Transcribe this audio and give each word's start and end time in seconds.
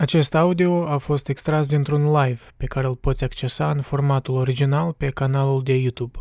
Acest 0.00 0.34
audio 0.34 0.88
a 0.88 0.96
fost 0.96 1.28
extras 1.28 1.68
dintr-un 1.68 2.04
live 2.04 2.40
pe 2.56 2.66
care 2.66 2.86
îl 2.86 2.94
poți 2.94 3.24
accesa 3.24 3.70
în 3.70 3.80
formatul 3.80 4.34
original 4.34 4.92
pe 4.92 5.08
canalul 5.08 5.62
de 5.62 5.76
YouTube. 5.76 6.18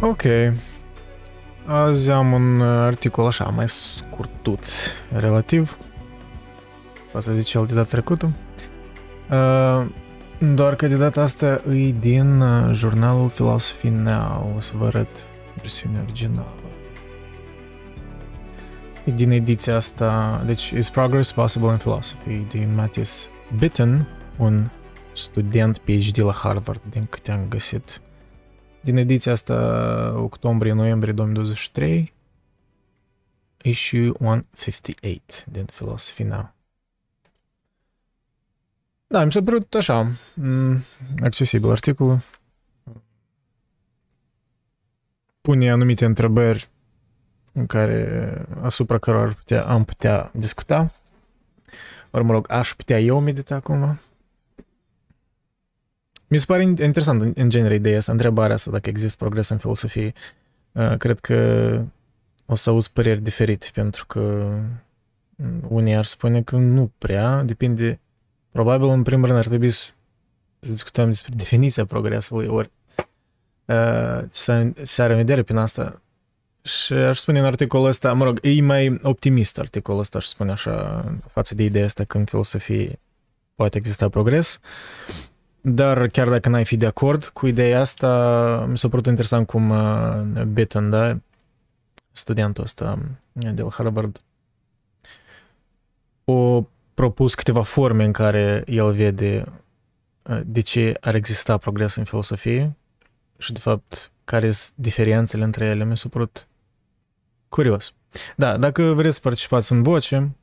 Ok. 0.00 0.22
Azi 1.64 2.10
am 2.10 2.32
un 2.32 2.60
articol 2.60 3.26
așa, 3.26 3.44
mai 3.44 3.68
scurtuț, 3.68 4.72
relativ, 5.12 5.78
față 7.12 7.32
de 7.32 7.40
cel 7.40 7.66
de 7.66 7.74
data 7.74 7.86
trecută. 7.86 8.32
Uh, 9.30 9.86
doar 10.54 10.74
că 10.74 10.86
de 10.86 10.96
data 10.96 11.22
asta 11.22 11.62
e 11.68 11.92
din 12.00 12.40
uh, 12.40 12.74
jurnalul 12.74 13.28
Philosophy 13.28 13.88
Now, 13.88 14.52
o 14.56 14.60
să 14.60 14.72
vă 14.76 14.86
arăt 14.86 15.26
versiunea 15.56 16.02
originală. 16.02 16.54
E 19.04 19.10
din 19.10 19.30
ediția 19.30 19.76
asta, 19.76 20.42
deci 20.46 20.70
Is 20.70 20.90
Progress 20.90 21.32
Possible 21.32 21.68
in 21.70 21.76
Philosophy, 21.76 22.36
din 22.36 22.74
Matthias 22.74 23.28
Bitten, 23.58 24.06
un 24.36 24.68
student 25.12 25.78
PhD 25.78 26.18
la 26.18 26.32
Harvard, 26.32 26.80
din 26.90 27.06
câte 27.06 27.32
am 27.32 27.48
găsit. 27.48 28.00
Din 28.80 28.96
ediția 28.96 29.32
asta, 29.32 29.54
octombrie-noiembrie 30.16 31.12
2023, 31.12 32.12
issue 33.62 34.08
158 34.08 35.44
din 35.48 35.64
Philosophy 35.64 36.22
Now. 36.22 36.54
Da, 39.06 39.24
mi 39.24 39.32
s-a 39.32 39.42
părut 39.42 39.74
așa, 39.74 40.12
accesibil 41.22 41.70
articolul. 41.70 42.20
Pune 45.46 45.70
anumite 45.70 46.04
întrebări 46.04 46.68
în 47.52 47.66
care, 47.66 48.46
asupra 48.62 48.98
cărora 48.98 49.32
putea, 49.32 49.64
am 49.64 49.84
putea 49.84 50.30
discuta. 50.34 50.92
Ori, 52.10 52.24
mă 52.24 52.32
rog, 52.32 52.46
aș 52.50 52.74
putea 52.74 53.00
eu 53.00 53.20
medita 53.20 53.54
acum. 53.54 54.00
Mi 56.28 56.38
se 56.38 56.44
pare 56.46 56.62
interesant 56.62 57.22
în, 57.22 57.32
în 57.36 57.48
genere 57.48 57.74
ideea 57.74 57.96
asta, 57.96 58.12
întrebarea 58.12 58.54
asta, 58.54 58.70
dacă 58.70 58.88
există 58.88 59.16
progres 59.18 59.48
în 59.48 59.58
filosofie. 59.58 60.12
Uh, 60.72 60.96
cred 60.96 61.18
că 61.18 61.82
o 62.46 62.54
să 62.54 62.70
auzi 62.70 62.92
păreri 62.92 63.20
diferite, 63.20 63.66
pentru 63.72 64.06
că 64.06 64.54
unii 65.68 65.96
ar 65.96 66.04
spune 66.04 66.42
că 66.42 66.56
nu 66.56 66.92
prea, 66.98 67.42
depinde, 67.42 68.00
probabil 68.50 68.88
în 68.88 69.02
primul 69.02 69.26
rând 69.26 69.38
ar 69.38 69.46
trebui 69.46 69.70
să, 69.70 69.90
să 70.58 70.70
discutăm 70.70 71.06
despre 71.06 71.32
definiția 71.36 71.84
progresului, 71.84 72.46
ori 72.46 72.70
uh, 72.70 72.85
să, 74.28 74.70
să 74.82 75.02
are 75.02 75.12
în 75.12 75.18
vedere 75.18 75.42
prin 75.42 75.56
asta. 75.56 76.00
Și 76.62 76.92
aș 76.92 77.18
spune 77.18 77.38
în 77.38 77.44
articolul 77.44 77.86
ăsta, 77.86 78.12
mă 78.12 78.24
rog, 78.24 78.38
e 78.42 78.60
mai 78.60 78.98
optimist 79.02 79.58
articolul 79.58 80.00
ăsta, 80.00 80.18
aș 80.18 80.24
spune 80.24 80.50
așa, 80.50 81.04
față 81.26 81.54
de 81.54 81.62
ideea 81.62 81.84
asta 81.84 82.04
că 82.04 82.18
în 82.18 82.24
filosofie 82.24 82.98
poate 83.54 83.78
exista 83.78 84.08
progres. 84.08 84.60
Dar 85.60 86.06
chiar 86.06 86.28
dacă 86.28 86.48
n-ai 86.48 86.64
fi 86.64 86.76
de 86.76 86.86
acord 86.86 87.24
cu 87.24 87.46
ideea 87.46 87.80
asta, 87.80 88.66
mi 88.68 88.78
s-a 88.78 88.88
părut 88.88 89.06
interesant 89.06 89.46
cum 89.46 89.70
uh, 89.70 90.42
Betten, 90.46 90.90
da, 90.90 91.18
studentul 92.12 92.64
ăsta 92.64 92.98
de 93.32 93.62
la 93.62 93.70
Harvard, 93.70 94.20
o 96.24 96.64
propus 96.94 97.34
câteva 97.34 97.62
forme 97.62 98.04
în 98.04 98.12
care 98.12 98.62
el 98.66 98.92
vede 98.92 99.44
uh, 100.22 100.40
de 100.44 100.60
ce 100.60 100.96
ar 101.00 101.14
exista 101.14 101.56
progres 101.56 101.94
în 101.94 102.04
filosofie 102.04 102.76
și, 103.38 103.52
de 103.52 103.60
fapt, 103.60 104.10
care 104.24 104.50
sunt 104.50 104.72
diferențele 104.76 105.44
între 105.44 105.64
ele. 105.64 105.84
Mi 105.84 105.96
s-a 105.96 106.08
părut 106.08 106.46
curios. 107.48 107.94
Da, 108.36 108.56
dacă 108.56 108.82
vreți 108.82 109.14
să 109.14 109.20
participați 109.20 109.72
în 109.72 109.82
voce, 109.82 110.36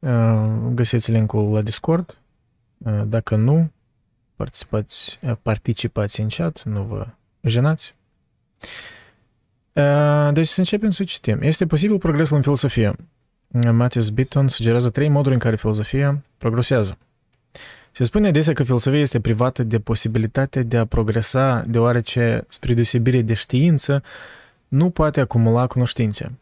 uh, 0.00 0.56
găsiți 0.74 1.10
linkul 1.10 1.52
la 1.52 1.62
Discord. 1.62 2.18
Dacă 3.04 3.36
nu, 3.36 3.70
participați, 4.36 5.18
participați 5.42 6.20
în 6.20 6.28
chat, 6.28 6.62
nu 6.62 6.82
vă 6.82 7.06
jenați. 7.42 7.94
Deci 10.32 10.46
să 10.46 10.58
începem 10.58 10.90
să 10.90 11.04
citim. 11.04 11.40
Este 11.40 11.66
posibil 11.66 11.98
progresul 11.98 12.36
în 12.36 12.42
filosofie. 12.42 12.92
Matthias 13.72 14.08
Bitton 14.08 14.48
sugerează 14.48 14.90
trei 14.90 15.08
moduri 15.08 15.34
în 15.34 15.40
care 15.40 15.56
filosofia 15.56 16.20
progresează. 16.38 16.98
Și 17.96 18.04
spune 18.04 18.28
adesea 18.28 18.52
că 18.52 18.62
filosofia 18.62 19.00
este 19.00 19.20
privată 19.20 19.62
de 19.62 19.78
posibilitatea 19.80 20.62
de 20.62 20.76
a 20.76 20.84
progresa, 20.84 21.64
deoarece, 21.68 22.44
spre 22.48 22.74
deosebire 22.74 23.22
de 23.22 23.34
știință, 23.34 24.02
nu 24.68 24.90
poate 24.90 25.20
acumula 25.20 25.66
cunoștințe. 25.66 26.38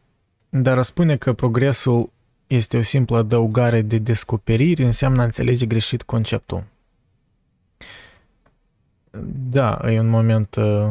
Dar 0.49 0.83
spune 0.83 1.17
că 1.17 1.33
progresul 1.33 2.11
este 2.47 2.77
o 2.77 2.83
simplă 2.83 3.17
adăugare 3.17 3.83
de 3.83 3.99
descoperiri 3.99 4.85
înseamnă 4.85 5.21
a 5.21 5.25
înțelege 5.25 5.67
greșit 5.67 6.03
conceptul. 6.03 6.65
Da, 9.51 9.81
e 9.87 10.01
un 10.01 10.09
moment, 10.09 10.55
uh, 10.55 10.91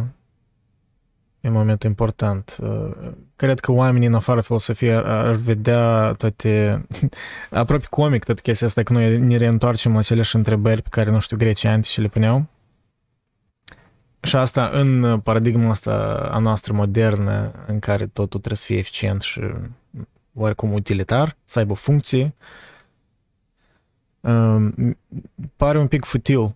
e 1.44 1.48
un 1.48 1.54
moment 1.54 1.84
important. 1.84 2.58
Uh, 2.62 3.12
cred 3.36 3.60
că 3.60 3.72
oamenii 3.72 4.08
în 4.08 4.14
afară 4.14 4.42
filosofiei 4.42 4.94
ar, 4.94 5.04
ar 5.04 5.32
vedea 5.32 6.12
toate, 6.12 6.86
aproape 7.50 7.86
comic 7.90 8.24
toată 8.24 8.42
chestia 8.42 8.68
asta, 8.68 8.84
că 8.84 8.94
noi 8.94 9.20
ne 9.20 9.38
reîntoarcem 9.38 9.92
la 9.92 9.98
aceleași 9.98 10.36
întrebări 10.36 10.82
pe 10.82 10.90
care, 10.90 11.12
nu 11.12 11.20
știu, 11.20 11.38
grecii 11.38 11.70
antici 11.70 11.98
le 11.98 12.08
puneau. 12.08 12.46
Și 14.22 14.36
asta 14.36 14.70
în 14.74 15.20
paradigma 15.20 15.70
asta 15.70 15.94
a 16.32 16.38
noastră 16.38 16.74
modernă, 16.74 17.52
în 17.68 17.80
care 17.80 18.06
totul 18.06 18.40
trebuie 18.40 18.58
să 18.58 18.66
fie 18.66 18.78
eficient 18.78 19.22
și 19.22 19.42
oricum 20.34 20.74
utilitar, 20.74 21.38
să 21.46 21.60
aibă 21.60 21.74
funcție, 21.74 22.36
um, 24.20 24.98
pare 25.56 25.80
un 25.80 25.88
pic 25.88 26.06
futil 26.06 26.56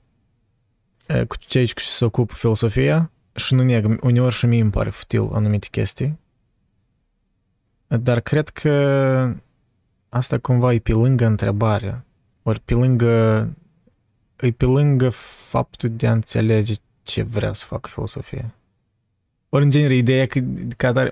cu 1.28 1.36
cei 1.38 1.66
ce 1.66 1.84
se 1.84 2.06
ocupă 2.06 2.34
filosofia 2.34 3.12
și 3.38 3.54
nu 3.54 3.64
neg, 3.64 4.04
uneori 4.04 4.34
și 4.34 4.46
mie 4.46 4.62
îmi 4.62 4.72
pare 4.72 4.90
futil 4.90 5.30
anumite 5.34 5.68
chestii, 5.72 6.20
dar 7.88 8.20
cred 8.20 8.50
că 8.50 9.36
asta 10.10 10.38
cumva 10.38 10.74
e 10.74 10.80
pe 10.80 10.92
lângă 10.92 11.26
întrebare, 11.26 12.06
ori 12.44 12.60
pe 12.60 12.74
lângă, 12.74 13.48
e 14.36 14.52
pe 14.52 14.66
lângă 14.66 15.10
faptul 15.50 15.90
de 15.90 16.08
a 16.08 16.12
înțelege 16.12 16.74
ce 17.04 17.22
vrea 17.22 17.54
să 17.54 17.66
facă 17.66 17.90
filosofia. 17.90 18.54
Ori, 19.50 19.64
în 19.64 19.70
genere, 19.70 19.96
ideea 19.96 20.26
că, 20.28 20.40
că 20.78 20.92
tare, 20.92 21.12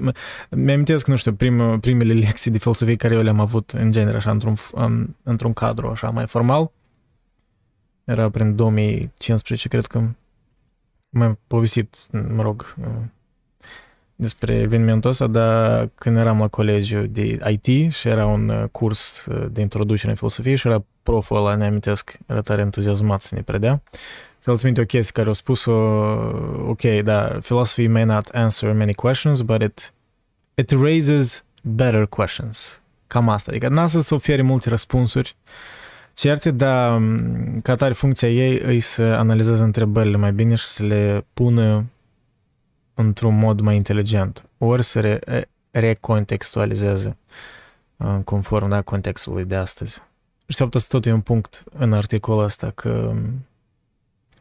mi-amintesc, 0.49 1.07
nu 1.07 1.15
știu, 1.15 1.33
prim, 1.33 1.79
primele 1.79 2.13
lecții 2.13 2.51
de 2.51 2.57
filosofie 2.57 2.95
care 2.95 3.13
eu 3.13 3.21
le-am 3.21 3.39
avut, 3.39 3.71
în 3.71 3.91
genere, 3.91 4.17
așa, 4.17 4.31
într-un, 4.31 4.55
um, 4.73 5.15
într-un 5.23 5.53
cadru, 5.53 5.87
așa, 5.87 6.09
mai 6.09 6.27
formal, 6.27 6.71
era 8.03 8.29
prin 8.29 8.55
2015, 8.55 9.67
cred 9.67 9.85
că 9.85 10.09
m-am 11.17 11.39
povestit, 11.47 11.97
mă 12.11 12.41
rog, 12.41 12.75
despre 14.15 14.55
evenimentul 14.55 15.09
ăsta, 15.09 15.27
dar 15.27 15.89
când 15.95 16.17
eram 16.17 16.39
la 16.39 16.47
colegiu 16.47 17.01
de 17.01 17.39
IT 17.49 17.93
și 17.93 18.07
era 18.07 18.25
un 18.25 18.67
curs 18.71 19.27
de 19.51 19.61
introducere 19.61 20.09
în 20.09 20.15
filosofie 20.15 20.55
și 20.55 20.67
era 20.67 20.85
proful 21.03 21.37
ăla, 21.37 21.55
ne 21.55 21.65
amintesc, 21.65 22.17
era 22.27 22.41
tare 22.41 22.61
entuziasmat 22.61 23.21
să 23.21 23.35
ne 23.35 23.41
predea. 23.41 23.81
Și 24.41 24.49
îți 24.49 24.65
minte 24.65 24.81
o 24.81 24.85
chestie 24.85 25.13
care 25.13 25.29
a 25.29 25.33
spus-o, 25.33 25.71
ok, 26.67 26.81
da, 27.03 27.21
philosophy 27.21 27.87
may 27.87 28.05
not 28.05 28.27
answer 28.27 28.73
many 28.73 28.93
questions, 28.93 29.41
but 29.41 29.61
it, 29.61 29.93
it 30.55 30.71
raises 30.71 31.43
better 31.61 32.05
questions. 32.05 32.81
Cam 33.07 33.29
asta. 33.29 33.51
Adică 33.51 33.69
n-a 33.69 33.87
să-ți 33.87 34.13
ofere 34.13 34.41
multe 34.41 34.69
răspunsuri, 34.69 35.35
Certe, 36.15 36.51
dar 36.51 37.01
ca 37.61 37.75
tare 37.75 37.93
funcția 37.93 38.29
ei 38.29 38.59
îi 38.59 38.79
să 38.79 39.01
analizeze 39.01 39.63
întrebările 39.63 40.17
mai 40.17 40.33
bine 40.33 40.55
și 40.55 40.65
să 40.65 40.83
le 40.83 41.25
pună 41.33 41.85
într-un 42.93 43.37
mod 43.37 43.59
mai 43.59 43.75
inteligent, 43.75 44.45
ori 44.57 44.83
să 44.83 44.99
re- 44.99 45.49
recontextualizeze 45.71 47.17
conform 48.23 48.69
da, 48.69 48.81
contextului 48.81 49.45
de 49.45 49.55
astăzi. 49.55 50.01
Și 50.47 50.57
fapt 50.57 50.75
asta 50.75 50.97
tot 50.97 51.05
e 51.05 51.11
un 51.11 51.21
punct 51.21 51.63
în 51.71 51.93
articolul 51.93 52.43
ăsta, 52.43 52.71
că 52.71 53.13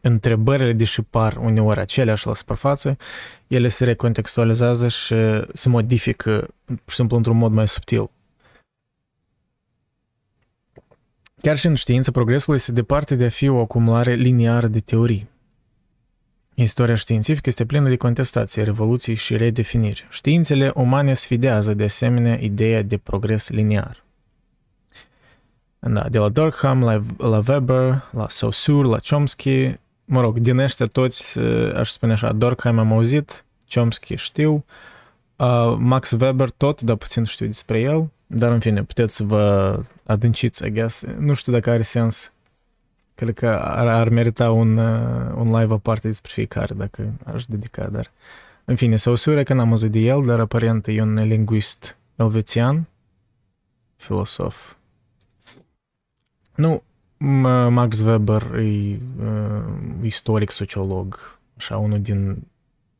întrebările, 0.01 0.73
deși 0.73 1.01
par 1.01 1.37
uneori 1.37 1.79
aceleași 1.79 2.27
la 2.27 2.33
suprafață, 2.33 2.97
ele 3.47 3.67
se 3.67 3.83
recontextualizează 3.83 4.87
și 4.87 5.15
se 5.53 5.69
modifică, 5.69 6.47
pur 6.65 6.77
și 6.87 6.95
simplu, 6.95 7.17
într-un 7.17 7.37
mod 7.37 7.51
mai 7.51 7.67
subtil. 7.67 8.09
Chiar 11.45 11.57
și 11.57 11.65
în 11.65 11.75
știință, 11.75 12.11
progresul 12.11 12.53
este 12.53 12.71
departe 12.71 13.15
de 13.15 13.25
a 13.25 13.29
fi 13.29 13.47
o 13.47 13.59
acumulare 13.59 14.13
liniară 14.13 14.67
de 14.67 14.79
teorii. 14.79 15.29
Istoria 16.55 16.95
științifică 16.95 17.49
este 17.49 17.65
plină 17.65 17.89
de 17.89 17.95
contestații, 17.95 18.63
revoluții 18.63 19.15
și 19.15 19.37
redefiniri. 19.37 20.07
Științele 20.09 20.71
umane 20.75 21.13
sfidează 21.13 21.73
de 21.73 21.83
asemenea 21.83 22.37
ideea 22.41 22.81
de 22.81 22.97
progres 22.97 23.49
liniar. 23.49 24.03
Da, 25.79 26.09
de 26.09 26.17
la 26.17 26.29
Durkheim 26.29 26.83
la, 26.83 27.01
la 27.17 27.41
Weber, 27.47 28.03
la 28.11 28.25
Saussure, 28.29 28.87
la 28.87 28.97
Chomsky, 29.09 29.75
mă 30.05 30.21
rog, 30.21 30.39
din 30.39 30.57
ăștia 30.57 30.85
toți, 30.85 31.39
aș 31.75 31.89
spune 31.89 32.13
așa, 32.13 32.31
Durkheim 32.31 32.79
am 32.79 32.91
auzit, 32.91 33.45
Chomsky 33.73 34.15
știu, 34.15 34.65
Uh, 35.37 35.75
Max 35.77 36.11
Weber 36.11 36.49
tot, 36.49 36.81
dar 36.81 36.95
puțin 36.95 37.23
știu 37.23 37.45
despre 37.45 37.79
el, 37.79 38.09
dar 38.27 38.51
în 38.51 38.59
fine, 38.59 38.83
puteți 38.83 39.15
să 39.15 39.23
vă 39.23 39.79
adânciți, 40.03 40.65
I 40.65 40.71
guess. 40.71 41.03
Nu 41.17 41.33
știu 41.33 41.51
dacă 41.51 41.69
are 41.69 41.81
sens. 41.81 42.31
Cred 43.15 43.33
că 43.33 43.47
ar, 43.47 43.87
ar 43.87 44.09
merita 44.09 44.51
un, 44.51 44.77
uh, 44.77 45.33
un 45.35 45.59
live 45.59 45.73
aparte 45.73 46.07
despre 46.07 46.31
fiecare, 46.33 46.73
dacă 46.73 47.13
aș 47.23 47.45
dedica, 47.45 47.87
dar... 47.87 48.11
În 48.65 48.75
fine, 48.75 48.95
se 48.97 49.09
usură 49.09 49.43
că 49.43 49.53
n-am 49.53 49.69
auzit 49.69 49.91
de 49.91 49.99
el, 49.99 50.25
dar 50.25 50.39
aparent 50.39 50.87
e 50.87 51.01
un 51.01 51.13
linguist 51.13 51.97
elvețian, 52.15 52.87
filosof. 53.95 54.75
Nu, 56.55 56.83
Max 57.69 57.99
Weber 57.99 58.41
e 58.55 58.99
uh, 59.19 59.63
istoric 60.01 60.51
sociolog, 60.51 61.37
așa 61.57 61.77
unul 61.77 62.01
din 62.01 62.47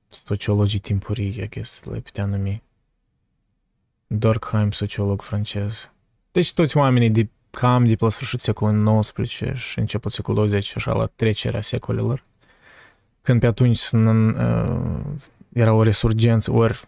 sociologii 0.07 0.79
timpurii, 0.79 1.41
I 1.41 1.47
guess, 1.47 1.83
le 1.83 1.99
putea 1.99 2.25
numi. 2.25 2.63
Dorkheim, 4.07 4.71
sociolog 4.71 5.21
francez. 5.21 5.91
Deci 6.31 6.53
toți 6.53 6.77
oamenii 6.77 7.09
de 7.09 7.29
cam 7.49 7.87
de 7.87 7.95
la 7.99 8.09
sfârșitul 8.09 8.39
secolului 8.39 8.99
XIX 8.99 9.57
și 9.57 9.79
început 9.79 10.11
secolul 10.11 10.39
20, 10.39 10.75
așa 10.75 10.93
la 10.93 11.05
trecerea 11.05 11.61
secolelor, 11.61 12.23
când 13.21 13.39
pe 13.39 13.47
atunci 13.47 13.79
uh, 13.91 15.01
era 15.53 15.73
o 15.73 15.83
resurgență, 15.83 16.51
ori, 16.51 16.87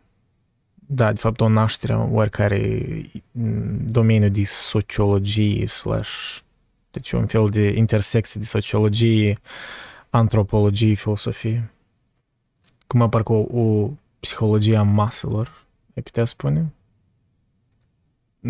da, 0.76 1.14
de 1.14 1.20
fapt 1.20 1.42
o 1.42 1.48
naștere 1.48 1.96
oricare 1.96 2.82
domeniu 3.86 4.30
de 4.30 4.44
sociologie 4.44 5.68
slash 5.68 6.40
deci 6.98 7.12
un 7.12 7.26
fel 7.26 7.50
de 7.50 7.74
intersecție 7.76 8.40
de 8.40 8.46
sociologie, 8.46 9.40
antropologie, 10.10 10.94
filosofie. 10.94 11.72
Cum 12.88 13.10
parcă 13.10 13.32
o, 13.32 13.60
o 13.60 13.90
psihologie 14.20 14.78
a 14.78 14.84
maselor, 14.84 15.66
ai 15.96 16.04
putea 16.04 16.26
spune. 16.26 16.74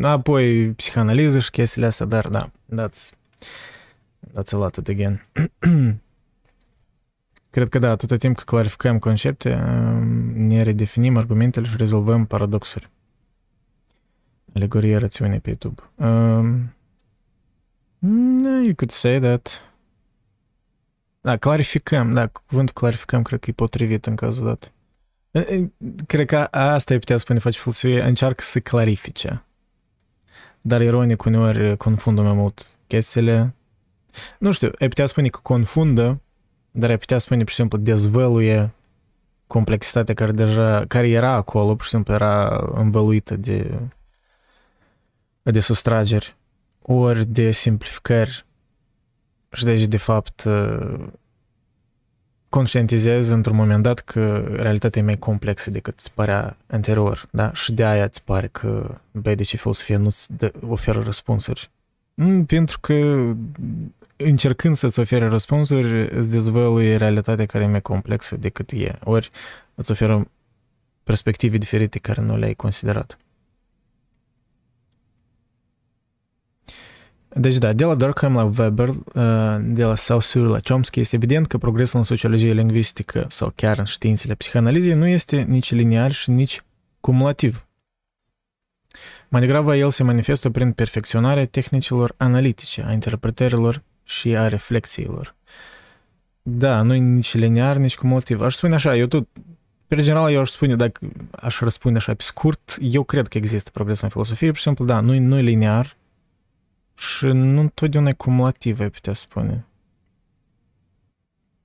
Apoi 0.01 0.71
psihanaliză 0.71 1.39
și 1.39 1.49
chestiile 1.49 1.87
astea, 1.87 2.05
dar 2.05 2.27
da, 2.27 2.51
that's, 2.75 3.11
that's 4.33 4.51
a 4.51 4.57
lot 4.57 4.77
again. 4.87 5.25
Cred 7.49 7.69
că 7.69 7.79
da, 7.79 7.89
atâta 7.89 8.15
timp 8.15 8.35
cât 8.35 8.45
clarificăm 8.45 8.99
concepte, 8.99 9.55
ne 10.33 10.61
redefinim 10.61 11.17
argumentele 11.17 11.67
și 11.67 11.77
rezolvăm 11.77 12.25
paradoxuri. 12.25 12.89
Alegoria 14.53 14.97
rațiunii 14.97 15.39
pe 15.39 15.49
YouTube. 15.49 15.81
Um, 15.95 16.73
you 18.63 18.75
could 18.75 18.91
say 18.91 19.19
that. 19.19 19.61
Da, 21.21 21.37
clarificăm, 21.37 22.13
da, 22.13 22.27
cuvântul 22.27 22.73
clarificăm 22.73 23.21
cred 23.21 23.39
că 23.39 23.49
e 23.49 23.53
potrivit 23.53 24.05
în 24.05 24.15
cazul 24.15 24.45
dat. 24.45 24.71
Cred 26.07 26.27
că 26.27 26.37
asta 26.51 26.93
e 26.93 26.97
putea 26.97 27.17
spune 27.17 27.39
face 27.39 27.59
filosofie, 27.59 28.01
încearcă 28.01 28.43
să 28.43 28.59
clarifice. 28.59 29.46
Dar 30.67 30.81
ironic 30.81 31.23
uneori 31.23 31.77
confundă 31.77 32.21
mai 32.21 32.33
mult 32.33 32.77
chestiile. 32.87 33.55
Nu 34.39 34.51
știu, 34.51 34.71
ai 34.79 34.87
putea 34.87 35.05
spune 35.05 35.27
că 35.27 35.39
confundă, 35.43 36.21
dar 36.71 36.89
ai 36.89 36.97
putea 36.97 37.17
spune, 37.17 37.39
pur 37.39 37.49
și 37.49 37.55
simplu, 37.55 37.77
dezvăluie 37.77 38.73
complexitatea 39.47 40.13
care 40.13 40.31
deja, 40.31 40.85
care 40.87 41.09
era 41.09 41.31
acolo, 41.31 41.75
pur 41.75 41.83
și 41.83 41.89
simplu 41.89 42.13
era 42.13 42.69
învăluită 42.73 43.35
de, 43.35 43.79
de 45.41 45.59
sustrageri 45.59 46.35
ori 46.81 47.25
de 47.25 47.51
simplificări 47.51 48.45
și 49.51 49.63
deci 49.63 49.85
de 49.85 49.97
fapt 49.97 50.47
conștientizezi 52.49 53.33
într-un 53.33 53.55
moment 53.55 53.83
dat 53.83 53.99
că 53.99 54.51
realitatea 54.55 55.01
e 55.01 55.05
mai 55.05 55.17
complexă 55.17 55.71
decât 55.71 55.97
îți 55.97 56.13
părea 56.13 56.57
anterior, 56.67 57.27
da? 57.31 57.53
Și 57.53 57.73
de 57.73 57.85
aia 57.85 58.03
îți 58.03 58.23
pare 58.23 58.47
că, 58.47 58.97
băi, 59.11 59.35
de 59.35 59.43
ce 59.43 59.57
filosofia 59.57 59.97
nu 59.97 60.05
îți 60.05 60.27
oferă 60.67 61.01
răspunsuri? 61.01 61.69
Mm, 62.13 62.45
pentru 62.45 62.79
că 62.79 63.25
încercând 64.15 64.75
să-ți 64.75 64.99
ofere 64.99 65.27
răspunsuri, 65.27 66.15
îți 66.15 66.31
dezvăluie 66.31 66.95
realitatea 66.95 67.45
care 67.45 67.63
e 67.63 67.67
mai 67.67 67.81
complexă 67.81 68.37
decât 68.37 68.71
e. 68.71 68.91
Ori 69.03 69.29
îți 69.75 69.91
oferă 69.91 70.27
perspective 71.03 71.57
diferite 71.57 71.99
care 71.99 72.21
nu 72.21 72.37
le-ai 72.37 72.53
considerat. 72.53 73.17
Deci 77.35 77.57
da, 77.57 77.73
de 77.73 77.83
la 77.83 77.95
Durkheim 77.95 78.33
la 78.33 78.51
Weber, 78.57 78.87
uh, 78.87 78.95
de 79.59 79.83
la 79.83 79.95
Saussure 79.95 80.47
la 80.47 80.59
Chomsky, 80.59 80.99
este 80.99 81.15
evident 81.15 81.47
că 81.47 81.57
progresul 81.57 81.97
în 81.97 82.03
sociologie 82.03 82.53
lingvistică 82.53 83.25
sau 83.27 83.51
chiar 83.55 83.77
în 83.77 83.85
științele 83.85 84.35
psihanalizei 84.35 84.93
nu 84.93 85.07
este 85.07 85.41
nici 85.41 85.71
liniar 85.71 86.11
și 86.11 86.29
nici 86.29 86.61
cumulativ. 86.99 87.67
Mai 89.29 89.41
degrabă 89.41 89.75
el 89.75 89.91
se 89.91 90.03
manifestă 90.03 90.49
prin 90.49 90.71
perfecționarea 90.71 91.45
tehnicilor 91.45 92.13
analitice, 92.17 92.83
a 92.87 92.91
interpretărilor 92.91 93.81
și 94.03 94.35
a 94.35 94.47
reflexiilor. 94.47 95.35
Da, 96.41 96.81
nu 96.81 96.93
e 96.93 96.97
nici 96.97 97.33
liniar, 97.33 97.75
nici 97.75 97.95
cumulativ. 97.95 98.41
Aș 98.41 98.55
spune 98.55 98.75
așa, 98.75 98.95
eu 98.95 99.05
tot, 99.05 99.27
pe 99.87 99.95
general, 99.95 100.31
eu 100.31 100.39
aș 100.39 100.49
spune, 100.49 100.75
dacă 100.75 100.99
aș 101.31 101.59
răspunde 101.59 101.97
așa 101.97 102.13
pe 102.13 102.23
scurt, 102.23 102.77
eu 102.81 103.03
cred 103.03 103.27
că 103.27 103.37
există 103.37 103.69
progres 103.73 104.01
în 104.01 104.09
filosofie, 104.09 104.47
pur 104.47 104.57
și 104.57 104.63
simplu, 104.63 104.85
da, 104.85 104.99
nu, 104.99 105.19
nu 105.19 105.37
e 105.37 105.41
liniar, 105.41 105.97
și 106.97 107.25
nu 107.25 107.59
întotdeauna 107.59 108.09
e 108.09 108.13
cumulativ, 108.13 108.79
ai 108.79 108.89
putea 108.89 109.13
spune. 109.13 109.65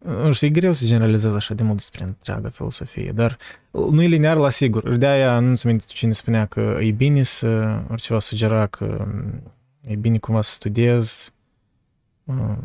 Nu 0.05 0.33
știu, 0.33 0.47
e 0.47 0.51
greu 0.51 0.73
să 0.73 0.85
generalizez 0.85 1.35
așa 1.35 1.55
de 1.55 1.63
mult 1.63 1.77
despre 1.77 2.05
întreaga 2.05 2.49
filosofie, 2.49 3.13
dar 3.15 3.39
nu 3.71 4.03
e 4.03 4.07
linear 4.07 4.37
la 4.37 4.51
sigur. 4.51 4.97
De 4.97 5.07
aia 5.07 5.39
nu 5.39 5.55
se 5.55 5.69
minte 5.69 5.85
cine 5.89 6.13
spunea 6.13 6.47
că 6.47 6.79
e 6.81 6.91
bine 6.91 7.23
să, 7.23 7.83
oriceva 7.91 8.19
sugera 8.19 8.67
că 8.67 9.07
e 9.81 9.95
bine 9.95 10.19
cumva 10.19 10.43
să 10.43 10.53
studiez, 10.53 11.33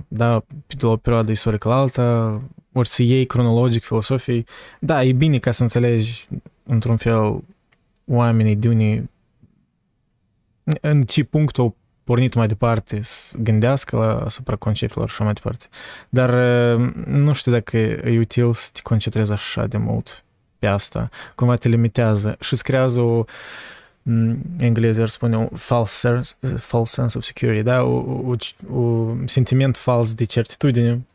da, 0.08 0.44
de 0.68 0.76
la 0.80 0.90
o 0.90 0.98
perioadă 0.98 1.32
istorică 1.32 1.68
la 1.68 1.76
alta, 1.76 2.42
ori 2.72 2.88
să 2.88 3.02
iei 3.02 3.26
cronologic 3.26 3.84
filosofii. 3.84 4.46
Da, 4.80 5.04
e 5.04 5.12
bine 5.12 5.38
ca 5.38 5.52
să 5.52 5.62
înțelegi 5.62 6.28
într-un 6.64 6.98
fel 6.98 7.44
oamenii 8.06 8.56
de 8.56 8.68
unii 8.68 9.10
în 10.82 11.04
ce 11.04 11.24
punct 11.24 11.58
au 11.58 11.76
pornit 12.08 12.34
mai 12.34 12.48
departe 12.48 13.00
să 13.04 13.38
gândească 13.38 13.98
la, 13.98 14.20
asupra 14.20 14.56
conceptelor 14.56 15.10
și 15.10 15.16
așa 15.16 15.24
mai 15.24 15.34
departe. 15.34 15.66
Dar 16.10 16.30
nu 17.06 17.34
știu 17.34 17.52
dacă 17.52 17.78
e 17.78 18.20
util 18.20 18.54
să 18.54 18.70
te 18.74 18.80
concentrezi 18.84 19.32
așa 19.32 19.68
de 19.68 19.78
mult 19.78 20.24
pe 20.60 20.68
asta. 20.68 21.10
Cumva 21.36 21.56
te 21.56 21.68
limitează 21.68 22.36
și 22.40 22.54
îți 22.54 22.64
creează 22.64 23.00
o 23.00 23.24
engleză 24.60 25.02
ar 25.02 25.10
spune 25.10 25.38
un 25.38 25.48
false, 25.48 26.22
false 26.58 26.94
sense 26.94 27.18
of 27.18 27.24
security, 27.24 27.64
da? 27.64 27.84
O, 27.84 27.96
o, 27.96 28.36
o 28.80 29.16
sentiment 29.26 29.78
fals 29.78 30.14
de 30.14 30.24
certitudine 30.24 31.06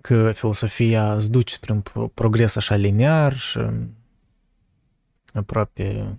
că 0.00 0.32
filosofia 0.32 1.14
îți 1.14 1.30
duce 1.30 1.54
spre 1.54 1.72
un 1.72 1.82
progres 2.14 2.56
așa 2.56 2.74
linear 2.74 3.36
și 3.36 3.58
aproape 5.34 6.18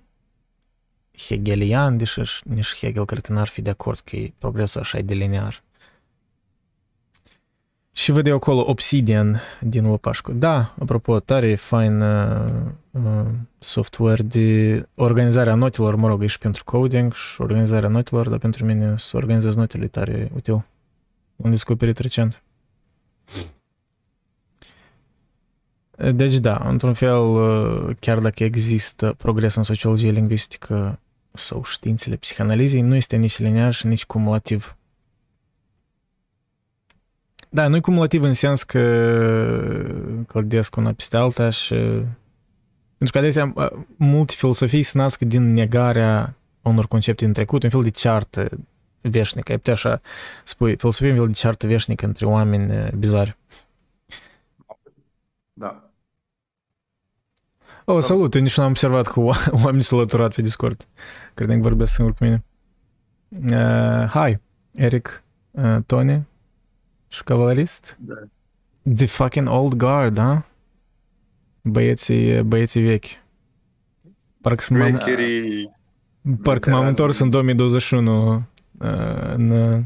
hegelian, 1.28 1.98
deși 1.98 2.20
nici 2.44 2.76
Hegel 2.76 3.06
cred 3.06 3.22
că 3.22 3.34
n-ar 3.34 3.48
fi 3.48 3.62
de 3.62 3.70
acord 3.70 4.00
că 4.00 4.16
e 4.16 4.34
progresul 4.38 4.82
așa 4.82 5.00
de 5.00 5.14
linear. 5.14 5.64
Și 7.94 8.12
văd 8.12 8.28
eu 8.28 8.36
acolo 8.36 8.64
Obsidian 8.68 9.42
din 9.60 9.88
Lopașcu. 9.88 10.32
Da, 10.32 10.74
apropo, 10.80 11.20
tare 11.20 11.56
fain 11.56 12.02
uh, 12.02 12.52
uh, 12.92 13.26
software 13.60 14.22
de 14.22 14.88
organizarea 14.96 15.56
notelor, 15.56 15.96
mă 15.96 16.08
rog, 16.08 16.24
e 16.24 16.28
și 16.28 16.38
pentru 16.38 16.64
coding 16.64 17.14
și 17.14 17.42
organizarea 17.42 17.90
notelor, 17.90 18.30
dar 18.30 18.38
pentru 18.38 18.66
mine 18.66 18.94
să 18.98 19.18
organizez 19.18 19.56
notele 19.56 19.88
tare 19.88 20.32
util. 20.36 20.66
Am 21.44 21.50
descoperit 21.50 21.98
recent. 21.98 22.44
Deci 26.14 26.38
da, 26.38 26.62
într-un 26.66 26.94
fel, 26.94 27.20
uh, 27.20 27.96
chiar 28.00 28.20
dacă 28.20 28.44
există 28.44 29.14
progres 29.18 29.56
în 29.56 29.64
sociologie 29.64 30.12
lingvistică 30.12 31.00
sau 31.34 31.64
științele 31.64 32.16
psihanalizei, 32.16 32.82
nu 32.82 32.96
este 32.96 33.16
nici 33.16 33.38
linear 33.38 33.74
și 33.74 33.88
nici 33.88 34.06
cumulativ. 34.06 34.76
Da, 37.50 37.68
nu 37.68 37.76
e 37.76 37.80
cumulativ 37.80 38.24
în 38.24 38.34
sens 38.34 38.64
că 38.64 38.82
clădesc 40.28 40.76
una 40.76 40.94
peste 40.94 41.18
alta 41.18 41.50
și... 41.50 41.76
Pentru 42.98 43.12
că 43.12 43.18
adesea 43.18 43.54
multe 43.96 44.34
filosofii 44.38 44.84
se 44.84 44.98
nasc 44.98 45.20
din 45.20 45.54
negarea 45.54 46.36
unor 46.62 46.88
concepte 46.88 47.26
în 47.26 47.34
trecut, 47.34 47.64
un 47.64 47.70
fel 47.70 47.84
de 47.84 47.90
ceartă 47.90 48.50
veșnică. 49.02 49.52
Ai 49.52 49.58
putea 49.58 49.74
așa 49.74 50.02
spui, 50.44 50.78
filosofia 50.78 51.08
e 51.08 51.12
un 51.12 51.18
fel 51.18 51.28
de 51.28 51.34
ceartă 51.34 51.68
veșnică 51.68 52.06
între 52.06 52.26
oameni 52.26 52.92
bizari. 52.98 53.38
Da. 55.54 55.92
Oh, 57.86 58.02
salut! 58.02 58.36
Eu 58.36 58.42
nici 58.42 58.58
nu 58.58 58.64
am 58.64 58.70
observat 58.70 59.08
că 59.08 59.20
oamenii 59.52 59.82
s-au 59.82 60.00
lăturat 60.00 60.36
pe 60.36 60.42
Discord. 60.42 60.88
Credeam 61.34 61.62
că 61.62 61.68
vorbesc 61.68 61.94
singur 61.94 62.14
cu 62.14 62.24
mine. 62.24 62.44
Uh, 63.30 64.08
hi, 64.10 64.38
Eric, 64.72 65.24
uh, 65.52 65.78
Tony 65.86 66.28
și 67.08 67.24
cavalerist. 67.24 67.98
Da. 68.00 68.14
The 68.96 69.06
fucking 69.06 69.48
old 69.50 69.74
guard, 69.74 70.14
da? 70.14 70.44
Băieții, 71.62 72.42
băieții 72.42 72.82
vechi. 72.82 73.06
Parcă 74.42 74.74
m-am, 74.74 74.92
Mercury... 74.92 75.72
parcă 76.44 76.70
m-am 76.70 76.82
Da. 76.82 76.88
întors 76.88 77.20
în 77.20 77.30
2021 77.30 78.36
uh, 78.36 78.44
în, 79.34 79.50
uh, 79.50 79.84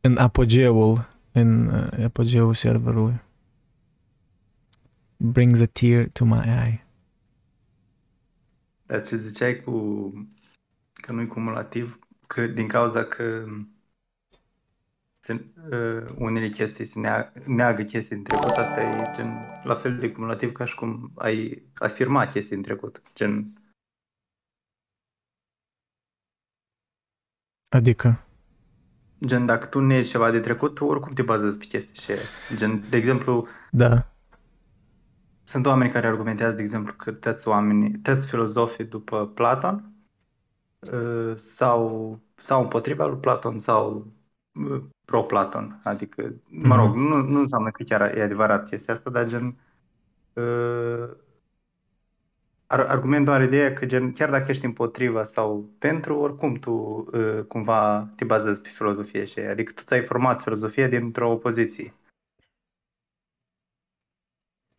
în 0.00 0.16
apogeul, 0.16 1.08
în 1.32 1.66
uh, 1.66 2.04
apogeul 2.04 2.54
serverului. 2.54 3.20
Brings 5.16 5.60
a 5.60 5.66
tear 5.66 6.08
to 6.12 6.24
my 6.24 6.40
eye. 6.44 6.81
Dar 8.92 9.02
ce 9.02 9.16
ziceai 9.16 9.62
cu 9.62 9.72
că 10.92 11.12
nu-i 11.12 11.26
cumulativ, 11.26 11.98
că 12.26 12.46
din 12.46 12.68
cauza 12.68 13.04
că 13.04 13.44
se, 15.18 15.44
uh, 15.70 16.14
unele 16.18 16.48
chestii 16.48 16.84
se 16.84 17.00
neagă, 17.00 17.32
neagă 17.46 17.82
chestii 17.82 18.16
din 18.16 18.24
trecut, 18.24 18.50
asta 18.50 18.80
e 18.82 19.12
gen 19.14 19.26
la 19.64 19.74
fel 19.74 19.98
de 19.98 20.12
cumulativ 20.12 20.52
ca 20.52 20.64
și 20.64 20.74
cum 20.74 21.12
ai 21.14 21.62
afirma 21.74 22.26
chestii 22.26 22.54
din 22.54 22.64
trecut. 22.64 23.02
Gen, 23.14 23.46
Adică, 27.68 28.26
gen 29.24 29.46
dacă 29.46 29.66
tu 29.66 29.80
negi 29.80 30.08
ceva 30.08 30.30
de 30.30 30.40
trecut, 30.40 30.74
tu 30.74 30.84
oricum 30.84 31.12
te 31.12 31.22
bazezi 31.22 31.58
pe 31.58 31.64
chestii 31.64 32.02
și 32.02 32.10
aia. 32.10 32.20
Gen, 32.54 32.84
de 32.90 32.96
exemplu, 32.96 33.46
da, 33.70 34.11
sunt 35.52 35.66
oameni 35.66 35.90
care 35.90 36.06
argumentează, 36.06 36.56
de 36.56 36.62
exemplu, 36.62 36.94
că 36.94 37.12
toți 37.12 37.48
oamenii, 37.48 37.98
toți 37.98 38.26
filozofii 38.26 38.84
după 38.84 39.26
Platon 39.28 39.92
uh, 40.92 41.36
sau, 41.36 42.18
sau 42.36 42.62
împotriva 42.62 43.06
lui 43.06 43.18
Platon 43.18 43.58
sau 43.58 44.06
uh, 44.54 44.82
pro-Platon. 45.04 45.80
Adică, 45.84 46.34
mă 46.48 46.76
rog, 46.76 46.94
nu, 46.94 47.16
nu 47.22 47.40
înseamnă 47.40 47.70
că 47.70 47.82
chiar 47.82 48.16
e 48.16 48.22
adevărat 48.22 48.68
chestia 48.68 48.94
asta, 48.94 49.10
dar 49.10 49.26
gen 49.26 49.58
uh, 50.34 51.10
ar- 52.66 52.80
argumentul 52.88 53.32
are 53.32 53.44
ideea 53.44 53.72
că 53.72 53.86
gen, 53.86 54.10
chiar 54.12 54.30
dacă 54.30 54.50
ești 54.50 54.64
împotriva 54.64 55.22
sau 55.22 55.70
pentru, 55.78 56.18
oricum 56.18 56.54
tu 56.54 56.70
uh, 57.12 57.44
cumva 57.48 58.08
te 58.16 58.24
bazezi 58.24 58.60
pe 58.60 58.68
filozofie 58.68 59.24
și 59.24 59.38
aia. 59.38 59.50
adică 59.50 59.72
tu 59.72 59.82
ți-ai 59.82 60.04
format 60.04 60.42
filozofia 60.42 60.88
dintr-o 60.88 61.30
opoziție. 61.30 61.94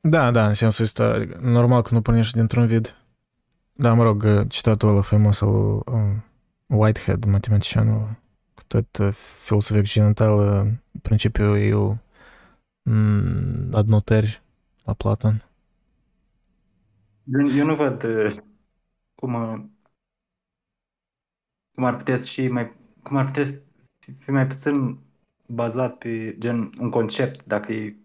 Da, 0.06 0.32
da, 0.32 0.48
în 0.48 0.54
sensul 0.54 0.84
ăsta, 0.84 1.04
adică, 1.04 1.40
normal 1.42 1.82
că 1.82 1.94
nu 1.94 2.02
pornești 2.02 2.38
dintr-un 2.38 2.68
vid. 2.68 2.96
Da, 3.74 3.94
mă 3.94 4.04
rog, 4.04 4.24
uh, 4.24 4.50
citatul 4.50 4.90
ăla 4.90 5.02
faimos 5.02 5.42
al 5.42 5.52
lui 5.52 5.82
um, 5.86 6.24
Whitehead, 6.68 7.26
matematicianul, 7.26 8.16
că 8.54 8.64
tot 8.68 8.98
uh, 8.98 9.14
filosofia 9.44 9.82
occidentală, 9.82 10.60
în 10.60 11.00
principiu, 11.02 11.58
e 11.58 11.74
o 11.74 11.96
mm, 12.82 13.70
adnotări 13.74 14.42
la 14.84 14.94
Platon. 14.94 15.46
Eu, 17.24 17.48
eu 17.48 17.66
nu 17.66 17.76
văd 17.76 18.04
uh, 18.04 18.36
cum, 19.16 19.34
uh, 19.34 19.64
cum 21.76 21.84
ar 21.84 21.98
putea 21.98 22.18
să 22.18 22.26
și 22.26 22.48
mai, 22.48 22.74
cum 23.04 23.18
ar 23.18 23.26
putea 23.26 23.62
fi 24.20 24.32
mai 24.32 24.48
puțin 24.48 25.00
bazat 25.48 25.98
pe 25.98 26.36
gen 26.38 26.72
un 26.80 26.90
concept, 26.90 27.46
dacă 27.46 27.72
e, 27.74 27.96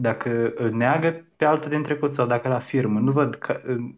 dacă 0.00 0.52
îl 0.54 0.70
neagă 0.70 1.24
pe 1.36 1.44
altul 1.44 1.70
din 1.70 1.82
trecut 1.82 2.12
sau 2.14 2.26
dacă 2.26 2.48
îl 2.48 2.54
afirmă. 2.54 3.00
Nu 3.00 3.12
văd 3.12 3.34
că, 3.34 3.62
uh, 3.68 3.94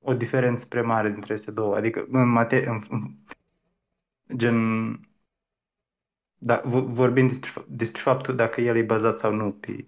o 0.00 0.14
diferență 0.14 0.66
prea 0.66 0.82
mare 0.82 1.10
dintre 1.10 1.32
aceste 1.32 1.50
două. 1.50 1.76
Adică 1.76 2.06
în 2.10 2.28
mate, 2.28 2.66
în, 2.66 2.82
în, 2.90 3.14
gen 4.36 4.56
da, 6.38 6.62
vo- 6.64 6.86
vorbind 6.94 7.28
despre, 7.30 7.50
fa- 7.50 7.64
despre 7.68 8.00
faptul 8.00 8.36
dacă 8.36 8.60
el 8.60 8.76
e 8.76 8.82
bazat 8.82 9.18
sau 9.18 9.32
nu 9.34 9.52
pe, 9.52 9.86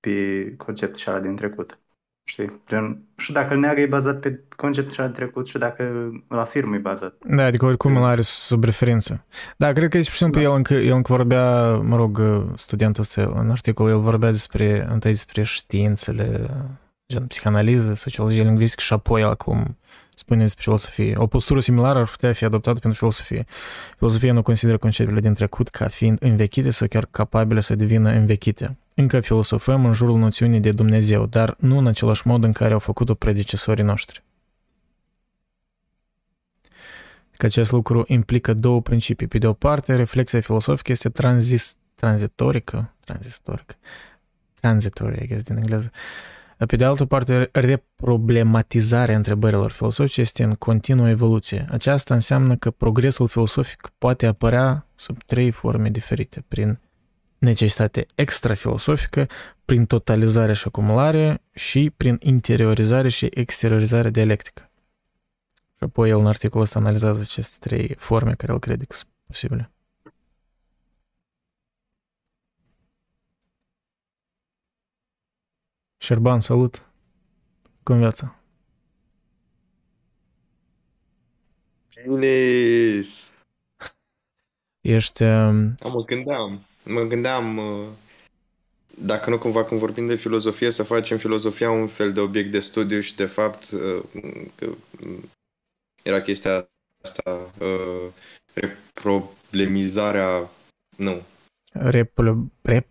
pe 0.00 0.54
conceptul 0.56 0.96
și 0.98 1.08
ala 1.08 1.20
din 1.20 1.36
trecut. 1.36 1.80
Știi? 2.28 2.60
Gen, 2.68 3.00
și 3.16 3.32
dacă 3.32 3.54
îl 3.54 3.60
neagă 3.60 3.80
e 3.80 3.86
bazat 3.86 4.20
pe 4.20 4.40
conceptul 4.56 4.92
și 4.92 5.00
ala 5.00 5.08
din 5.08 5.18
trecut 5.18 5.46
și 5.46 5.58
dacă 5.58 5.82
îl 6.28 6.38
afirmă 6.38 6.74
e 6.74 6.78
bazat. 6.78 7.14
Da, 7.26 7.44
adică 7.44 7.64
oricum 7.64 7.96
îl 7.96 8.04
are 8.04 8.20
sub 8.20 8.64
referință. 8.64 9.24
Da, 9.56 9.72
cred 9.72 9.88
că, 9.88 9.96
de 9.96 9.98
exemplu, 9.98 10.40
el 10.40 10.50
încă, 10.50 10.74
el 10.74 10.92
încă 10.92 11.12
vorbea, 11.12 11.72
mă 11.72 11.96
rog, 11.96 12.20
studentul 12.56 13.02
ăsta, 13.02 13.32
în 13.34 13.50
articol, 13.50 13.88
el 13.88 13.98
vorbea 13.98 14.30
despre, 14.30 14.86
întâi 14.90 15.10
despre 15.10 15.42
științele, 15.42 16.50
gen 17.12 17.26
psihanaliză, 17.26 17.94
sociologie 17.94 18.42
lingvistică 18.42 18.82
și 18.82 18.92
apoi 18.92 19.22
acum 19.22 19.76
spune 20.14 20.40
despre 20.40 20.62
filosofie. 20.62 21.16
O 21.16 21.26
postură 21.26 21.60
similară 21.60 21.98
ar 21.98 22.08
putea 22.08 22.32
fi 22.32 22.44
adoptată 22.44 22.78
pentru 22.78 22.98
filosofie. 22.98 23.44
Filosofia 23.96 24.32
nu 24.32 24.42
consideră 24.42 24.78
conceptele 24.78 25.20
din 25.20 25.34
trecut 25.34 25.68
ca 25.68 25.88
fiind 25.88 26.18
învechite 26.20 26.70
sau 26.70 26.88
chiar 26.88 27.06
capabile 27.10 27.60
să 27.60 27.74
devină 27.74 28.10
învechite. 28.10 28.76
Încă 28.98 29.20
filosofăm 29.20 29.84
în 29.84 29.92
jurul 29.92 30.18
noțiunii 30.18 30.60
de 30.60 30.70
Dumnezeu, 30.70 31.26
dar 31.26 31.56
nu 31.58 31.78
în 31.78 31.86
același 31.86 32.26
mod 32.26 32.44
în 32.44 32.52
care 32.52 32.72
au 32.72 32.78
făcut-o 32.78 33.14
predecesorii 33.14 33.84
noștri. 33.84 34.24
că 37.36 37.46
acest 37.46 37.70
lucru 37.70 38.04
implică 38.06 38.54
două 38.54 38.80
principii. 38.80 39.26
Pe 39.26 39.38
de 39.38 39.46
o 39.46 39.52
parte, 39.52 39.94
reflexia 39.94 40.40
filosofică 40.40 40.92
este 40.92 41.08
tranzis, 41.08 41.76
tranzitorică, 41.94 42.94
tranzistorică, 43.04 43.74
transitory, 44.60 45.22
I 45.22 45.26
guess, 45.26 45.44
din 45.44 45.56
engleză. 45.56 45.90
Pe 46.66 46.76
de 46.76 46.84
altă 46.84 47.04
parte, 47.04 47.48
reproblematizarea 47.52 49.16
întrebărilor 49.16 49.70
filosofice 49.70 50.20
este 50.20 50.42
în 50.42 50.54
continuă 50.54 51.08
evoluție. 51.08 51.64
Aceasta 51.70 52.14
înseamnă 52.14 52.56
că 52.56 52.70
progresul 52.70 53.28
filosofic 53.28 53.92
poate 53.98 54.26
apărea 54.26 54.86
sub 54.94 55.22
trei 55.22 55.50
forme 55.50 55.90
diferite, 55.90 56.44
prin 56.48 56.78
necesitate 57.38 58.06
extrafilosofică, 58.14 59.26
prin 59.64 59.86
totalizare 59.86 60.52
și 60.52 60.64
acumulare 60.66 61.42
și 61.52 61.92
prin 61.96 62.16
interiorizare 62.20 63.08
și 63.08 63.28
exteriorizare 63.30 64.10
dialectică. 64.10 64.70
Și 65.76 65.84
apoi 65.84 66.08
el 66.08 66.18
în 66.18 66.26
articolul 66.26 66.64
ăsta 66.64 66.78
analizează 66.78 67.20
aceste 67.20 67.68
trei 67.68 67.94
forme 67.98 68.34
care 68.34 68.52
el 68.52 68.58
crede 68.58 68.84
că 68.84 68.94
sunt 68.96 69.10
posibile. 69.26 69.70
Șerban, 75.96 76.40
salut! 76.40 76.82
Cum 77.82 77.98
viața? 77.98 78.40
Ines! 82.06 83.32
Ești... 84.80 85.22
um, 85.22 85.74
Da, 85.74 85.88
mă 85.88 86.04
gândeam. 86.04 86.66
Mă 86.86 87.02
gândeam 87.02 87.58
uh, 87.58 87.86
dacă 88.98 89.30
nu 89.30 89.38
cumva 89.38 89.64
când 89.64 89.80
vorbim 89.80 90.06
de 90.06 90.14
filozofie 90.14 90.70
să 90.70 90.82
facem 90.82 91.18
filozofia 91.18 91.70
un 91.70 91.88
fel 91.88 92.12
de 92.12 92.20
obiect 92.20 92.50
de 92.50 92.60
studiu 92.60 93.00
și 93.00 93.14
de 93.14 93.26
fapt 93.26 93.70
uh, 93.70 94.02
că, 94.54 94.66
mm, 95.00 95.30
era 96.02 96.20
chestia 96.20 96.68
asta 97.02 97.52
uh, 97.60 98.12
reproblemizarea 98.52 100.50
nu. 100.96 101.22
Repro... 101.72 102.36
Rep... 102.62 102.86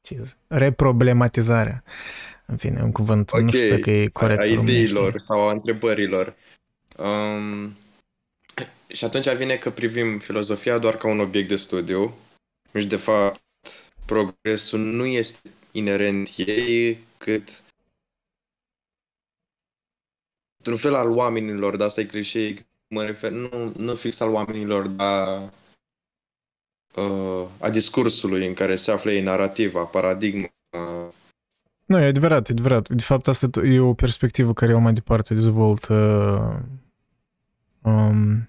ce 0.00 0.16
zi- 0.18 0.34
Reproblematizarea. 0.46 1.82
În 2.46 2.56
fine, 2.56 2.82
un 2.82 2.92
cuvânt, 2.92 3.38
nu 3.38 3.50
știu 3.50 3.68
dacă 3.68 3.90
e 3.90 4.08
corect. 4.08 4.40
a 4.40 4.44
în 4.44 4.54
românește. 4.54 4.82
ideilor 4.82 5.18
sau 5.18 5.48
a 5.48 5.52
întrebărilor. 5.52 6.34
Um, 6.96 7.76
și 8.86 9.04
atunci 9.04 9.32
vine 9.32 9.56
că 9.56 9.70
privim 9.70 10.18
filozofia 10.18 10.78
doar 10.78 10.96
ca 10.96 11.08
un 11.08 11.20
obiect 11.20 11.48
de 11.48 11.56
studiu 11.56 12.14
și 12.80 12.86
de 12.86 12.96
fapt 12.96 13.40
progresul 14.06 14.80
nu 14.80 15.04
este 15.04 15.50
inerent 15.72 16.30
ei 16.36 16.98
cât 17.18 17.64
într-un 20.56 20.76
fel 20.76 20.94
al 20.94 21.10
oamenilor, 21.10 21.76
dar 21.76 21.86
asta 21.86 22.00
e 22.00 22.04
clișeic, 22.04 22.64
mă 22.88 23.04
refer, 23.04 23.30
nu, 23.30 23.72
nu 23.76 23.94
fix 23.94 24.20
al 24.20 24.32
oamenilor, 24.32 24.86
dar 24.86 25.52
uh, 26.96 27.48
a 27.60 27.70
discursului 27.70 28.46
în 28.46 28.54
care 28.54 28.76
se 28.76 28.90
află 28.90 29.10
ei, 29.10 29.22
narativa, 29.22 29.84
paradigma, 29.84 30.46
Nu, 31.84 31.98
e 31.98 32.06
adevărat, 32.06 32.48
e 32.48 32.52
adevărat. 32.52 32.88
De 32.88 33.02
fapt, 33.02 33.28
asta 33.28 33.60
e 33.64 33.80
o 33.80 33.94
perspectivă 33.94 34.52
care 34.52 34.72
el 34.72 34.78
mai 34.78 34.92
departe 34.92 35.34
dezvoltă 35.34 35.94
um, 37.82 38.48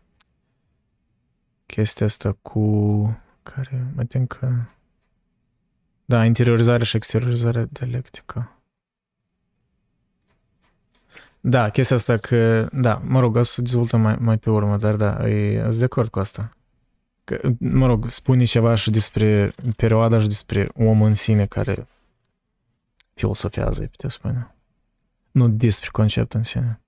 chestia 1.65 2.05
asta 2.05 2.37
cu 2.41 3.22
care, 3.43 3.91
mai 3.95 4.05
tem 4.05 4.25
că 4.25 4.50
da, 6.05 6.25
interiorizare 6.25 6.83
și 6.83 6.95
exteriorizare 6.95 7.67
dialectică. 7.71 8.57
Da, 11.41 11.69
chestia 11.69 11.95
asta 11.95 12.17
că, 12.17 12.69
da, 12.71 13.01
mă 13.05 13.19
rog, 13.19 13.35
o 13.35 13.41
să 13.41 13.62
dezvoltăm 13.62 14.01
mai, 14.01 14.15
mai 14.15 14.38
pe 14.38 14.50
urmă, 14.50 14.77
dar 14.77 14.95
da, 14.95 15.29
e, 15.29 15.62
sunt 15.62 15.77
de 15.77 15.83
acord 15.83 16.09
cu 16.09 16.19
asta. 16.19 16.57
Că, 17.23 17.50
mă 17.59 17.85
rog, 17.85 18.09
spune 18.09 18.43
ceva 18.43 18.75
și 18.75 18.89
despre 18.89 19.51
perioada 19.75 20.19
și 20.19 20.27
despre 20.27 20.69
omul 20.73 21.07
în 21.07 21.13
sine 21.15 21.45
care 21.45 21.88
filosofează, 23.13 23.81
ai 23.81 23.88
putea 23.88 24.09
spune. 24.09 24.55
Nu 25.31 25.47
despre 25.50 25.89
concept 25.91 26.33
în 26.33 26.43
sine. 26.43 26.83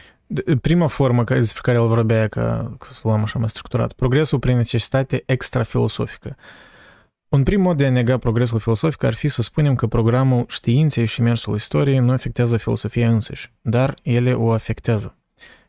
De- 0.00 0.19
Prima 0.60 0.86
formă 0.86 1.24
care, 1.24 1.40
despre 1.40 1.60
care 1.64 1.78
el 1.78 1.86
vorbea, 1.86 2.28
ca, 2.28 2.76
ca 2.78 2.88
să 2.90 3.00
luăm 3.04 3.22
așa 3.22 3.38
mai 3.38 3.48
structurat, 3.48 3.92
progresul 3.92 4.38
prin 4.38 4.56
necesitate 4.56 5.22
extrafilosofică. 5.26 6.36
Un 7.28 7.42
prim 7.42 7.60
mod 7.60 7.76
de 7.76 7.86
a 7.86 7.90
nega 7.90 8.18
progresul 8.18 8.58
filosofic 8.58 9.02
ar 9.02 9.14
fi 9.14 9.28
să 9.28 9.42
spunem 9.42 9.74
că 9.74 9.86
programul 9.86 10.44
științei 10.48 11.06
și 11.06 11.20
mersul 11.20 11.54
istoriei 11.54 11.98
nu 11.98 12.12
afectează 12.12 12.56
filosofia 12.56 13.08
însăși, 13.08 13.52
dar 13.60 13.98
ele 14.02 14.32
o 14.32 14.52
afectează. 14.52 15.16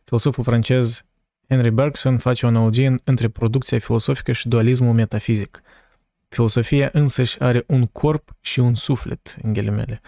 Filosoful 0.03 0.43
francez 0.43 1.05
Henry 1.49 1.69
Bergson 1.69 2.17
face 2.17 2.45
o 2.45 2.49
analogie 2.49 2.95
între 3.03 3.27
producția 3.27 3.79
filosofică 3.79 4.31
și 4.31 4.47
dualismul 4.47 4.93
metafizic. 4.93 5.61
Filosofia 6.27 6.89
însăși 6.93 7.39
are 7.39 7.63
un 7.67 7.85
corp 7.85 8.29
și 8.39 8.59
un 8.59 8.75
suflet, 8.75 9.35
în 9.41 9.53
ghilimele. 9.53 10.01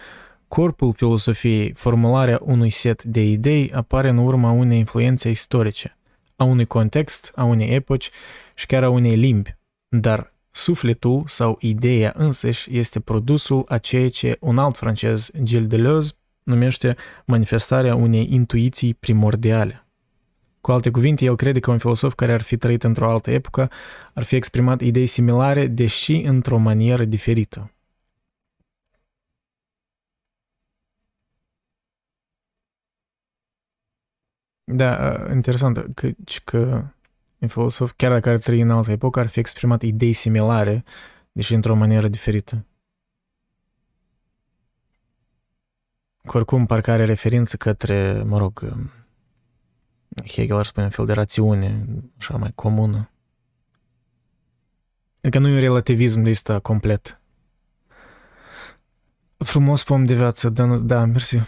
Corpul 0.54 0.92
filosofiei, 0.92 1.72
formularea 1.72 2.40
unui 2.42 2.70
set 2.70 3.02
de 3.02 3.24
idei, 3.24 3.72
apare 3.72 4.08
în 4.08 4.18
urma 4.18 4.50
unei 4.50 4.78
influențe 4.78 5.30
istorice, 5.30 5.96
a 6.36 6.44
unui 6.44 6.64
context, 6.64 7.32
a 7.34 7.44
unei 7.44 7.68
epoci 7.68 8.10
și 8.54 8.66
chiar 8.66 8.82
a 8.82 8.88
unei 8.88 9.16
limbi. 9.16 9.56
Dar 9.88 10.32
sufletul 10.50 11.22
sau 11.26 11.56
ideea 11.60 12.12
însăși 12.16 12.78
este 12.78 13.00
produsul 13.00 13.64
a 13.68 13.78
ceea 13.78 14.10
ce 14.10 14.36
un 14.40 14.58
alt 14.58 14.76
francez, 14.76 15.30
Gilles 15.42 15.68
Deleuze, 15.68 16.12
numește 16.42 16.96
manifestarea 17.26 17.94
unei 17.94 18.28
intuiții 18.30 18.94
primordiale. 18.94 19.86
Cu 20.60 20.72
alte 20.72 20.90
cuvinte, 20.90 21.24
el 21.24 21.36
crede 21.36 21.60
că 21.60 21.70
un 21.70 21.78
filosof 21.78 22.14
care 22.14 22.32
ar 22.32 22.42
fi 22.42 22.56
trăit 22.56 22.82
într-o 22.82 23.10
altă 23.10 23.30
epocă 23.30 23.70
ar 24.12 24.22
fi 24.22 24.34
exprimat 24.34 24.80
idei 24.80 25.06
similare, 25.06 25.66
deși 25.66 26.14
într-o 26.14 26.58
manieră 26.58 27.04
diferită. 27.04 27.68
Da, 34.64 35.20
interesant 35.32 35.94
că, 35.94 36.10
că 36.44 36.84
un 37.38 37.48
filosof, 37.48 37.92
chiar 37.96 38.10
dacă 38.10 38.28
ar 38.28 38.38
trăi 38.38 38.60
în 38.60 38.70
altă 38.70 38.90
epocă, 38.90 39.20
ar 39.20 39.26
fi 39.26 39.38
exprimat 39.38 39.82
idei 39.82 40.12
similare, 40.12 40.84
deși 41.32 41.54
într-o 41.54 41.74
manieră 41.74 42.08
diferită. 42.08 42.66
Cu 46.26 46.36
oricum, 46.36 46.66
parcă 46.66 46.90
are 46.90 47.04
referință 47.04 47.56
către, 47.56 48.22
mă 48.22 48.38
rog, 48.38 48.74
Hegel 50.26 50.56
ar 50.56 50.66
spune 50.66 50.86
un 50.86 50.92
fel 50.92 51.06
de 51.06 51.12
rațiune, 51.12 51.84
așa 52.18 52.36
mai 52.36 52.52
comună. 52.54 53.10
Adică 55.22 55.38
nu 55.38 55.48
e 55.48 55.54
un 55.54 55.60
relativism 55.60 56.22
de 56.22 56.30
ăsta 56.30 56.58
complet. 56.58 57.20
Frumos 59.36 59.84
pom 59.84 60.04
de 60.04 60.14
viață, 60.14 60.48
da, 60.48 60.64
nu, 60.64 60.80
da, 60.80 61.04
mersi. 61.04 61.38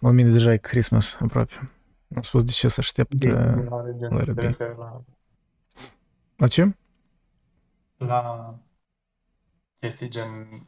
La 0.00 0.10
mine 0.10 0.30
deja 0.30 0.52
e 0.52 0.56
Christmas 0.56 1.16
aproape. 1.20 1.70
Am 2.14 2.22
spus 2.22 2.44
de 2.44 2.50
ce 2.50 2.68
să 2.68 2.80
aștept 2.80 3.22
la, 3.22 3.54
la 4.08 4.22
răbdare. 4.22 4.74
La... 4.76 5.02
la 6.36 6.46
ce? 6.46 6.76
La 7.96 8.54
chestii 9.78 10.08
gen 10.08 10.66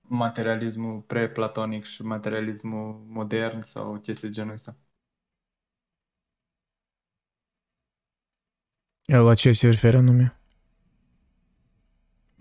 materialismul 0.00 1.00
pre-platonic 1.00 1.84
și 1.84 2.02
materialismul 2.02 3.04
modern 3.06 3.62
sau 3.62 3.98
chestii 3.98 4.30
genul 4.30 4.52
ăsta. 4.52 4.76
La 9.04 9.34
ce 9.34 9.52
se 9.52 9.66
referă 9.66 9.96
anume? 9.96 10.40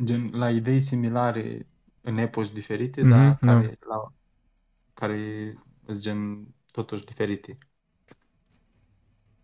Gen, 0.04 0.30
la 0.32 0.50
idei 0.52 0.82
similare 0.82 1.68
în 2.02 2.18
epoci 2.18 2.52
diferite, 2.52 3.02
mm-hmm, 3.02 3.10
dar 3.10 3.38
care, 3.38 3.78
da. 3.80 3.96
la, 3.96 4.14
care 4.94 5.54
sunt 5.86 6.00
gen 6.00 6.48
totuși 6.72 7.06
diferite. 7.06 7.58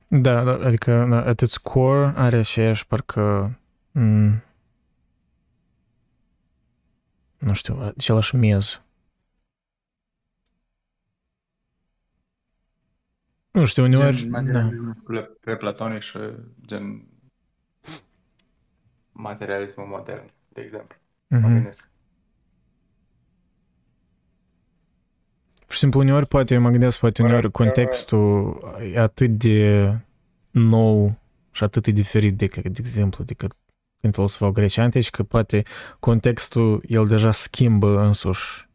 Da, 0.08 0.44
da 0.44 0.52
adică 0.52 1.06
da, 1.10 1.18
at 1.26 1.40
its 1.42 1.58
core 1.58 2.14
are 2.16 2.38
aceeași 2.38 2.88
parcă 2.88 3.56
m- 4.00 4.44
nu 7.38 7.54
știu, 7.54 7.80
același 7.82 8.36
miez. 8.36 8.82
Nu 13.51 13.66
știu, 13.66 13.84
uneori... 13.84 14.16
Gen, 14.16 14.51
da. 14.51 14.70
pre-platonic 15.42 16.01
și 16.01 16.20
gen 16.66 17.08
materialismul 19.12 19.88
modern, 19.88 20.32
de 20.50 20.62
exemplu. 20.62 20.98
Mm-hmm. 20.98 21.42
Mă 21.42 21.48
gândesc. 21.48 21.90
Și 25.75 25.81
simplu, 25.81 26.00
uneori, 26.00 26.27
poate, 26.27 26.57
mă 26.57 26.70
gândesc, 26.70 27.00
poate 27.00 27.22
uneori 27.22 27.51
contextul 27.51 28.59
e 28.94 29.00
atât 29.00 29.29
de 29.29 29.92
nou 30.51 31.20
și 31.51 31.64
atât 31.64 31.83
de 31.83 31.92
diferit 31.92 32.38
decât, 32.38 32.64
de 32.64 32.79
exemplu, 32.79 33.24
decât 33.24 33.51
când 34.01 34.14
filosofau 34.14 34.51
greci 34.51 34.77
antici, 34.77 35.09
că 35.09 35.24
poate 35.24 35.64
contextul, 36.00 36.83
el 36.88 37.07
deja 37.07 37.31
schimbă 37.31 38.00
însuși 38.01 38.70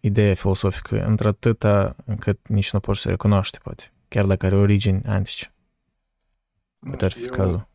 ideea 0.00 0.34
filosofică 0.34 1.04
într-atâta 1.04 1.96
încât 2.04 2.48
nici 2.48 2.72
nu 2.72 2.80
poți 2.80 3.00
să 3.00 3.08
recunoști, 3.08 3.58
poate, 3.58 3.92
chiar 4.08 4.26
dacă 4.26 4.46
are 4.46 4.56
origini 4.56 5.02
antice. 5.06 5.52
Poate 6.78 7.04
ar 7.04 7.12
fi 7.12 7.26
cazul. 7.26 7.68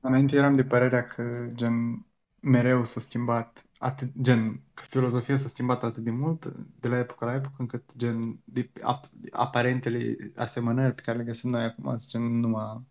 Înainte 0.00 0.36
eram 0.36 0.54
de 0.54 0.64
părerea 0.64 1.04
că 1.04 1.22
gen 1.54 2.06
mereu 2.40 2.84
s-a 2.84 3.00
schimbat 3.00 3.64
atât, 3.82 4.12
gen, 4.20 4.60
că 4.74 4.82
filozofia 4.84 5.36
s-a 5.36 5.48
schimbat 5.48 5.82
atât 5.82 6.04
de 6.04 6.10
mult 6.10 6.54
de 6.80 6.88
la 6.88 6.98
epocă 6.98 7.24
la 7.24 7.34
epocă 7.34 7.54
încât 7.58 7.96
gen 7.96 8.40
de 8.44 8.70
ap, 8.82 9.10
aparentele 9.30 10.16
asemănări 10.36 10.94
pe 10.94 11.02
care 11.02 11.18
le 11.18 11.24
găsim 11.24 11.50
noi 11.50 11.64
acum 11.64 11.96
sunt 11.96 12.10
gen 12.10 12.22
numai 12.22 12.84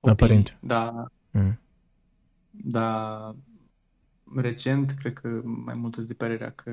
Aparent. 0.00 0.58
Da. 0.60 1.10
Mm. 1.30 1.58
Da. 2.50 3.34
Recent, 4.34 4.90
cred 4.90 5.12
că 5.12 5.28
mai 5.44 5.74
mult 5.74 5.94
sunt 5.94 6.06
de 6.06 6.14
părerea 6.14 6.52
că 6.52 6.70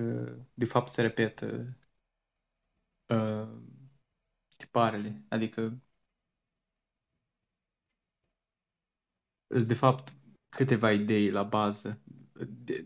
de 0.54 0.66
fapt 0.66 0.90
se 0.90 1.02
repetă 1.02 1.78
uh, 3.08 3.50
tiparele. 4.58 5.24
Adică 5.30 5.78
de 9.66 9.74
fapt 9.74 10.13
câteva 10.50 10.92
idei 10.92 11.30
la 11.30 11.44
bază, 11.44 12.02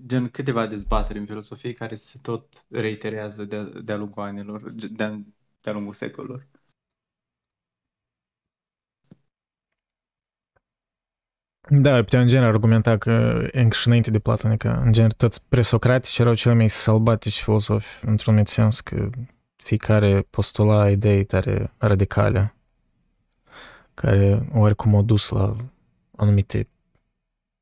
gen 0.05 0.29
câteva 0.29 0.67
dezbateri 0.67 1.19
în 1.19 1.25
filosofie 1.25 1.73
care 1.73 1.95
se 1.95 2.19
tot 2.21 2.65
reiterează 2.69 3.45
de- 3.45 3.81
de-a 3.83 3.95
lungul 3.97 4.23
anilor, 4.23 4.71
de-a, 4.71 5.19
de-a 5.61 5.73
lungul 5.73 5.93
secolelor. 5.93 6.47
Da, 11.69 12.03
putea 12.03 12.21
în 12.21 12.27
genere 12.27 12.49
argumenta 12.49 12.97
că 12.97 13.11
încă 13.51 13.75
și 13.75 13.87
înainte 13.87 14.11
de 14.11 14.19
Platonică, 14.19 14.81
în 14.85 14.91
genere 14.91 15.13
toți 15.17 15.47
presocratici 15.47 16.17
erau 16.17 16.33
cele 16.33 16.53
mai 16.53 16.69
sălbatici 16.69 17.41
filozofi, 17.41 18.05
într-un 18.05 18.45
sens 18.45 18.79
că 18.79 19.09
fiecare 19.55 20.21
postula 20.29 20.89
idei 20.89 21.23
tare 21.23 21.73
radicale, 21.77 22.55
care 23.93 24.49
oricum 24.53 24.95
au 24.95 25.01
dus 25.03 25.29
la 25.29 25.55
anumite 26.15 26.67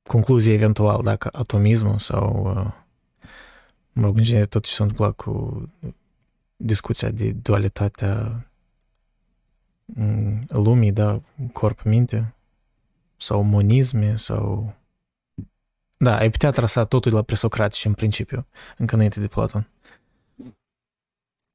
concluzii 0.10 0.54
eventual, 0.54 1.04
dacă 1.04 1.30
atomismul 1.32 1.98
sau, 1.98 2.54
uh, 2.56 2.74
mă 3.92 4.06
rog, 4.06 4.18
în 4.18 4.24
genere 4.24 4.46
tot 4.46 4.64
ce 4.64 4.74
s-a 4.74 4.84
întâmplat 4.84 5.16
cu 5.16 5.64
discuția 6.56 7.10
de 7.10 7.32
dualitatea 7.32 8.46
mm, 9.86 10.46
lumii, 10.48 10.92
da, 10.92 11.22
corp-minte, 11.54 12.34
sau 13.18 13.42
monisme, 13.42 14.16
sau... 14.16 14.74
Da, 15.98 16.18
ai 16.18 16.30
putea 16.30 16.52
trasa 16.52 16.86
totul 16.86 17.14
la 17.14 17.22
presocratici 17.22 17.86
în 17.86 17.94
principiu, 17.94 18.46
încă 18.78 18.96
înainte 18.96 19.20
de 19.20 19.28
Platon. 19.28 19.68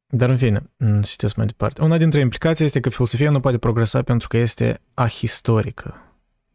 Dar 0.07 0.29
în 0.29 0.37
fine, 0.37 0.71
mm, 0.77 1.03
citesc 1.03 1.37
mai 1.37 1.47
departe. 1.47 1.83
Una 1.83 1.97
dintre 1.99 2.21
implicații 2.21 2.65
este 2.65 2.81
că 2.81 2.89
filosofia 2.89 3.31
nu 3.31 3.41
poate 3.41 3.59
progresa 3.59 4.03
pentru 4.03 4.29
că 4.29 4.37
este 4.37 4.81
ahistorică 4.95 6.14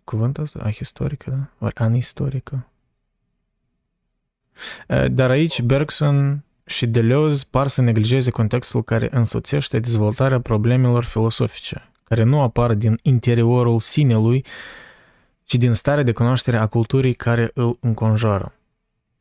cuvântul 0.09 0.43
ăsta? 0.43 0.59
Ahistorică, 0.63 1.29
da? 1.29 1.65
Ori 1.65 1.75
anistorică? 1.75 2.67
Dar 5.07 5.29
aici 5.29 5.61
Bergson 5.61 6.43
și 6.65 6.87
Deleuze 6.87 7.45
par 7.49 7.67
să 7.67 7.81
neglijeze 7.81 8.31
contextul 8.31 8.83
care 8.83 9.07
însoțește 9.11 9.79
dezvoltarea 9.79 10.41
problemelor 10.41 11.03
filosofice, 11.03 11.91
care 12.03 12.23
nu 12.23 12.41
apar 12.41 12.73
din 12.73 12.99
interiorul 13.01 13.79
sinelui, 13.79 14.45
ci 15.43 15.55
din 15.55 15.73
starea 15.73 16.03
de 16.03 16.11
cunoaștere 16.11 16.57
a 16.57 16.65
culturii 16.65 17.13
care 17.13 17.51
îl 17.53 17.77
înconjoară. 17.79 18.53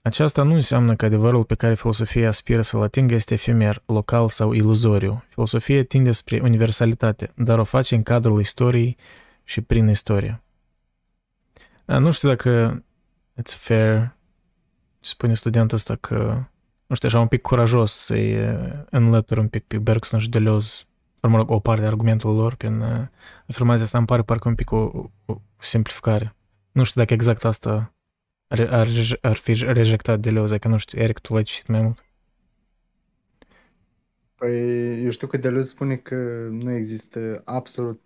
Aceasta 0.03 0.43
nu 0.43 0.55
înseamnă 0.55 0.97
că 0.97 1.05
adevărul 1.05 1.45
pe 1.45 1.55
care 1.55 1.75
filosofia 1.75 2.29
aspiră 2.29 2.63
să-l 2.63 2.83
atingă 2.83 3.15
este 3.15 3.35
efemer, 3.35 3.83
local 3.87 4.29
sau 4.29 4.53
iluzoriu. 4.53 5.25
Filosofia 5.29 5.85
tinde 5.85 6.13
spre 6.13 6.41
universalitate, 6.43 7.33
dar 7.35 7.59
o 7.59 7.65
face 7.65 7.95
în 7.95 8.03
cadrul 8.03 8.41
istoriei 8.41 8.97
și 9.45 9.61
prin 9.61 9.89
istorie. 9.89 10.43
Nu 11.89 12.11
știu 12.11 12.29
dacă 12.29 12.83
it's 13.43 13.55
fair, 13.57 14.17
spune 15.01 15.35
studentul 15.35 15.77
ăsta 15.77 15.97
că, 15.97 16.45
nu 16.87 16.95
știu, 16.95 17.09
așa 17.09 17.21
un 17.21 17.27
pic 17.29 17.43
curajos 17.43 17.93
să-i 17.93 18.35
înlătură 18.91 19.41
un 19.41 19.49
pic 19.49 19.65
pe 19.67 19.79
Bergson 19.79 20.19
și 20.21 20.29
Deleuze, 20.29 20.85
mă 21.23 21.37
rog, 21.37 21.51
o 21.51 21.61
parte 21.61 21.81
de 21.81 21.87
argumentul 21.87 22.35
lor 22.37 22.55
prin 22.55 22.83
afirmația 23.49 23.85
asta, 23.85 23.99
îmi 23.99 24.07
pare 24.07 24.23
parcă 24.23 24.49
un 24.49 24.55
pic 24.55 24.71
o, 24.71 25.11
o 25.27 25.41
simplificare. 25.59 26.37
Nu 26.73 26.85
știu 26.85 27.01
dacă 27.01 27.15
exact 27.15 27.45
asta 27.45 27.95
ar, 28.49 28.61
ar, 28.61 28.89
ar 29.23 29.37
fi 29.37 29.53
rejectat 29.55 30.21
Deleuze, 30.21 30.59
că 30.59 30.69
nu 30.69 30.79
știu, 30.79 31.01
Eric, 31.01 31.19
tu 31.19 31.35
l-ai 31.35 31.43
citit 31.43 31.69
mai 31.69 31.81
mult. 31.83 32.05
Păi, 34.35 35.05
eu 35.05 35.11
știu 35.11 35.27
că 35.27 35.37
Deleuze 35.37 35.69
spune 35.69 35.97
că 35.97 36.15
nu 36.51 36.71
există 36.73 37.43
absolut, 37.45 38.01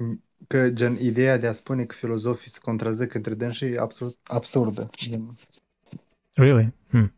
că 0.49 0.71
gen 0.71 0.97
ideea 1.01 1.37
de 1.37 1.47
a 1.47 1.53
spune 1.53 1.85
că 1.85 1.95
filozofii 1.95 2.51
se 2.51 2.59
contrazic 2.63 3.15
între 3.15 3.35
dânsi 3.35 3.65
e 3.65 3.79
absolut 3.79 4.19
absurdă. 4.23 4.91
Gen, 4.97 5.37
Really? 6.35 6.75
Hmm. 6.89 7.13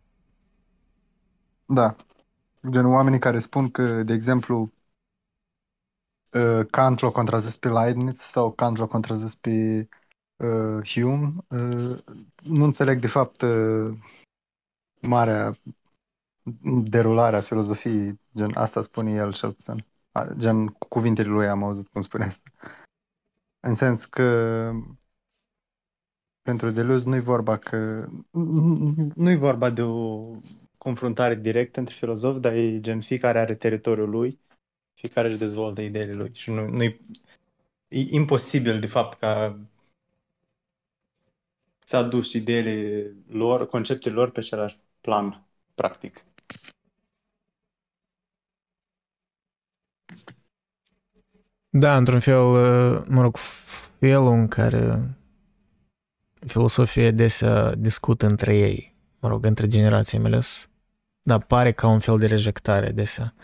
da. 1.67 1.97
Gen 2.71 2.87
oamenii 2.87 3.19
care 3.19 3.39
spun 3.39 3.71
că, 3.71 4.03
de 4.03 4.13
exemplu, 4.13 4.73
uh, 6.33 6.67
Kant 6.71 7.01
l-a 7.01 7.11
contrazis 7.11 7.57
pe 7.57 7.69
Leibniz 7.69 8.19
sau 8.19 8.53
Kant 8.53 8.77
l-a 8.77 8.87
contrazis 8.87 9.35
pe 9.35 9.89
uh, 10.37 10.89
Hume, 10.93 11.33
uh, 11.49 11.99
nu 12.43 12.65
înțeleg 12.65 13.01
de 13.01 13.07
fapt 13.07 13.43
uh, 13.43 13.99
marea 15.01 15.57
derulare 16.83 17.37
a 17.37 17.41
filozofiei, 17.41 18.21
gen 18.37 18.55
asta 18.55 18.83
spune 18.83 19.13
el 19.13 19.33
cel 19.33 19.53
puțin. 19.53 19.87
A, 20.13 20.27
Gen 20.37 20.67
cu 20.67 20.89
cuvintele 20.89 21.29
lui 21.29 21.47
am 21.47 21.63
auzit 21.63 21.89
cum 21.89 22.01
spune 22.01 22.25
asta. 22.25 22.51
În 23.67 23.75
sensul 23.75 24.09
că 24.11 24.71
pentru 26.43 26.71
Deleuze 26.71 27.09
nu-i 27.09 27.21
vorba 27.21 27.59
că 27.59 28.09
nu-i 29.15 29.37
vorba 29.37 29.71
de 29.71 29.83
o 29.83 30.31
confruntare 30.79 31.35
directă 31.35 31.79
între 31.79 31.95
filozofi, 31.95 32.41
dar 32.41 32.53
e 32.53 32.81
gen 32.81 33.01
fiecare 33.01 33.39
are 33.39 33.55
teritoriul 33.55 34.11
lui, 34.11 34.39
fiecare 34.95 35.29
își 35.29 35.39
dezvoltă 35.39 35.81
ideile 35.81 36.13
lui 36.13 36.35
și 36.35 36.51
nu, 36.51 36.69
nu 36.69 36.83
e 36.83 36.99
imposibil 37.89 38.81
de 38.81 38.87
fapt 38.87 39.19
ca 39.19 39.59
să 41.85 41.97
aduci 41.97 42.33
ideile 42.33 43.11
lor, 43.29 43.67
conceptele 43.69 44.15
lor 44.15 44.31
pe 44.31 44.39
același 44.39 44.79
plan, 45.01 45.47
practic. 45.75 46.25
Da, 51.77 51.97
într-un 51.97 52.21
fel, 52.21 52.41
uh, 52.41 53.03
mă 53.09 53.21
rog, 53.23 53.37
felul 53.37 54.33
în 54.33 54.49
care 54.49 55.11
filosofia 56.47 57.07
adesea 57.09 57.75
discută 57.75 58.27
între 58.27 58.57
ei, 58.57 58.95
mă 59.21 59.29
rog, 59.29 59.45
între 59.45 59.67
generații 59.67 60.19
mai 60.19 60.31
ales, 60.31 60.69
da, 61.23 61.39
pare 61.39 61.73
ca 61.73 61.87
un 61.89 61.99
fel 61.99 62.19
de 62.19 62.27
rejectare 62.27 62.89
adesea. 62.89 63.35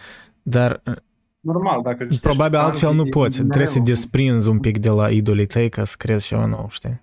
Dar 0.43 0.83
uh, 0.87 0.95
Normal, 1.40 1.83
dacă 1.83 2.03
citești 2.03 2.23
probabil 2.23 2.59
Kant, 2.59 2.71
altfel 2.71 2.90
e- 2.90 2.95
nu 2.95 3.07
e 3.07 3.09
poți. 3.09 3.43
Trebuie 3.43 3.66
să 3.66 3.79
mereu- 3.79 3.95
desprinzi 3.95 4.49
un 4.49 4.61
pic 4.61 4.79
de 4.79 4.88
la 4.88 5.11
idolii 5.11 5.47
tăi 5.47 5.69
ca 5.69 5.85
să 5.85 5.95
crezi 5.99 6.27
ceva 6.27 6.45
nou, 6.45 6.66
știi? 6.69 7.01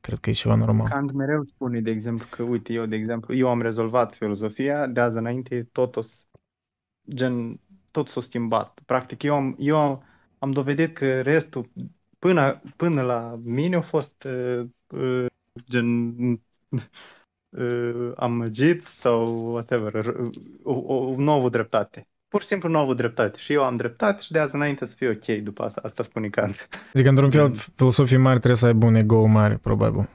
Cred 0.00 0.18
că 0.18 0.30
e 0.30 0.32
ceva 0.32 0.54
normal. 0.54 0.88
Kant 0.88 1.12
mereu 1.12 1.44
spune, 1.44 1.80
de 1.80 1.90
exemplu, 1.90 2.26
că, 2.30 2.42
uite, 2.42 2.72
eu, 2.72 2.86
de 2.86 2.96
exemplu, 2.96 3.34
eu 3.34 3.48
am 3.48 3.60
rezolvat 3.62 4.14
filozofia, 4.14 4.86
de 4.86 5.00
azi 5.00 5.16
înainte 5.16 5.68
totul, 5.72 6.02
s- 6.02 6.26
gen, 7.14 7.60
tot 7.90 8.08
s-a 8.08 8.20
schimbat. 8.20 8.80
Practic, 8.86 9.22
eu 9.22 9.34
am, 9.34 9.56
eu 9.58 9.76
am, 9.78 10.02
am 10.40 10.52
dovedit 10.52 10.94
că 10.96 11.22
restul, 11.22 11.70
până, 12.18 12.62
până 12.76 13.02
la 13.02 13.40
mine, 13.44 13.76
a 13.76 13.82
fost 13.82 14.24
uh, 14.24 14.66
uh, 14.88 15.26
gen 15.70 16.14
uh, 17.50 18.12
amăgit 18.16 18.84
sau 18.84 19.52
whatever, 19.52 19.92
r- 20.04 20.30
o, 20.62 20.72
o, 20.72 20.94
o 20.94 21.14
nouă 21.18 21.48
dreptate. 21.50 22.08
Pur 22.28 22.40
și 22.40 22.46
simplu 22.46 22.68
nouă 22.68 22.94
dreptate. 22.94 23.38
Și 23.38 23.52
eu 23.52 23.64
am 23.64 23.76
dreptate 23.76 24.22
și 24.22 24.32
de 24.32 24.38
azi 24.38 24.54
înainte 24.54 24.84
să 24.84 24.94
fie 24.96 25.08
ok 25.10 25.42
după 25.44 25.62
asta. 25.64 25.80
Asta 25.84 26.02
spune 26.02 26.28
Kant. 26.28 26.68
Adică, 26.92 27.08
într-un 27.08 27.30
fel, 27.30 27.52
Gen- 27.52 27.64
filosofii 27.76 28.16
mari 28.16 28.36
trebuie 28.38 28.58
să 28.58 28.66
aibă 28.66 28.86
un 28.86 28.94
ego 28.94 29.24
mare, 29.24 29.56
probabil. 29.56 30.08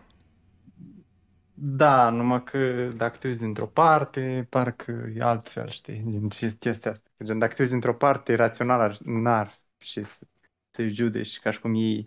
Da, 1.58 2.10
numai 2.10 2.44
că 2.44 2.90
dacă 2.96 3.18
te 3.18 3.28
uiți 3.28 3.40
dintr-o 3.40 3.68
parte, 3.68 4.48
parcă 4.50 5.12
e 5.16 5.22
altfel, 5.22 5.70
știi? 5.70 6.04
Gen, 6.10 6.30
și 6.30 6.56
chestia 6.58 6.92
asta. 6.92 7.10
Gen, 7.24 7.40
dacă 7.40 7.54
te 7.54 7.62
uiți 7.62 7.72
dintr-o 7.74 7.94
parte, 7.94 8.36
rațional 8.36 8.80
ar, 8.80 8.98
n-ar 9.04 9.54
și 9.86 10.04
să, 10.04 10.28
să-i 10.70 10.90
judeci 10.90 11.40
ca 11.40 11.52
și 11.52 11.60
cum 11.60 11.74
ei 11.74 12.06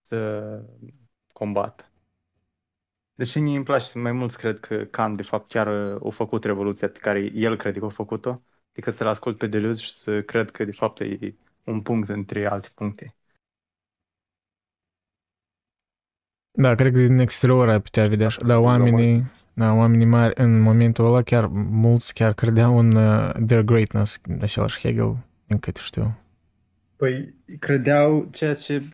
să 0.00 0.40
combată. 1.32 1.88
Deși 3.14 3.38
mie 3.38 3.56
îmi 3.56 3.64
place, 3.64 3.98
mai 3.98 4.12
mulți 4.12 4.38
cred 4.38 4.60
că 4.60 4.84
Kant, 4.84 5.16
de 5.16 5.22
fapt, 5.22 5.48
chiar 5.50 5.94
uh, 5.96 6.06
a 6.06 6.10
făcut 6.10 6.44
revoluția 6.44 6.88
pe 6.88 6.98
care 6.98 7.30
el 7.34 7.56
crede 7.56 7.78
că 7.78 7.84
a 7.84 7.88
făcut-o, 7.88 8.42
decât 8.72 8.94
să-l 8.94 9.06
ascult 9.06 9.38
pe 9.38 9.46
Deleuze 9.46 9.82
și 9.82 9.92
să 9.92 10.22
cred 10.22 10.50
că, 10.50 10.64
de 10.64 10.72
fapt, 10.72 11.00
e 11.00 11.34
un 11.64 11.82
punct 11.82 12.08
între 12.08 12.46
alte 12.46 12.68
puncte. 12.74 13.16
Da, 16.50 16.74
cred 16.74 16.92
că 16.92 16.98
din 16.98 17.18
exterior 17.18 17.68
ai 17.68 17.80
putea 17.80 18.08
vedea 18.08 18.26
așa. 18.26 18.42
Dar 18.46 18.56
oamenii, 18.56 19.32
da, 19.52 19.72
oamenii 19.72 20.06
mari, 20.06 20.40
în 20.40 20.60
momentul 20.60 21.06
ăla, 21.06 21.22
chiar 21.22 21.46
mulți 21.52 22.14
chiar 22.14 22.32
credeau 22.32 22.78
în 22.78 22.94
uh, 22.94 23.32
their 23.46 23.62
greatness, 23.62 24.20
același 24.40 24.78
Hegel, 24.78 25.16
din 25.46 25.58
câte 25.58 25.80
știu. 25.82 26.23
Păi 26.96 27.34
credeau 27.58 28.28
ceea 28.32 28.54
ce 28.54 28.88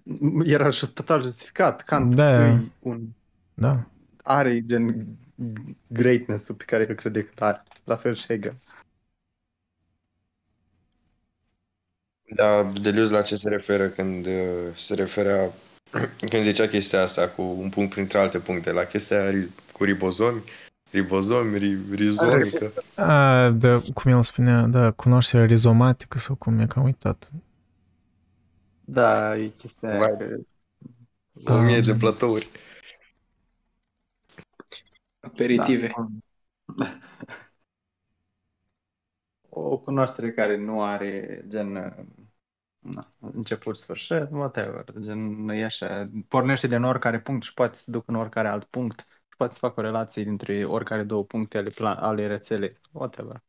era 0.45 0.71
și 0.71 0.87
total 0.93 1.23
justificat. 1.23 1.83
Kant 1.83 2.15
Da. 2.15 2.49
e 2.49 2.61
un 2.79 3.07
Da. 3.55 3.87
are 4.23 4.61
gen 4.65 5.07
greatness-ul 5.87 6.55
pe 6.55 6.65
care 6.65 6.87
el 6.89 6.95
crede 6.95 7.23
că 7.25 7.45
are. 7.45 7.63
La 7.85 7.97
fel 7.97 8.15
și 8.15 8.27
Hegel. 8.27 8.57
Da, 12.35 12.73
Deleuze 12.83 13.15
la 13.15 13.23
ce 13.23 13.37
se 13.37 13.49
referă 13.49 13.89
când 13.89 14.27
uh, 14.27 14.33
se 14.75 14.95
referea, 14.95 15.51
când 16.31 16.43
zicea 16.43 16.67
chestia 16.67 17.03
asta 17.03 17.29
cu 17.29 17.43
un 17.43 17.69
punct 17.69 17.91
printre 17.93 18.19
alte 18.19 18.39
puncte, 18.39 18.73
la 18.73 18.85
chestia 18.85 19.21
aia 19.21 19.31
ri- 19.31 19.73
cu 19.73 19.85
ribozomi, 19.85 20.43
ribozomi, 20.91 21.59
ri, 21.59 21.79
rizomică. 21.95 22.73
A, 22.95 23.51
da, 23.51 23.83
cum 23.95 24.13
el 24.13 24.23
spunea, 24.23 24.63
da, 24.67 24.91
cunoașterea 24.91 25.47
rizomatică 25.47 26.19
sau 26.19 26.35
cum 26.35 26.59
e, 26.59 26.67
că 26.67 26.79
am 26.79 26.85
uitat. 26.85 27.31
Da, 28.93 29.37
e 29.37 29.49
chestia 29.49 29.89
aia 29.89 29.99
Vai. 29.99 30.17
că... 30.17 30.37
O 31.53 31.61
mie 31.61 31.81
de 31.81 31.91
Ah. 31.91 31.97
platouri. 31.99 32.51
Aperitive. 35.21 35.87
Da. 35.87 36.09
O 39.53 39.79
cunoaștere 39.79 40.33
care 40.33 40.57
nu 40.57 40.83
are 40.83 41.45
gen 41.49 41.77
uh, 41.77 42.05
na, 42.79 43.13
început, 43.19 43.77
sfârșit, 43.77 44.29
whatever. 44.31 44.85
Gen, 45.01 45.49
e 45.49 45.65
așa, 45.65 46.11
pornește 46.29 46.67
din 46.67 46.83
oricare 46.83 47.21
punct 47.21 47.43
și 47.43 47.55
poate 47.55 47.77
să 47.77 47.91
ducă 47.91 48.05
în 48.07 48.15
oricare 48.17 48.49
alt 48.49 48.65
punct 48.65 48.99
și 49.01 49.37
poate 49.37 49.53
să 49.53 49.59
facă 49.59 49.81
o 49.81 49.83
relație 49.83 50.25
dintre 50.25 50.65
oricare 50.65 51.03
două 51.03 51.25
puncte 51.25 51.59
ale, 51.59 51.69
plan, 51.71 51.97
ale 51.97 52.27
rețelei, 52.27 52.73
whatever. 52.93 53.43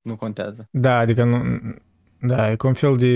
Nu 0.00 0.16
contează. 0.16 0.68
Da, 0.70 0.98
adică 0.98 1.24
nu, 1.24 1.36
da, 2.26 2.50
e 2.50 2.56
ca 2.56 2.66
un 2.68 2.74
fel 2.74 2.96
de 2.96 3.12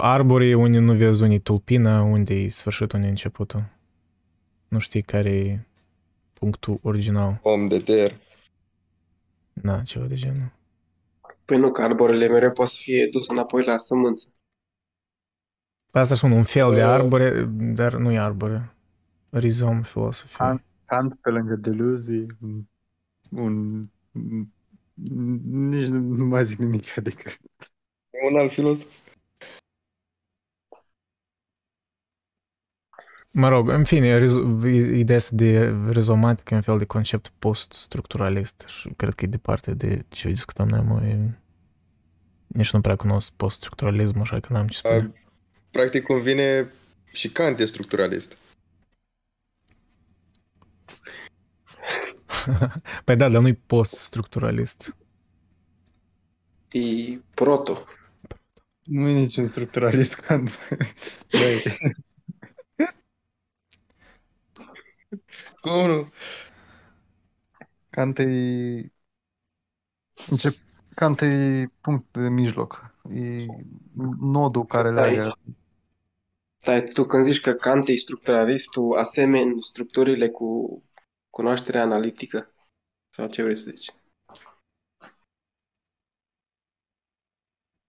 arbore 0.00 0.54
unde 0.54 0.78
nu 0.78 0.94
vezi 0.94 1.22
unde 1.22 1.34
e 1.34 1.38
tulpina, 1.38 2.02
unde 2.02 2.34
e 2.34 2.48
sfârșitul, 2.48 2.94
unde 2.98 3.06
e 3.06 3.10
începutul. 3.10 3.64
Nu 4.68 4.78
știi 4.78 5.02
care 5.02 5.30
e 5.30 5.66
punctul 6.32 6.78
original. 6.82 7.40
Om 7.42 7.68
de 7.68 7.78
ter. 7.80 8.10
Da, 9.54 9.82
ceva 9.84 10.06
de 10.06 10.14
genul. 10.16 10.50
Păi 11.44 11.58
nu, 11.58 11.70
că 11.70 11.82
arborele 11.82 12.28
mereu 12.28 12.50
poate 12.52 12.70
să 12.70 12.78
fie 12.82 13.06
dus 13.10 13.28
înapoi 13.28 13.64
la 13.64 13.76
sămânță. 13.78 14.34
Asta 15.92 16.14
spun, 16.14 16.30
un 16.32 16.42
fel 16.42 16.74
de 16.74 16.82
Uh. 16.82 16.86
arbore, 16.86 17.44
dar 17.74 17.94
nu 17.94 18.12
e 18.12 18.18
arbore. 18.18 18.74
Rizom 19.30 19.82
filosofie. 19.82 20.38
Kant, 20.38 20.62
Kant 20.86 21.14
pe 21.20 21.30
lângă 21.30 21.54
Deleuze 21.56 22.16
e 22.16 22.26
un, 22.40 22.64
un 23.30 23.88
nici 25.70 25.88
nu, 25.88 25.98
nu 26.00 26.24
mai 26.24 26.44
zic 26.44 26.58
nimic, 26.58 26.98
adică 26.98 27.30
E 27.30 27.71
un 28.30 28.36
alt 28.38 28.52
filosof. 28.52 29.00
Mă 33.34 33.48
rog, 33.48 33.68
în 33.68 33.84
fine, 33.84 34.18
rezo- 34.18 34.66
ideea 34.94 35.18
asta 35.18 35.30
de 35.32 35.74
rizomatică 35.88 36.54
e 36.54 36.56
un 36.56 36.62
fel 36.62 36.78
de 36.78 36.84
concept 36.84 37.32
post-structuralist 37.38 38.64
și 38.66 38.88
cred 38.96 39.14
că 39.14 39.24
e 39.24 39.28
departe 39.28 39.74
de 39.74 40.04
ce 40.08 40.28
discutăm 40.28 40.68
noi, 40.68 40.80
mă, 40.80 41.02
e... 41.02 41.38
Nici 42.46 42.72
nu 42.72 42.80
prea 42.80 42.96
cunosc 42.96 43.32
post-structuralismul, 43.32 44.22
așa 44.22 44.40
că 44.40 44.52
n-am 44.52 44.66
ce 44.66 44.76
spune. 44.76 45.12
A, 45.14 45.20
Practic 45.70 46.02
convine 46.02 46.72
și 47.12 47.32
Kant 47.32 47.58
e 47.58 47.64
structuralist. 47.64 48.38
Păi 53.04 53.16
da, 53.16 53.28
dar 53.28 53.40
nu-i 53.40 53.54
post-structuralist. 53.54 54.96
E 56.70 57.18
proto. 57.34 57.84
Nu 58.92 59.08
e 59.08 59.12
niciun 59.12 59.46
structuralist 59.46 60.14
Kant. 60.14 60.50
Băi, 61.38 61.62
Cum 65.60 65.86
nu? 65.86 66.12
Kant 67.90 68.18
e... 68.18 68.24
Încep... 70.30 70.54
Kant 70.94 71.20
e 71.20 71.66
punct 71.80 72.12
de 72.12 72.28
mijloc. 72.28 72.94
E 73.14 73.46
nodul 74.20 74.64
care 74.66 74.90
Stai. 74.90 75.14
leagă. 75.14 75.38
Stai, 76.56 76.82
tu 76.82 77.04
când 77.04 77.24
zici 77.24 77.40
că 77.40 77.52
Kant 77.52 77.88
e 77.88 77.94
structuralist, 77.94 78.70
tu 78.70 78.90
asemeni 78.90 79.62
structurile 79.62 80.28
cu 80.28 80.82
cunoaștere 81.30 81.78
analitică? 81.78 82.50
Sau 83.08 83.28
ce 83.28 83.42
vrei 83.42 83.56
să 83.56 83.70
zici? 83.70 83.94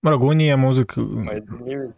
Mă 0.03 0.09
rog, 0.09 0.21
unii 0.21 0.51
am 0.51 0.65
auzit 0.65 0.85
că, 0.87 1.01
Mai 1.01 1.43
nimic. 1.65 1.95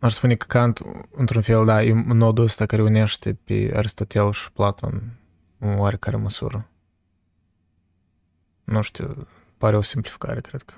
aș 0.00 0.12
spune 0.12 0.34
că 0.34 0.46
Kant, 0.46 0.80
într-un 1.10 1.42
fel, 1.42 1.64
da, 1.64 1.82
e 1.82 1.92
nodul 2.06 2.44
ăsta 2.44 2.66
care 2.66 2.82
unește 2.82 3.34
pe 3.44 3.72
Aristotel 3.76 4.32
și 4.32 4.52
Platon 4.52 5.02
în 5.58 5.78
oarecare 5.78 6.16
măsură. 6.16 6.68
Nu 8.64 8.82
știu, 8.82 9.26
pare 9.58 9.76
o 9.76 9.82
simplificare, 9.82 10.40
cred 10.40 10.62
că. 10.62 10.74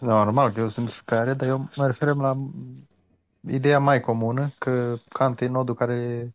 Da, 0.00 0.06
normal 0.24 0.52
că 0.52 0.60
e 0.60 0.62
o 0.62 0.68
simplificare, 0.68 1.34
dar 1.34 1.48
eu 1.48 1.68
mă 1.76 1.86
referem 1.86 2.20
la 2.20 2.36
ideea 3.48 3.78
mai 3.78 4.00
comună 4.00 4.52
că 4.58 4.96
Kant 5.08 5.40
e 5.40 5.46
nodul 5.46 5.74
care 5.74 6.32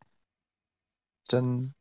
gen 1.27 1.75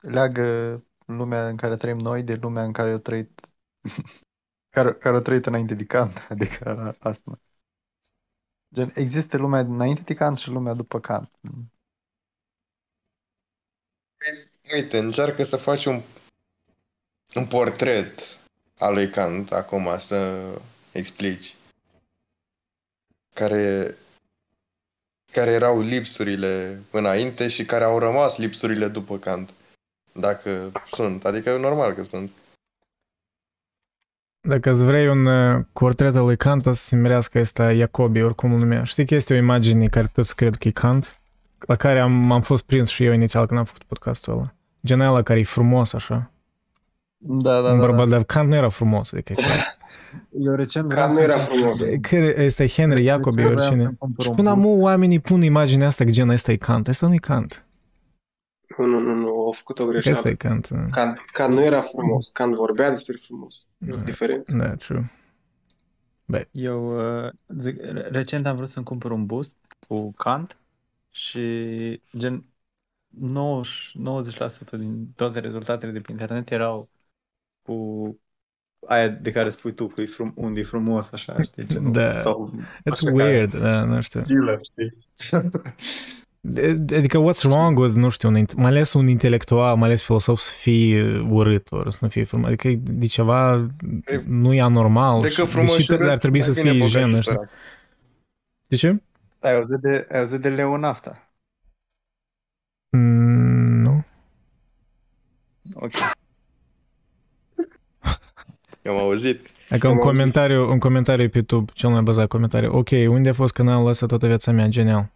leagă 0.00 0.82
lumea 1.06 1.48
în 1.48 1.56
care 1.56 1.76
trăim 1.76 1.98
noi 1.98 2.22
de 2.22 2.34
lumea 2.34 2.64
în 2.64 2.72
care 2.72 2.90
au 2.92 2.98
trăit 2.98 3.40
care, 4.74 4.94
care 4.94 5.14
au 5.14 5.20
trăit 5.20 5.46
înainte 5.46 5.74
de 5.74 5.84
Kant, 5.84 6.16
adică 6.30 6.96
asta. 6.98 7.40
Gen, 8.74 8.92
există 8.94 9.36
lumea 9.36 9.60
înainte 9.60 10.02
de 10.02 10.14
Kant 10.14 10.38
și 10.38 10.48
lumea 10.48 10.74
după 10.74 11.00
Kant. 11.00 11.30
Uite, 14.72 14.98
încearcă 14.98 15.42
să 15.42 15.56
faci 15.56 15.84
un, 15.84 16.02
un 17.34 17.46
portret 17.46 18.38
al 18.78 18.92
lui 18.92 19.10
Kant 19.10 19.52
acum, 19.52 19.98
să 19.98 20.48
explici. 20.92 21.54
Care, 23.34 23.96
care 25.32 25.50
erau 25.50 25.80
lipsurile 25.80 26.82
înainte 26.90 27.48
și 27.48 27.64
care 27.64 27.84
au 27.84 27.98
rămas 27.98 28.38
lipsurile 28.38 28.88
după 28.88 29.18
Kant. 29.18 29.54
Dacă 30.12 30.72
sunt, 30.86 31.24
adică 31.24 31.50
e 31.50 31.58
normal 31.58 31.94
că 31.94 32.02
sunt. 32.02 32.30
Dacă 34.46 34.70
îți 34.70 34.84
vrei 34.84 35.08
un 35.08 35.26
uh, 35.26 35.60
portret 35.72 36.16
al 36.16 36.24
lui 36.24 36.36
Kant, 36.36 36.62
să 36.64 36.72
se 36.74 36.96
mirească 36.96 37.38
ăsta 37.40 37.74
Jacobi, 37.74 38.22
oricum 38.22 38.52
îl 38.52 38.58
numea. 38.58 38.84
Știi 38.84 39.06
că 39.06 39.14
este 39.14 39.34
o 39.34 39.36
imagine 39.36 39.86
care 39.86 40.10
toți 40.12 40.36
cred 40.36 40.54
că 40.54 40.68
e 40.68 40.70
Kant, 40.70 41.20
la 41.58 41.74
care 41.74 42.00
am, 42.00 42.32
am 42.32 42.40
fost 42.40 42.62
prins 42.62 42.88
și 42.88 43.04
eu 43.04 43.12
inițial 43.12 43.46
când 43.46 43.58
am 43.58 43.64
făcut 43.64 43.82
podcastul 43.82 44.32
ăla. 44.32 44.54
Gen 44.86 45.00
ăla 45.00 45.22
care 45.22 45.38
e 45.40 45.44
frumos 45.44 45.92
așa. 45.92 46.30
Da, 47.16 47.60
da, 47.60 47.72
un 47.72 47.78
da. 47.78 47.86
bărbat, 47.86 48.08
da. 48.08 48.10
dar 48.10 48.22
Kant 48.24 48.48
nu 48.48 48.54
era 48.54 48.68
frumos. 48.68 49.12
Adică, 49.12 49.34
Eu 50.44 50.54
recent 50.54 50.92
Cam 50.92 51.12
nu 51.12 51.20
era 51.20 51.40
frumos. 51.40 51.76
care 52.00 52.34
ăsta 52.46 52.62
e 52.62 52.68
Henry 52.68 53.04
Jacobi, 53.04 53.42
Vreau 53.42 53.58
să 53.58 53.64
oricine. 53.64 53.94
cumpăr 53.98 54.24
Și 54.24 54.30
un 54.30 54.36
până 54.36 54.54
bust. 54.54 54.66
acum 54.66 54.80
oamenii 54.80 55.18
pun 55.20 55.42
imaginea 55.42 55.86
asta 55.86 56.04
că 56.04 56.10
gen 56.10 56.28
ăsta 56.28 56.52
e 56.52 56.56
Kant. 56.56 56.88
Ăsta 56.88 57.06
nu 57.06 57.14
e 57.14 57.18
Kant. 57.18 57.63
Nu, 58.78 58.86
nu, 58.86 58.98
nu, 59.00 59.14
nu, 59.14 59.28
au 59.28 59.52
făcut 59.52 59.78
o 59.78 59.84
greșeală. 59.84 60.16
Ăsta 60.18 60.28
e 60.28 60.34
Kant. 60.34 60.68
uh, 60.70 60.78
Kant, 60.90 61.18
Kant 61.32 61.54
nu 61.54 61.62
era 61.64 61.80
frumos. 61.80 62.28
Kant 62.28 62.54
vorbea 62.54 62.90
despre 62.90 63.16
frumos. 63.16 63.68
Nu 63.78 63.96
Da. 63.96 64.02
diferență. 64.02 64.56
Da, 64.56 64.76
true. 64.76 65.04
Eu 66.50 66.96
uh, 67.26 67.32
zic, 67.58 67.76
re- 67.80 68.08
recent 68.08 68.46
am 68.46 68.56
vrut 68.56 68.68
să-mi 68.68 68.84
cumpăr 68.84 69.10
un 69.10 69.26
boost 69.26 69.56
cu 69.88 70.12
Kant 70.12 70.58
și 71.10 71.40
gen 72.16 72.44
90, 73.08 73.92
90% 73.94 74.76
din 74.78 75.12
toate 75.16 75.38
rezultatele 75.40 75.92
de 75.92 76.00
pe 76.00 76.10
internet 76.10 76.50
erau 76.50 76.90
cu 77.62 77.74
aia 78.86 79.08
de 79.08 79.32
care 79.32 79.50
spui 79.50 79.74
tu, 79.74 79.86
că 79.88 80.02
e 80.02 80.06
frum, 80.06 80.32
unde 80.36 80.60
e 80.60 80.64
frumos, 80.64 81.12
așa, 81.12 81.42
știi? 81.42 81.66
Genul, 81.66 81.92
Da. 81.92 82.20
Sau 82.20 82.52
It's 82.86 83.02
așa 83.02 83.10
weird, 83.12 83.54
da, 83.60 83.84
nu 83.84 84.00
știu. 84.00 84.20
Ca 84.20 84.26
Gilă, 84.26 84.60
știi? 84.62 84.98
De- 86.46 86.96
Adică 86.96 87.18
what's 87.18 87.42
wrong 87.42 87.78
with, 87.78 87.94
nu 87.94 88.08
știu, 88.08 88.28
un, 88.28 88.44
int- 88.46 88.54
mai 88.56 88.66
ales 88.66 88.92
un 88.92 89.08
intelectual, 89.08 89.76
mai 89.76 89.88
ales 89.88 90.02
filosof 90.02 90.38
să 90.38 90.52
fie 90.54 91.18
urât, 91.18 91.72
ori 91.72 91.92
să 91.92 91.98
nu 92.00 92.08
fie 92.08 92.24
frumos. 92.24 92.46
Adică 92.46 92.68
e 92.68 92.76
de 92.76 93.06
ceva 93.06 93.68
nu 94.26 94.54
e 94.54 94.60
anormal. 94.60 95.20
De 95.20 95.28
și- 95.28 95.36
că 95.36 95.44
frumos 95.44 95.70
deși 95.74 95.84
și 95.86 95.92
urât, 95.92 96.08
ar 96.08 96.18
trebui 96.18 96.38
mai 96.38 96.48
să 96.48 96.60
bine 96.60 96.70
fie 96.70 96.78
bogat 96.78 96.92
gen, 96.94 97.06
și 97.08 97.14
nu 97.14 97.20
știu. 97.20 97.32
sărac. 97.32 97.48
De 98.68 98.76
ce? 98.76 99.02
Ai 99.40 99.54
auzit 99.54 99.76
de, 99.80 100.06
ai 100.12 100.18
auzit 100.18 100.40
de 100.40 100.48
Leonafta? 100.48 101.28
Mm, 102.96 103.80
nu. 103.82 104.04
Ok. 105.74 105.92
Eu 108.82 108.92
am 108.92 108.98
auzit. 108.98 109.48
Adică 109.68 109.86
un 109.88 109.92
Am 109.92 109.98
auzit. 110.00 110.16
comentariu, 110.16 110.70
un 110.70 110.78
comentariu 110.78 111.28
pe 111.28 111.36
YouTube, 111.36 111.72
cel 111.74 111.90
mai 111.90 112.02
bazat 112.02 112.28
comentariu. 112.28 112.76
Ok, 112.76 112.88
unde 113.08 113.28
a 113.28 113.32
fost 113.32 113.54
canalul 113.54 113.88
ăsta 113.88 114.06
toată 114.06 114.26
viața 114.26 114.52
mea? 114.52 114.66
Genial. 114.68 115.12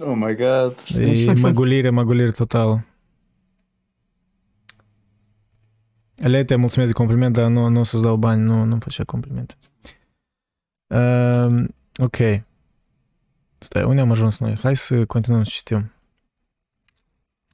Oh 0.00 0.14
my 0.14 0.34
god. 0.34 0.78
E 0.94 1.32
măgulire, 1.32 1.90
măgulire 1.90 2.30
totală. 2.30 2.84
Lete, 6.14 6.54
mulțumesc 6.54 6.90
de 6.90 6.96
compliment, 6.96 7.34
dar 7.34 7.48
nu, 7.48 7.68
nu 7.68 7.80
o 7.80 7.82
să-ți 7.82 8.02
dau 8.02 8.16
bani, 8.16 8.42
nu, 8.42 8.64
nu 8.64 8.78
face 8.78 9.02
complimente. 9.02 9.54
Uh, 10.86 11.64
ok. 11.96 12.16
Stai, 13.58 13.82
unde 13.82 14.00
am 14.00 14.10
ajuns 14.10 14.38
noi? 14.38 14.58
Hai 14.62 14.76
să 14.76 15.04
continuăm 15.06 15.44
să 15.44 15.50
citim. 15.52 15.92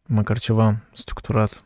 Măcar 0.07 0.39
ceva 0.39 0.77
structurat. 0.93 1.65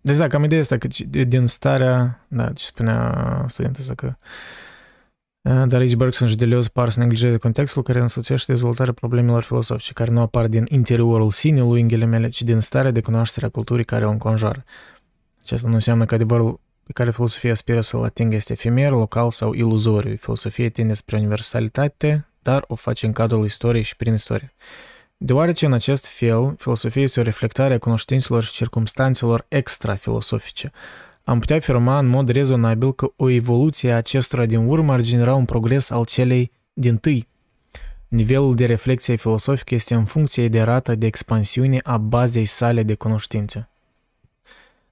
Deci 0.00 0.16
da, 0.16 0.26
cam 0.26 0.44
ideea 0.44 0.60
asta 0.60 0.78
că 0.78 0.86
ci- 0.86 1.00
din 1.02 1.46
starea, 1.46 2.24
da, 2.28 2.52
ce 2.52 2.64
spunea 2.64 3.44
studentul 3.48 3.80
ăsta 3.80 3.94
că 3.94 4.06
Uh, 4.06 4.71
Dar 5.42 5.80
aici 5.80 5.94
Bergson 5.94 6.28
și 6.28 6.36
Deleuze 6.36 6.68
par 6.68 6.88
să 6.88 7.00
neglijeze 7.00 7.36
contextul 7.36 7.82
care 7.82 8.00
însoțește 8.00 8.52
dezvoltarea 8.52 8.92
problemelor 8.92 9.42
filosofice, 9.42 9.92
care 9.92 10.10
nu 10.10 10.20
apar 10.20 10.46
din 10.46 10.66
interiorul 10.68 11.30
sinelui, 11.30 11.80
în 11.80 11.88
ghilimele, 11.88 12.28
ci 12.28 12.42
din 12.42 12.60
starea 12.60 12.90
de 12.90 13.00
cunoaștere 13.00 13.46
a 13.46 13.48
culturii 13.48 13.84
care 13.84 14.06
o 14.06 14.10
înconjoară. 14.10 14.64
Aceasta 15.42 15.68
nu 15.68 15.74
înseamnă 15.74 16.04
că 16.04 16.14
adevărul 16.14 16.60
pe 16.84 16.92
care 16.92 17.10
filosofia 17.10 17.50
aspiră 17.50 17.80
să-l 17.80 18.04
atingă 18.04 18.34
este 18.34 18.52
efemer, 18.52 18.90
local 18.90 19.30
sau 19.30 19.52
iluzoriu. 19.52 20.16
Filosofia 20.16 20.70
tinde 20.70 20.94
spre 20.94 21.16
universalitate, 21.16 22.26
dar 22.42 22.64
o 22.66 22.74
face 22.74 23.06
în 23.06 23.12
cadrul 23.12 23.44
istoriei 23.44 23.84
și 23.84 23.96
prin 23.96 24.12
istorie. 24.12 24.54
Deoarece 25.16 25.66
în 25.66 25.72
acest 25.72 26.06
fel, 26.06 26.54
filosofia 26.58 27.02
este 27.02 27.20
o 27.20 27.22
reflectare 27.22 27.74
a 27.74 27.78
cunoștințelor 27.78 28.42
și 28.42 28.52
circumstanțelor 28.52 29.44
extra-filosofice, 29.48 30.72
am 31.24 31.38
putea 31.38 31.56
afirma 31.56 31.98
în 31.98 32.06
mod 32.06 32.28
rezonabil 32.28 32.92
că 32.94 33.12
o 33.16 33.28
evoluție 33.28 33.92
a 33.92 33.96
acestora 33.96 34.46
din 34.46 34.66
urmă 34.66 34.92
ar 34.92 35.00
genera 35.00 35.34
un 35.34 35.44
progres 35.44 35.90
al 35.90 36.04
celei 36.04 36.52
din 36.72 36.96
tâi. 36.96 37.28
Nivelul 38.08 38.54
de 38.54 38.66
reflexie 38.66 39.16
filosofică 39.16 39.74
este 39.74 39.94
în 39.94 40.04
funcție 40.04 40.48
de 40.48 40.62
rata 40.62 40.94
de 40.94 41.06
expansiune 41.06 41.78
a 41.82 41.98
bazei 41.98 42.44
sale 42.44 42.82
de 42.82 42.94
cunoștințe. 42.94 43.68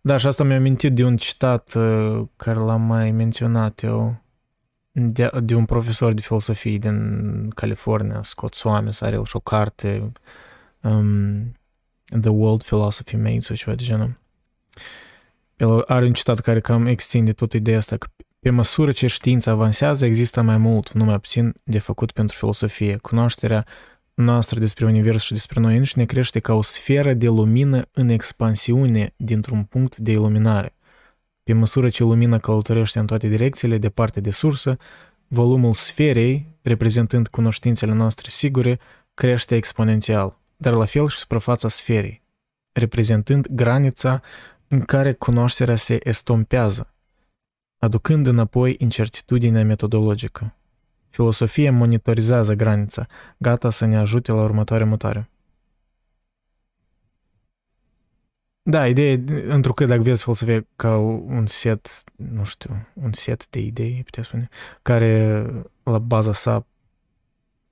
Da, 0.00 0.16
și 0.16 0.26
asta 0.26 0.44
mi-a 0.44 0.56
amintit 0.56 0.94
de 0.94 1.04
un 1.04 1.16
citat 1.16 1.74
uh, 1.74 2.22
care 2.36 2.58
l-am 2.58 2.82
mai 2.82 3.10
menționat 3.10 3.82
eu, 3.82 4.22
de, 4.92 5.30
de 5.42 5.54
un 5.54 5.64
profesor 5.64 6.12
de 6.12 6.20
filosofie 6.20 6.78
din 6.78 7.50
California, 7.50 8.22
Scott 8.22 8.54
Swamis, 8.54 9.00
are 9.00 9.16
el 9.16 9.24
și 9.24 9.36
o 9.36 9.40
carte 9.40 10.12
um, 10.80 11.52
The 12.20 12.30
World 12.30 12.62
Philosophy 12.62 13.16
Made 13.16 13.40
sau 13.40 13.56
ceva 13.56 13.74
de 13.74 13.84
genul. 13.84 14.19
El 15.60 15.84
are 15.86 16.04
un 16.04 16.12
citat 16.12 16.40
care 16.40 16.60
cam 16.60 16.86
extinde 16.86 17.32
tot 17.32 17.52
ideea 17.52 17.78
asta, 17.78 17.96
că 17.96 18.06
pe 18.40 18.50
măsură 18.50 18.92
ce 18.92 19.06
știința 19.06 19.50
avansează, 19.50 20.06
există 20.06 20.40
mai 20.42 20.56
mult, 20.56 20.92
nu 20.92 21.04
mai 21.04 21.20
puțin, 21.20 21.54
de 21.64 21.78
făcut 21.78 22.12
pentru 22.12 22.36
filosofie. 22.36 22.96
Cunoașterea 22.96 23.66
noastră 24.14 24.58
despre 24.58 24.84
univers 24.84 25.22
și 25.22 25.32
despre 25.32 25.60
noi 25.60 25.76
înșine 25.76 26.04
crește 26.04 26.40
ca 26.40 26.54
o 26.54 26.62
sferă 26.62 27.12
de 27.12 27.26
lumină 27.26 27.82
în 27.92 28.08
expansiune 28.08 29.12
dintr-un 29.16 29.62
punct 29.62 29.96
de 29.96 30.10
iluminare. 30.10 30.74
Pe 31.42 31.52
măsură 31.52 31.88
ce 31.88 32.02
lumina 32.02 32.38
călătorește 32.38 32.98
în 32.98 33.06
toate 33.06 33.28
direcțiile, 33.28 33.78
departe 33.78 34.20
de 34.20 34.30
sursă, 34.30 34.76
volumul 35.28 35.72
sferei, 35.72 36.46
reprezentând 36.62 37.28
cunoștințele 37.28 37.92
noastre 37.92 38.28
sigure, 38.30 38.78
crește 39.14 39.54
exponențial, 39.56 40.38
dar 40.56 40.72
la 40.72 40.84
fel 40.84 41.08
și 41.08 41.18
suprafața 41.18 41.68
sferei, 41.68 42.22
reprezentând 42.72 43.46
granița 43.50 44.20
în 44.72 44.80
care 44.80 45.12
cunoașterea 45.12 45.76
se 45.76 45.98
estompează, 46.02 46.94
aducând 47.78 48.26
înapoi 48.26 48.76
incertitudinea 48.78 49.64
metodologică. 49.64 50.54
Filosofia 51.08 51.72
monitorizează 51.72 52.54
granița, 52.54 53.06
gata 53.36 53.70
să 53.70 53.84
ne 53.84 53.96
ajute 53.96 54.32
la 54.32 54.42
următoarea 54.42 54.86
mutare. 54.86 55.30
Da, 58.62 58.88
ideea, 58.88 59.12
e, 59.12 59.24
întrucât 59.46 59.88
dacă 59.88 60.02
vezi 60.02 60.22
filosofia 60.22 60.66
ca 60.76 60.96
un 60.96 61.46
set, 61.46 62.02
nu 62.16 62.44
știu, 62.44 62.86
un 62.94 63.12
set 63.12 63.48
de 63.48 63.58
idei, 63.58 64.02
putea 64.04 64.22
spune, 64.22 64.48
care 64.82 65.44
la 65.82 65.98
baza 65.98 66.32
sa 66.32 66.66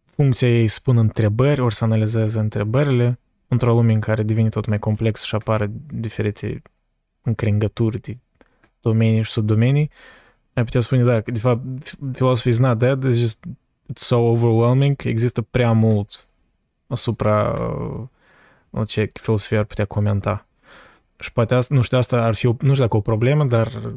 funcția 0.04 0.48
ei 0.48 0.68
spun 0.68 0.96
întrebări, 0.96 1.60
ori 1.60 1.74
să 1.74 1.84
analizeze 1.84 2.38
întrebările, 2.38 3.18
într-o 3.48 3.74
lume 3.74 3.92
în 3.92 4.00
care 4.00 4.22
devine 4.22 4.48
tot 4.48 4.66
mai 4.66 4.78
complex 4.78 5.22
și 5.22 5.34
apare 5.34 5.70
diferite 5.86 6.62
încringături 7.28 8.00
de 8.00 8.18
domenii 8.80 9.22
și 9.22 9.30
subdomenii, 9.30 9.90
ai 10.52 10.64
putea 10.64 10.80
spune, 10.80 11.02
da, 11.02 11.20
că 11.20 11.30
de 11.30 11.38
fapt 11.38 11.62
philosophy 12.12 12.48
is 12.48 12.58
not 12.58 12.78
dead, 12.78 13.04
it's 13.04 13.16
just 13.16 13.44
it's 13.92 14.02
so 14.02 14.16
overwhelming, 14.18 14.96
există 15.04 15.42
prea 15.42 15.72
mult 15.72 16.28
asupra 16.86 17.50
uh, 18.70 18.88
ce 18.88 19.10
filosofia 19.12 19.58
ar 19.58 19.64
putea 19.64 19.84
comenta. 19.84 20.46
Și 21.18 21.32
poate 21.32 21.54
asta, 21.54 21.74
nu 21.74 21.82
știu, 21.82 21.98
asta 21.98 22.22
ar 22.22 22.34
fi, 22.34 22.46
o, 22.46 22.56
nu 22.60 22.70
știu 22.70 22.82
dacă 22.82 22.96
o 22.96 23.00
problemă, 23.00 23.44
dar 23.44 23.92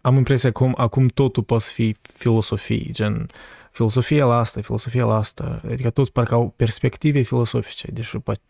am 0.00 0.16
impresia 0.16 0.52
că 0.52 0.62
acum, 0.62 0.74
acum 0.76 1.06
totul 1.06 1.42
poate 1.42 1.64
fi 1.72 1.96
filosofie, 2.02 2.90
gen 2.90 3.30
filosofia 3.70 4.24
la 4.24 4.38
asta, 4.38 4.60
filosofia 4.60 5.04
la 5.04 5.14
asta, 5.14 5.60
adică 5.64 5.90
toți 5.90 6.12
parcă 6.12 6.34
au 6.34 6.52
perspective 6.56 7.22
filosofice, 7.22 7.90
deși 7.90 8.18
poate, 8.18 8.40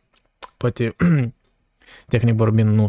poate 0.56 0.96
tehnic 2.12 2.34
vorbind 2.34 2.74
nu 2.74 2.86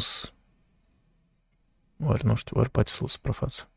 ori 2.05 2.25
nu 2.25 2.35
știu, 2.35 2.59
ori 2.59 2.69
poate 2.69 2.89
să-l 2.89 3.07
suprafață. 3.07 3.69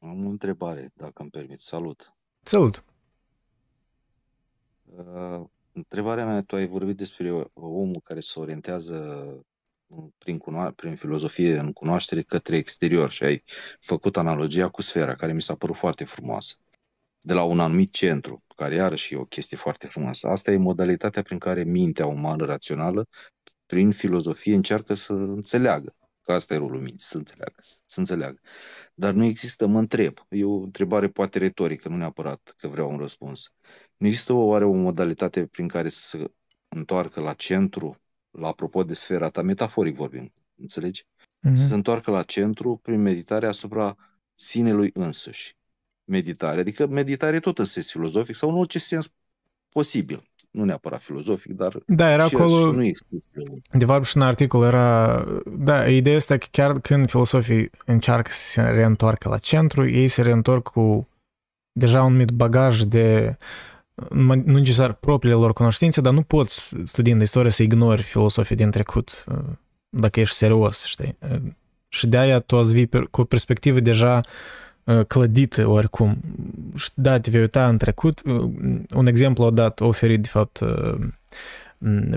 Am 0.00 0.26
o 0.26 0.28
întrebare, 0.28 0.90
dacă 0.94 1.22
îmi 1.22 1.30
permit. 1.30 1.60
Salut! 1.60 2.14
Salut! 2.42 2.84
Uh, 4.84 5.44
întrebarea 5.72 6.26
mea, 6.26 6.42
tu 6.42 6.56
ai 6.56 6.66
vorbit 6.66 6.96
despre 6.96 7.30
omul 7.54 8.00
care 8.04 8.20
se 8.20 8.40
orientează 8.40 9.26
prin, 10.18 10.38
cuno- 10.38 10.74
prin 10.74 10.96
filozofie 10.96 11.58
în 11.58 11.72
cunoaștere 11.72 12.22
către 12.22 12.56
exterior 12.56 13.10
și 13.10 13.24
ai 13.24 13.42
făcut 13.80 14.16
analogia 14.16 14.68
cu 14.68 14.82
sfera, 14.82 15.14
care 15.14 15.32
mi 15.32 15.42
s-a 15.42 15.54
părut 15.54 15.76
foarte 15.76 16.04
frumoasă. 16.04 16.54
De 17.20 17.32
la 17.32 17.42
un 17.42 17.60
anumit 17.60 17.92
centru, 17.92 18.42
care 18.56 18.74
iarăși 18.74 19.14
e 19.14 19.16
o 19.16 19.22
chestie 19.22 19.56
foarte 19.56 19.86
frumoasă. 19.86 20.28
Asta 20.28 20.50
e 20.50 20.56
modalitatea 20.56 21.22
prin 21.22 21.38
care 21.38 21.64
mintea 21.64 22.06
umană 22.06 22.44
rațională, 22.44 23.06
prin 23.68 23.92
filozofie, 23.92 24.54
încearcă 24.54 24.94
să 24.94 25.12
înțeleagă. 25.12 25.94
Că 26.22 26.32
asta 26.32 26.54
e 26.54 26.56
rolul 26.56 26.80
minții, 26.80 27.08
să 27.08 27.16
înțeleagă. 27.16 27.62
Să 27.84 28.00
înțeleagă. 28.00 28.40
Dar 28.94 29.12
nu 29.12 29.24
există, 29.24 29.66
mă 29.66 29.78
întreb, 29.78 30.18
e 30.28 30.44
o 30.44 30.62
întrebare 30.62 31.08
poate 31.08 31.38
retorică, 31.38 31.88
nu 31.88 31.96
neapărat 31.96 32.54
că 32.56 32.68
vreau 32.68 32.90
un 32.90 32.98
răspuns. 32.98 33.52
Nu 33.96 34.06
există 34.06 34.32
oare 34.32 34.64
o 34.64 34.72
modalitate 34.72 35.46
prin 35.46 35.68
care 35.68 35.88
să 35.88 36.00
se 36.00 36.32
întoarcă 36.68 37.20
la 37.20 37.32
centru 37.32 38.00
la 38.30 38.48
apropo 38.48 38.84
de 38.84 38.94
sfera 38.94 39.28
ta, 39.28 39.42
metaforic 39.42 39.94
vorbim, 39.94 40.32
înțelegi? 40.54 41.04
Mm-hmm. 41.04 41.54
Să 41.54 41.66
se 41.66 41.74
întoarcă 41.74 42.10
la 42.10 42.22
centru 42.22 42.76
prin 42.76 43.00
meditare 43.02 43.46
asupra 43.46 43.96
sinelui 44.34 44.90
însuși. 44.94 45.56
Meditare, 46.04 46.60
adică 46.60 46.86
meditare 46.86 47.40
tot 47.40 47.58
în 47.58 47.64
sens 47.64 47.90
filozofic 47.90 48.34
sau 48.34 48.50
în 48.50 48.56
orice 48.56 48.78
sens 48.78 49.12
posibil. 49.68 50.30
Nu 50.58 50.64
neapărat 50.64 51.00
filozofic, 51.00 51.52
dar 51.52 51.76
da, 51.86 52.10
era 52.10 52.24
și 52.24 52.34
acolo, 52.34 52.72
nu 52.72 52.84
există. 52.84 53.42
De 53.72 53.84
fapt 53.84 54.04
și 54.04 54.16
în 54.16 54.22
articol 54.22 54.64
era, 54.64 55.24
da, 55.58 55.88
ideea 55.88 56.16
este 56.16 56.38
că 56.38 56.46
chiar 56.50 56.80
când 56.80 57.10
filosofii 57.10 57.70
încearcă 57.84 58.30
să 58.32 58.50
se 58.50 58.62
reîntoarcă 58.62 59.28
la 59.28 59.38
centru, 59.38 59.88
ei 59.88 60.08
se 60.08 60.22
reîntorc 60.22 60.68
cu 60.68 61.08
deja 61.72 62.02
un 62.02 62.16
mit 62.16 62.30
bagaj 62.30 62.80
de 62.80 63.36
nu 64.10 64.34
necesar 64.34 64.92
propriile 64.92 65.38
lor 65.38 65.52
cunoștințe, 65.52 66.00
dar 66.00 66.12
nu 66.12 66.22
poți, 66.22 66.76
studiind 66.84 67.22
istorie, 67.22 67.50
să 67.50 67.62
ignori 67.62 68.02
filosofia 68.02 68.56
din 68.56 68.70
trecut, 68.70 69.24
dacă 69.88 70.20
ești 70.20 70.36
serios, 70.36 70.84
știi? 70.84 71.18
Și 71.88 72.06
de 72.06 72.18
aia 72.18 72.40
tu 72.40 72.58
ați 72.58 72.72
vii 72.72 72.88
cu 73.10 73.20
o 73.20 73.24
perspectivă 73.24 73.80
deja 73.80 74.20
clădită 75.06 75.66
oricum. 75.66 76.16
Da, 76.94 77.20
te 77.20 77.30
vei 77.30 77.40
uita 77.40 77.68
în 77.68 77.78
trecut. 77.78 78.22
Un 78.94 79.06
exemplu 79.06 79.44
a 79.44 79.50
dat, 79.50 79.80
oferit, 79.80 80.22
de 80.22 80.28
fapt, 80.28 80.60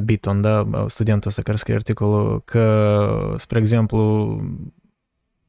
Biton, 0.03 0.41
da, 0.41 0.67
studentul 0.87 1.29
ăsta 1.29 1.41
care 1.41 1.57
scrie 1.57 1.75
articolul, 1.75 2.41
că, 2.45 3.35
spre 3.37 3.59
exemplu, 3.59 4.39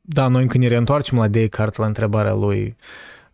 da, 0.01 0.29
noi 0.29 0.43
încă 0.43 0.59
ne 0.59 0.67
reîntoarcem 0.67 1.19
la 1.19 1.29
Descartes 1.29 1.77
la 1.77 1.87
întrebarea 1.87 2.35
lui 2.35 2.77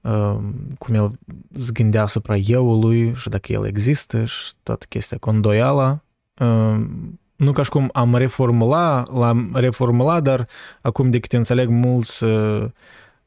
uh, 0.00 0.38
cum 0.78 0.94
el 0.94 1.12
se 1.58 1.70
gândea 1.72 2.02
asupra 2.02 2.36
euului 2.36 3.14
și 3.14 3.28
dacă 3.28 3.52
el 3.52 3.66
există 3.66 4.24
și 4.24 4.52
toată 4.62 4.86
chestia 4.88 5.16
cu 5.20 5.30
îndoiala. 5.30 6.02
Nu 7.36 7.52
ca 7.52 7.62
și 7.62 7.70
cum 7.70 7.90
am 7.92 8.14
reformula, 8.14 9.04
l-am 9.12 9.50
reformula, 9.54 10.20
dar 10.20 10.48
acum 10.80 11.10
de 11.10 11.18
câte 11.18 11.36
înțeleg 11.36 11.68
mulți, 11.68 12.24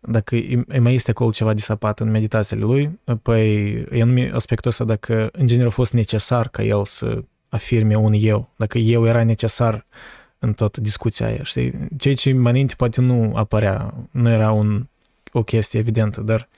dacă 0.01 0.35
mai 0.79 0.93
este 0.93 1.11
acolo 1.11 1.31
ceva 1.31 1.53
de 1.53 1.61
sapat 1.61 1.99
în 1.99 2.11
meditațiile 2.11 2.63
lui, 2.63 2.99
păi 3.21 3.71
e 3.91 4.01
anume 4.01 4.31
aspectul 4.33 4.69
ăsta 4.69 4.83
dacă 4.83 5.29
în 5.31 5.47
general 5.47 5.69
a 5.69 5.73
fost 5.73 5.93
necesar 5.93 6.47
ca 6.47 6.63
el 6.63 6.85
să 6.85 7.23
afirme 7.49 7.95
un 7.95 8.13
eu, 8.15 8.49
dacă 8.55 8.77
eu 8.77 9.05
era 9.05 9.23
necesar 9.23 9.85
în 10.39 10.53
toată 10.53 10.81
discuția 10.81 11.25
aia, 11.25 11.43
știi? 11.43 11.73
Ceea 11.97 12.15
ce 12.15 12.33
mai 12.33 12.51
înainte 12.51 12.73
poate 12.77 13.01
nu 13.01 13.31
apărea, 13.35 13.93
nu 14.11 14.29
era 14.29 14.51
un, 14.51 14.87
o 15.31 15.43
chestie 15.43 15.79
evidentă, 15.79 16.21
dar 16.21 16.49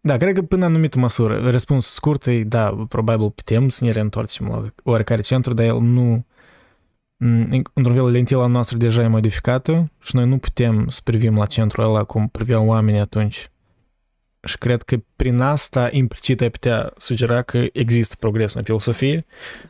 da, 0.00 0.16
cred 0.16 0.34
că 0.34 0.42
până 0.42 0.64
în 0.64 0.70
anumită 0.70 0.98
măsură. 0.98 1.50
Răspunsul 1.50 1.92
scurt 1.92 2.26
e, 2.26 2.42
da, 2.42 2.86
probabil 2.88 3.30
putem 3.30 3.68
să 3.68 3.84
ne 3.84 3.90
reîntoarcem 3.90 4.46
la 4.46 4.64
oricare 4.92 5.20
centru, 5.20 5.52
dar 5.52 5.64
el 5.66 5.78
nu... 5.80 6.26
Într-un 7.18 7.94
fel, 7.94 8.10
lentila 8.10 8.46
noastră 8.46 8.76
deja 8.76 9.02
e 9.02 9.06
modificată 9.06 9.90
și 10.00 10.16
noi 10.16 10.26
nu 10.26 10.38
putem 10.38 10.88
să 10.88 11.00
privim 11.04 11.36
la 11.36 11.46
centrul 11.46 11.84
ăla 11.84 12.04
cum 12.04 12.28
priveau 12.28 12.66
oamenii 12.66 13.00
atunci. 13.00 13.50
Și 14.42 14.58
cred 14.58 14.82
că 14.82 14.96
prin 15.16 15.40
asta 15.40 15.88
implicit 15.92 16.40
ai 16.40 16.50
putea 16.50 16.92
sugera 16.96 17.42
că 17.42 17.66
există 17.72 18.16
progres 18.18 18.52
în 18.52 18.62
filosofie, 18.62 19.26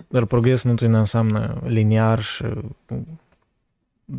dar 0.08 0.24
progres 0.24 0.62
nu 0.62 0.74
înseamnă 0.80 1.62
liniar 1.64 2.22
și 2.22 2.44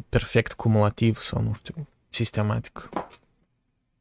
perfect 0.10 0.54
cumulativ 0.54 1.18
sau, 1.18 1.42
nu 1.42 1.54
știu, 1.54 1.88
sistematic. 2.10 2.89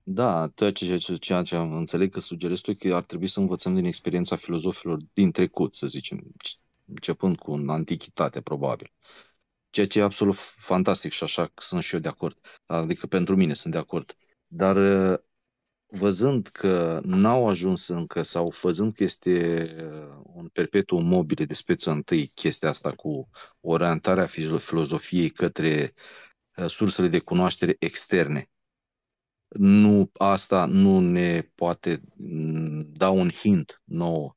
Da, 0.03 0.51
ceea 0.55 0.71
ce, 0.71 1.15
ceea 1.15 1.43
ce 1.43 1.57
am 1.57 1.77
înțeleg 1.77 2.13
că 2.13 2.21
sugerezi 2.21 2.63
tu 2.63 2.73
că 2.75 2.95
ar 2.95 3.03
trebui 3.03 3.27
să 3.27 3.41
învățăm 3.41 3.75
din 3.75 3.85
experiența 3.85 4.37
filozofilor 4.37 4.99
din 5.13 5.31
trecut, 5.31 5.75
să 5.75 5.87
zicem, 5.87 6.21
începând 6.89 7.37
cu 7.37 7.65
antichitate, 7.67 8.41
probabil. 8.41 8.93
Ceea 9.71 9.87
ce 9.87 9.99
e 9.99 10.03
absolut 10.03 10.37
fantastic 10.39 11.13
și 11.13 11.23
așa 11.23 11.51
sunt 11.55 11.83
și 11.83 11.95
eu 11.95 12.01
de 12.01 12.09
acord. 12.09 12.39
Adică 12.67 13.07
pentru 13.07 13.37
mine 13.37 13.55
sunt 13.55 13.73
de 13.73 13.79
acord. 13.79 14.17
Dar 14.47 14.77
văzând 15.87 16.47
că 16.47 17.01
n-au 17.05 17.49
ajuns 17.49 17.89
încă 17.89 18.23
sau 18.23 18.55
văzând 18.61 18.93
că 18.93 19.03
este 19.03 19.67
un 20.23 20.49
perpetuum 20.49 21.05
mobile 21.05 21.45
de 21.45 21.55
speță 21.55 21.91
întâi 21.91 22.27
chestia 22.27 22.69
asta 22.69 22.93
cu 22.93 23.29
orientarea 23.61 24.27
filozofiei 24.59 25.31
către 25.31 25.95
sursele 26.67 27.09
de 27.09 27.19
cunoaștere 27.19 27.77
externe, 27.79 28.51
nu, 29.49 30.11
asta 30.13 30.67
nu 30.67 31.01
ne 31.01 31.43
poate 31.55 32.03
mm, 32.17 32.81
da 32.93 33.11
un 33.11 33.31
hint 33.31 33.83
nou 33.85 34.37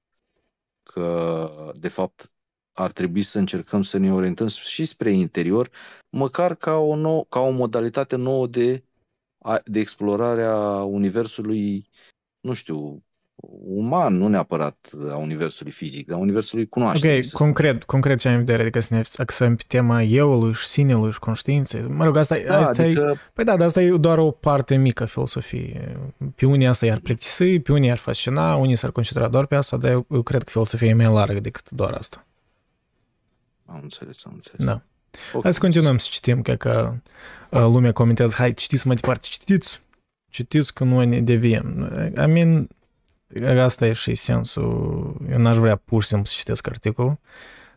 că, 0.84 1.74
de 1.76 1.88
fapt, 1.88 2.32
ar 2.74 2.92
trebui 2.92 3.22
să 3.22 3.40
încercăm 3.40 3.82
să 3.82 3.98
ne 3.98 4.14
orientăm 4.14 4.48
și 4.48 4.86
spre 4.86 5.12
interior, 5.12 5.70
măcar 6.10 6.56
ca 6.56 6.76
o, 6.76 6.96
nou, 6.96 7.26
ca 7.30 7.40
o 7.40 7.50
modalitate 7.50 8.16
nouă 8.16 8.48
de, 8.48 8.84
de 9.66 9.80
explorare 9.80 10.44
a 10.44 10.84
universului, 10.84 11.90
nu 12.40 12.54
știu, 12.54 13.04
uman, 13.66 14.18
nu 14.18 14.28
neapărat 14.28 14.90
a 15.10 15.16
universului 15.16 15.72
fizic, 15.72 16.08
dar 16.08 16.18
a 16.18 16.22
universului 16.22 16.68
cunoașterii. 16.68 17.18
Ok, 17.18 17.40
concret, 17.40 17.84
concret 17.84 18.20
ce 18.20 18.28
am 18.28 18.34
în 18.34 18.40
vedere, 18.40 18.62
adică 18.62 18.80
să 18.80 18.94
ne 18.94 19.02
axăm 19.16 19.56
pe 19.56 19.64
tema 19.68 20.02
euului 20.02 20.54
și 20.54 20.66
sinelui 20.66 21.12
și 21.12 21.20
conștiinței. 21.20 21.82
Mă 21.82 22.04
rog, 22.04 22.18
asta, 22.18 22.38
da, 22.48 22.58
asta 22.58 22.82
adică... 22.82 23.12
e, 23.16 23.32
păi 23.34 23.44
da, 23.44 23.58
dar 23.58 23.68
asta 23.68 23.82
e 23.82 23.98
doar 23.98 24.18
o 24.18 24.32
parte 24.32 24.76
mică 24.76 25.04
a 25.04 25.06
filosofiei. 25.06 25.98
Pe 26.36 26.46
unii 26.46 26.68
asta 26.68 26.86
i-ar 26.86 27.00
plictisi, 27.00 27.60
pe 27.60 27.72
unii 27.72 27.92
ar 27.92 27.98
fascina, 27.98 28.56
unii 28.56 28.76
s-ar 28.76 28.92
concentra 28.92 29.28
doar 29.28 29.46
pe 29.46 29.56
asta, 29.56 29.78
dar 29.78 29.92
eu, 29.92 30.06
eu 30.10 30.22
cred 30.22 30.44
că 30.44 30.50
filosofia 30.50 30.88
e 30.88 30.94
mai 30.94 31.14
largă 31.14 31.40
decât 31.40 31.70
doar 31.70 31.94
asta. 31.94 32.26
Am 33.74 33.80
înțeles, 33.82 34.26
am 34.26 34.32
înțeles. 34.34 34.66
Da. 34.66 34.82
Okay. 35.30 35.42
Hai 35.42 35.54
să 35.54 35.60
continuăm 35.60 35.98
să 35.98 36.08
citim, 36.12 36.42
că, 36.42 36.56
că 36.56 36.94
lumea 37.50 37.92
comentează, 37.92 38.34
hai, 38.38 38.54
citiți 38.54 38.88
mai 38.88 38.96
departe, 38.96 39.28
citiți, 39.30 39.82
citiți 40.30 40.74
că 40.74 40.84
noi 40.84 41.06
ne 41.06 41.22
deviem. 41.22 41.92
I 42.18 42.26
mean, 42.26 42.68
Asta 43.60 43.88
e 43.88 43.94
și 43.94 44.16
sensul. 44.16 45.16
Eu 45.32 45.38
n-aș 45.38 45.58
vrea 45.58 45.76
pur 45.76 46.02
și 46.02 46.08
simplu 46.08 46.26
să 46.26 46.34
citesc 46.38 46.68
articolul. 46.68 47.20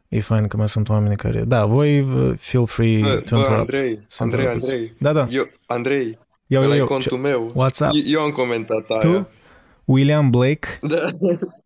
E 0.09 0.21
fain 0.21 0.47
că 0.47 0.57
mai 0.57 0.68
sunt 0.68 0.89
oameni 0.89 1.16
care... 1.16 1.45
Da, 1.45 1.64
voi 1.64 2.07
feel 2.39 2.66
free 2.66 3.01
bă, 3.01 3.21
to 3.25 3.37
interrupt. 3.37 3.73
Andrei, 3.73 4.07
Andrei, 4.18 4.49
Andrei. 4.49 4.95
Da, 4.99 5.12
da. 5.12 5.27
Eu, 5.31 5.51
Andrei, 5.66 6.18
eu, 6.47 6.62
eu, 6.62 6.73
eu, 6.75 6.85
contul 6.85 7.18
meu. 7.18 7.51
What's 7.51 7.79
up? 7.79 7.93
Eu, 7.93 8.03
eu 8.05 8.21
am 8.21 8.31
comentat 8.31 8.89
aia. 8.89 9.01
Tu? 9.01 9.29
William 9.85 10.31
Blake? 10.31 10.79
Da. 10.81 10.97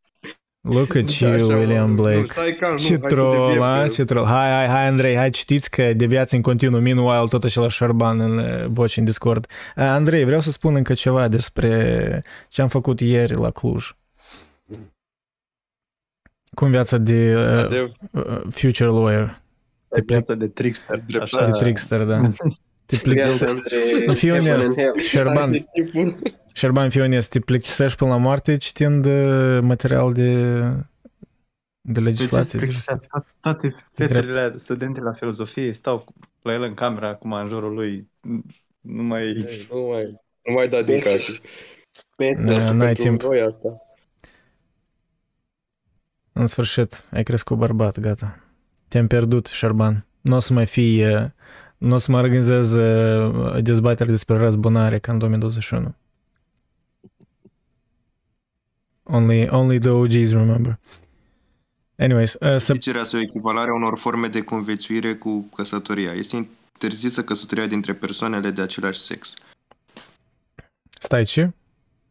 Look 0.71 0.95
at 0.95 1.11
you, 1.11 1.33
Așa, 1.33 1.57
William 1.57 1.95
Blake. 1.95 2.19
Nu, 2.19 2.25
stai 2.27 2.57
calm, 2.61 2.77
ce 2.77 2.97
nu, 2.97 3.09
troll, 3.09 3.61
hai 3.61 3.89
ce 3.89 4.05
troll. 4.05 4.27
Hai, 4.27 4.51
hai, 4.51 4.67
hai, 4.67 4.87
Andrei, 4.87 5.17
hai, 5.17 5.33
știți 5.33 5.71
că 5.71 5.93
deviați 5.93 6.35
în 6.35 6.43
continuu. 6.43 6.81
Meanwhile, 6.81 7.27
tot 7.29 7.45
același 7.45 7.77
șarban 7.77 8.21
în 8.21 8.39
uh, 8.39 8.67
voci 8.67 8.97
în 8.97 9.05
Discord. 9.05 9.47
Uh, 9.77 9.83
Andrei, 9.83 10.25
vreau 10.25 10.41
să 10.41 10.51
spun 10.51 10.75
încă 10.75 10.95
ceva 10.95 11.29
despre 11.29 12.25
ce 12.49 12.63
am 12.63 12.69
făcut 12.69 13.01
ieri 13.01 13.35
la 13.35 13.51
Cluj. 13.51 13.97
Cum 16.55 16.71
viața 16.71 16.99
de 16.99 17.35
uh, 17.37 17.89
uh, 18.11 18.41
future 18.51 18.91
lawyer. 18.91 19.41
De 19.89 20.03
viața 20.07 20.35
de 20.35 20.49
trickster. 20.49 20.99
Așa. 21.21 21.45
De 21.45 21.51
trickster, 21.51 22.05
da. 22.05 22.21
Te 22.89 22.97
Viața 22.97 23.11
plictise... 23.11 23.47
între 23.47 23.79
Fii 24.15 24.29
heaven 24.29 24.53
onest, 24.53 24.67
and 24.67 24.77
hell. 24.77 24.99
Șerban, 25.01 25.37
Adjectivul. 25.49 26.15
Șerban, 26.53 26.91
fii 26.91 27.01
onest, 27.01 27.31
te 27.31 27.41
plictisești 27.41 27.97
până 27.99 28.11
la 28.11 28.17
moarte 28.17 28.57
citind 28.57 29.05
uh, 29.05 29.59
material 29.63 30.13
de, 30.13 30.33
de 31.81 32.01
legislație. 32.01 32.59
Deci, 32.59 32.69
de 32.69 32.75
exact, 32.75 33.01
justiție. 33.01 33.09
to- 33.33 33.41
toate 33.41 33.75
fetele, 33.93 34.53
studentele 34.57 35.05
la 35.05 35.13
filozofie 35.13 35.73
stau 35.73 35.99
cu- 35.99 36.13
la 36.43 36.53
el 36.53 36.63
în 36.63 36.75
camera 36.75 37.09
acum 37.09 37.33
în 37.33 37.49
jurul 37.49 37.75
lui. 37.75 38.11
Nu 38.81 39.03
mai... 39.03 39.23
Ei, 39.27 39.67
Nu 39.71 39.81
mai, 39.91 40.03
nu 40.43 40.53
mai 40.53 40.69
da 40.69 40.83
din 40.83 41.01
casă. 41.01 41.33
Peți. 42.17 42.45
Da, 42.45 42.53
Lasă 42.53 42.73
n-ai 42.73 42.87
pentru 42.87 43.03
timp. 43.03 43.23
Noi 43.23 43.41
asta. 43.41 43.69
În 46.33 46.47
sfârșit, 46.47 47.05
ai 47.11 47.23
crescut 47.23 47.57
bărbat, 47.57 48.01
gata. 48.01 48.39
Te-am 48.89 49.07
pierdut, 49.07 49.47
Șerban. 49.47 50.07
Nu 50.21 50.37
o 50.37 50.39
să 50.39 50.53
mai 50.53 50.67
fii... 50.67 51.05
uh, 51.79 51.89
Nu 51.89 51.95
o 51.95 51.99
să 51.99 52.11
mai 52.11 52.23
organizez 52.23 52.73
uh, 52.73 53.63
dezbateri 53.63 54.11
despre 54.11 54.37
răzbunare 54.37 54.99
ca 54.99 55.13
în 55.13 55.19
2021. 55.19 55.95
Only, 59.03 59.49
only 59.49 59.79
the 59.79 59.91
OGs 59.91 60.31
remember. 60.31 60.79
Anyways, 61.97 62.33
uh, 62.33 62.57
să 62.57 62.73
Zicerea 62.73 63.05
sau 63.05 63.21
echivalarea 63.21 63.73
unor 63.73 63.99
forme 63.99 64.27
de 64.27 64.43
conviețuire 64.43 65.15
cu 65.15 65.49
căsătoria. 65.57 66.13
Este 66.13 66.37
interzisă 66.37 67.25
căsătoria 67.25 67.67
dintre 67.67 67.95
persoanele 67.95 68.51
de 68.51 68.63
același 68.63 68.99
sex. 68.99 69.35
stai 71.01 71.25
ce? 71.25 71.53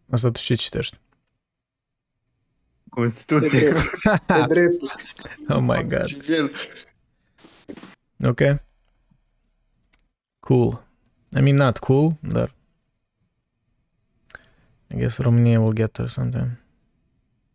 Asta 0.09 0.32
tu 0.32 0.39
ce 0.41 0.55
citești? 0.55 0.97
Constituție. 2.89 3.74
De 4.28 4.45
dreptul. 4.47 4.95
Oh 5.47 5.59
my 5.59 5.86
god. 5.88 6.03
Civil. 6.03 6.51
Ok. 8.26 8.39
Cool. 10.48 10.82
I 11.38 11.41
mean, 11.41 11.58
not 11.58 11.78
cool, 11.80 12.14
dar... 12.22 12.52
I 14.88 14.95
guess 14.95 15.18
Romania 15.18 15.60
will 15.60 15.74
get 15.74 15.91
there 15.91 16.08
sometime. 16.08 16.60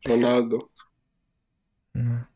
Ronaldo. 0.03 0.71
Da. 1.91 2.29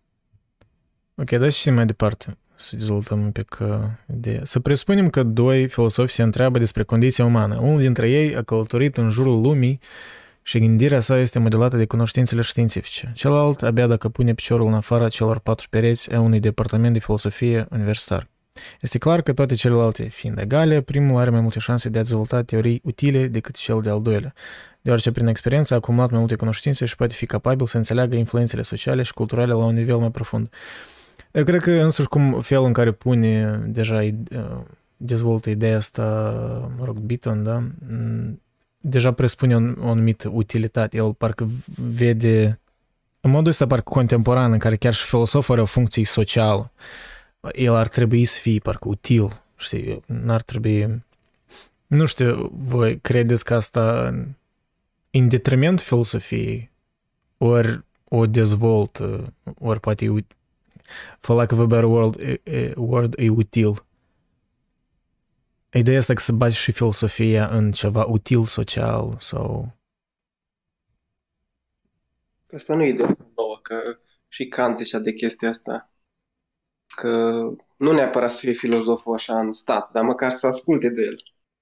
Ok, 1.14 1.30
dar 1.30 1.50
și 1.50 1.70
mai 1.70 1.86
departe 1.86 2.36
să 2.54 2.76
dezvoltăm 2.76 3.20
un 3.20 3.30
pic 3.30 3.58
uh, 3.60 3.68
ideea. 4.12 4.44
Să 4.44 4.60
presupunem 4.60 5.10
că 5.10 5.22
doi 5.22 5.68
filosofi 5.68 6.12
se 6.12 6.22
întreabă 6.22 6.58
despre 6.58 6.82
condiția 6.82 7.24
umană. 7.24 7.58
Unul 7.58 7.80
dintre 7.80 8.10
ei 8.10 8.36
a 8.36 8.42
călătorit 8.42 8.96
în 8.96 9.10
jurul 9.10 9.40
lumii 9.40 9.80
și 10.42 10.58
gândirea 10.58 11.00
sa 11.00 11.18
este 11.18 11.38
modelată 11.38 11.76
de 11.76 11.86
cunoștințele 11.86 12.40
științifice. 12.40 13.12
Celălalt 13.14 13.62
abia 13.62 13.86
dacă 13.86 14.08
pune 14.08 14.34
piciorul 14.34 14.66
în 14.66 14.74
afara 14.74 15.08
celor 15.08 15.38
patru 15.38 15.66
pereți 15.70 16.14
a 16.14 16.20
unui 16.20 16.40
departament 16.40 16.92
de 16.92 16.98
filosofie 16.98 17.66
universitar. 17.70 18.28
Este 18.80 18.98
clar 18.98 19.22
că 19.22 19.32
toate 19.32 19.54
celelalte 19.54 20.08
fiind 20.08 20.38
egale, 20.38 20.80
primul 20.80 21.20
are 21.20 21.30
mai 21.30 21.40
multe 21.40 21.58
șanse 21.58 21.88
de 21.88 21.98
a 21.98 22.02
dezvolta 22.02 22.42
teorii 22.42 22.80
utile 22.84 23.26
decât 23.26 23.56
cel 23.56 23.80
de-al 23.80 24.02
doilea, 24.02 24.32
deoarece 24.80 25.10
prin 25.10 25.26
experiență 25.26 25.72
a 25.72 25.76
acumulat 25.76 26.10
mai 26.10 26.18
multe 26.18 26.34
cunoștințe 26.34 26.84
și 26.84 26.96
poate 26.96 27.14
fi 27.14 27.26
capabil 27.26 27.66
să 27.66 27.76
înțeleagă 27.76 28.16
influențele 28.16 28.62
sociale 28.62 29.02
și 29.02 29.12
culturale 29.12 29.52
la 29.52 29.64
un 29.64 29.74
nivel 29.74 29.96
mai 29.96 30.10
profund. 30.10 30.48
Eu 31.30 31.44
cred 31.44 31.60
că 31.60 31.70
însuși 31.70 32.08
cum 32.08 32.40
felul 32.40 32.66
în 32.66 32.72
care 32.72 32.92
pune 32.92 33.60
deja 33.66 34.02
uh, 34.02 34.10
dezvoltă 34.96 35.50
ideea 35.50 35.76
asta, 35.76 36.02
mă 36.78 36.84
rog, 36.84 36.96
Beaton, 36.98 37.42
da? 37.42 37.62
Mm, 37.88 38.40
Deja 38.88 39.12
presupune 39.12 39.54
o, 39.54 39.58
o 39.86 39.90
anumită 39.90 40.30
utilitate. 40.32 40.96
El 40.96 41.14
parcă 41.14 41.48
vede 41.76 42.60
în 43.20 43.30
modul 43.30 43.48
ăsta 43.48 43.66
parcă 43.66 43.90
contemporan 43.90 44.52
în 44.52 44.58
care 44.58 44.76
chiar 44.76 44.94
și 44.94 45.04
filosoful 45.04 45.54
are 45.54 45.62
o 45.62 45.66
funcție 45.66 46.04
socială. 46.04 46.72
El 47.52 47.72
ar 47.74 47.88
trebui 47.88 48.24
să 48.24 48.40
fie 48.40 48.58
parcă 48.58 48.88
util, 48.88 49.42
știi, 49.56 50.02
n-ar 50.06 50.42
trebui... 50.42 51.04
Nu 51.86 52.06
știu, 52.06 52.48
voi 52.54 53.00
credeți 53.00 53.44
că 53.44 53.54
asta 53.54 54.08
în 55.10 55.28
detriment 55.28 55.80
filosofiei 55.80 56.70
ori 57.38 57.84
o 58.08 58.26
dezvoltă, 58.26 59.34
ori 59.58 59.80
poate 59.80 60.04
e 60.04 60.20
ut- 60.20 60.36
for 61.18 61.36
lack 61.36 61.52
of 61.52 61.58
a 61.58 61.64
better 61.64 61.84
word, 61.84 62.20
e, 62.20 62.40
e, 62.44 62.72
word, 62.76 63.14
e 63.18 63.28
util. 63.28 63.84
Ideea 65.72 65.98
asta 65.98 66.14
că 66.14 66.20
să 66.20 66.32
bagi 66.32 66.56
și 66.56 66.72
filosofia 66.72 67.48
în 67.48 67.72
ceva 67.72 68.04
util 68.04 68.44
social 68.44 69.16
sau... 69.20 69.74
Asta 72.52 72.74
nu 72.74 72.84
e 72.84 72.92
de 72.92 73.16
nouă, 73.36 73.58
că 73.62 73.98
și 74.28 74.46
Kant 74.46 74.76
zicea 74.76 74.98
de 74.98 75.12
chestia 75.12 75.48
asta. 75.48 75.90
Că 76.94 77.10
nu 77.76 77.92
neapărat 77.92 78.30
să 78.32 78.38
fie 78.38 78.52
filozoful 78.52 79.14
așa 79.14 79.38
în 79.38 79.52
stat, 79.52 79.90
dar 79.92 80.04
măcar 80.04 80.30
să 80.30 80.46
asculte 80.46 80.88
de 80.88 81.02
el. 81.02 81.16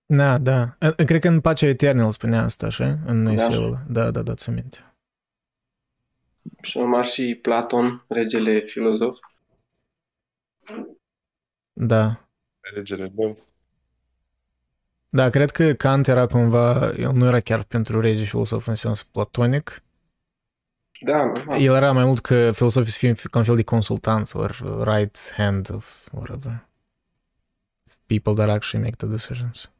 Da, 0.07 0.39
da. 0.39 0.77
E- 0.97 1.05
Cred 1.05 1.20
că 1.20 1.29
în 1.29 1.41
Pacea 1.41 1.66
Eternă 1.66 2.05
îl 2.05 2.12
spunea 2.12 2.43
asta, 2.43 2.66
așa? 2.66 2.99
În 3.07 3.25
Da. 3.25 3.33
eseul. 3.33 3.79
Da, 3.89 4.11
da, 4.11 4.22
da, 4.22 4.35
ți 4.35 4.51
minte. 4.51 4.95
Și 6.62 6.77
urma 6.77 7.03
și 7.03 7.39
Platon, 7.43 8.05
regele 8.09 8.59
filozof. 8.59 9.18
Da. 11.72 12.29
Regele 12.75 13.12
meu. 13.16 13.37
Da, 15.09 15.31
cred 15.31 15.51
că 15.51 15.72
Kant 15.72 16.07
era 16.07 16.27
cumva, 16.27 16.91
el 16.99 17.12
nu 17.12 17.27
era 17.27 17.41
chiar 17.41 17.62
pentru 17.62 18.01
rege 18.01 18.25
filosof 18.25 18.66
în 18.66 18.75
sens 18.75 19.03
platonic. 19.03 19.83
Da, 21.01 21.24
normal. 21.24 21.61
El 21.61 21.74
era 21.74 21.92
mai 21.92 22.05
mult 22.05 22.20
că 22.20 22.53
filosofii 22.53 22.92
să 22.92 22.99
fie 22.99 23.14
ca 23.30 23.38
un 23.38 23.45
fel 23.45 23.57
de 23.57 23.62
consultanți 23.62 24.36
or 24.36 24.82
right 24.84 25.32
hand 25.36 25.70
of 25.72 26.09
whatever. 26.12 26.66
People 28.07 28.32
that 28.32 28.49
actually 28.49 28.84
make 28.84 28.97
the 28.97 29.07
decisions. 29.07 29.70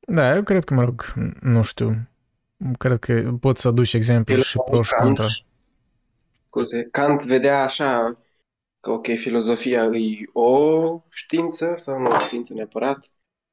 Da, 0.00 0.34
eu 0.34 0.42
cred 0.42 0.64
că, 0.64 0.74
mă 0.74 0.84
rog, 0.84 1.12
nu 1.40 1.62
știu. 1.62 2.08
Cred 2.78 2.98
că 2.98 3.32
poți 3.40 3.60
să 3.60 3.68
aduci 3.68 3.92
exemple 3.92 4.34
El 4.34 4.42
și 4.42 4.56
era 4.56 4.64
pro 4.70 4.82
și 4.82 4.90
Kant. 4.90 5.04
contra. 5.04 5.26
Scuze, 6.46 6.88
Kant 6.90 7.22
vedea 7.22 7.62
așa 7.62 8.12
că, 8.80 8.90
ok, 8.90 9.06
filozofia 9.06 9.84
e 9.84 10.28
o 10.32 11.02
știință 11.08 11.74
sau 11.76 11.98
nu 11.98 12.10
o 12.10 12.18
știință 12.18 12.54
neapărat 12.54 13.08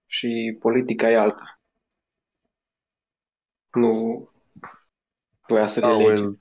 și 0.06 0.58
politica 0.60 1.10
e 1.10 1.18
alta. 1.18 1.57
Nu 3.72 4.30
voia 5.48 5.68
să 5.68 5.80
le 5.80 5.86
Da, 5.86 5.92
lege. 5.98 6.22
well, 6.24 6.40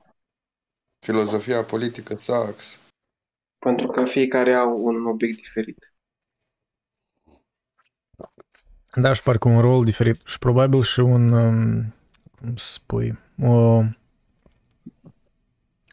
filozofia 0.98 1.64
politică 1.64 2.16
sucks. 2.16 2.80
Pentru 3.58 3.86
că 3.86 4.04
fiecare 4.04 4.54
au 4.54 4.84
un 4.84 5.06
obiect 5.06 5.36
diferit. 5.36 5.90
Da, 8.94 9.12
și 9.12 9.22
parcă 9.22 9.48
un 9.48 9.60
rol 9.60 9.84
diferit 9.84 10.20
și 10.24 10.38
probabil 10.38 10.82
și 10.82 11.00
un, 11.00 11.32
um, 11.32 11.94
cum 12.40 12.56
să 12.56 12.72
spui, 12.72 13.18
o 13.42 13.82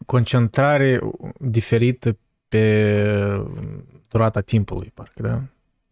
concentrare 0.05 0.99
diferită 1.39 2.17
pe 2.47 2.95
durata 4.07 4.41
timpului, 4.41 4.91
parcă, 4.93 5.21
da? 5.21 5.41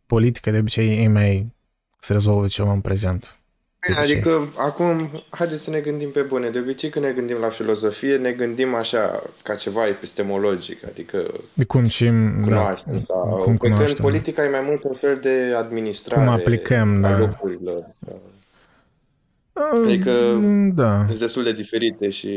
Politica 0.06 0.52
de 0.52 0.58
obicei 0.58 1.04
e 1.04 1.08
mai 1.08 1.54
se 2.00 2.14
rezolvă 2.14 2.48
ceva 2.48 2.72
în 2.72 2.82
prezent. 2.82 3.41
De 3.88 3.94
obicei. 3.98 4.16
Adică, 4.16 4.48
acum, 4.58 5.24
haideți 5.30 5.64
să 5.64 5.70
ne 5.70 5.80
gândim 5.80 6.10
pe 6.12 6.22
bune. 6.22 6.50
De 6.50 6.60
obicei, 6.60 6.90
când 6.90 7.06
ne 7.06 7.12
gândim 7.12 7.38
la 7.40 7.48
filozofie, 7.50 8.18
ne 8.18 8.32
gândim 8.32 8.74
așa, 8.76 9.22
ca 9.44 9.56
ceva 9.56 9.88
epistemologic, 9.88 10.86
adică 10.88 11.24
De 11.54 11.64
cum 11.64 11.84
ce 11.84 12.06
cunoaștem. 12.44 12.94
da, 12.94 13.00
sau, 13.08 13.26
cum 13.28 13.38
pe 13.40 13.44
când 13.58 13.58
cunoaștem. 13.74 14.04
politica 14.04 14.44
e 14.44 14.50
mai 14.50 14.64
mult 14.68 14.84
un 14.84 14.96
fel 15.02 15.18
de 15.22 15.54
administrare 15.58 16.26
Cum 16.26 16.34
aplicăm, 16.34 17.04
a 17.06 17.10
da. 17.10 17.18
lucrurilor. 17.18 17.86
Ah, 19.54 19.80
Adică- 19.84 20.40
Da. 20.74 21.06
Sunt 21.08 21.20
destul 21.20 21.44
de 21.44 21.54
diferite 21.54 22.10
și, 22.10 22.30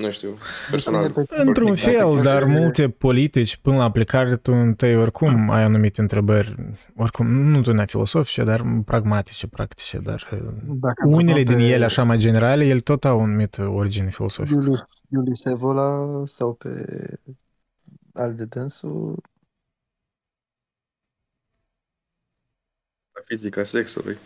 nu 0.00 0.10
știu, 0.10 0.38
personal. 0.70 1.12
Într-un 1.28 1.74
fel, 1.74 2.18
dar 2.22 2.44
multe 2.44 2.88
politici, 2.88 3.56
până 3.56 3.76
la 3.76 3.84
aplicare, 3.84 4.36
tu 4.36 4.52
întâi 4.52 4.96
oricum 4.96 5.50
ai 5.50 5.62
anumite 5.62 6.00
întrebări, 6.00 6.54
oricum, 6.96 7.26
nu 7.26 7.60
tu 7.60 7.72
filosofice, 7.86 8.44
dar 8.44 8.62
pragmatice, 8.84 9.46
practice, 9.46 9.98
dar 9.98 10.28
Dacă 10.64 11.06
unele 11.06 11.20
întrebăm 11.20 11.56
din 11.56 11.56
pe 11.56 11.72
ele, 11.72 11.84
așa 11.84 12.02
mai 12.02 12.18
generale, 12.18 12.66
ele 12.66 12.80
tot 12.80 13.04
au 13.04 13.18
o 13.18 13.22
anumită 13.22 13.66
origine 13.66 14.10
filosofică. 14.10 14.54
Iulius, 14.54 14.80
Iulius 15.08 15.44
Evola 15.44 16.22
sau 16.24 16.52
pe 16.54 16.84
al 18.12 18.34
de 18.34 18.44
dânsul, 18.44 19.22
Fizica 23.24 23.62
sexului. 23.62 24.16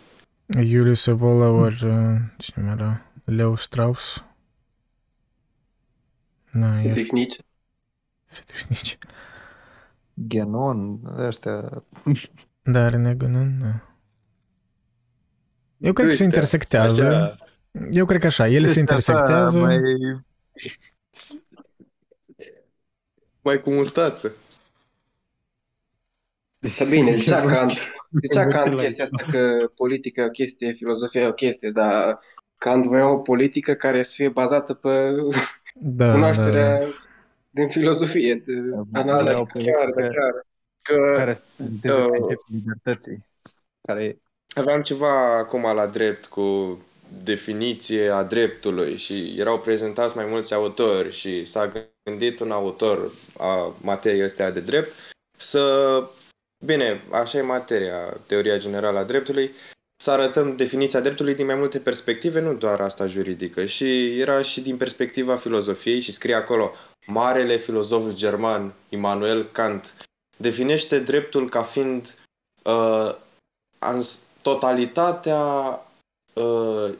Iulius 0.63 1.05
Evola 1.05 1.49
ori 1.49 1.85
uh, 1.85 2.15
cine 2.37 2.65
mai 2.65 2.71
era? 2.71 3.01
Leo 3.23 3.55
Strauss. 3.55 4.23
Na, 6.55 6.81
e 6.81 6.93
Tehnici. 6.93 7.37
nici. 8.69 8.97
Genon, 10.27 10.99
ăștia. 11.17 11.83
Da, 12.61 12.89
René 12.89 13.13
Guénon, 13.15 13.59
da. 13.59 13.97
Eu 15.77 15.93
cred 15.93 16.07
că 16.07 16.13
se 16.13 16.23
Uite, 16.23 16.35
intersectează. 16.35 17.05
așa. 17.05 17.37
Eu 17.91 18.05
cred 18.05 18.19
că 18.19 18.25
așa, 18.25 18.47
ele 18.47 18.67
se 18.67 18.69
ăștia 18.69 18.71
așa, 18.71 18.79
intersectează. 18.79 19.59
Mai... 19.59 19.79
Mai 23.41 23.61
cu 23.61 23.71
mustață. 23.71 24.35
Da, 26.59 26.85
bine, 26.85 27.17
zicea 27.19 27.45
Kant, 27.45 27.71
zicea 28.21 28.47
Kant 28.47 28.75
chestia 28.75 29.03
asta 29.03 29.25
că 29.31 29.71
politica 29.75 30.21
e 30.21 30.25
o 30.25 30.29
chestie, 30.29 30.71
filozofia 30.71 31.21
e 31.21 31.27
o 31.27 31.33
chestie, 31.33 31.71
dar 31.71 32.17
Kant 32.65 32.85
voia 32.85 33.09
o 33.09 33.17
politică 33.17 33.73
care 33.73 34.03
să 34.03 34.13
fie 34.15 34.29
bazată 34.29 34.73
pe 34.73 35.15
Da, 35.73 36.11
cunoașterea 36.11 36.77
da, 36.77 36.83
da. 36.83 36.91
din 37.49 37.67
filozofie, 37.67 38.35
de 38.35 38.53
analiză. 38.91 39.23
Da, 39.23 39.39
o 39.39 39.45
da, 39.53 39.59
chiar, 39.59 39.89
da, 39.89 40.01
chiar. 40.01 40.45
Că 40.81 41.17
care 41.17 41.37
sunt 41.55 41.83
uh, 41.83 42.05
principiul 42.09 42.37
libertății. 42.47 43.25
Care 43.81 44.21
aveam 44.55 44.81
ceva 44.81 45.37
acum 45.37 45.61
la 45.61 45.87
drept 45.87 46.25
cu 46.25 46.77
definiție 47.23 48.09
a 48.09 48.23
dreptului 48.23 48.97
și 48.97 49.35
erau 49.37 49.59
prezentați 49.59 50.15
mai 50.15 50.25
mulți 50.29 50.53
autori 50.53 51.11
și 51.11 51.45
s-a 51.45 51.71
gândit 52.03 52.39
un 52.39 52.51
autor 52.51 53.11
a 53.37 53.75
materiei 53.81 54.23
astea 54.23 54.51
de 54.51 54.59
drept 54.59 54.91
să, 55.37 56.03
bine, 56.65 57.01
așa 57.11 57.37
e 57.37 57.41
materia, 57.41 58.17
teoria 58.27 58.57
generală 58.57 58.99
a 58.99 59.03
dreptului, 59.03 59.51
să 59.95 60.11
arătăm 60.11 60.55
definiția 60.55 60.99
dreptului 60.99 61.35
din 61.35 61.45
mai 61.45 61.55
multe 61.55 61.79
perspective, 61.79 62.39
nu 62.41 62.53
doar 62.53 62.81
asta 62.81 63.07
juridică. 63.07 63.65
Și 63.65 64.19
era 64.19 64.41
și 64.41 64.61
din 64.61 64.77
perspectiva 64.77 65.37
filozofiei 65.37 65.99
și 65.99 66.11
scrie 66.11 66.35
acolo 66.35 66.71
Marele 67.05 67.57
filozof 67.57 68.13
german 68.13 68.73
Immanuel 68.89 69.45
Kant 69.51 69.95
definește 70.37 70.99
dreptul 70.99 71.49
ca 71.49 71.63
fiind 71.63 72.19
uh, 72.63 73.15
ans- 73.79 74.19
totalitatea 74.41 75.37
uh, 76.33 76.93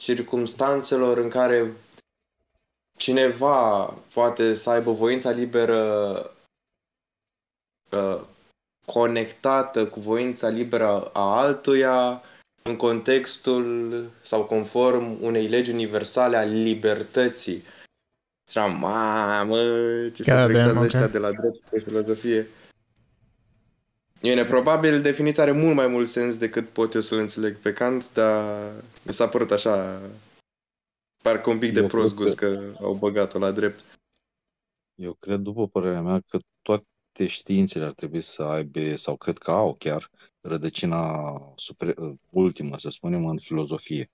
circumstanțelor 0.00 1.18
în 1.18 1.28
care 1.28 1.72
cineva 2.98 3.84
poate 4.12 4.54
să 4.54 4.70
aibă 4.70 4.92
voința 4.92 5.30
liberă 5.30 6.30
uh, 7.90 8.20
conectată 8.86 9.86
cu 9.86 10.00
voința 10.00 10.48
liberă 10.48 11.10
a 11.12 11.40
altuia 11.40 12.22
în 12.62 12.76
contextul 12.76 14.10
sau 14.22 14.44
conform 14.44 15.22
unei 15.22 15.46
legi 15.46 15.70
universale 15.70 16.36
a 16.36 16.44
libertății. 16.44 17.62
Și 18.50 18.58
am, 18.58 18.78
mamă, 18.78 19.56
ce 20.08 20.22
se 20.22 20.30
God 20.30 20.40
damn, 20.40 20.48
flexează 20.48 20.78
ok. 20.78 20.84
ăștia 20.84 21.08
de 21.08 21.18
la 21.18 21.32
drept 21.32 21.58
pe 21.70 21.78
filozofie. 21.78 22.46
Bine, 24.20 24.44
probabil 24.44 25.02
definiția 25.02 25.42
are 25.42 25.52
mult 25.52 25.74
mai 25.74 25.86
mult 25.86 26.08
sens 26.08 26.36
decât 26.36 26.68
pot 26.68 26.94
eu 26.94 27.00
să-l 27.00 27.18
înțeleg 27.18 27.56
pe 27.56 27.72
Kant, 27.72 28.12
dar 28.12 28.72
mi 29.02 29.12
s-a 29.12 29.28
părut 29.28 29.50
așa, 29.50 30.02
parcă 31.22 31.50
un 31.50 31.58
pic 31.58 31.72
de 31.72 31.80
Eu 31.80 31.86
prost 31.86 32.14
cred 32.14 32.26
gust 32.26 32.36
că 32.36 32.74
au 32.80 32.94
băgat-o 32.94 33.38
la 33.38 33.50
drept. 33.50 33.84
Eu 34.94 35.12
cred, 35.12 35.40
după 35.40 35.68
părerea 35.68 36.02
mea, 36.02 36.20
că 36.28 36.38
toate 37.12 37.30
științele 37.30 37.84
ar 37.84 37.92
trebui 37.92 38.20
să 38.20 38.42
aibă, 38.42 38.96
sau 38.96 39.16
cred 39.16 39.38
că 39.38 39.50
au 39.50 39.74
chiar, 39.74 40.10
rădăcina 40.40 41.32
supre, 41.56 41.94
ultimă, 42.30 42.78
să 42.78 42.88
spunem, 42.88 43.26
în 43.26 43.38
filozofie. 43.38 44.10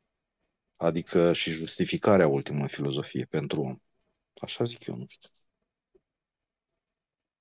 Adică 0.76 1.32
și 1.32 1.51
justificarea 1.51 2.26
ultimă 2.26 2.61
în 2.61 2.66
filozofie 2.66 3.24
pentru 3.24 3.61
om. 3.61 3.78
Așa 4.40 4.64
zic 4.64 4.86
eu, 4.86 4.96
nu 4.96 5.05
știu. 5.09 5.30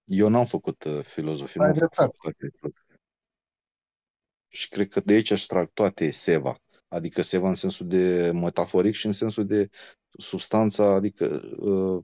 Eu 0.04 0.30
n-am 0.30 0.46
făcut 0.46 0.84
uh, 0.84 1.04
filozofie, 1.04 1.62
Ai 1.62 1.68
nu 1.68 1.74
am 1.74 1.80
făcut 1.80 1.96
dreptate. 1.96 2.18
facultate 2.18 2.46
de 2.46 2.58
filozofie. 2.58 2.96
Și 4.48 4.70
cred 4.70 4.88
că 4.88 5.00
de 5.00 5.14
aici 5.14 5.32
își 5.32 5.48
trag 5.48 5.72
toate 5.74 6.12
seva. 6.12 6.56
Adică 6.88 7.22
seva 7.22 7.48
în 7.48 7.56
sensul 7.56 7.88
de 7.88 8.32
metaforic 8.34 8.94
și 8.94 9.06
în 9.06 9.12
sensul 9.12 9.46
de 9.46 9.70
substanța, 10.18 10.94
adică 10.94 11.26
uh, 11.58 12.04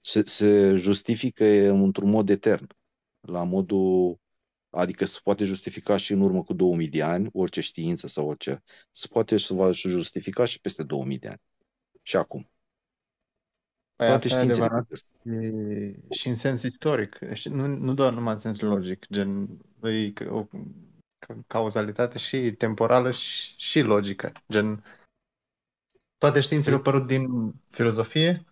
se, 0.00 0.22
se 0.24 0.74
justifică 0.76 1.44
într-un 1.70 2.10
mod 2.10 2.28
etern. 2.28 2.77
La 3.20 3.44
modul, 3.44 4.18
adică 4.70 5.04
se 5.04 5.20
poate 5.22 5.44
justifica 5.44 5.96
și 5.96 6.12
în 6.12 6.20
urmă 6.20 6.42
cu 6.42 6.52
2000 6.52 6.88
de 6.88 7.02
ani, 7.02 7.28
orice 7.32 7.60
știință 7.60 8.06
sau 8.06 8.28
orice, 8.28 8.62
se 8.92 9.06
poate 9.10 9.36
să 9.36 9.54
va 9.54 9.70
justifica 9.72 10.44
și 10.44 10.60
peste 10.60 10.82
2000 10.82 11.18
de 11.18 11.28
ani. 11.28 11.40
Și 12.02 12.16
acum. 12.16 12.50
Păi 13.96 14.06
Toate 14.06 14.26
asta 14.26 14.26
e 14.28 14.36
științele 14.36 14.64
adevărat 14.64 14.88
găsesc. 14.88 15.12
și, 16.10 16.18
și 16.20 16.28
în 16.28 16.34
sens 16.34 16.62
istoric, 16.62 17.18
și 17.32 17.48
nu, 17.48 17.66
nu 17.66 17.94
doar 17.94 18.12
numai 18.12 18.32
în 18.32 18.38
sens 18.38 18.60
logic, 18.60 19.06
gen 19.10 19.58
e 19.82 20.10
ca- 20.10 20.32
o 20.32 20.48
ca- 21.18 21.42
cauzalitate 21.46 22.18
și 22.18 22.52
temporală 22.52 23.10
și, 23.10 23.54
și 23.56 23.80
logică, 23.80 24.32
gen 24.48 24.82
toate 26.18 26.40
științele 26.40 26.74
au 26.74 26.80
apărut 26.80 27.06
din 27.06 27.52
filozofie, 27.68 28.44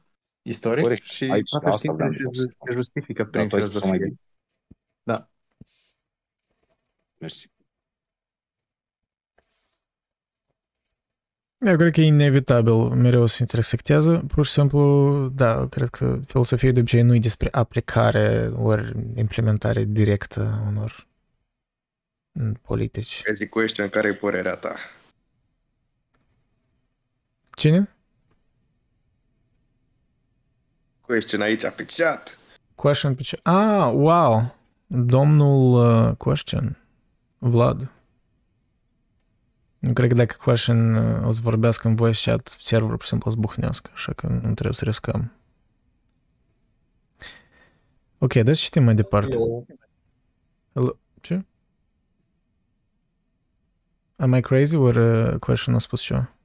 istoric, 0.42 0.82
Corect. 0.82 1.04
și 1.04 1.24
Aici, 1.24 1.50
toate 1.50 1.68
asta 1.68 1.92
vreau 1.92 2.12
științele 2.12 2.32
să 2.34 2.40
se, 2.40 2.48
spun. 2.48 2.68
se 2.68 2.74
justifică 2.74 3.22
Dar 3.22 3.30
prin 3.30 3.48
tu 3.48 3.54
ai 3.54 3.62
spus-o 3.62 3.86
mai 3.86 3.98
filozofie. 3.98 4.16
bine. 4.16 4.20
Da. 5.06 5.28
Mersi. 7.20 7.50
Eu 11.58 11.76
cred 11.76 11.92
că 11.92 12.00
e 12.00 12.04
inevitabil 12.04 12.72
mereu 12.74 13.26
se 13.26 13.36
intersectează. 13.40 14.24
Pur 14.28 14.46
și 14.46 14.52
simplu, 14.52 15.28
da, 15.34 15.68
cred 15.68 15.88
că 15.88 16.20
filosofia 16.26 16.72
de 16.72 16.80
obicei 16.80 17.02
nu 17.02 17.14
e 17.14 17.18
despre 17.18 17.48
aplicare 17.50 18.48
ori 18.48 18.92
implementare 19.14 19.84
directă 19.84 20.40
a 20.40 20.66
unor 20.68 21.06
mm, 22.32 22.52
politici. 22.52 23.22
Zic 23.34 23.48
question, 23.48 23.88
care 23.88 24.08
e 24.08 24.14
părerea 24.14 24.56
ta? 24.56 24.74
Cine? 27.50 27.96
Question 31.00 31.40
aici 31.40 31.70
pe 31.70 31.84
chat. 31.96 32.38
Question 32.74 33.14
pe 33.14 33.22
ce? 33.22 33.38
Ah, 33.42 33.92
wow! 33.92 34.55
Domnul 34.86 35.86
uh, 36.08 36.16
Question. 36.16 36.78
Vlad. 37.38 37.90
Nu 39.78 39.92
cred 39.92 40.08
că 40.08 40.14
dacă 40.14 40.36
Question 40.38 40.94
uh, 40.94 41.26
o 41.26 41.32
să 41.32 41.40
vorbească 41.42 41.88
în 41.88 41.94
voice 41.94 42.30
chat, 42.30 42.56
serverul 42.60 42.94
pur 42.94 43.02
și 43.02 43.08
simplu 43.08 43.30
o 43.30 43.34
să 43.34 43.40
buhnească, 43.40 43.90
așa 43.94 44.12
că 44.12 44.26
nu 44.26 44.38
trebuie 44.38 44.72
să 44.72 44.84
riscăm. 44.84 45.32
Ok, 48.18 48.34
da 48.34 48.50
să 48.50 48.60
citim 48.60 48.82
mai 48.84 48.94
departe. 48.94 49.36
Hello. 50.72 50.98
Ce? 51.20 51.44
Am 54.16 54.34
I 54.34 54.40
crazy 54.40 54.76
or 54.76 54.94
uh, 54.96 55.38
Question 55.38 55.74
a 55.74 55.78
spus 55.78 56.00
ceva? 56.00 56.36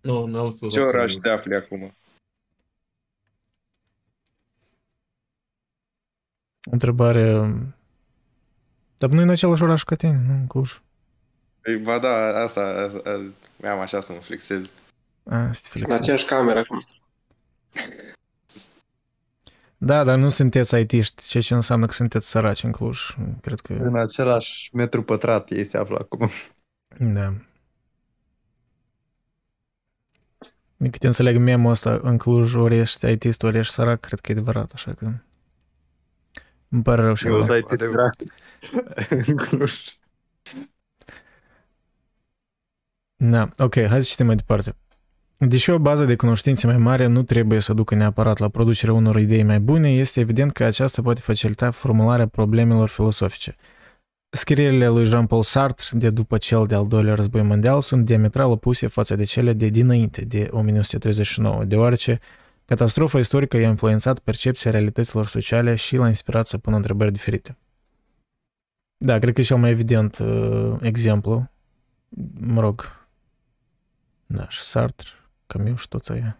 Nu, 0.00 0.26
n-am 0.26 0.50
spus 0.50 0.72
Ce 0.72 0.80
oraș 0.80 1.02
absolut. 1.02 1.22
te 1.22 1.28
afli 1.28 1.54
acum? 1.54 1.96
Întrebare... 6.70 7.38
um, 7.38 7.74
Dar 8.98 9.10
nu 9.10 9.20
e 9.20 9.22
în 9.22 9.30
același 9.30 9.62
oraș 9.62 9.82
ca 9.82 9.94
tine, 9.94 10.22
nu 10.26 10.32
în 10.32 10.46
Cluj. 10.46 10.80
Păi, 11.60 11.76
ba 11.76 11.98
da, 11.98 12.14
asta, 12.42 12.60
asta 12.60 13.32
mi-am 13.56 13.78
așa 13.78 14.00
să 14.00 14.12
mă 14.12 14.18
flexez. 14.18 14.72
A, 15.24 15.52
să 15.52 15.60
te 15.62 15.68
În 15.78 15.80
flexezi. 15.80 16.00
aceeași 16.00 16.24
cameră 16.24 16.58
acum. 16.58 16.86
Da, 19.76 20.04
dar 20.04 20.18
nu 20.18 20.28
sunteți 20.28 20.76
IT-ști, 20.80 21.28
ceea 21.28 21.42
ce 21.42 21.54
înseamnă 21.54 21.86
că 21.86 21.92
sunteți 21.92 22.28
săraci 22.28 22.62
în 22.62 22.72
Cluj. 22.72 23.16
Cred 23.40 23.60
că... 23.60 23.72
În 23.72 23.96
același 23.96 24.70
metru 24.72 25.02
pătrat 25.02 25.50
ei 25.50 25.64
se 25.64 25.78
află 25.78 25.96
acum. 26.00 26.30
Da. 26.98 27.34
Din 30.76 30.90
câte 30.90 31.06
înțeleg 31.06 31.36
memul 31.36 31.70
ăsta, 31.70 32.00
în 32.02 32.18
Cluj 32.18 32.54
ori 32.54 32.76
ești 32.78 33.06
IT-ist, 33.06 33.42
ori 33.42 33.58
ești 33.58 33.72
sărac, 33.72 34.00
cred 34.00 34.20
că 34.20 34.30
e 34.30 34.34
adevărat, 34.34 34.70
așa 34.74 34.94
că... 34.94 35.10
Îmi 36.68 36.82
pare 36.82 37.02
rău 37.02 37.14
și 37.14 37.26
Eu 37.26 37.34
acum. 37.34 37.46
să 37.46 37.52
ai 37.52 37.64
adevărat. 37.68 38.16
în 39.26 39.36
Cluj. 39.36 39.74
Da, 43.16 43.48
ok, 43.58 43.74
hai 43.74 44.02
să 44.02 44.08
citim 44.08 44.26
mai 44.26 44.36
departe. 44.36 44.76
Deși 45.38 45.70
o 45.70 45.78
bază 45.78 46.04
de 46.04 46.16
cunoștințe 46.16 46.66
mai 46.66 46.76
mare 46.76 47.06
nu 47.06 47.22
trebuie 47.22 47.60
să 47.60 47.72
ducă 47.72 47.94
neapărat 47.94 48.38
la 48.38 48.48
producerea 48.48 48.94
unor 48.94 49.16
idei 49.16 49.42
mai 49.42 49.60
bune, 49.60 49.90
este 49.90 50.20
evident 50.20 50.52
că 50.52 50.64
aceasta 50.64 51.02
poate 51.02 51.20
facilita 51.20 51.70
formularea 51.70 52.26
problemelor 52.26 52.88
filosofice. 52.88 53.56
Scrierile 54.30 54.88
lui 54.88 55.04
Jean-Paul 55.04 55.42
Sartre 55.42 55.98
de 55.98 56.10
după 56.10 56.38
cel 56.38 56.66
de-al 56.66 56.86
doilea 56.86 57.14
război 57.14 57.42
mondial 57.42 57.80
sunt 57.80 58.04
diametral 58.04 58.50
opuse 58.50 58.86
față 58.86 59.16
de 59.16 59.24
cele 59.24 59.52
de 59.52 59.68
dinainte 59.68 60.24
de 60.24 60.48
1939, 60.50 61.64
deoarece 61.64 62.20
catastrofa 62.68 63.18
istorică 63.18 63.56
i-a 63.56 63.68
influențat 63.68 64.18
percepția 64.18 64.70
realităților 64.70 65.26
sociale 65.26 65.74
și 65.74 65.96
l-a 65.96 66.06
inspirat 66.06 66.46
să 66.46 66.58
pună 66.58 66.76
întrebări 66.76 67.12
diferite. 67.12 67.56
Da, 68.96 69.18
cred 69.18 69.34
că 69.34 69.40
e 69.40 69.44
cel 69.44 69.56
mai 69.56 69.70
evident 69.70 70.18
uh, 70.18 70.76
exemplu. 70.80 71.50
Mă 72.40 72.60
rog, 72.60 73.06
da, 74.26 74.48
și 74.48 74.62
Sartre, 74.62 75.08
Camus 75.46 75.80
și 75.80 75.88
toți 75.88 76.12
aia. 76.12 76.38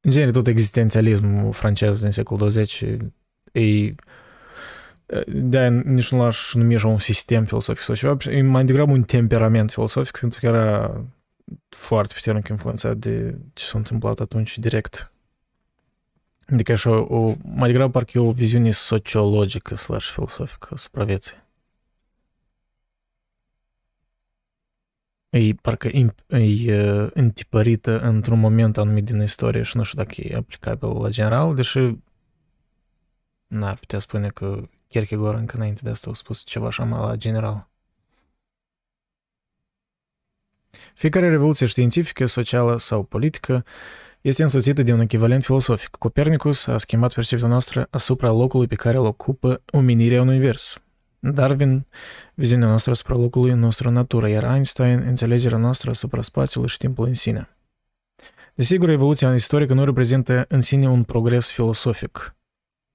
În 0.00 0.10
genere, 0.10 0.30
tot 0.30 0.46
existențialismul 0.46 1.52
francez 1.52 2.00
din 2.00 2.10
secolul 2.10 2.38
20 2.38 2.84
e 3.52 3.94
de 5.26 5.68
nici 5.68 6.10
nu 6.10 6.18
l-aș 6.18 6.54
numi 6.54 6.74
așa 6.74 6.86
un 6.86 6.98
sistem 6.98 7.44
filosofic 7.44 7.82
sau 7.82 7.94
ceva, 7.94 8.16
e 8.30 8.42
mai 8.42 8.64
degrabă 8.64 8.92
un 8.92 9.02
temperament 9.02 9.70
filosofic, 9.70 10.18
pentru 10.18 10.40
că 10.40 10.46
era 10.46 11.04
foarte 11.68 12.14
puternic 12.14 12.48
influențat 12.48 12.96
de 12.96 13.38
ce 13.52 13.64
s-a 13.64 13.78
întâmplat 13.78 14.20
atunci 14.20 14.58
direct 14.58 15.14
Adică 16.46 16.72
așa, 16.72 16.90
o, 16.90 17.34
mai 17.42 17.68
degrabă 17.68 17.90
parcă 17.90 18.18
e 18.18 18.20
o 18.20 18.32
viziune 18.32 18.70
sociologică 18.70 19.74
slash 19.74 20.10
filosofică 20.10 20.68
asupra 20.72 21.04
vieții. 21.04 21.42
E 25.30 25.54
parcă 25.54 25.88
e 25.88 26.14
uh, 26.92 27.10
întipărită 27.14 28.00
într-un 28.00 28.40
moment 28.40 28.76
anumit 28.76 29.04
din 29.04 29.20
istorie 29.22 29.62
și 29.62 29.76
nu 29.76 29.82
știu 29.82 30.02
dacă 30.02 30.14
e 30.16 30.34
aplicabil 30.36 30.88
la 30.88 31.08
general, 31.08 31.54
deși 31.54 31.78
n-ar 33.46 33.76
putea 33.76 33.98
spune 33.98 34.28
că 34.28 34.68
Kierkegaard 34.88 35.38
încă 35.38 35.56
înainte 35.56 35.80
de 35.84 35.90
asta 35.90 36.10
a 36.10 36.14
spus 36.14 36.42
ceva 36.44 36.66
așa 36.66 36.84
mai 36.84 36.98
la 37.00 37.16
general. 37.16 37.68
Fiecare 40.94 41.28
revoluție 41.28 41.66
științifică, 41.66 42.26
socială 42.26 42.78
sau 42.78 43.02
politică 43.02 43.64
este 44.20 44.42
însoțită 44.42 44.82
de 44.82 44.92
un 44.92 45.00
echivalent 45.00 45.44
filosofic. 45.44 45.88
Copernicus 45.98 46.66
a 46.66 46.78
schimbat 46.78 47.12
percepția 47.12 47.48
noastră 47.48 47.86
asupra 47.90 48.30
locului 48.30 48.66
pe 48.66 48.74
care 48.74 48.96
îl 48.96 49.04
ocupă 49.04 49.62
omenirea 49.70 50.20
în 50.20 50.28
univers. 50.28 50.78
Darwin, 51.18 51.86
viziunea 52.34 52.68
noastră 52.68 52.90
asupra 52.90 53.14
locului 53.14 53.50
în 53.50 53.58
nostru 53.58 53.90
natură, 53.90 54.28
iar 54.28 54.44
Einstein, 54.54 55.02
înțelegerea 55.06 55.58
noastră 55.58 55.90
asupra 55.90 56.22
spațiului 56.22 56.68
și 56.68 56.76
timpului 56.76 57.10
în 57.10 57.16
sine. 57.16 57.48
Desigur, 58.54 58.88
evoluția 58.88 59.34
istorică 59.34 59.74
nu 59.74 59.84
reprezintă 59.84 60.44
în 60.48 60.60
sine 60.60 60.88
un 60.88 61.02
progres 61.02 61.50
filosofic. 61.50 62.36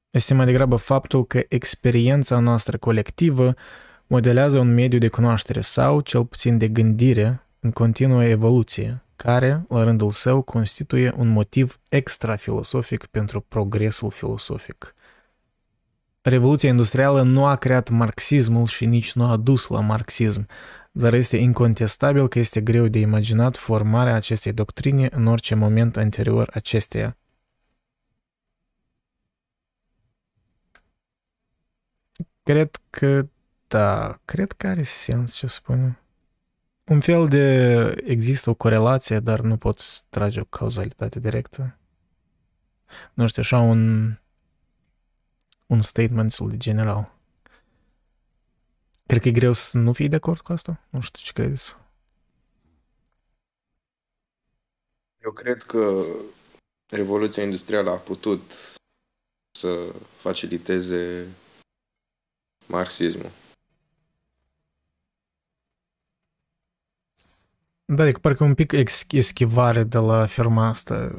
Este 0.09 0.33
mai 0.33 0.45
degrabă 0.45 0.75
faptul 0.75 1.25
că 1.25 1.41
experiența 1.47 2.39
noastră 2.39 2.77
colectivă 2.77 3.53
modelează 4.07 4.59
un 4.59 4.73
mediu 4.73 4.97
de 4.97 5.07
cunoaștere 5.07 5.61
sau, 5.61 6.01
cel 6.01 6.25
puțin 6.25 6.57
de 6.57 6.67
gândire, 6.67 7.47
în 7.59 7.71
continuă 7.71 8.23
evoluție, 8.23 9.03
care, 9.15 9.65
la 9.69 9.83
rândul 9.83 10.11
său, 10.11 10.41
constituie 10.41 11.13
un 11.17 11.27
motiv 11.27 11.79
extra-filosofic 11.89 13.05
pentru 13.05 13.41
progresul 13.41 14.09
filosofic. 14.09 14.95
Revoluția 16.21 16.69
industrială 16.69 17.21
nu 17.21 17.45
a 17.45 17.55
creat 17.55 17.89
marxismul 17.89 18.65
și 18.65 18.85
nici 18.85 19.13
nu 19.13 19.25
a 19.25 19.37
dus 19.37 19.67
la 19.67 19.79
marxism, 19.79 20.47
dar 20.91 21.13
este 21.13 21.37
incontestabil 21.37 22.27
că 22.27 22.39
este 22.39 22.61
greu 22.61 22.87
de 22.87 22.99
imaginat 22.99 23.57
formarea 23.57 24.15
acestei 24.15 24.53
doctrine 24.53 25.09
în 25.11 25.27
orice 25.27 25.55
moment 25.55 25.97
anterior 25.97 26.49
acesteia. 26.53 27.17
Cred 32.43 32.79
că 32.89 33.27
da, 33.67 34.19
cred 34.25 34.51
că 34.51 34.67
are 34.67 34.83
sens 34.83 35.33
ce 35.33 35.47
spune. 35.47 35.99
Un 36.89 36.99
fel 36.99 37.27
de 37.27 37.43
există 38.05 38.49
o 38.49 38.53
corelație, 38.53 39.19
dar 39.19 39.39
nu 39.39 39.57
poți 39.57 40.03
trage 40.09 40.39
o 40.39 40.43
cauzalitate 40.43 41.19
directă. 41.19 41.77
Nu 43.13 43.27
știu, 43.27 43.41
așa 43.41 43.59
un 43.59 44.13
un 45.69 45.81
statement 45.81 46.27
destul 46.27 46.49
de 46.49 46.57
general. 46.57 47.15
Cred 49.05 49.21
că 49.21 49.27
e 49.27 49.31
greu 49.31 49.51
să 49.53 49.77
nu 49.77 49.93
fii 49.93 50.07
de 50.07 50.15
acord 50.15 50.39
cu 50.39 50.51
asta. 50.51 50.87
Nu 50.89 51.01
știu 51.01 51.23
ce 51.23 51.31
credeți. 51.31 51.75
Eu 55.23 55.31
cred 55.31 55.63
că 55.63 56.03
Revoluția 56.91 57.43
Industrială 57.43 57.89
a 57.89 57.97
putut 57.97 58.51
să 59.51 59.93
faciliteze 60.15 61.27
marxismul. 62.67 63.31
Da, 67.91 68.07
e 68.07 68.11
parcă 68.11 68.43
un 68.43 68.53
pic 68.53 68.71
eschivare 69.11 69.83
de 69.83 69.97
la 69.97 70.25
firma 70.25 70.67
asta. 70.67 71.11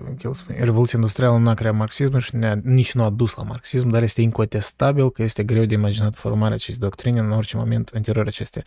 Revoluția 0.46 0.98
industrială 0.98 1.38
nu 1.38 1.48
a 1.48 1.54
creat 1.54 1.74
marxism 1.74 2.18
și 2.18 2.36
nici 2.62 2.92
nu 2.92 3.04
a 3.04 3.10
dus 3.10 3.34
la 3.34 3.42
marxism, 3.42 3.88
dar 3.88 4.02
este 4.02 4.20
incontestabil 4.20 5.10
că 5.10 5.22
este 5.22 5.42
greu 5.42 5.64
de 5.64 5.74
imaginat 5.74 6.16
formarea 6.16 6.54
acestei 6.54 6.88
doctrine 6.88 7.20
în 7.20 7.30
orice 7.30 7.56
moment 7.56 7.90
anterior 7.94 8.26
acestea. 8.26 8.62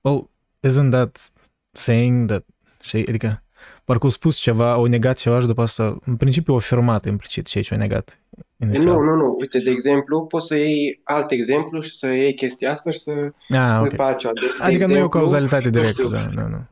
Well, 0.00 0.30
isn't 0.68 0.90
that 0.90 1.32
saying 1.72 2.28
that, 2.28 2.44
știi, 2.82 3.06
adică 3.08 3.42
parcă 3.84 4.04
au 4.04 4.10
spus 4.10 4.36
ceva, 4.36 4.72
au 4.72 4.84
negat 4.84 5.16
ceva 5.16 5.40
și 5.40 5.46
după 5.46 5.62
asta, 5.62 5.98
în 6.04 6.16
principiu, 6.16 6.52
au 6.52 6.58
afirmat 6.58 7.04
implicit 7.04 7.46
ceea 7.46 7.64
ce 7.64 7.74
au 7.74 7.80
negat. 7.80 8.20
Inițial. 8.56 8.94
Nu, 8.94 9.00
nu, 9.00 9.14
nu. 9.14 9.36
Uite, 9.38 9.58
de 9.58 9.70
exemplu, 9.70 10.26
poți 10.26 10.46
să 10.46 10.56
iei 10.56 11.00
alt 11.04 11.30
exemplu 11.30 11.80
și 11.80 11.96
să 11.96 12.06
iei 12.06 12.34
chestia 12.34 12.70
asta 12.70 12.90
și 12.90 12.98
să 12.98 13.10
ah, 13.48 13.78
okay. 13.78 13.88
pe 13.96 14.02
altceva. 14.02 14.32
De, 14.32 14.40
adică 14.40 14.66
de 14.66 14.72
exemplu, 14.72 14.94
nu 14.94 15.00
e 15.00 15.04
o 15.04 15.08
cauzalitate 15.08 15.70
directă, 15.70 16.08
da, 16.08 16.30
da, 16.34 16.42
da 16.42 16.66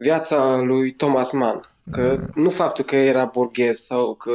viața 0.00 0.60
lui 0.60 0.94
Thomas 0.94 1.32
Mann. 1.32 1.68
Că 1.90 2.16
mm. 2.20 2.42
nu 2.42 2.50
faptul 2.50 2.84
că 2.84 2.96
era 2.96 3.24
borghez 3.24 3.78
sau 3.78 4.14
că 4.14 4.32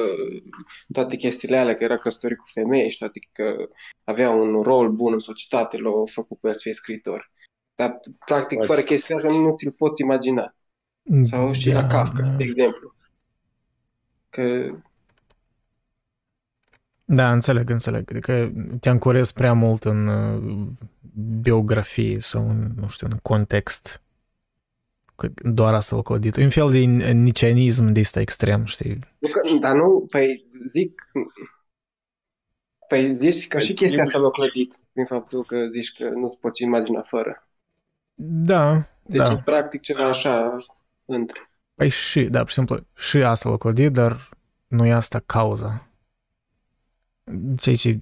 toate 0.91 1.15
chestiile 1.15 1.57
alea, 1.57 1.73
că 1.73 1.83
era 1.83 1.97
căsătorit 1.97 2.37
cu 2.37 2.45
femei 2.53 2.89
și 2.89 2.97
toate 2.97 3.19
că 3.31 3.55
avea 4.03 4.29
un 4.29 4.61
rol 4.61 4.91
bun 4.91 5.13
în 5.13 5.19
societate, 5.19 5.77
l-a 5.77 5.89
făcut 6.05 6.39
pe 6.39 6.47
el 6.47 6.53
să 6.53 6.59
fie 6.63 6.73
scriitor. 6.73 7.31
Dar, 7.75 7.99
practic, 8.25 8.57
Ați. 8.57 8.67
fără 8.67 8.81
chestiile 8.81 9.21
astea 9.21 9.39
nu 9.39 9.55
ți-l 9.55 9.71
poți 9.71 10.01
imagina. 10.01 10.55
Mm, 11.01 11.23
sau 11.23 11.51
și 11.51 11.69
da, 11.69 11.79
la 11.81 11.87
Kafka, 11.87 12.21
da. 12.21 12.29
de 12.29 12.43
exemplu. 12.43 12.95
Că 14.29 14.71
da, 17.05 17.31
înțeleg, 17.31 17.69
înțeleg. 17.69 18.11
Adică 18.11 18.51
te 18.79 18.89
ancorezi 18.89 19.33
prea 19.33 19.53
mult 19.53 19.83
în 19.83 20.07
uh, 20.07 20.67
biografie 21.41 22.19
sau 22.19 22.49
în, 22.49 22.71
nu 22.75 22.87
știu, 22.87 23.07
în 23.11 23.17
context 23.21 23.87
că 23.87 24.04
doar 25.35 25.73
asta 25.73 25.95
l-a 25.95 26.01
clădit. 26.01 26.37
E 26.37 26.43
un 26.43 26.49
fel 26.49 26.71
de 26.71 26.79
nicianism 27.11 27.91
de 27.91 27.99
ăsta 27.99 28.19
extrem, 28.19 28.65
știi? 28.65 28.99
Dar 29.59 29.75
nu, 29.75 30.07
păi 30.09 30.47
zic, 30.67 31.11
păi 32.87 33.13
zici 33.13 33.47
că 33.47 33.59
și 33.59 33.73
chestia 33.73 34.01
asta 34.01 34.17
l-a 34.17 34.29
clădit, 34.29 34.79
prin 34.91 35.05
faptul 35.05 35.43
că 35.45 35.67
zici 35.71 35.93
că 35.97 36.09
nu-ți 36.09 36.39
poți 36.39 36.63
imagina 36.63 37.01
fără. 37.01 37.47
Da, 38.17 38.87
deci 39.03 39.27
da. 39.27 39.31
e 39.31 39.41
practic 39.45 39.81
ceva 39.81 40.07
așa 40.07 40.55
între. 41.05 41.39
Păi 41.75 41.89
și, 41.89 42.23
da, 42.23 42.39
pur 42.39 42.47
și 42.47 42.53
simplu, 42.53 42.79
și 42.95 43.17
asta 43.17 43.49
l-a 43.49 43.57
clădit, 43.57 43.91
dar 43.91 44.29
nu 44.67 44.85
e 44.85 44.93
asta 44.93 45.19
cauza. 45.19 45.89
Ceea 47.57 47.75
ce, 47.75 47.99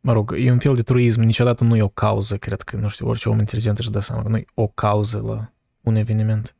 mă 0.00 0.12
rog, 0.12 0.34
e 0.36 0.50
un 0.50 0.58
fel 0.58 0.74
de 0.74 0.82
truism, 0.82 1.20
niciodată 1.20 1.64
nu 1.64 1.76
e 1.76 1.82
o 1.82 1.88
cauză, 1.88 2.36
cred 2.36 2.62
că, 2.62 2.76
nu 2.76 2.88
știu, 2.88 3.08
orice 3.08 3.28
om 3.28 3.38
inteligent 3.38 3.78
își 3.78 3.90
dă 3.90 4.00
seama 4.00 4.22
că 4.22 4.28
nu 4.28 4.36
e 4.36 4.44
o 4.54 4.68
cauză 4.68 5.20
la 5.20 5.52
un 5.80 5.94
eveniment. 5.94 6.54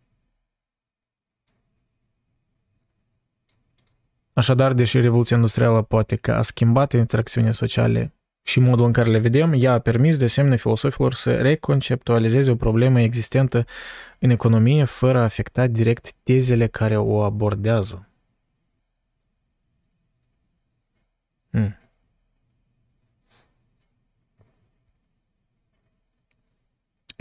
Așadar, 4.32 4.72
deși 4.72 5.00
Revoluția 5.00 5.36
Industrială 5.36 5.82
poate 5.82 6.16
că 6.16 6.32
a 6.32 6.42
schimbat 6.42 6.92
interacțiunile 6.92 7.52
sociale 7.52 8.14
și 8.42 8.60
modul 8.60 8.86
în 8.86 8.92
care 8.92 9.10
le 9.10 9.18
vedem, 9.18 9.52
ea 9.56 9.72
a 9.72 9.78
permis 9.78 10.16
de 10.18 10.24
asemenea 10.24 10.56
filosofilor 10.56 11.14
să 11.14 11.36
reconceptualizeze 11.40 12.50
o 12.50 12.56
problemă 12.56 13.00
existentă 13.00 13.64
în 14.18 14.30
economie 14.30 14.84
fără 14.84 15.18
a 15.18 15.22
afecta 15.22 15.66
direct 15.66 16.12
tezele 16.22 16.66
care 16.66 16.96
o 16.96 17.22
abordează. 17.22 18.08
Hmm. 21.50 21.79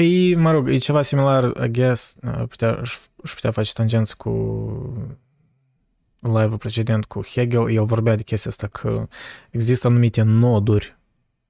E, 0.02 0.36
mă 0.36 0.52
rog, 0.52 0.70
e 0.70 0.78
ceva 0.78 1.02
similar, 1.02 1.66
I 1.66 1.72
guess, 1.72 2.16
putea, 2.50 2.80
își 3.16 3.34
putea 3.34 3.52
face 3.52 3.74
tangență 3.74 4.14
cu 4.18 4.30
live-ul 6.20 6.58
precedent 6.58 7.06
cu 7.06 7.24
Hegel, 7.24 7.72
el 7.72 7.86
vorbea 7.86 8.16
de 8.16 8.24
chestia 8.24 8.52
asta 8.52 8.68
că 8.68 9.08
există 9.50 9.88
anumite 9.88 10.22
noduri 10.22 10.98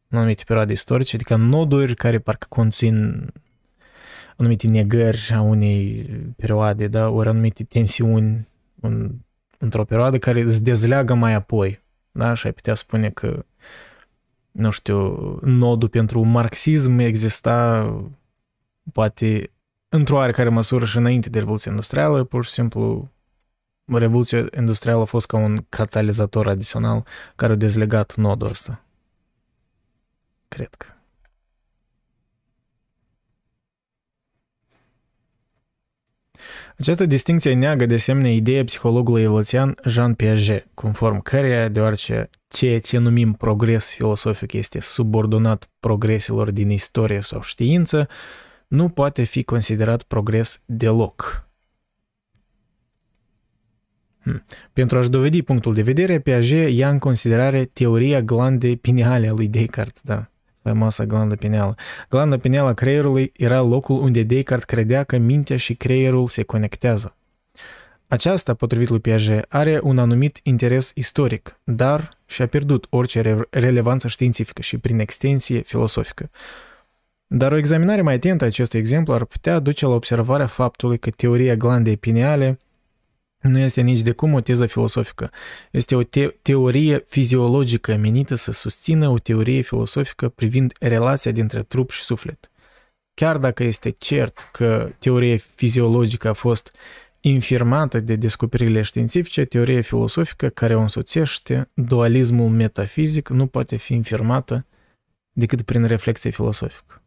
în 0.07 0.17
anumite 0.17 0.43
perioade 0.45 0.71
istorice, 0.71 1.15
adică 1.15 1.35
noduri 1.35 1.95
care 1.95 2.19
parcă 2.19 2.45
conțin 2.49 3.27
anumite 4.37 4.67
negări 4.67 5.29
a 5.33 5.41
unei 5.41 6.09
perioade, 6.35 6.87
da, 6.87 7.09
ori 7.09 7.29
anumite 7.29 7.63
tensiuni 7.63 8.47
în, 8.79 9.11
într-o 9.57 9.83
perioadă 9.83 10.17
care 10.17 10.41
îți 10.41 10.63
dezleagă 10.63 11.13
mai 11.13 11.33
apoi, 11.33 11.81
da, 12.11 12.33
și 12.33 12.45
ai 12.45 12.53
putea 12.53 12.73
spune 12.73 13.09
că 13.09 13.45
nu 14.51 14.69
știu, 14.69 15.39
nodul 15.43 15.89
pentru 15.89 16.23
marxism 16.23 16.97
exista 16.97 17.85
poate 18.93 19.51
într-o 19.89 20.15
oarecare 20.15 20.49
măsură 20.49 20.85
și 20.85 20.97
înainte 20.97 21.29
de 21.29 21.39
Revoluția 21.39 21.71
Industrială, 21.71 22.23
pur 22.23 22.45
și 22.45 22.51
simplu 22.51 23.11
Revoluția 23.85 24.45
Industrială 24.57 25.01
a 25.01 25.05
fost 25.05 25.25
ca 25.25 25.37
un 25.37 25.65
catalizator 25.69 26.47
adițional 26.47 27.05
care 27.35 27.53
a 27.53 27.55
dezlegat 27.55 28.15
nodul 28.15 28.47
ăsta. 28.47 28.83
Cred 30.47 30.73
că. 30.73 30.87
Această 36.77 37.05
distinție 37.05 37.53
neagă 37.53 37.85
de 37.85 37.93
asemenea 37.93 38.31
ideea 38.31 38.63
psihologului 38.63 39.21
evoluțian 39.21 39.75
Jean 39.85 40.13
Piaget, 40.13 40.67
conform 40.73 41.21
căreia, 41.21 41.67
deoarece 41.67 42.29
ceea 42.47 42.79
ce 42.79 42.97
numim 42.97 43.33
progres 43.33 43.91
filosofic 43.93 44.53
este 44.53 44.79
subordonat 44.79 45.69
progreselor 45.79 46.51
din 46.51 46.69
istorie 46.69 47.21
sau 47.21 47.41
știință, 47.41 48.07
nu 48.69 48.89
poate 48.89 49.23
fi 49.23 49.43
considerat 49.43 50.03
progres 50.03 50.61
deloc. 50.65 51.47
Hmm. 54.19 54.45
Pentru 54.73 54.97
a-și 54.97 55.09
dovedi 55.09 55.41
punctul 55.41 55.73
de 55.73 55.81
vedere, 55.81 56.19
Piaget 56.19 56.71
ia 56.71 56.89
în 56.89 56.99
considerare 56.99 57.65
teoria 57.65 58.21
glandei 58.21 58.77
pineale 58.77 59.27
a 59.27 59.33
lui 59.33 59.47
Descartes, 59.47 60.01
da, 60.01 60.29
faimoasa 60.61 61.05
glandă 61.05 61.35
pineală. 61.35 61.75
Glanda 62.09 62.37
pineală 62.37 62.69
a 62.69 62.73
creierului 62.73 63.31
era 63.35 63.61
locul 63.61 64.01
unde 64.01 64.23
Descartes 64.23 64.65
credea 64.65 65.03
că 65.03 65.17
mintea 65.17 65.57
și 65.57 65.75
creierul 65.75 66.27
se 66.27 66.43
conectează. 66.43 67.15
Aceasta, 68.07 68.53
potrivit 68.53 68.89
lui 68.89 68.99
Piaget, 68.99 69.45
are 69.49 69.79
un 69.83 69.97
anumit 69.97 70.39
interes 70.43 70.91
istoric, 70.95 71.59
dar 71.63 72.17
și-a 72.25 72.47
pierdut 72.47 72.87
orice 72.89 73.21
re- 73.21 73.47
relevanță 73.49 74.07
științifică 74.07 74.61
și, 74.61 74.77
prin 74.77 74.99
extensie, 74.99 75.61
filosofică. 75.61 76.29
Dar 77.31 77.51
o 77.51 77.57
examinare 77.57 78.01
mai 78.01 78.13
atentă 78.13 78.43
a 78.43 78.47
acestui 78.47 78.79
exemplu 78.79 79.13
ar 79.13 79.25
putea 79.25 79.59
duce 79.59 79.85
la 79.85 79.93
observarea 79.93 80.47
faptului 80.47 80.99
că 80.99 81.09
teoria 81.09 81.55
glandei 81.55 81.97
pineale 81.97 82.59
nu 83.41 83.59
este 83.59 83.81
nici 83.81 84.01
de 84.01 84.11
cum 84.11 84.33
o 84.33 84.39
teză 84.39 84.65
filosofică. 84.65 85.31
Este 85.71 85.95
o 85.95 86.03
te- 86.03 86.35
teorie 86.41 87.03
fiziologică 87.07 87.95
menită 87.95 88.35
să 88.35 88.51
susțină 88.51 89.07
o 89.07 89.17
teorie 89.17 89.61
filosofică 89.61 90.29
privind 90.29 90.73
relația 90.79 91.31
dintre 91.31 91.63
trup 91.63 91.89
și 91.89 92.01
suflet. 92.01 92.51
Chiar 93.13 93.37
dacă 93.37 93.63
este 93.63 93.89
cert 93.89 94.49
că 94.51 94.91
teoria 94.99 95.37
fiziologică 95.55 96.27
a 96.27 96.33
fost 96.33 96.75
infirmată 97.19 97.99
de 97.99 98.15
descoperirile 98.15 98.81
științifice, 98.81 99.45
teoria 99.45 99.81
filosofică 99.81 100.49
care 100.49 100.75
o 100.75 100.79
însoțește 100.79 101.69
dualismul 101.73 102.49
metafizic 102.49 103.29
nu 103.29 103.47
poate 103.47 103.75
fi 103.75 103.93
infirmată 103.93 104.65
decât 105.31 105.61
prin 105.61 105.85
reflexie 105.85 106.29
filosofică. 106.29 106.98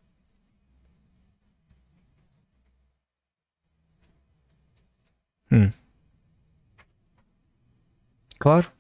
Hmm. 5.53 5.75
Clar? 8.39 8.73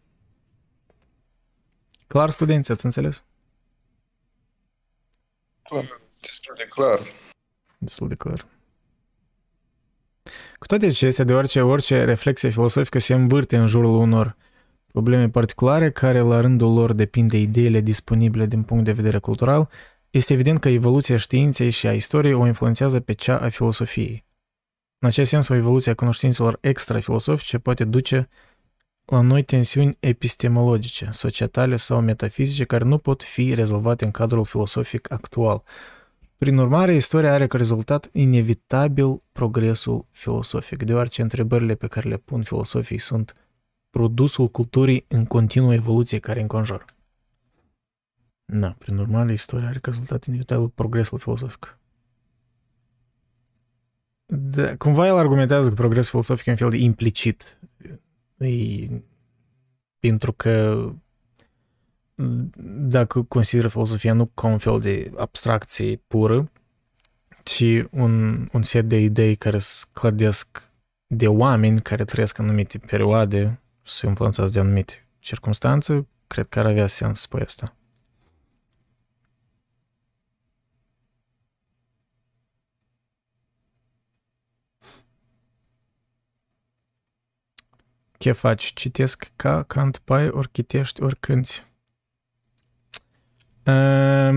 Clar, 2.06 2.30
studenți, 2.30 2.72
ați 2.72 2.84
înțeles? 2.84 3.22
Destul 6.20 6.54
de 6.56 6.66
clar. 6.68 6.98
Destul 7.78 8.08
de 8.08 8.14
clar. 8.14 8.46
Cu 10.58 10.66
toate 10.66 10.86
acestea, 10.86 11.24
deoarece 11.24 11.60
orice 11.60 12.04
reflexie 12.04 12.50
filosofică 12.50 12.98
se 12.98 13.14
învârte 13.14 13.56
în 13.56 13.66
jurul 13.66 13.94
unor 13.94 14.36
probleme 14.86 15.28
particulare 15.28 15.90
care 15.90 16.20
la 16.20 16.40
rândul 16.40 16.74
lor 16.74 16.92
depind 16.92 17.30
de 17.30 17.38
ideile 17.38 17.80
disponibile 17.80 18.46
din 18.46 18.62
punct 18.62 18.84
de 18.84 18.92
vedere 18.92 19.18
cultural, 19.18 19.68
este 20.10 20.32
evident 20.32 20.60
că 20.60 20.68
evoluția 20.68 21.16
științei 21.16 21.70
și 21.70 21.86
a 21.86 21.92
istoriei 21.92 22.34
o 22.34 22.46
influențează 22.46 23.00
pe 23.00 23.12
cea 23.12 23.38
a 23.38 23.48
filosofiei. 23.48 24.24
În 25.02 25.08
acest 25.08 25.30
sens, 25.30 25.48
o 25.48 25.54
evoluție 25.54 25.90
a 25.90 25.94
cunoștințelor 25.94 26.58
extrafilosofice 26.60 27.58
poate 27.58 27.84
duce 27.84 28.28
la 29.04 29.20
noi 29.20 29.42
tensiuni 29.42 29.96
epistemologice, 30.00 31.08
societale 31.10 31.76
sau 31.76 32.00
metafizice 32.00 32.64
care 32.64 32.84
nu 32.84 32.98
pot 32.98 33.22
fi 33.22 33.54
rezolvate 33.54 34.04
în 34.04 34.10
cadrul 34.10 34.44
filosofic 34.44 35.12
actual. 35.12 35.62
Prin 36.36 36.58
urmare, 36.58 36.94
istoria 36.94 37.32
are 37.32 37.46
ca 37.46 37.56
rezultat 37.56 38.08
inevitabil 38.12 39.22
progresul 39.32 40.06
filosofic, 40.10 40.82
deoarece 40.82 41.22
întrebările 41.22 41.74
pe 41.74 41.86
care 41.86 42.08
le 42.08 42.16
pun 42.16 42.42
filosofii 42.42 42.98
sunt 42.98 43.34
produsul 43.90 44.48
culturii 44.48 45.04
în 45.08 45.26
continuă 45.26 45.74
evoluție 45.74 46.18
care 46.18 46.40
înconjur. 46.40 46.84
Da, 48.44 48.74
prin 48.78 48.98
urmare, 48.98 49.32
istoria 49.32 49.68
are 49.68 49.78
ca 49.78 49.90
rezultat 49.90 50.24
inevitabil 50.24 50.68
progresul 50.68 51.18
filosofic. 51.18 51.76
Da, 54.34 54.76
cumva 54.76 55.06
el 55.06 55.16
argumentează 55.16 55.68
că 55.68 55.74
progresul 55.74 56.10
filosofic 56.10 56.46
e 56.46 56.50
un 56.50 56.56
fel 56.56 56.70
de 56.70 56.76
implicit. 56.76 57.60
E, 58.38 58.88
pentru 59.98 60.32
că 60.32 60.84
dacă 62.64 63.22
consideră 63.22 63.68
filosofia 63.68 64.12
nu 64.12 64.26
ca 64.34 64.46
un 64.46 64.58
fel 64.58 64.80
de 64.80 65.12
abstracție 65.16 66.02
pură, 66.06 66.50
ci 67.42 67.64
un, 67.90 68.46
un 68.52 68.62
set 68.62 68.88
de 68.88 69.00
idei 69.00 69.36
care 69.36 69.58
se 69.58 69.84
clădesc 69.92 70.62
de 71.06 71.28
oameni 71.28 71.80
care 71.80 72.04
trăiesc 72.04 72.38
în 72.38 72.44
anumite 72.44 72.78
perioade 72.78 73.60
și 73.82 73.94
se 73.94 74.06
influențează 74.06 74.52
de 74.52 74.60
anumite 74.60 75.06
circunstanțe, 75.18 76.06
cred 76.26 76.46
că 76.48 76.58
ar 76.58 76.66
avea 76.66 76.86
sens 76.86 77.18
să 77.18 77.22
spui 77.22 77.40
asta. 77.40 77.76
Ce 88.22 88.32
faci? 88.32 88.72
Citesc 88.74 89.32
ca 89.36 89.62
cant 89.62 89.98
pai, 89.98 90.28
ori 90.28 90.50
chitești, 90.50 91.02
ori 91.02 91.16
cânti. 91.20 91.64
Um, 93.66 94.36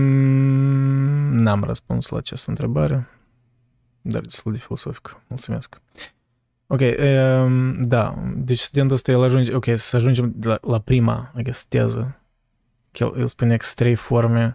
n-am 1.36 1.64
răspuns 1.64 2.08
la 2.08 2.18
această 2.18 2.50
întrebare, 2.50 3.08
dar 4.00 4.20
destul 4.20 4.52
de 4.52 4.58
filosofic. 4.58 5.20
Mulțumesc. 5.28 5.80
Ok, 6.66 6.80
um, 6.80 7.82
da, 7.82 8.22
deci 8.34 8.58
studentul 8.58 8.96
ăsta 8.96 9.10
el 9.10 9.22
ajunge, 9.22 9.54
ok, 9.54 9.64
să 9.76 9.96
ajungem 9.96 10.34
la, 10.40 10.58
la 10.62 10.78
prima, 10.78 11.32
I 11.36 11.42
guess, 11.42 11.64
teză. 11.64 12.20
El, 12.92 13.14
el 13.18 13.26
spune 13.26 13.56
că 13.56 13.66
trei 13.74 13.94
forme 13.94 14.54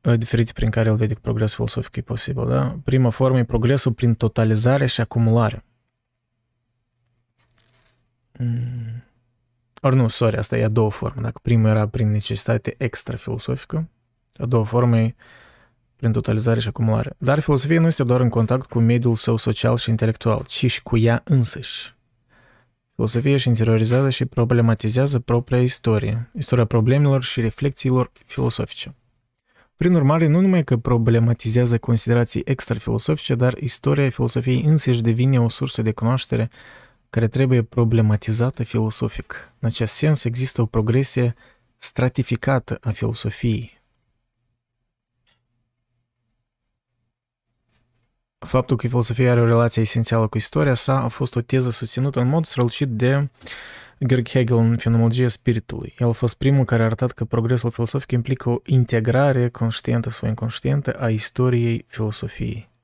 diferite 0.00 0.52
prin 0.52 0.70
care 0.70 0.88
el 0.88 0.96
vede 0.96 1.14
că 1.14 1.20
progresul 1.22 1.54
filosofic 1.54 1.96
e 1.96 2.00
posibil, 2.00 2.48
da? 2.48 2.78
Prima 2.84 3.10
formă 3.10 3.38
e 3.38 3.44
progresul 3.44 3.92
prin 3.92 4.14
totalizare 4.14 4.86
și 4.86 5.00
acumulare. 5.00 5.64
Mm. 8.38 9.04
Ori 9.80 9.96
nu, 9.96 10.08
sorry, 10.08 10.36
asta 10.36 10.56
e 10.56 10.64
a 10.64 10.68
doua 10.68 10.90
formă. 10.90 11.20
Dacă 11.20 11.38
primul 11.42 11.68
era 11.68 11.88
prin 11.88 12.10
necesitate 12.10 12.74
extra-filosofică, 12.78 13.88
a 14.36 14.46
doua 14.46 14.64
formă 14.64 14.98
e 14.98 15.14
prin 15.96 16.12
totalizare 16.12 16.60
și 16.60 16.68
acumulare. 16.68 17.14
Dar 17.18 17.40
filosofia 17.40 17.80
nu 17.80 17.86
este 17.86 18.04
doar 18.04 18.20
în 18.20 18.28
contact 18.28 18.68
cu 18.68 18.78
mediul 18.78 19.14
său 19.14 19.36
social 19.36 19.76
și 19.76 19.90
intelectual, 19.90 20.44
ci 20.46 20.70
și 20.70 20.82
cu 20.82 20.96
ea 20.96 21.22
însăși. 21.24 21.94
Filosofia 22.94 23.32
își 23.32 23.48
interiorizează 23.48 24.10
și 24.10 24.24
problematizează 24.24 25.18
propria 25.18 25.62
istorie, 25.62 26.30
istoria 26.34 26.64
problemelor 26.64 27.22
și 27.22 27.40
reflexiilor 27.40 28.12
filosofice. 28.26 28.94
Prin 29.76 29.94
urmare, 29.94 30.26
nu 30.26 30.40
numai 30.40 30.64
că 30.64 30.76
problematizează 30.76 31.78
considerații 31.78 32.42
extra-filosofice, 32.44 33.34
dar 33.34 33.56
istoria 33.56 34.10
filosofiei 34.10 34.62
însăși 34.62 35.00
devine 35.00 35.40
o 35.40 35.48
sursă 35.48 35.82
de 35.82 35.92
cunoaștere 35.92 36.50
care 37.16 37.28
trebuie 37.28 37.62
problematizată 37.62 38.62
filosofic. 38.62 39.52
În 39.58 39.68
acest 39.68 39.92
sens 39.92 40.24
există 40.24 40.60
o 40.60 40.66
progresie 40.66 41.34
stratificată 41.76 42.78
a 42.80 42.90
filosofiei. 42.90 43.82
Faptul 48.38 48.76
că 48.76 48.88
filosofia 48.88 49.30
are 49.30 49.40
o 49.40 49.46
relație 49.46 49.82
esențială 49.82 50.28
cu 50.28 50.36
istoria 50.36 50.74
sa 50.74 51.00
a 51.00 51.08
fost 51.08 51.36
o 51.36 51.40
teză 51.40 51.70
susținută 51.70 52.20
în 52.20 52.28
mod 52.28 52.44
strălucit 52.44 52.88
de 52.88 53.30
Georg 54.06 54.28
Hegel 54.28 54.56
în 54.56 54.76
Fenomenologia 54.76 55.28
spiritului. 55.28 55.94
El 55.98 56.08
a 56.08 56.12
fost 56.12 56.34
primul 56.34 56.64
care 56.64 56.82
a 56.82 56.84
arătat 56.84 57.12
că 57.12 57.24
progresul 57.24 57.70
filosofic 57.70 58.10
implică 58.10 58.48
o 58.48 58.60
integrare 58.64 59.48
conștientă 59.48 60.10
sau 60.10 60.28
inconștientă 60.28 60.92
a 60.92 61.08
istoriei 61.08 61.84
filosofiei. 61.88 62.75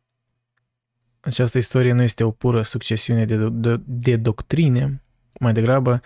Această 1.24 1.58
istorie 1.58 1.92
nu 1.92 2.02
este 2.02 2.24
o 2.24 2.30
pură 2.30 2.62
succesiune 2.62 3.24
de, 3.24 3.48
de, 3.48 3.80
de 3.84 4.16
doctrine, 4.16 5.02
mai 5.40 5.52
degrabă 5.52 6.00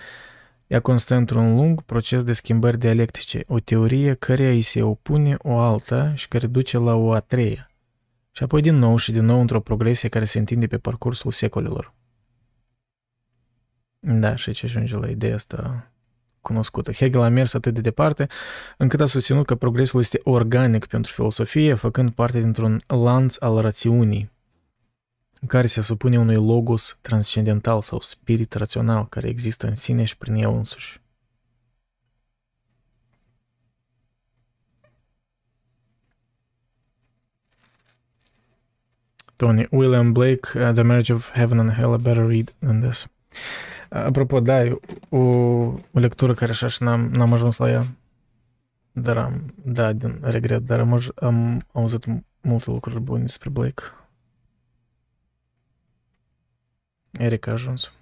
ea 0.66 0.80
constă 0.80 1.14
într-un 1.14 1.54
lung 1.54 1.82
proces 1.82 2.24
de 2.24 2.32
schimbări 2.32 2.78
dialectice, 2.78 3.44
o 3.46 3.60
teorie 3.60 4.14
căreia 4.14 4.50
îi 4.50 4.62
se 4.62 4.82
opune 4.82 5.36
o 5.38 5.58
alta 5.58 6.14
și 6.14 6.28
care 6.28 6.46
duce 6.46 6.78
la 6.78 6.94
o 6.94 7.12
a 7.12 7.20
treia, 7.20 7.70
și 8.30 8.42
apoi 8.42 8.60
din 8.60 8.74
nou 8.74 8.96
și 8.96 9.12
din 9.12 9.24
nou 9.24 9.40
într-o 9.40 9.60
progresie 9.60 10.08
care 10.08 10.24
se 10.24 10.38
întinde 10.38 10.66
pe 10.66 10.78
parcursul 10.78 11.30
secolelor. 11.30 11.94
Da, 13.98 14.36
și 14.36 14.52
ce 14.52 14.66
ajunge 14.66 14.96
la 14.96 15.08
ideea 15.08 15.34
asta 15.34 15.90
cunoscută. 16.40 16.92
Hegel 16.92 17.20
a 17.22 17.28
mers 17.28 17.54
atât 17.54 17.74
de 17.74 17.80
departe 17.80 18.26
încât 18.76 19.00
a 19.00 19.04
susținut 19.04 19.46
că 19.46 19.54
progresul 19.54 20.00
este 20.00 20.20
organic 20.22 20.86
pentru 20.86 21.12
filosofie, 21.12 21.74
făcând 21.74 22.14
parte 22.14 22.40
dintr-un 22.40 22.80
lanț 22.86 23.36
al 23.38 23.60
rațiunii, 23.60 24.34
care 25.46 25.66
se 25.66 25.80
supune 25.80 26.18
unui 26.18 26.34
logos 26.34 26.98
transcendental 27.00 27.82
sau 27.82 28.00
spirit 28.00 28.54
rațional 28.54 29.08
care 29.08 29.28
există 29.28 29.66
în 29.66 29.76
sine 29.76 30.04
și 30.04 30.16
prin 30.16 30.34
el 30.34 30.50
însuși. 30.50 31.00
Tony, 39.36 39.66
William 39.70 40.12
Blake, 40.12 40.58
uh, 40.58 40.72
The 40.72 40.82
Marriage 40.82 41.12
of 41.12 41.30
Heaven 41.32 41.58
and 41.58 41.70
Hell, 41.70 41.92
a 41.92 41.96
better 41.96 42.26
read 42.26 42.54
than 42.58 42.80
this. 42.80 43.06
Apropo, 43.88 44.40
da, 44.40 44.62
o, 45.08 45.18
o 45.18 45.98
lectură 45.98 46.34
care 46.34 46.50
așa 46.50 46.66
și 46.66 46.82
n-am, 46.82 47.08
n-am 47.08 47.32
ajuns 47.32 47.56
la 47.56 47.70
ea. 47.70 47.82
Dar 48.92 49.16
am, 49.16 49.54
da, 49.64 49.92
din 49.92 50.18
regret, 50.22 50.62
dar 50.62 50.80
am, 50.80 51.00
am 51.14 51.66
auzit 51.72 52.04
multe 52.40 52.70
lucruri 52.70 53.00
bune 53.00 53.22
despre 53.22 53.48
Blake. 53.50 53.82
Eric 57.18 57.46
a 57.46 57.50
ajuns. 57.50 57.92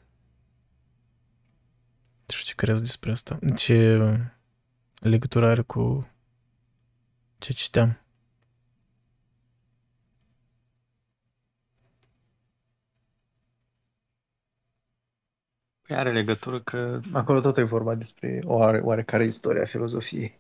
Ce 2.26 2.54
crezi 2.54 2.82
despre 2.82 3.10
asta? 3.10 3.38
Ce 3.56 3.98
legătură 5.00 5.46
are 5.46 5.62
cu 5.62 6.08
ce 7.38 7.52
citeam? 7.52 7.98
Păi 15.82 15.96
are 15.96 16.12
legătură 16.12 16.62
că 16.62 17.00
acolo 17.12 17.40
tot 17.40 17.56
e 17.56 17.62
vorba 17.62 17.94
despre 17.94 18.40
o 18.44 18.54
oare, 18.54 18.80
oarecare 18.80 19.24
istoria 19.26 19.64
filozofiei. 19.64 20.38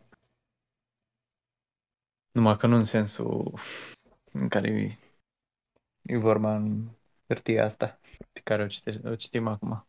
Numai 2.30 2.56
că 2.56 2.66
nu 2.66 2.76
în 2.76 2.84
sensul 2.84 3.58
în 4.32 4.48
care 4.48 4.68
e, 4.68 4.98
e 6.02 6.16
vorba 6.16 6.56
în 6.56 6.88
hârtia 7.28 7.64
asta 7.64 8.00
pe 8.32 8.40
care 8.44 8.62
o, 8.62 8.66
cite, 8.66 9.00
o 9.04 9.14
citim 9.14 9.46
acum. 9.46 9.86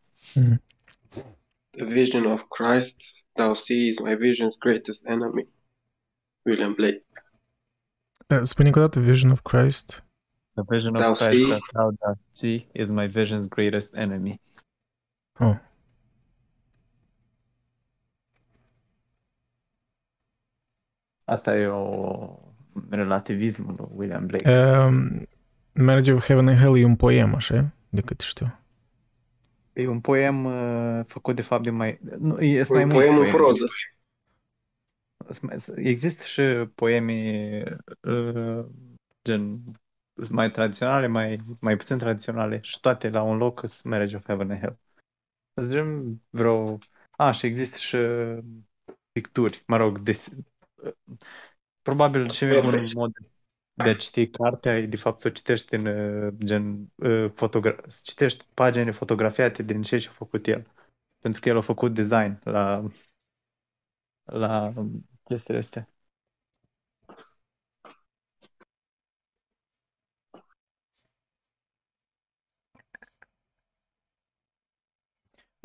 The 1.70 1.84
vision 1.84 2.24
of 2.26 2.42
Christ 2.48 3.00
thou 3.32 3.54
sees 3.54 3.98
my 3.98 4.14
vision's 4.16 4.56
greatest 4.58 5.06
enemy. 5.06 5.48
William 6.44 6.72
Blake. 6.72 7.00
Eh, 8.26 8.40
Spune 8.42 8.66
încă 8.66 8.78
o 8.78 8.82
dată 8.82 9.00
Vision 9.00 9.30
of 9.30 9.40
Christ. 9.42 10.04
The 10.54 10.62
vision 10.68 10.94
of 10.94 11.00
Thou 11.02 11.12
Christ 11.12 11.30
see- 11.30 11.48
that 11.48 11.60
thou 11.72 11.90
dost 11.90 12.20
see 12.28 12.68
is 12.72 12.90
my 12.90 13.06
vision's 13.06 13.48
greatest 13.48 13.94
enemy. 13.96 14.40
Oh. 15.38 15.56
Asta 21.24 21.56
e 21.56 21.66
o 21.66 22.38
relativismul 22.90 23.74
lui 23.78 23.88
William 23.94 24.26
Blake. 24.26 24.50
Um, 24.50 25.25
Marriage 25.78 26.12
of 26.12 26.24
Heaven 26.26 26.48
and 26.48 26.58
Hell 26.58 26.78
e 26.78 26.84
un 26.84 26.96
poem, 26.96 27.34
așa? 27.34 27.72
De 27.88 28.00
cât 28.00 28.20
știu. 28.20 28.58
E 29.72 29.86
un 29.86 30.00
poem 30.00 30.44
uh, 30.44 31.04
făcut 31.06 31.34
de 31.36 31.42
fapt 31.42 31.62
de 31.62 31.70
mai... 31.70 31.98
Nu, 32.18 32.40
e, 32.40 32.62
sunt 32.62 32.78
mai 32.78 32.86
Un 32.86 32.92
mulți 32.92 33.10
poem 33.10 33.20
în 33.20 33.30
poeme. 33.30 33.36
proză. 33.36 33.64
Sunt 35.30 35.42
mai- 35.74 35.84
Există 35.88 36.24
și 36.24 36.42
poeme 36.74 37.78
uh, 38.00 38.64
gen 39.28 39.60
mai 40.30 40.50
tradiționale, 40.50 41.06
mai, 41.06 41.40
mai 41.60 41.76
puțin 41.76 41.98
tradiționale 41.98 42.60
și 42.62 42.80
toate 42.80 43.08
la 43.08 43.22
un 43.22 43.36
loc 43.36 43.58
sunt 43.58 43.82
Marriage 43.92 44.16
of 44.16 44.24
Heaven 44.24 44.50
and 44.50 44.60
Hell. 44.60 44.78
Să 45.54 45.66
zicem 45.66 46.22
vreo... 46.30 46.78
A, 47.10 47.30
și 47.30 47.46
există 47.46 47.76
și 47.76 47.96
picturi, 49.12 49.62
mă 49.66 49.76
rog, 49.76 49.98
des... 49.98 50.28
probabil 51.82 52.30
și 52.30 52.44
un 52.44 52.90
mod 52.94 53.12
de 53.76 53.88
a 53.88 53.94
citi 53.96 54.28
cartea 54.30 54.78
e 54.78 54.86
de 54.86 54.96
fapt 54.96 55.20
să 55.20 55.28
o 55.28 55.30
citești 55.30 55.74
în 55.74 55.86
uh, 55.86 56.32
gen 56.44 56.92
uh, 56.94 57.30
fotogra- 57.34 57.82
să 57.86 58.00
citești 58.04 58.44
pagini 58.54 58.92
fotografiate 58.92 59.62
din 59.62 59.82
ce 59.82 59.98
și-a 59.98 60.10
făcut 60.10 60.46
el. 60.46 60.66
Pentru 61.20 61.40
că 61.40 61.48
el 61.48 61.56
a 61.56 61.60
făcut 61.60 61.94
design 61.94 62.40
la 62.44 62.84
la 64.24 64.72
chestiile 65.24 65.58
astea. 65.60 65.88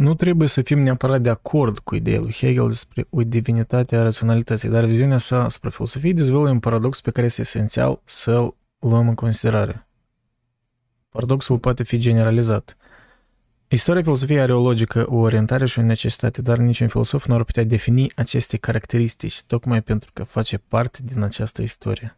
Nu 0.02 0.14
trebuie 0.14 0.48
să 0.48 0.62
fim 0.62 0.80
neapărat 0.80 1.22
de 1.22 1.30
acord 1.30 1.80
cu 1.80 1.96
ideea 1.96 2.20
lui 2.20 2.32
Hegel 2.32 2.68
despre 2.68 3.08
o 3.10 3.24
divinitate 3.24 3.96
a 3.96 4.04
raționalității, 4.04 4.70
dar 4.70 4.86
viziunea 4.86 5.18
sa 5.18 5.44
asupra 5.44 5.70
filosofiei 5.70 6.14
dezvăluie 6.14 6.52
un 6.52 6.60
paradox 6.60 7.02
pe 7.02 7.12
care 7.12 7.26
este 7.26 7.42
esențial 7.42 8.02
să-l 8.04 8.56
luăm 8.80 9.08
în 9.08 9.16
considerare. 9.16 9.88
Paradoxul 11.10 11.60
poate 11.60 11.84
fi 11.84 11.98
generalizat. 11.98 12.78
Istoria 13.68 14.02
filosofiei 14.02 14.40
are 14.40 14.54
o 14.54 14.62
logică, 14.62 15.06
o 15.10 15.16
orientare 15.16 15.66
și 15.66 15.80
o 15.80 15.82
necesitate, 15.82 16.42
dar 16.42 16.58
niciun 16.58 16.88
filosof 16.88 17.26
nu 17.26 17.36
ar 17.36 17.44
putea 17.44 17.64
defini 17.64 18.12
aceste 18.16 18.58
caracteristici, 18.58 19.44
tocmai 19.44 19.82
pentru 19.82 20.10
că 20.14 20.24
face 20.24 20.58
parte 20.58 21.00
din 21.04 21.22
această 21.22 21.62
istorie. 21.62 22.18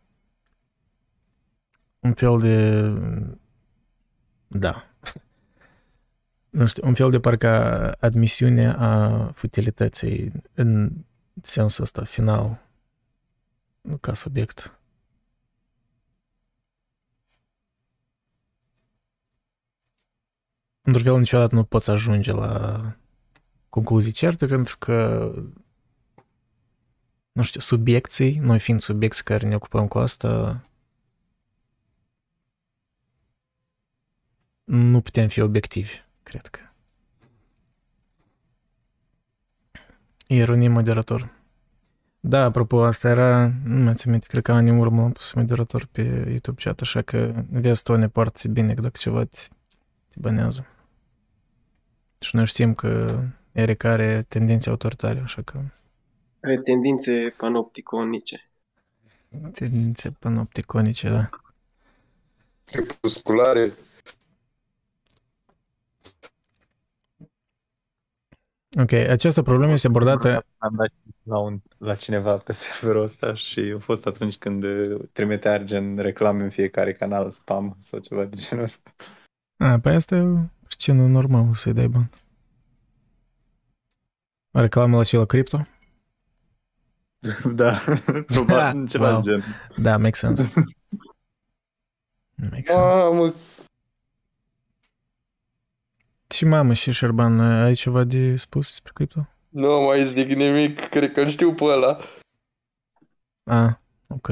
Un 2.00 2.14
fel 2.14 2.40
de... 2.40 2.84
Da, 4.48 4.93
nu 6.54 6.66
știu, 6.68 6.88
un 6.88 6.94
fel 6.94 7.10
de 7.10 7.20
parcă 7.20 7.48
admisiune 7.92 8.74
a 8.78 9.26
futilității 9.32 10.32
în 10.54 10.92
sensul 11.42 11.84
ăsta 11.84 12.04
final 12.04 12.62
ca 14.02 14.14
subiect. 14.14 14.80
Într-un 20.82 21.04
fel 21.04 21.18
niciodată 21.18 21.56
nu 21.56 21.64
poți 21.64 21.90
ajunge 21.90 22.32
la 22.32 22.82
concluzii 23.70 24.12
certe 24.12 24.46
pentru 24.46 24.78
că 24.78 25.30
nu 27.32 27.44
știu, 27.44 27.60
subiecții, 27.60 28.38
noi 28.38 28.60
fiind 28.60 28.80
subiecți 28.80 29.24
care 29.24 29.48
ne 29.48 29.56
ocupăm 29.56 29.88
cu 29.88 29.98
asta, 29.98 30.62
nu 34.64 35.02
putem 35.02 35.28
fi 35.28 35.42
obiectivi, 35.42 36.04
cred 36.34 36.48
că. 36.48 36.60
Ironie 40.28 40.68
moderator. 40.70 41.32
Da, 42.20 42.44
apropo, 42.44 42.84
asta 42.84 43.10
era, 43.10 43.52
nu 43.66 43.84
mai 43.84 43.94
țin 43.94 44.12
minte, 44.12 44.28
cred 44.30 44.44
că 44.44 44.52
ani 44.52 44.70
în 44.70 44.80
urmă 44.80 45.04
am 45.04 45.12
pus 45.12 45.34
moderator 45.34 45.86
pe 45.92 46.02
YouTube 46.30 46.62
chat, 46.64 46.82
așa 46.82 47.02
că 47.02 47.44
vezi 47.50 47.84
tu 47.84 47.96
ne 47.96 48.10
poartă 48.10 48.48
bine 48.48 48.74
că 48.74 48.82
dacă 48.82 48.98
ceva 48.98 49.24
te, 49.24 49.40
te 50.10 50.16
banează. 50.20 50.66
Și 52.20 52.36
noi 52.36 52.46
știm 52.46 52.74
că 52.74 53.20
Eric 53.52 53.84
are 53.84 54.26
tendințe 54.28 54.70
autoritare, 54.70 55.20
așa 55.20 55.42
că 55.42 55.60
Are 56.42 56.58
tendințe 56.58 57.34
panopticonice. 57.38 58.50
tendințe 59.54 60.12
panopticonice, 60.12 61.10
da. 61.10 61.30
Crepusculare. 62.66 63.72
Ok, 68.80 68.92
această 68.92 69.42
problemă 69.42 69.72
este 69.72 69.88
abordată 69.88 70.46
Am 70.58 70.74
dat 70.76 70.92
la, 71.24 71.38
un, 71.38 71.62
la 71.78 71.96
cineva 71.96 72.38
pe 72.38 72.52
serverul 72.52 73.02
ăsta 73.04 73.34
și 73.34 73.74
a 73.76 73.80
fost 73.80 74.06
atunci 74.06 74.38
când 74.38 74.64
uh, 74.64 75.02
trimitea 75.12 75.58
gen 75.64 75.98
reclame 75.98 76.44
în 76.44 76.50
fiecare 76.50 76.94
canal, 76.94 77.30
spam 77.30 77.76
sau 77.80 78.00
ceva 78.00 78.26
de 78.26 78.36
genul 78.40 78.64
ăsta. 78.64 78.92
A, 79.58 79.80
păi 79.80 79.94
asta 79.96 80.16
e 80.16 80.50
scenă 80.68 81.08
normală 81.08 81.52
să-i 81.56 81.74
dai 81.74 81.88
bani. 81.88 82.10
Reclamă 84.52 84.98
la 84.98 85.04
ce 85.04 85.18
la 85.18 85.26
cripto? 85.26 85.68
da, 87.56 87.80
probabil 88.34 88.88
ceva 88.88 89.10
Wow. 89.12 89.22
de 89.22 89.30
gen. 89.30 89.44
Da, 89.78 89.98
make 89.98 90.16
sense. 90.16 90.54
Make 92.52 92.64
sense. 92.66 92.98
Mamă, 92.98 93.34
Și 96.34 96.46
mamă, 96.46 96.74
și 96.74 96.92
Șerban, 96.92 97.40
ai 97.40 97.74
ceva 97.74 98.04
de 98.04 98.36
spus 98.36 98.68
despre 98.68 98.92
cripto? 98.94 99.28
nu 99.50 99.82
mai 99.82 100.08
zic 100.08 100.28
nimic, 100.28 100.80
cred 100.80 101.12
că 101.12 101.22
îl 101.22 101.30
știu 101.30 101.54
pe 101.54 101.64
ăla. 101.64 101.98
A, 103.44 103.82
ok. 104.08 104.28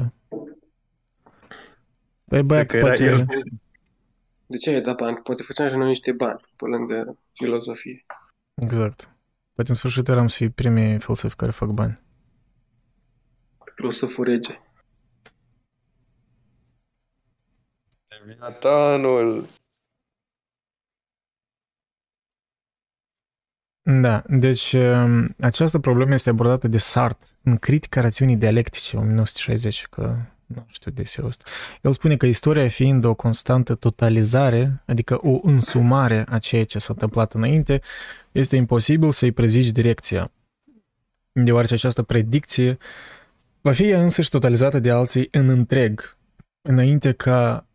Păi 2.26 2.44
băiat, 2.44 2.66
Cred 2.66 2.82
că 2.82 2.88
era 2.88 2.96
poate... 2.96 3.04
el. 3.04 3.26
De 4.46 4.58
ce 4.58 4.70
ai 4.70 4.82
dat 4.82 4.96
bani? 4.98 5.18
Poate 5.18 5.44
făceam 5.44 5.70
și 5.70 5.76
noi 5.76 5.88
niște 5.88 6.12
bani 6.12 6.40
pe 6.56 6.66
lângă 6.66 7.18
filozofie. 7.34 8.06
Exact. 8.54 9.16
Poate 9.54 9.70
în 9.70 9.76
sfârșit 9.76 10.08
eram 10.08 10.28
să 10.28 10.38
fii 10.38 10.50
primii 10.50 11.00
filosofi 11.00 11.36
care 11.36 11.52
fac 11.52 11.70
bani. 11.70 12.00
Filosoful 13.76 14.26
rege. 14.26 14.62
Leviatanul. 18.08 19.46
Da, 23.84 24.24
deci 24.28 24.74
um, 24.74 25.36
această 25.40 25.80
problemă 25.80 26.14
este 26.14 26.30
abordată 26.30 26.68
de 26.68 26.78
Sartre 26.78 27.28
în 27.44 27.58
Critica 27.58 28.02
rațiunii 28.02 28.36
dialectice, 28.36 28.98
1960, 28.98 29.88
că 29.90 30.16
nu 30.46 30.66
știu 30.68 30.92
de 30.92 31.04
ce 31.04 31.22
ăsta. 31.26 31.44
El 31.82 31.92
spune 31.92 32.18
că 32.18 32.26
istoria 32.26 32.68
fiind 32.68 33.04
o 33.04 33.14
constantă 33.14 33.76
totalizare, 33.76 34.84
adică 34.86 35.20
o 35.22 35.40
însumare 35.44 36.26
a 36.30 36.38
ceea 36.38 36.66
ce 36.66 36.80
s-a 36.80 36.94
întâmplat 36.94 37.34
înainte, 37.34 37.82
este 38.32 38.56
imposibil 38.56 39.12
să-i 39.12 39.32
prezici 39.32 39.72
direcția, 39.72 40.32
deoarece 41.32 41.74
această 41.74 42.04
predicție 42.04 42.78
va 43.62 43.72
fi 43.72 43.90
ea 43.90 44.02
însăși 44.02 44.30
totalizată 44.30 44.80
de 44.80 44.92
alții 44.92 45.28
în 45.32 45.50
întreg, 45.50 46.18
înainte 46.62 47.12
ca 47.12 47.66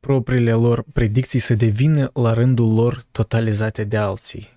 propriile 0.00 0.52
lor 0.52 0.84
predicții 0.92 1.38
să 1.38 1.54
devină 1.54 2.10
la 2.14 2.32
rândul 2.32 2.74
lor 2.74 3.02
totalizate 3.10 3.84
de 3.84 3.96
alții. 3.96 4.53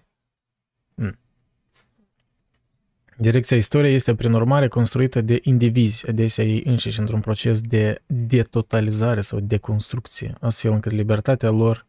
Direcția 3.20 3.58
istoriei 3.58 3.94
este, 3.94 4.16
prin 4.16 4.34
urmare, 4.34 4.68
construită 4.68 5.22
de 5.22 5.40
indivizi, 5.42 6.08
adesea 6.08 6.44
ei 6.44 6.62
înșiși, 6.66 7.00
într-un 7.00 7.20
proces 7.20 7.62
de 7.62 8.02
detotalizare 8.06 9.22
sau 9.22 9.40
deconstrucție, 9.40 10.34
astfel 10.40 10.72
încât 10.72 10.92
libertatea 10.92 11.50
lor 11.50 11.86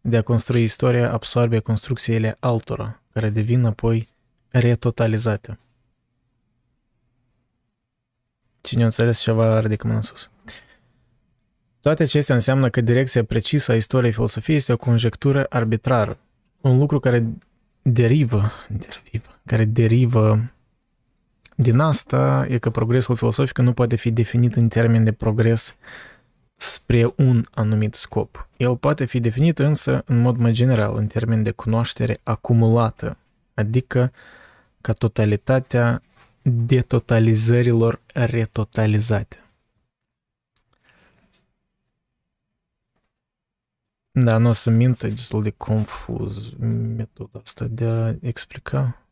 de 0.00 0.16
a 0.16 0.22
construi 0.22 0.62
istoria 0.62 1.12
absorbe 1.12 1.58
construcțiile 1.58 2.36
altora, 2.40 3.02
care 3.12 3.30
devin 3.30 3.64
apoi 3.64 4.08
retotalizate. 4.48 5.58
Cine 8.60 8.82
a 8.82 8.84
înțeles 8.84 9.20
ceva, 9.20 9.60
ridică 9.60 9.86
mâna 9.86 10.00
sus. 10.00 10.30
Toate 11.80 12.02
acestea 12.02 12.34
înseamnă 12.34 12.70
că 12.70 12.80
direcția 12.80 13.24
precisă 13.24 13.72
a 13.72 13.74
istoriei 13.74 14.12
filosofiei 14.12 14.56
este 14.56 14.72
o 14.72 14.76
conjectură 14.76 15.46
arbitrară. 15.48 16.18
Un 16.60 16.78
lucru 16.78 17.00
care 17.00 17.26
derivă, 17.82 18.52
derivă 18.68 19.33
care 19.44 19.64
derivă 19.64 20.54
din 21.56 21.78
asta 21.78 22.46
e 22.48 22.58
că 22.58 22.70
progresul 22.70 23.16
filosofic 23.16 23.58
nu 23.58 23.72
poate 23.72 23.96
fi 23.96 24.10
definit 24.10 24.54
în 24.56 24.68
termen 24.68 25.04
de 25.04 25.12
progres 25.12 25.76
spre 26.56 27.12
un 27.16 27.44
anumit 27.50 27.94
scop. 27.94 28.48
El 28.56 28.76
poate 28.76 29.04
fi 29.04 29.20
definit 29.20 29.58
însă 29.58 30.02
în 30.06 30.20
mod 30.20 30.36
mai 30.36 30.52
general 30.52 30.96
în 30.96 31.06
termen 31.06 31.42
de 31.42 31.50
cunoaștere 31.50 32.20
acumulată, 32.22 33.16
adică 33.54 34.12
ca 34.80 34.92
totalitatea 34.92 36.02
detotalizărilor 36.42 38.00
retotalizate. 38.12 39.38
Da, 44.10 44.38
nu 44.38 44.48
o 44.48 44.52
să 44.52 44.70
mintă, 44.70 45.08
destul 45.08 45.42
de 45.42 45.50
confuz 45.50 46.50
metoda 46.96 47.40
asta 47.44 47.66
de 47.66 47.84
a 47.84 48.14
explica. 48.20 49.03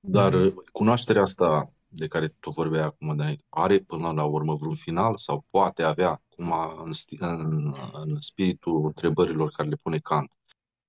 Dar 0.00 0.52
cunoașterea 0.72 1.22
asta 1.22 1.72
de 1.88 2.06
care 2.06 2.28
tu 2.28 2.50
vorbeai 2.50 2.84
acum, 2.84 3.38
are 3.48 3.78
până 3.78 4.10
la 4.10 4.24
urmă 4.24 4.54
vreun 4.54 4.74
final 4.74 5.16
sau 5.16 5.44
poate 5.50 5.82
avea, 5.82 6.22
cum 6.36 6.52
a, 6.52 6.82
în, 6.84 6.92
în, 7.18 7.74
în 7.92 8.20
spiritul 8.20 8.84
întrebărilor 8.86 9.50
care 9.50 9.68
le 9.68 9.76
pune 9.82 9.98
Kant, 9.98 10.32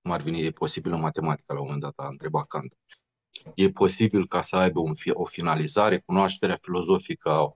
cum 0.02 0.10
ar 0.10 0.20
veni, 0.20 0.44
e 0.44 0.50
posibil 0.50 0.92
în 0.92 1.00
matematică 1.00 1.52
la 1.52 1.58
un 1.60 1.64
moment 1.64 1.82
dat, 1.82 1.92
a 1.96 2.06
întrebat 2.06 2.46
Kant. 2.46 2.76
E 3.54 3.70
posibil 3.70 4.26
ca 4.26 4.42
să 4.42 4.56
aibă 4.56 4.80
un, 4.80 4.92
o 5.12 5.24
finalizare, 5.24 5.98
cunoașterea 5.98 6.56
filozofică 6.60 7.30
a 7.30 7.52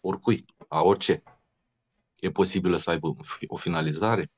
oricui, 0.00 0.44
a 0.68 0.82
orice. 0.82 1.22
E 2.20 2.30
posibil 2.30 2.76
să 2.76 2.90
aibă 2.90 3.14
o 3.46 3.56
finalizare? 3.56 4.30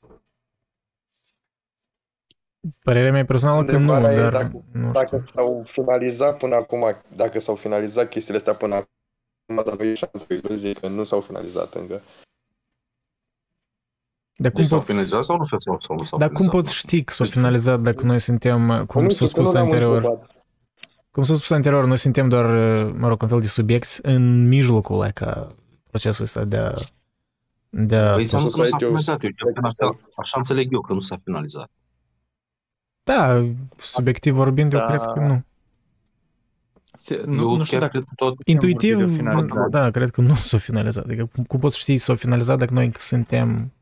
Părerea 2.82 3.12
mea 3.12 3.24
personală 3.24 3.64
că 3.64 3.76
nu, 3.76 4.00
dar 4.00 4.30
dacă, 4.30 4.64
nu 4.72 4.90
dacă 4.92 5.24
s-au 5.32 5.62
finalizat 5.66 6.38
până 6.38 6.54
acum, 6.54 6.96
dacă 7.16 7.38
s-au 7.38 7.54
finalizat 7.54 8.08
chestiile 8.08 8.38
astea 8.38 8.52
până 8.52 8.74
acum, 8.74 9.64
dar 9.64 9.76
nu 9.76 9.84
e 9.84 9.94
șansă 9.94 10.26
să 10.28 10.54
zic 10.54 10.78
că 10.78 10.88
nu 10.88 11.04
s-au 11.04 11.20
finalizat 11.20 11.74
încă. 11.74 12.02
Dar 14.34 14.50
cum 14.50 14.61
deci 14.61 14.70
s-au 14.70 14.80
finalizat 14.80 15.24
sau 15.24 15.36
nu 15.36 15.44
s-au, 15.44 15.78
sau 15.80 15.96
nu 15.96 16.02
s-au 16.02 16.18
Dar 16.18 16.30
cum 16.30 16.48
poți 16.48 16.74
ști 16.74 17.04
că 17.04 17.12
s-au 17.12 17.26
finalizat 17.26 17.80
dacă 17.80 18.04
noi 18.04 18.18
suntem, 18.18 18.84
cum 18.86 19.08
s-a 19.08 19.26
spus 19.26 19.54
anterior, 19.54 20.18
cum 21.11 21.22
s-a 21.22 21.34
spus 21.34 21.50
anterior, 21.50 21.84
noi 21.84 21.98
suntem 21.98 22.28
doar, 22.28 22.44
mă 22.92 23.08
rog, 23.08 23.22
un 23.22 23.28
fel 23.28 23.40
de 23.40 23.46
subiect 23.46 23.98
în 24.02 24.48
mijlocul 24.48 25.04
like, 25.04 25.46
procesul 25.90 26.24
ăsta 26.24 26.44
de 26.44 26.56
a... 26.56 26.72
De 27.68 27.96
a... 27.96 28.12
Păi 28.12 28.24
să 28.24 28.36
nu 28.36 28.48
s-a 28.48 28.62
finalizat, 28.62 29.22
eu, 29.22 29.32
așa, 29.62 29.98
așa 30.16 30.36
înțeleg 30.36 30.72
eu 30.72 30.80
că 30.80 30.92
nu 30.92 31.00
s-a 31.00 31.16
finalizat. 31.24 31.70
Da, 33.11 33.46
subiectiv 33.78 34.34
vorbind, 34.34 34.70
da. 34.70 34.78
eu 34.78 34.86
cred 34.86 35.00
că 35.00 35.20
nu. 35.20 35.42
Nu, 37.26 37.42
eu 37.50 37.56
nu 37.56 37.64
știu 37.64 37.78
dacă 37.78 38.04
tot 38.16 38.36
Intuitiv, 38.44 39.16
da, 39.70 39.90
cred 39.90 40.11
că 40.11 40.20
nu 40.20 40.34
s-a 40.34 40.58
finalizat. 40.58 41.04
Adică 41.04 41.26
cum, 41.34 41.44
cum 41.44 41.61
poți 41.61 41.78
ști 41.78 41.96
s-a 41.96 42.14
finalizat 42.14 42.58
dacă 42.58 42.72
noi 42.74 42.92
suntem... 42.98 43.72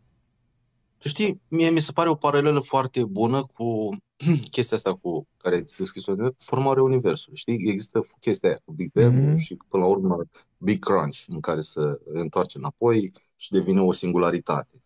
Tu 0.99 1.09
știi, 1.09 1.41
mie 1.49 1.71
mi 1.71 1.81
se 1.81 1.93
pare 1.93 2.09
o 2.09 2.15
paralelă 2.15 2.61
foarte 2.61 3.05
bună 3.05 3.43
cu 3.43 3.97
chestia 4.53 4.77
asta 4.77 4.95
cu 4.95 5.27
care 5.37 5.55
ai 5.55 5.63
descris-o, 5.79 6.15
formarea 6.39 6.83
Universului. 6.83 7.39
Știi, 7.39 7.69
există 7.69 8.07
chestia 8.21 8.49
aia 8.49 8.59
cu 8.65 8.73
Big 8.73 8.93
Bang 8.93 9.15
mm-hmm. 9.15 9.37
și 9.37 9.57
până 9.69 9.83
la 9.83 9.89
urmă 9.89 10.19
Big 10.57 10.85
Crunch 10.85 11.25
în 11.27 11.41
care 11.41 11.61
se 11.61 11.81
întoarce 12.05 12.59
înapoi 12.59 13.13
și 13.37 13.51
devine 13.51 13.81
o 13.81 13.93
singularitate. 13.93 14.83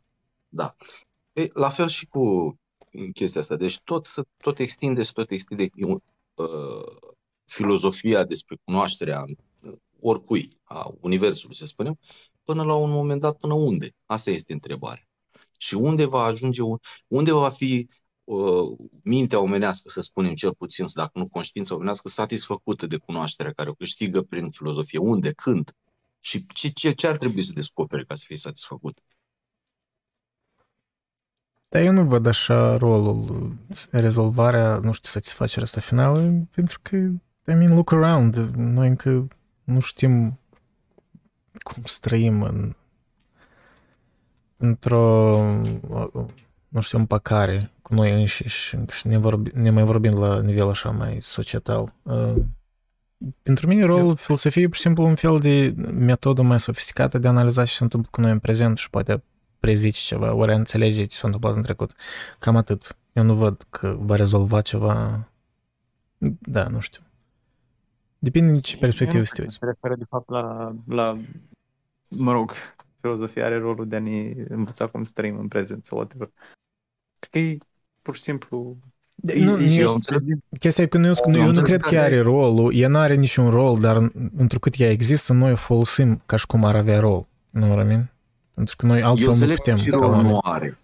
Da. 0.49 0.75
E, 1.33 1.49
la 1.53 1.69
fel 1.69 1.89
și 1.89 2.07
cu 2.07 2.57
chestia 3.13 3.41
asta. 3.41 3.57
Deci 3.57 3.81
tot, 3.85 4.07
tot 4.37 4.59
extinde, 4.59 5.03
tot 5.03 5.31
extinde 5.31 5.69
uh, 6.35 6.47
filozofia 7.45 8.25
despre 8.25 8.57
cunoașterea 8.65 9.25
uh, 9.61 9.73
oricui, 10.01 10.61
a 10.63 10.91
Universului, 11.01 11.57
să 11.57 11.67
spunem, 11.67 11.99
până 12.43 12.63
la 12.63 12.75
un 12.75 12.91
moment 12.91 13.21
dat, 13.21 13.37
până 13.37 13.55
unde? 13.55 13.95
Asta 14.07 14.31
este 14.31 14.53
întrebarea. 14.53 15.09
Și 15.59 15.75
unde 15.75 16.05
va 16.05 16.23
ajunge, 16.23 16.61
unde 17.09 17.33
va 17.33 17.51
fi 17.51 17.89
uh, 18.25 18.77
mintea 19.03 19.41
omenească, 19.41 19.89
să 19.89 20.01
spunem 20.01 20.35
cel 20.35 20.55
puțin, 20.55 20.87
dacă 20.95 21.19
nu 21.19 21.29
conștiința 21.29 21.75
omenească, 21.75 22.09
satisfăcută 22.09 22.87
de 22.87 22.97
cunoașterea 22.97 23.53
care 23.53 23.69
o 23.69 23.75
câștigă 23.75 24.23
prin 24.23 24.51
filozofie. 24.51 24.99
Unde? 24.99 25.33
Când? 25.33 25.73
Și 26.21 26.47
ce, 26.47 26.69
ce, 26.69 26.93
ce 26.93 27.07
ar 27.07 27.17
trebui 27.17 27.43
să 27.43 27.53
descopere 27.53 28.05
ca 28.05 28.15
să 28.15 28.25
fie 28.27 28.37
satisfăcut? 28.37 28.99
Dar 31.73 31.83
eu 31.83 31.93
nu 31.93 32.05
văd 32.05 32.27
așa 32.27 32.77
rolul, 32.77 33.53
rezolvarea, 33.91 34.77
nu 34.83 34.93
știu, 34.93 35.09
satisfacerea 35.09 35.65
asta 35.65 35.81
finală, 35.81 36.47
pentru 36.55 36.79
că, 36.83 36.97
I 36.97 37.55
mean, 37.55 37.75
look 37.75 37.93
around, 37.93 38.37
noi 38.57 38.89
încă 38.89 39.29
nu 39.65 39.81
știm 39.81 40.39
cum 41.63 41.83
să 41.85 41.99
trăim 42.01 42.43
în, 42.43 42.75
într-o, 44.57 45.37
nu 46.69 46.81
știu, 46.81 46.99
împăcare 46.99 47.71
cu 47.83 47.95
noi 47.95 48.21
înșiși 48.21 48.77
și 48.89 49.07
ne, 49.07 49.19
vorbi, 49.19 49.51
ne 49.55 49.71
mai 49.71 49.85
vorbim 49.85 50.19
la 50.19 50.41
nivel 50.41 50.69
așa 50.69 50.91
mai 50.91 51.19
societal. 51.21 51.95
Uh, 52.03 52.35
pentru 53.43 53.67
mine 53.67 53.85
rolul 53.85 54.17
filosofiei 54.17 54.65
e 54.65 54.67
pur 54.67 54.77
și 54.77 54.83
simplu 54.83 55.05
un 55.05 55.15
fel 55.15 55.39
de 55.39 55.75
metodă 55.93 56.43
mai 56.43 56.61
sofisticată 56.61 57.19
de 57.19 57.27
a 57.27 57.31
analiza 57.31 57.65
ce 57.65 57.75
se 57.75 57.83
întâmplă 57.83 58.09
cu 58.13 58.21
noi 58.21 58.31
în 58.31 58.39
prezent 58.39 58.79
și 58.79 58.91
poate 58.91 59.23
prezici 59.63 59.97
ceva, 59.97 60.35
ori 60.35 60.55
înțelege 60.55 61.05
ce 61.05 61.17
s-a 61.17 61.27
întâmplat 61.27 61.57
în 61.57 61.63
trecut. 61.63 61.91
Cam 62.39 62.57
atât. 62.57 62.97
Eu 63.13 63.23
nu 63.23 63.35
văd 63.35 63.67
că 63.71 63.97
va 63.99 64.17
rezolva 64.17 64.61
ceva. 64.61 65.29
Da, 66.41 66.69
nu 66.69 66.81
știu. 66.81 67.03
Depinde 68.19 68.53
din 68.53 68.61
ce 68.61 68.77
perspectivă 68.77 69.25
se 69.25 69.45
Se 69.49 69.65
referă, 69.65 69.95
de 69.97 70.05
fapt, 70.09 70.31
la, 70.31 70.75
la, 70.87 71.19
mă 72.09 72.33
rog, 72.33 72.53
filozofia 73.01 73.45
are 73.45 73.59
rolul 73.59 73.89
de 73.89 73.97
a 73.97 74.01
ne 74.01 74.35
învăța 74.49 74.87
cum 74.87 75.05
să 75.05 75.13
trăim 75.15 75.39
în 75.39 75.49
prezent 75.49 75.85
sau 75.85 75.99
whatever. 75.99 76.31
Cred 77.19 77.31
că 77.31 77.39
e 77.39 77.59
pur 78.03 78.17
și 78.17 78.23
simplu 78.23 78.77
de, 79.15 79.35
nu, 79.39 79.57
nu 79.57 79.65
eu 79.65 79.95
chestia 80.59 80.85
e 80.85 80.87
că 80.87 80.99
nu, 80.99 81.07
eu, 81.07 81.15
eu 81.35 81.51
nu 81.53 81.63
cred 81.63 81.81
că 81.81 81.99
are 81.99 82.21
rolul, 82.21 82.75
ea 82.75 82.89
nu 82.89 82.99
are 82.99 83.15
niciun 83.15 83.51
rol, 83.51 83.81
dar 83.81 84.11
întrucât 84.37 84.75
ea 84.79 84.91
există, 84.91 85.33
noi 85.33 85.53
o 85.53 85.57
folosim 85.57 86.23
ca 86.27 86.37
și 86.37 86.47
cum 86.47 86.65
ar 86.65 86.77
avea 86.77 87.01
rol. 87.01 87.27
Nu 87.51 87.67
mă 87.67 87.75
pentru 88.55 88.77
că 88.77 88.87
noi 88.87 89.03
altfel 89.03 89.35
nu 89.35 89.55
putem. 89.55 89.77
Și 89.77 89.91
rol 89.91 90.23
nu 90.23 90.39
are. 90.43 90.79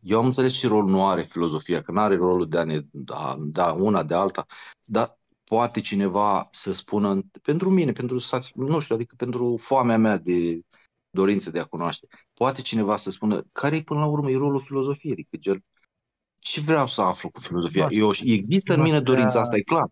Eu 0.00 0.18
am 0.18 0.24
înțeles 0.24 0.52
și 0.52 0.66
rol 0.66 0.84
nu 0.84 1.06
are 1.06 1.22
filozofia, 1.22 1.80
că 1.80 1.92
nu 1.92 2.00
are 2.00 2.16
rolul 2.16 2.48
de 2.48 2.58
a 2.58 2.64
ne 2.64 2.80
da, 2.90 3.36
da 3.38 3.72
una 3.72 4.02
de 4.02 4.14
alta, 4.14 4.46
dar 4.84 5.18
poate 5.44 5.80
cineva 5.80 6.48
să 6.50 6.72
spună, 6.72 7.20
pentru 7.42 7.70
mine, 7.70 7.92
pentru, 7.92 8.18
nu 8.54 8.78
știu, 8.78 8.94
adică 8.94 9.14
pentru 9.16 9.56
foamea 9.56 9.96
mea 9.96 10.16
de 10.16 10.60
dorință 11.10 11.50
de 11.50 11.58
a 11.58 11.64
cunoaște, 11.64 12.06
poate 12.34 12.62
cineva 12.62 12.96
să 12.96 13.10
spună 13.10 13.44
care 13.52 13.76
e 13.76 13.82
până 13.82 14.00
la 14.00 14.06
urmă 14.06 14.30
e 14.30 14.36
rolul 14.36 14.60
filozofiei, 14.60 15.12
adică 15.12 15.36
gel, 15.36 15.64
ce 16.38 16.60
vreau 16.60 16.86
să 16.86 17.02
aflu 17.02 17.30
cu 17.30 17.40
filozofia? 17.40 17.86
Eu, 17.90 18.10
există 18.24 18.74
în 18.74 18.80
mine 18.80 19.00
dorința 19.00 19.40
asta, 19.40 19.56
e 19.56 19.60
clar. 19.60 19.86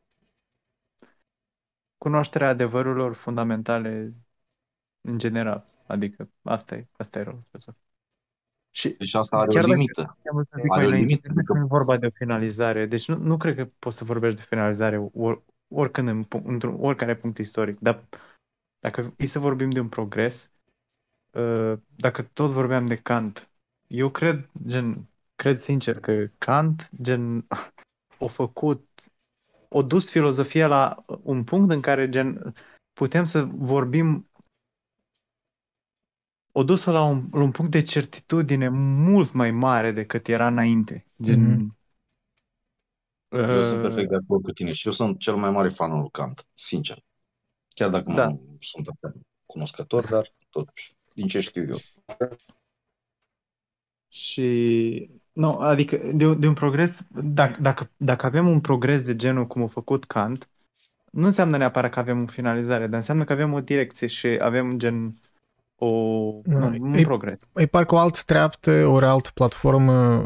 Cunoașterea 1.99 2.49
adevărurilor 2.49 3.15
fundamentale 3.15 4.15
în 5.01 5.19
general. 5.19 5.70
Adică 5.91 6.31
asta 6.43 6.75
e, 6.75 6.87
asta 6.97 7.19
e 7.19 7.23
rolul 7.23 7.45
filozofiei. 7.51 7.89
Și 8.71 8.89
deci 8.89 9.15
asta 9.15 9.37
are 9.37 9.59
o 9.59 9.65
limită. 9.65 10.19
Are 10.69 10.87
o 10.87 10.91
limită. 10.91 11.33
Nu 11.33 11.61
e 11.61 11.65
vorba 11.65 11.97
de 11.97 12.07
o 12.07 12.11
finalizare. 12.11 12.87
Deci 12.87 13.09
nu, 13.09 13.17
nu 13.17 13.37
cred 13.37 13.57
că 13.57 13.69
poți 13.79 13.97
să 13.97 14.05
vorbești 14.05 14.39
de 14.39 14.47
finalizare 14.49 15.11
or, 15.13 15.43
oricând 15.69 16.09
în, 16.09 16.25
într-un 16.45 16.77
oricare 16.81 17.17
punct 17.17 17.39
istoric. 17.39 17.79
Dar 17.79 18.05
dacă 18.79 19.15
e 19.17 19.27
să 19.27 19.39
vorbim 19.39 19.71
de 19.71 19.81
un 19.81 19.89
progres, 19.89 20.51
uh, 21.31 21.73
dacă 21.97 22.23
tot 22.23 22.51
vorbeam 22.51 22.87
de 22.87 22.97
Kant, 22.97 23.51
eu 23.87 24.11
cred, 24.11 24.51
gen, 24.67 25.09
cred 25.37 25.59
sincer 25.59 26.01
că 26.01 26.27
Kant, 26.39 26.91
gen, 27.03 27.47
a 28.21 28.27
făcut, 28.27 28.89
a 29.71 29.83
dus 29.83 30.11
filozofia 30.11 30.67
la 30.67 31.05
un 31.23 31.45
punct 31.45 31.71
în 31.71 31.81
care, 31.81 32.09
gen, 32.09 32.55
putem 32.93 33.25
să 33.25 33.45
vorbim 33.45 34.30
o 36.61 36.65
dus 36.65 36.85
la 36.85 37.03
un, 37.03 37.29
la 37.33 37.43
un 37.43 37.51
punct 37.51 37.71
de 37.71 37.83
certitudine 37.83 38.69
mult 39.09 39.33
mai 39.33 39.51
mare 39.51 39.93
decât 39.93 40.29
era 40.29 40.47
înainte. 40.47 41.07
Gen, 41.23 41.41
mm-hmm. 41.41 41.79
Eu 43.33 43.63
sunt 43.63 43.83
perfect 43.83 44.09
de 44.09 44.17
acord 44.17 44.43
cu 44.43 44.51
tine 44.51 44.73
și 44.73 44.87
eu 44.87 44.93
sunt 44.93 45.19
cel 45.19 45.35
mai 45.35 45.51
mare 45.51 45.69
fan 45.69 45.91
al 45.91 46.01
lui 46.01 46.11
Kant, 46.11 46.47
sincer. 46.55 47.05
Chiar 47.69 47.91
dacă 47.91 48.13
da. 48.13 48.27
nu 48.27 48.57
sunt 48.61 48.89
așa 48.89 49.15
cunoscător, 49.47 50.07
dar 50.07 50.33
totuși, 50.51 50.93
din 51.15 51.27
ce 51.27 51.41
știu 51.41 51.65
eu. 51.69 51.79
Și, 54.09 55.11
nu, 55.33 55.59
adică 55.59 55.97
de, 55.97 56.35
de 56.35 56.47
un 56.47 56.55
progres, 56.55 57.07
dacă, 57.11 57.61
dacă, 57.61 57.91
dacă 57.97 58.27
avem 58.27 58.49
un 58.49 58.61
progres 58.61 59.03
de 59.03 59.17
genul 59.17 59.47
cum 59.47 59.63
a 59.63 59.67
făcut 59.67 60.05
Kant, 60.05 60.49
nu 61.11 61.25
înseamnă 61.25 61.57
neapărat 61.57 61.93
că 61.93 61.99
avem 61.99 62.23
o 62.23 62.27
finalizare, 62.27 62.87
dar 62.87 62.95
înseamnă 62.95 63.25
că 63.25 63.33
avem 63.33 63.53
o 63.53 63.61
direcție 63.61 64.07
și 64.07 64.27
avem 64.27 64.79
gen 64.79 65.21
o, 65.83 66.33
Da, 66.45 66.59
nu, 66.59 66.77
un 66.81 66.95
e- 66.95 67.03
progres. 67.03 67.41
E 67.55 67.67
parcă 67.67 67.95
o 67.95 67.99
altă 67.99 68.19
treaptă, 68.27 68.87
ori 68.87 69.07
altă 69.07 69.31
platformă 69.35 70.21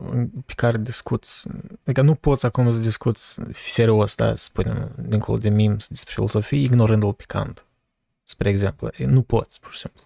pe 0.46 0.52
care 0.56 0.78
discuți. 0.78 1.42
Adică 1.82 2.02
nu 2.02 2.14
poți 2.14 2.46
acum 2.46 2.72
să 2.72 2.78
discuți 2.78 3.36
serios, 3.52 4.14
da, 4.14 4.28
să 4.28 4.44
spunem, 4.44 4.92
dincolo 5.08 5.38
de 5.38 5.48
memes 5.48 5.88
despre 5.88 6.12
filosofie, 6.14 6.58
ignorând-l 6.62 7.12
pe 7.12 7.24
Kant. 7.26 7.64
Spre 8.22 8.48
exemplu. 8.48 8.88
E, 8.96 9.06
Nu 9.06 9.22
poți, 9.22 9.60
pur 9.60 9.72
și 9.72 9.78
simplu. 9.78 10.02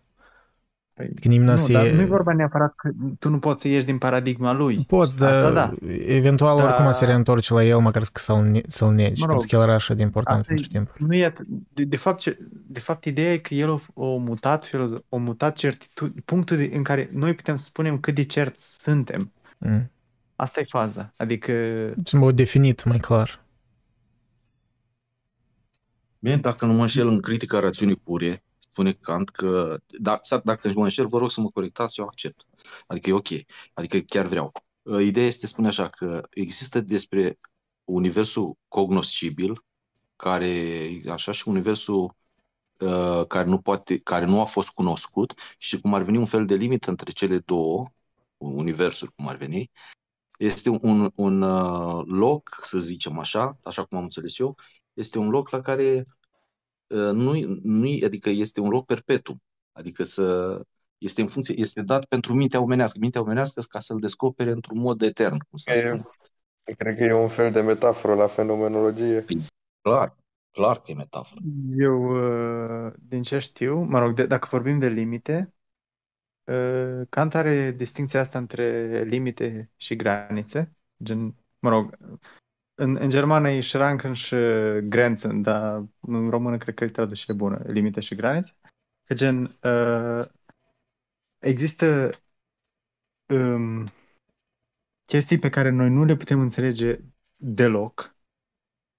Păi, 0.99 1.11
Că 1.21 1.29
nimeni 1.29 1.51
nu, 1.51 1.57
să 1.57 1.73
dar 1.73 1.87
e- 1.87 1.93
nu 1.95 2.01
e 2.01 2.05
vorba 2.05 2.33
neapărat 2.33 2.75
că 2.77 2.91
tu 3.19 3.29
nu 3.29 3.39
poți 3.39 3.63
să 3.63 3.69
ieși 3.69 3.85
din 3.87 3.99
paradigma 3.99 4.53
lui. 4.53 4.85
Poți, 4.87 5.19
dar 5.19 5.33
Asta 5.33 5.53
da. 5.53 5.75
eventual 6.07 6.59
Da. 6.59 6.65
oricum 6.65 6.91
se 6.91 7.05
reîntorce 7.05 7.55
la 7.55 7.65
el, 7.65 7.79
măcar 7.79 8.03
că 8.03 8.19
să-l, 8.21 8.43
ne- 8.43 8.61
să-l 8.67 8.93
negi, 8.93 9.21
Mă 9.21 9.27
rog. 9.27 9.37
pentru 9.39 9.49
că 9.49 9.57
el 9.57 9.63
era 9.69 9.75
așa 9.75 9.95
de 9.95 10.03
important 10.03 10.39
Asta 10.41 10.53
e- 10.53 10.55
pentru 10.55 10.73
timp. 10.73 10.95
Nu 11.09 11.15
e, 11.15 11.31
at- 11.33 11.47
de, 11.75 11.85
de, 11.85 11.97
fapt, 11.97 12.19
ce, 12.21 12.39
de 12.67 12.81
fapt, 12.81 13.05
ideea 13.05 13.33
e 13.33 13.39
că 13.39 13.55
el 13.55 13.71
a, 13.71 13.81
a 13.95 14.05
mutat, 14.05 14.67
filozo- 14.67 15.05
a 15.09 15.17
mutat 15.17 15.57
certitud, 15.57 16.13
punctul 16.25 16.57
de, 16.57 16.71
în 16.75 16.83
care 16.83 17.11
noi 17.13 17.35
putem 17.35 17.57
să 17.57 17.65
spunem 17.65 17.99
cât 17.99 18.15
de 18.15 18.25
cerți 18.25 18.83
suntem. 18.83 19.33
Mm. 19.59 19.91
Asta 20.37 20.61
e 20.61 20.65
faza. 20.69 21.13
Adică, 21.17 21.53
Sunt 22.05 22.35
definit 22.37 22.85
mai 22.85 22.99
clar. 22.99 23.41
Bine, 26.19 26.37
dacă 26.37 26.67
nu 26.67 26.73
mă 26.73 26.81
înșel 26.81 27.09
în 27.09 27.21
critica 27.21 27.61
rațiunii 27.61 27.97
pure, 27.97 28.43
spune 28.79 28.93
Kant 28.93 29.29
că 29.29 29.77
da, 29.87 30.19
sa- 30.23 30.41
dacă 30.45 30.73
mă 30.75 30.83
înșel, 30.83 31.07
vă 31.09 31.19
rog 31.19 31.31
să 31.31 31.41
mă 31.41 31.51
corectați, 31.51 32.01
eu 32.01 32.07
accept. 32.07 32.45
Adică 32.87 33.11
e 33.11 33.13
ok. 33.13 33.29
Adică 33.75 33.99
chiar 33.99 34.27
vreau. 34.27 34.53
Uh, 34.83 35.01
Ideea 35.01 35.27
este, 35.27 35.47
spune 35.47 35.69
așa, 35.69 35.89
că 35.89 36.27
există 36.31 36.81
despre 36.81 37.39
universul 37.85 38.57
cognoscibil, 38.69 39.65
care, 40.17 40.53
așa, 41.11 41.33
și 41.33 41.49
universul 41.49 42.15
uh, 42.79 43.27
care 43.27 43.49
nu, 43.49 43.59
poate, 43.61 43.99
care 43.99 44.25
nu 44.25 44.41
a 44.41 44.45
fost 44.45 44.69
cunoscut 44.69 45.35
și 45.59 45.81
cum 45.81 45.95
ar 45.95 46.03
veni 46.03 46.17
un 46.19 46.25
fel 46.25 46.47
de 46.47 46.55
limită 46.55 46.91
între 46.91 47.13
cele 47.13 47.39
două 47.39 47.87
universuri, 48.37 49.13
cum 49.15 49.29
ar 49.29 49.37
veni, 49.37 49.71
este 50.39 50.69
un, 50.81 51.11
un 51.15 51.43
uh, 51.43 52.05
loc, 52.07 52.59
să 52.63 52.79
zicem 52.79 53.19
așa, 53.19 53.59
așa 53.63 53.85
cum 53.85 53.99
am 53.99 54.05
înțeles 54.05 54.39
eu, 54.39 54.57
este 54.93 55.19
un 55.19 55.29
loc 55.29 55.51
la 55.51 55.61
care 55.61 56.05
uh, 56.07 56.18
nu, 56.89 57.33
nu 57.63 57.89
adică 58.05 58.31
este 58.31 58.61
un 58.61 58.69
loc 58.69 58.87
perpetu, 58.87 59.37
adică 59.73 60.03
să 60.03 60.61
este 60.99 61.21
în 61.21 61.29
funcție, 61.29 61.55
este 61.59 61.83
dat 61.83 62.05
pentru 62.05 62.35
mintea 62.35 62.61
omenească, 62.61 62.99
mintea 63.01 63.21
omenească 63.21 63.61
ca 63.69 63.79
să-l 63.79 63.99
descopere 63.99 64.51
într-un 64.51 64.79
mod 64.79 65.03
etern, 65.03 65.37
cum 65.49 65.59
să 65.59 65.71
E- 65.71 65.77
spun. 65.77 66.05
Cred 66.77 66.97
că 66.97 67.05
e 67.05 67.13
un 67.13 67.29
fel 67.29 67.51
de 67.51 67.61
metaforă 67.61 68.15
la 68.15 68.27
fenomenologie. 68.27 69.25
Clar, 69.81 70.17
clar 70.51 70.81
că 70.81 70.91
e 70.91 70.95
metaforă. 70.95 71.41
eu, 71.77 72.03
uh, 72.87 72.93
din 72.99 73.23
ce 73.23 73.39
știu, 73.39 73.83
mă 73.83 73.99
rog, 73.99 74.15
de, 74.15 74.27
dacă 74.27 74.49
vorbim 74.51 74.79
de 74.79 74.89
limite, 74.89 75.55
uh, 76.45 77.01
Kant 77.09 77.35
are 77.35 77.71
distinția 77.71 78.21
asta 78.21 78.39
între 78.39 79.03
limite 79.03 79.71
și 79.77 79.97
granițe. 79.97 80.77
Gen, 81.03 81.35
mă 81.59 81.69
rog, 81.69 81.97
în, 82.81 82.97
în 83.01 83.09
germană 83.09 83.51
e 83.51 83.61
Schranken 83.61 84.13
și 84.13 84.37
Grenzen, 84.83 85.43
dar 85.43 85.85
în 86.01 86.31
română 86.31 86.57
cred 86.57 86.75
că 86.75 86.85
e 86.85 86.89
traducere 86.89 87.33
bună, 87.39 87.63
limite 87.67 88.01
și 88.01 88.15
granițe. 88.15 88.53
Că 89.05 89.15
gen, 89.15 89.59
uh, 89.63 90.27
există 91.39 92.11
um, 93.27 93.91
chestii 95.05 95.39
pe 95.39 95.49
care 95.49 95.71
noi 95.71 95.91
nu 95.91 96.05
le 96.05 96.17
putem 96.17 96.41
înțelege 96.41 96.99
deloc 97.37 98.17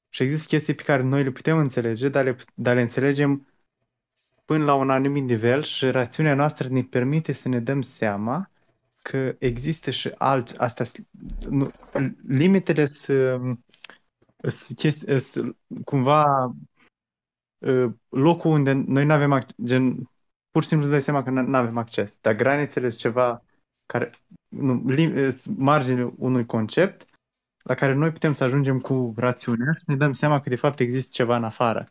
și 0.09 0.23
există 0.23 0.45
chestii 0.47 0.73
pe 0.75 0.83
care 0.83 1.01
noi 1.03 1.23
le 1.23 1.31
putem 1.31 1.57
înțelege, 1.57 2.09
dar 2.09 2.23
le, 2.23 2.35
dar 2.55 2.75
le 2.75 2.81
înțelegem 2.81 3.47
până 4.45 4.63
la 4.63 4.73
un 4.73 4.89
anumit 4.89 5.23
nivel 5.23 5.63
și 5.63 5.85
rațiunea 5.89 6.33
noastră 6.35 6.67
ne 6.67 6.83
permite 6.83 7.31
să 7.31 7.47
ne 7.47 7.59
dăm 7.59 7.81
seama 7.81 8.49
că 9.01 9.35
există 9.39 9.91
și 9.91 10.11
alți, 10.17 10.57
astea, 10.59 10.85
s- 10.85 10.95
nu, 11.49 11.71
limitele 12.27 12.85
sunt, 12.85 13.59
sunt, 14.47 14.77
chesti, 14.77 15.19
sunt 15.19 15.57
cumva 15.83 16.53
uh, 17.57 17.93
locul 18.09 18.51
unde 18.51 18.71
noi 18.71 19.05
nu 19.05 19.13
avem 19.13 19.31
acces, 19.31 19.55
gen, 19.63 20.09
pur 20.51 20.61
și 20.61 20.67
simplu 20.67 20.85
îți 20.85 20.95
dai 20.95 21.01
seama 21.01 21.23
că 21.23 21.29
nu 21.29 21.57
avem 21.57 21.77
acces, 21.77 22.17
dar 22.21 22.35
granițele 22.35 22.89
sunt 22.89 23.01
ceva 23.01 23.43
care, 23.85 24.11
nu, 24.47 24.83
lim, 24.85 25.31
sunt 25.31 25.57
marginile 25.57 26.13
unui 26.17 26.45
concept 26.45 27.05
la 27.63 27.75
care 27.75 27.93
noi 27.93 28.11
putem 28.11 28.33
să 28.33 28.43
ajungem 28.43 28.79
cu 28.79 29.13
rațiunea 29.17 29.73
și 29.77 29.83
ne 29.85 29.95
dăm 29.95 30.11
seama 30.11 30.41
că 30.41 30.49
de 30.49 30.55
fapt 30.55 30.79
există 30.79 31.09
ceva 31.13 31.35
în 31.35 31.43
afară. 31.43 31.83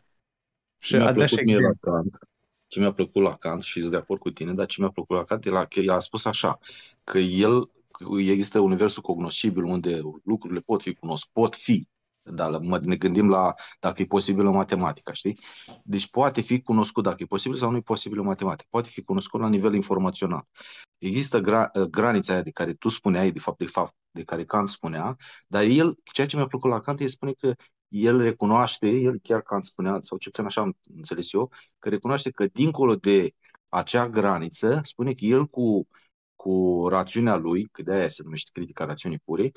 Ce 0.77 0.97
mi-a 0.97 1.07
a 1.07 1.11
dat 1.11 1.15
plăcut 1.15 1.37
și 1.37 1.43
mie 1.43 1.53
la 1.53 1.59
exemplu. 1.59 1.91
Kant, 1.91 2.17
ce 2.67 2.79
mi-a 2.79 2.93
plăcut 2.93 3.21
la 3.21 3.35
Kant 3.35 3.63
și 3.63 3.79
sunt 3.79 3.91
de 3.91 3.97
acord 3.97 4.19
cu 4.19 4.29
tine, 4.29 4.53
dar 4.53 4.65
ce 4.65 4.81
mi-a 4.81 4.89
plăcut 4.89 5.17
la 5.17 5.23
Kant 5.23 5.45
e 5.45 5.49
la, 5.49 5.65
că 5.65 5.79
el 5.79 5.89
a 5.89 5.99
spus 5.99 6.25
așa, 6.25 6.59
că 7.03 7.17
el, 7.17 7.65
că 7.65 8.05
există 8.17 8.59
universul 8.59 9.01
cognoscibil 9.01 9.63
unde 9.63 10.01
lucrurile 10.23 10.59
pot 10.59 10.81
fi 10.81 10.93
cunoscute, 10.93 11.31
pot 11.33 11.55
fi, 11.55 11.87
dar 12.31 12.59
mă, 12.61 12.79
ne 12.81 12.95
gândim 12.95 13.29
la 13.29 13.53
dacă 13.79 14.01
e 14.01 14.05
posibil 14.05 14.45
în 14.45 14.53
matematică, 14.53 15.13
știi? 15.13 15.39
Deci 15.83 16.09
poate 16.09 16.41
fi 16.41 16.61
cunoscut 16.61 17.03
dacă 17.03 17.17
e 17.19 17.25
posibil 17.25 17.57
sau 17.57 17.71
nu 17.71 17.77
e 17.77 17.81
posibil 17.81 18.19
în 18.19 18.25
matematică, 18.25 18.67
poate 18.69 18.89
fi 18.89 19.01
cunoscut 19.01 19.39
la 19.39 19.49
nivel 19.49 19.73
informațional. 19.73 20.47
Există 20.97 21.39
gra, 21.39 21.71
granița 21.89 22.33
aia 22.33 22.41
de 22.41 22.51
care 22.51 22.73
tu 22.73 22.89
spuneai, 22.89 23.31
de 23.31 23.39
fapt, 23.39 23.57
de 23.57 23.65
fapt, 23.65 23.95
de 24.11 24.23
care 24.23 24.45
Kant 24.45 24.69
spunea, 24.69 25.15
dar 25.47 25.63
el, 25.63 25.97
ceea 26.13 26.27
ce 26.27 26.35
mi-a 26.35 26.47
plăcut 26.47 26.69
la 26.69 26.79
Kant, 26.79 26.99
el 26.99 27.07
spune 27.07 27.31
că 27.31 27.53
el 27.87 28.21
recunoaște, 28.21 28.89
el 28.89 29.19
chiar 29.23 29.41
Kant 29.41 29.65
spunea, 29.65 29.97
sau 30.01 30.17
ce 30.17 30.29
puțin 30.29 30.45
așa 30.45 30.61
am 30.61 30.77
înțeles 30.95 31.33
eu, 31.33 31.51
că 31.79 31.89
recunoaște 31.89 32.31
că 32.31 32.45
dincolo 32.45 32.95
de 32.95 33.31
acea 33.69 34.09
graniță, 34.09 34.79
spune 34.83 35.13
că 35.13 35.25
el 35.25 35.45
cu, 35.45 35.87
cu 36.35 36.85
rațiunea 36.89 37.35
lui, 37.35 37.65
că 37.71 37.81
de 37.81 37.93
aia 37.93 38.07
se 38.07 38.23
numește 38.23 38.49
critica 38.53 38.85
rațiunii 38.85 39.19
pure, 39.19 39.51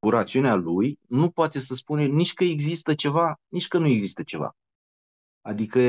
cu 0.00 0.10
rațiunea 0.10 0.54
lui 0.54 0.98
nu 1.08 1.30
poate 1.30 1.58
să 1.58 1.74
spune 1.74 2.04
nici 2.04 2.34
că 2.34 2.44
există 2.44 2.94
ceva, 2.94 3.40
nici 3.48 3.68
că 3.68 3.78
nu 3.78 3.86
există 3.86 4.22
ceva. 4.22 4.56
Adică, 5.40 5.80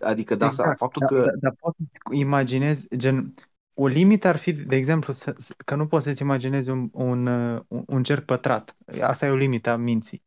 adică 0.00 0.34
de 0.34 0.44
asta, 0.44 0.62
Exact, 0.62 0.78
faptul 0.78 1.02
dar 1.02 1.08
că 1.08 1.24
da, 1.24 1.30
da, 1.40 1.50
poți 1.58 1.76
să-ți 1.78 2.18
imaginezi, 2.18 2.96
gen, 2.96 3.34
o 3.74 3.86
limită 3.86 4.28
ar 4.28 4.36
fi, 4.36 4.52
de 4.52 4.76
exemplu, 4.76 5.12
să, 5.12 5.34
să- 5.36 5.54
că 5.64 5.74
nu 5.74 5.86
poți 5.86 6.04
să-ți 6.04 6.22
imaginezi 6.22 6.70
un, 6.70 6.88
un, 6.92 7.26
uh, 7.26 7.62
un, 7.68 7.84
un 7.86 8.02
cerc 8.02 8.24
pătrat. 8.24 8.76
Asta 9.00 9.26
e 9.26 9.30
o 9.30 9.36
limită 9.36 9.70
a 9.70 9.76
minții. 9.76 10.22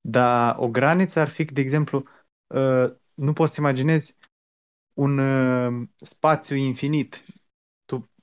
Dar 0.00 0.56
o 0.58 0.68
graniță 0.68 1.20
ar 1.20 1.28
fi, 1.28 1.44
de 1.44 1.60
exemplu, 1.60 2.04
uh, 2.46 2.92
nu 3.14 3.32
poți 3.32 3.54
să 3.54 3.60
imaginezi 3.60 4.16
un 4.92 5.18
uh, 5.18 5.88
spațiu 5.96 6.56
infinit. 6.56 7.24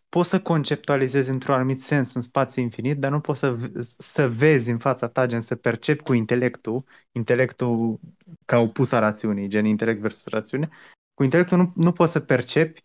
Tu 0.09 0.17
poți 0.17 0.29
să 0.29 0.41
conceptualizezi 0.41 1.29
într-un 1.29 1.55
anumit 1.55 1.81
sens 1.81 2.13
un 2.13 2.21
spațiu 2.21 2.61
infinit, 2.61 2.97
dar 2.97 3.11
nu 3.11 3.19
poți 3.19 3.39
să, 3.39 3.51
v- 3.51 3.79
să 3.97 4.29
vezi 4.29 4.69
în 4.69 4.77
fața 4.77 5.07
ta, 5.07 5.25
gen 5.25 5.39
să 5.39 5.55
percepi 5.55 6.03
cu 6.03 6.13
intelectul, 6.13 6.83
intelectul 7.11 7.99
ca 8.45 8.59
opus 8.59 8.91
a 8.91 8.99
rațiunii, 8.99 9.47
gen 9.47 9.65
intelect 9.65 9.99
versus 9.99 10.25
rațiune. 10.25 10.69
Cu 11.13 11.23
intelectul 11.23 11.57
nu, 11.57 11.73
nu 11.75 11.91
poți 11.91 12.11
să 12.11 12.19
percepi 12.19 12.83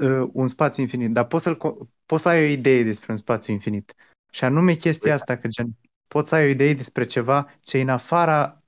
uh, 0.00 0.28
un 0.32 0.48
spațiu 0.48 0.82
infinit, 0.82 1.12
dar 1.12 1.26
poți, 1.26 1.44
să 1.44 1.58
poți 2.06 2.22
să 2.22 2.28
ai 2.28 2.42
o 2.42 2.50
idee 2.50 2.82
despre 2.82 3.12
un 3.12 3.18
spațiu 3.18 3.52
infinit. 3.52 3.94
Și 4.32 4.44
anume 4.44 4.74
chestia 4.74 5.14
asta, 5.14 5.36
că 5.36 5.48
gen, 5.48 5.68
poți 6.06 6.28
să 6.28 6.34
ai 6.34 6.44
o 6.44 6.50
idee 6.50 6.74
despre 6.74 7.06
ceva 7.06 7.54
ce 7.62 7.78
e 7.78 7.80
în 7.80 7.88
afara, 7.88 8.62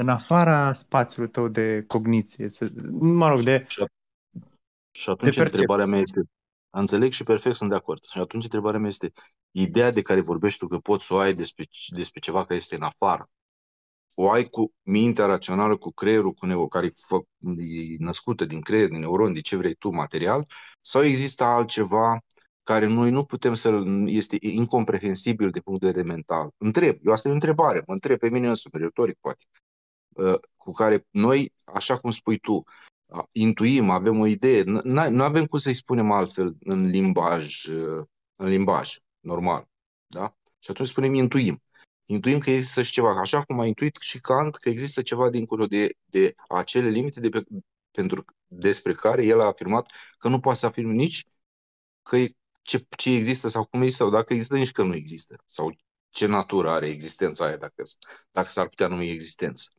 în 0.00 0.08
afara 0.08 0.72
spațiului 0.72 1.30
tău 1.30 1.48
de 1.48 1.84
cogniție, 1.86 2.48
să, 2.48 2.70
mă 2.98 3.28
rog, 3.28 3.40
de, 3.40 3.64
Și, 3.68 3.84
și 4.90 5.10
atunci 5.10 5.34
percepție. 5.34 5.42
întrebarea 5.42 5.86
mea 5.86 5.98
este, 5.98 6.20
înțeleg 6.78 7.10
și 7.10 7.24
perfect 7.24 7.54
sunt 7.54 7.70
de 7.70 7.76
acord. 7.76 8.04
Și 8.04 8.18
atunci 8.18 8.42
întrebarea 8.42 8.78
mea 8.78 8.88
este, 8.88 9.12
ideea 9.50 9.90
de 9.90 10.02
care 10.02 10.20
vorbești 10.20 10.58
tu 10.58 10.66
că 10.66 10.78
poți 10.78 11.06
să 11.06 11.14
o 11.14 11.18
ai 11.18 11.34
despre, 11.34 11.64
despre 11.88 12.20
ceva 12.20 12.44
care 12.44 12.54
este 12.54 12.74
în 12.74 12.82
afară, 12.82 13.30
o 14.14 14.30
ai 14.30 14.44
cu 14.44 14.72
mintea 14.82 15.26
rațională, 15.26 15.76
cu 15.76 15.92
creierul, 15.92 16.32
cu 16.32 16.46
neo, 16.46 16.68
care 16.68 16.90
fă, 17.06 17.16
e 17.58 17.96
născută 17.98 18.44
din 18.44 18.60
creier, 18.60 18.88
din 18.88 18.98
neuroni, 18.98 19.34
de 19.34 19.40
ce 19.40 19.56
vrei 19.56 19.74
tu, 19.74 19.90
material, 19.90 20.46
sau 20.80 21.02
există 21.02 21.44
altceva 21.44 22.18
care 22.62 22.86
noi 22.86 23.10
nu 23.10 23.24
putem 23.24 23.54
să 23.54 23.82
este 24.06 24.36
incomprehensibil 24.40 25.50
de 25.50 25.60
punct 25.60 25.80
de 25.80 25.86
vedere 25.86 26.06
mental? 26.06 26.50
Întreb, 26.56 26.98
eu 27.02 27.12
asta 27.12 27.28
e 27.28 27.30
o 27.30 27.34
întrebare, 27.34 27.82
mă 27.86 27.92
întreb 27.92 28.18
pe 28.18 28.28
mine 28.28 28.48
însumi, 28.48 28.82
retoric 28.82 29.16
poate, 29.20 29.44
uh, 30.08 30.38
cu 30.56 30.70
care 30.70 31.06
noi, 31.10 31.52
așa 31.64 31.96
cum 31.96 32.10
spui 32.10 32.38
tu, 32.38 32.52
uh, 32.52 32.64
intuim, 33.32 33.90
avem 33.90 34.20
o 34.20 34.26
idee, 34.26 34.62
nu 34.84 35.22
avem 35.22 35.46
cum 35.46 35.58
să-i 35.58 35.74
spunem 35.74 36.10
altfel 36.10 36.56
în 36.60 36.86
limbaj, 36.86 37.64
uh, 37.64 38.04
în 38.36 38.48
limbaj 38.48 38.98
normal, 39.20 39.68
da? 40.06 40.36
Și 40.58 40.70
atunci 40.70 40.88
spunem 40.88 41.14
intuim 41.14 41.60
intuim 42.06 42.38
că 42.38 42.50
există 42.50 42.82
și 42.82 42.92
ceva, 42.92 43.20
așa 43.20 43.42
cum 43.42 43.60
a 43.60 43.66
intuit 43.66 43.96
și 43.96 44.20
Kant 44.20 44.56
că 44.56 44.68
există 44.68 45.02
ceva 45.02 45.30
dincolo 45.30 45.66
de, 45.66 45.88
de 46.04 46.34
acele 46.48 46.88
limite 46.88 47.20
de 47.20 47.28
pe, 47.28 47.44
pentru, 47.90 48.24
despre 48.46 48.94
care 48.94 49.24
el 49.24 49.40
a 49.40 49.44
afirmat 49.44 49.90
că 50.18 50.28
nu 50.28 50.40
poate 50.40 50.58
să 50.58 50.66
afirme 50.66 50.92
nici 50.92 51.24
că 52.02 52.16
e, 52.16 52.28
ce, 52.62 52.86
ce 52.96 53.10
există 53.10 53.48
sau 53.48 53.64
cum 53.64 53.82
există, 53.82 54.02
sau 54.02 54.12
dacă 54.12 54.32
există, 54.32 54.56
nici 54.56 54.70
că 54.70 54.82
nu 54.82 54.94
există, 54.94 55.36
sau 55.46 55.76
ce 56.10 56.26
natură 56.26 56.70
are 56.70 56.88
existența 56.88 57.44
aia, 57.46 57.56
dacă, 57.56 57.82
dacă 58.30 58.48
s-ar 58.48 58.68
putea 58.68 58.86
numi 58.86 59.10
existență. 59.10 59.70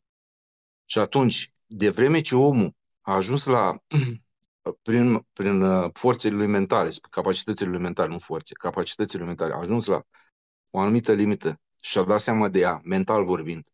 Și 0.84 0.98
atunci, 0.98 1.52
de 1.66 1.90
vreme 1.90 2.20
ce 2.20 2.36
omul 2.36 2.74
a 3.08 3.14
ajuns 3.14 3.46
la, 3.46 3.76
prin, 4.82 5.26
prin 5.32 5.62
uh, 5.62 5.90
forțele 5.92 6.34
lui 6.34 6.46
mentale, 6.46 6.90
capacitățile 7.10 7.68
lui 7.70 7.78
mentale, 7.78 8.12
nu 8.12 8.18
forțe, 8.18 8.54
capacitățile 8.54 9.18
lui 9.18 9.28
mentale, 9.28 9.54
a 9.54 9.58
ajuns 9.58 9.86
la 9.86 10.02
o 10.70 10.78
anumită 10.78 11.12
limită 11.12 11.60
și 11.82 11.98
a 11.98 12.02
dat 12.02 12.20
seama 12.20 12.48
de 12.48 12.58
ea, 12.58 12.80
mental 12.84 13.24
vorbind, 13.24 13.68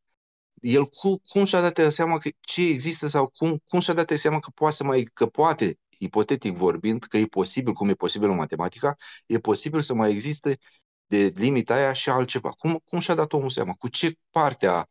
el 0.60 0.86
cu, 0.86 1.18
cum 1.28 1.44
și-a 1.44 1.70
dat 1.70 1.92
seama 1.92 2.18
că 2.18 2.30
ce 2.40 2.62
există 2.68 3.06
sau 3.06 3.28
cum, 3.28 3.62
cum 3.68 3.80
și-a 3.80 3.94
dat 3.94 4.10
seama 4.10 4.38
că 4.38 4.50
poate 4.54 4.74
să 4.74 4.84
mai, 4.84 5.02
că 5.14 5.26
poate, 5.26 5.78
ipotetic 5.98 6.56
vorbind, 6.56 7.02
că 7.04 7.16
e 7.16 7.26
posibil, 7.26 7.72
cum 7.72 7.88
e 7.88 7.94
posibil 7.94 8.28
în 8.28 8.36
matematica, 8.36 8.96
e 9.26 9.38
posibil 9.38 9.80
să 9.80 9.94
mai 9.94 10.10
existe 10.10 10.58
de 11.06 11.32
limita 11.36 11.74
aia 11.74 11.92
și 11.92 12.10
altceva. 12.10 12.50
Cum, 12.50 12.80
cum 12.84 12.98
și-a 12.98 13.14
dat 13.14 13.32
omul 13.32 13.50
seama? 13.50 13.72
Cu 13.72 13.88
ce 13.88 14.18
parte 14.30 14.66
a, 14.66 14.84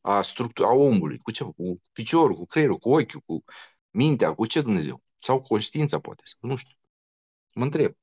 a 0.00 0.22
structura 0.22 0.68
a 0.68 0.72
omului? 0.72 1.18
Cu 1.18 1.30
ce? 1.30 1.44
Cu 1.44 1.82
piciorul, 1.92 2.36
cu 2.36 2.46
creierul, 2.46 2.78
cu 2.78 2.90
ochiul, 2.90 3.20
cu 3.26 3.44
mintea, 3.92 4.34
cu 4.34 4.46
ce 4.46 4.60
Dumnezeu? 4.60 5.02
Sau 5.18 5.40
conștiința, 5.40 5.98
poate. 5.98 6.22
Nu 6.40 6.56
știu. 6.56 6.76
Mă 7.54 7.64
întreb. 7.64 7.94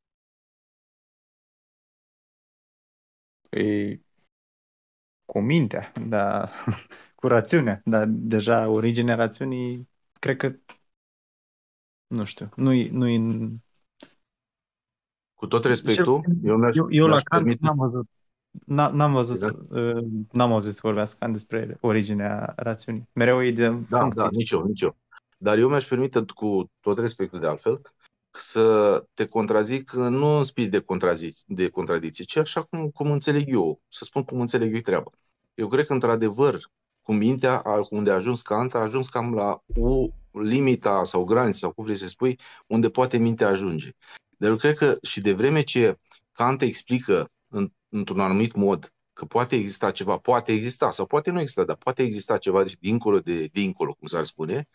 Păi, 3.49 4.01
cu 5.25 5.39
mintea, 5.39 5.91
dar 6.07 6.51
cu 7.15 7.27
rațiunea, 7.27 7.81
dar 7.85 8.07
deja 8.09 8.67
originea 8.67 9.15
rațiunii, 9.15 9.89
cred 10.19 10.37
că, 10.37 10.55
nu 12.07 12.23
știu, 12.23 12.49
nu-i, 12.55 12.87
nu-i 12.87 13.17
cu 15.33 15.47
tot 15.47 15.65
respectul, 15.65 16.23
eu, 16.43 16.57
mi-aș, 16.57 16.75
eu, 16.75 16.87
eu 16.89 17.07
mi-aș 17.07 17.21
la 17.21 17.37
Kant 17.37 17.59
n-am 17.59 17.75
văzut, 17.77 18.07
n-am 18.65 19.13
văzut, 19.13 19.41
uh, 19.69 20.03
n-am 20.31 20.51
auzit 20.51 20.73
să 20.73 20.79
vorbească 20.83 21.27
despre 21.27 21.77
originea 21.81 22.53
rațiunii. 22.55 23.09
Mereu 23.13 23.43
e 23.43 23.51
de 23.51 23.67
Da, 23.89 23.99
funcție. 23.99 24.21
da, 24.23 24.29
nici 24.31 24.51
eu, 24.51 24.63
nici 24.65 24.81
eu. 24.81 24.97
Dar 25.41 25.57
eu 25.57 25.69
mi-aș 25.69 25.87
permite, 25.87 26.25
cu 26.35 26.71
tot 26.79 26.99
respectul 26.99 27.39
de 27.39 27.47
altfel, 27.47 27.81
să 28.31 29.05
te 29.13 29.25
contrazic 29.25 29.91
nu 29.91 30.37
în 30.37 30.43
spirit 30.43 30.71
de, 30.71 30.79
contraziție, 30.79 31.43
de 31.47 31.69
contradicție, 31.69 32.23
ci 32.23 32.35
așa 32.35 32.63
cum, 32.63 32.89
cum 32.89 33.11
înțeleg 33.11 33.53
eu, 33.53 33.81
să 33.87 34.03
spun 34.03 34.23
cum 34.23 34.41
înțeleg 34.41 34.73
eu 34.73 34.81
treaba. 34.81 35.11
Eu 35.53 35.67
cred 35.67 35.85
că, 35.85 35.93
într-adevăr, 35.93 36.59
cu 37.01 37.13
mintea, 37.13 37.61
unde 37.89 38.11
a 38.11 38.13
ajuns 38.13 38.41
Kant, 38.41 38.73
a 38.73 38.79
ajuns 38.79 39.09
cam 39.09 39.33
la 39.33 39.63
o 39.75 40.07
limita 40.31 41.03
sau 41.03 41.23
graniță, 41.23 41.59
sau 41.59 41.71
cum 41.71 41.83
vrei 41.83 41.95
să 41.95 42.07
spui, 42.07 42.39
unde 42.67 42.89
poate 42.89 43.17
mintea 43.17 43.47
ajunge. 43.47 43.91
Dar 44.37 44.49
eu 44.49 44.55
cred 44.55 44.75
că 44.77 44.97
și 45.01 45.21
de 45.21 45.33
vreme 45.33 45.61
ce 45.61 45.97
Kant 46.31 46.61
explică 46.61 47.31
în, 47.47 47.71
într-un 47.89 48.19
anumit 48.19 48.53
mod 48.55 48.93
că 49.13 49.25
poate 49.25 49.55
exista 49.55 49.91
ceva, 49.91 50.17
poate 50.17 50.51
exista 50.51 50.91
sau 50.91 51.05
poate 51.05 51.31
nu 51.31 51.39
exista, 51.39 51.63
dar 51.63 51.75
poate 51.75 52.03
exista 52.03 52.37
ceva 52.37 52.63
dincolo 52.79 53.19
de 53.19 53.45
dincolo, 53.45 53.93
cum 53.93 54.07
s-ar 54.07 54.23
spune, 54.23 54.67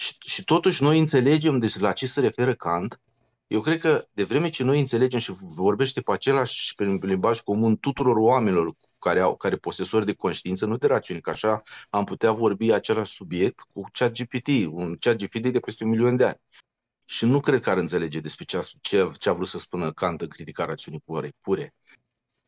și, 0.00 0.14
și 0.20 0.44
totuși 0.44 0.82
noi 0.82 0.98
înțelegem 0.98 1.58
despre 1.58 1.82
la 1.82 1.92
ce 1.92 2.06
se 2.06 2.20
referă 2.20 2.54
Kant, 2.54 3.00
eu 3.46 3.60
cred 3.60 3.80
că 3.80 4.08
de 4.12 4.24
vreme 4.24 4.48
ce 4.48 4.64
noi 4.64 4.78
înțelegem 4.78 5.18
și 5.18 5.32
vorbește 5.32 6.00
pe 6.00 6.12
același 6.12 6.74
pe 6.74 6.84
limbaj 6.84 7.40
comun 7.40 7.76
tuturor 7.76 8.16
oamenilor 8.16 8.74
care, 8.98 9.20
au, 9.20 9.36
care 9.36 9.56
posesori 9.56 10.06
de 10.06 10.14
conștiință, 10.14 10.66
nu 10.66 10.76
de 10.76 10.86
rațiune, 10.86 11.20
că 11.20 11.30
așa 11.30 11.62
am 11.90 12.04
putea 12.04 12.32
vorbi 12.32 12.72
același 12.72 13.12
subiect 13.12 13.60
cu 13.72 13.84
ChatGPT, 13.92 14.48
un 14.70 14.96
ChatGPT 14.96 15.46
de 15.46 15.60
peste 15.60 15.84
un 15.84 15.90
milion 15.90 16.16
de 16.16 16.24
ani. 16.24 16.40
Și 17.04 17.24
nu 17.24 17.40
cred 17.40 17.60
că 17.60 17.70
ar 17.70 17.76
înțelege 17.76 18.20
despre 18.20 18.44
ce 18.44 18.56
a, 18.56 18.60
ce, 18.80 19.10
ce 19.18 19.28
a 19.28 19.32
vrut 19.32 19.48
să 19.48 19.58
spună 19.58 19.92
Kant 19.92 20.20
în 20.20 20.28
critica 20.28 20.64
rațiunii 20.64 21.02
pure. 21.04 21.32
pure. 21.40 21.74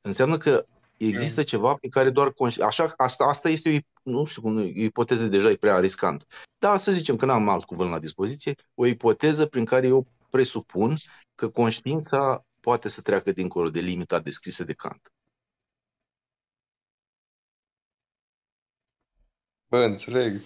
Înseamnă 0.01 0.37
că 0.37 0.67
există 1.07 1.41
mm. 1.41 1.47
ceva 1.47 1.75
pe 1.75 1.89
care 1.89 2.11
doar... 2.11 2.33
Așa, 2.67 2.93
asta, 2.97 3.25
asta 3.25 3.49
este 3.49 3.87
o, 4.05 4.11
nu 4.11 4.25
știu 4.25 4.43
cum, 4.43 4.57
o 4.57 4.61
ipoteză 4.61 5.27
deja 5.27 5.51
e 5.51 5.57
prea 5.57 5.79
riscant. 5.79 6.27
Dar 6.59 6.77
să 6.77 6.93
zicem 6.93 7.17
că 7.17 7.27
n-am 7.27 7.49
alt 7.49 7.65
cuvânt 7.65 7.91
la 7.91 7.99
dispoziție, 7.99 8.55
o 8.75 8.87
ipoteză 8.87 9.47
prin 9.47 9.65
care 9.65 9.87
eu 9.87 10.07
presupun 10.31 10.95
că 11.35 11.49
conștiința 11.49 12.47
poate 12.61 12.89
să 12.89 13.03
treacă 13.03 13.33
dincolo 13.33 13.71
de 13.71 13.81
limita 13.81 14.19
descrisă 14.21 14.65
de 14.65 14.73
Kant. 14.73 15.13
Bă, 19.69 19.79
înțeleg. 19.79 20.41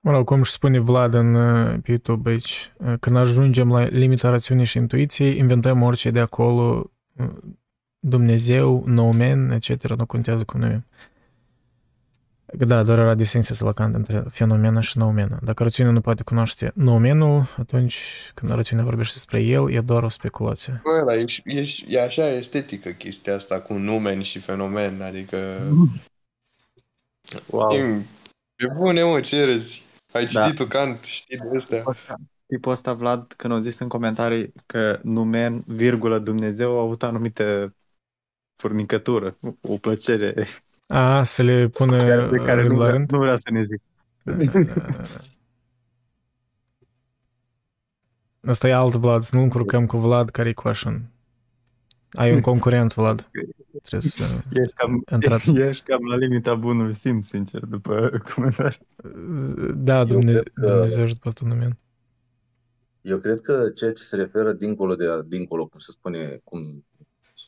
Mă 0.00 0.10
rog, 0.10 0.26
cum 0.26 0.40
își 0.40 0.52
spune 0.52 0.78
Vlad 0.78 1.14
în, 1.14 1.34
uh, 1.34 1.80
pe 1.82 1.90
YouTube 1.90 2.30
aici, 2.30 2.72
uh, 2.78 2.94
când 3.00 3.16
ajungem 3.16 3.70
la 3.70 3.84
limita 3.84 4.30
rațiunii 4.30 4.64
și 4.64 4.76
intuiției, 4.76 5.36
inventăm 5.36 5.82
orice 5.82 6.10
de 6.10 6.20
acolo, 6.20 6.92
uh, 8.04 8.10
Dumnezeu, 8.10 8.82
noumen, 8.86 9.50
etc., 9.50 9.88
nu 9.88 10.06
contează 10.06 10.44
cum 10.44 10.60
numim. 10.60 10.84
Da, 12.58 12.82
doar 12.82 12.98
era 12.98 13.14
distinția 13.14 13.54
la 13.58 13.72
Kant 13.72 13.94
între 13.94 14.24
fenomena 14.30 14.80
și 14.80 14.98
noumena. 14.98 15.38
Dacă 15.42 15.62
rațiunea 15.62 15.92
nu 15.92 16.00
poate 16.00 16.22
cunoaște 16.22 16.72
noumenul, 16.74 17.54
atunci 17.56 17.96
când 18.34 18.52
rațiunea 18.52 18.84
vorbește 18.84 19.12
despre 19.12 19.40
el, 19.40 19.72
e 19.72 19.80
doar 19.80 20.02
o 20.02 20.08
speculație. 20.08 20.80
Bă, 20.84 21.04
dar 21.06 21.16
e, 21.16 21.24
e, 21.44 21.64
e 21.88 22.02
așa 22.02 22.28
estetică 22.28 22.90
chestia 22.90 23.34
asta 23.34 23.60
cu 23.60 23.74
numen 23.74 24.22
și 24.22 24.38
fenomen, 24.38 25.00
adică... 25.00 25.36
Wow. 27.46 27.72
E, 27.72 28.02
pe 28.56 28.66
bune, 28.76 29.02
mă, 29.02 29.20
ce 29.20 29.44
râzi? 29.44 29.82
Ai 30.12 30.26
Da. 30.26 30.42
citit 30.42 30.56
tu 30.58 30.66
Kant, 30.66 31.04
știi 31.04 31.38
de 31.38 31.56
astea? 31.56 31.82
Tipul 32.46 32.72
ăsta, 32.72 32.92
Vlad, 32.92 33.32
când 33.36 33.52
au 33.52 33.60
zis 33.60 33.78
în 33.78 33.88
comentarii 33.88 34.52
că 34.66 35.00
numen, 35.02 35.64
virgulă, 35.66 36.18
Dumnezeu 36.18 36.78
a 36.78 36.82
avut 36.82 37.02
anumită 37.02 37.74
furnicătură, 38.68 39.36
o 39.60 39.76
plăcere 39.76 40.46
A, 40.86 41.24
să 41.24 41.42
le 41.42 41.68
pună 41.68 42.28
de 42.30 42.36
care 42.36 42.60
rând 42.60 42.70
nu 42.70 42.76
la 42.78 42.84
vrea, 42.84 42.96
rând? 42.96 43.10
nu 43.10 43.18
vrea 43.18 43.36
să 43.36 43.50
ne 43.50 43.62
zic. 43.62 43.80
Asta 48.40 48.68
e 48.68 48.72
alt 48.74 48.94
Vlad, 48.94 49.22
să 49.22 49.36
nu 49.36 49.42
încurcăm 49.42 49.86
cu 49.86 49.96
Vlad 49.96 50.30
care 50.30 50.48
e 50.48 50.52
question. 50.52 51.10
Ai 52.10 52.34
un 52.34 52.40
concurent, 52.40 52.94
Vlad. 52.94 53.30
Trebuie 53.82 54.10
să 54.10 54.24
Ești 54.52 54.72
cam, 54.74 55.04
intrați. 55.12 55.56
ești 55.68 55.84
cam 55.84 56.04
la 56.04 56.16
limita 56.16 56.54
bunului 56.54 56.94
simț, 56.94 57.26
sincer, 57.26 57.60
după 57.64 58.10
comentarii. 58.34 58.78
Da, 59.74 60.04
Dumnezeu, 60.04 60.42
cred 60.42 60.52
că- 60.54 60.72
Dumnezeu 60.74 61.02
ajută 61.02 61.18
pe 61.22 61.28
asta 61.28 61.44
numen. 61.46 61.76
Eu 63.00 63.18
cred 63.18 63.40
că 63.40 63.68
ceea 63.74 63.92
ce 63.92 64.02
se 64.02 64.16
referă 64.16 64.52
dincolo 64.52 64.94
de 64.94 65.06
dincolo, 65.26 65.66
cum 65.66 65.78
se 65.80 65.90
spune, 65.92 66.40
cum 66.44 66.84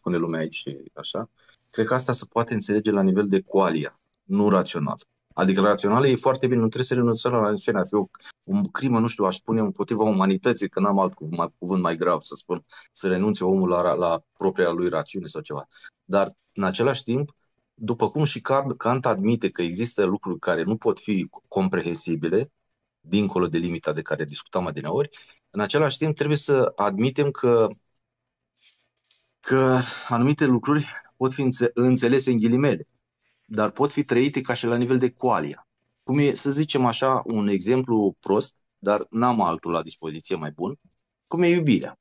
spune 0.06 0.20
lumea 0.20 0.40
aici 0.40 0.54
și 0.54 0.78
așa, 0.94 1.30
cred 1.70 1.86
că 1.86 1.94
asta 1.94 2.12
se 2.12 2.24
poate 2.30 2.54
înțelege 2.54 2.90
la 2.90 3.02
nivel 3.02 3.28
de 3.28 3.40
qualia, 3.40 4.00
nu 4.24 4.48
rațional. 4.48 4.98
Adică 5.34 5.60
rațional 5.60 6.04
e 6.04 6.16
foarte 6.16 6.46
bine, 6.46 6.60
nu 6.60 6.66
trebuie 6.66 6.84
să 6.84 6.94
renunțăm 6.94 7.32
la 7.32 7.38
rațiune, 7.38 7.78
ar 7.78 7.86
fi 7.86 7.94
o, 7.94 8.06
o 8.44 8.60
crimă, 8.72 8.98
nu 8.98 9.06
știu, 9.06 9.24
aș 9.24 9.36
spune 9.36 9.60
împotriva 9.60 10.02
umanității, 10.02 10.68
că 10.68 10.80
n-am 10.80 10.98
alt 10.98 11.14
cuvânt 11.14 11.36
mai, 11.36 11.54
cuvânt 11.58 11.82
mai 11.82 11.96
grav 11.96 12.20
să 12.20 12.34
spun, 12.34 12.64
să 12.92 13.08
renunțe 13.08 13.44
omul 13.44 13.68
la, 13.68 13.94
la 13.94 14.22
propria 14.36 14.70
lui 14.70 14.88
rațiune 14.88 15.26
sau 15.26 15.40
ceva. 15.40 15.66
Dar, 16.04 16.32
în 16.52 16.62
același 16.62 17.02
timp, 17.02 17.34
după 17.74 18.08
cum 18.08 18.24
și 18.24 18.40
Kant 18.40 18.76
Kant 18.76 19.06
admite 19.06 19.50
că 19.50 19.62
există 19.62 20.04
lucruri 20.04 20.38
care 20.38 20.62
nu 20.62 20.76
pot 20.76 21.00
fi 21.00 21.28
comprehensibile, 21.48 22.52
dincolo 23.00 23.46
de 23.46 23.58
limita 23.58 23.92
de 23.92 24.02
care 24.02 24.24
discutam 24.24 24.66
adineori, 24.66 25.08
în 25.50 25.60
același 25.60 25.98
timp 25.98 26.16
trebuie 26.16 26.36
să 26.36 26.72
admitem 26.76 27.30
că, 27.30 27.68
că 29.46 29.78
anumite 30.08 30.44
lucruri 30.44 30.86
pot 31.16 31.32
fi 31.32 31.40
înțe- 31.40 31.70
înțelese 31.74 32.30
în 32.30 32.36
ghilimele, 32.36 32.88
dar 33.44 33.70
pot 33.70 33.92
fi 33.92 34.04
trăite 34.04 34.40
ca 34.40 34.54
și 34.54 34.66
la 34.66 34.76
nivel 34.76 34.98
de 34.98 35.10
qualia. 35.10 35.68
Cum 36.02 36.18
e, 36.18 36.34
să 36.34 36.50
zicem 36.50 36.84
așa, 36.84 37.22
un 37.24 37.48
exemplu 37.48 38.16
prost, 38.20 38.56
dar 38.78 39.06
n-am 39.10 39.40
altul 39.40 39.72
la 39.72 39.82
dispoziție 39.82 40.36
mai 40.36 40.50
bun, 40.50 40.78
cum 41.26 41.42
e 41.42 41.48
iubirea. 41.48 41.98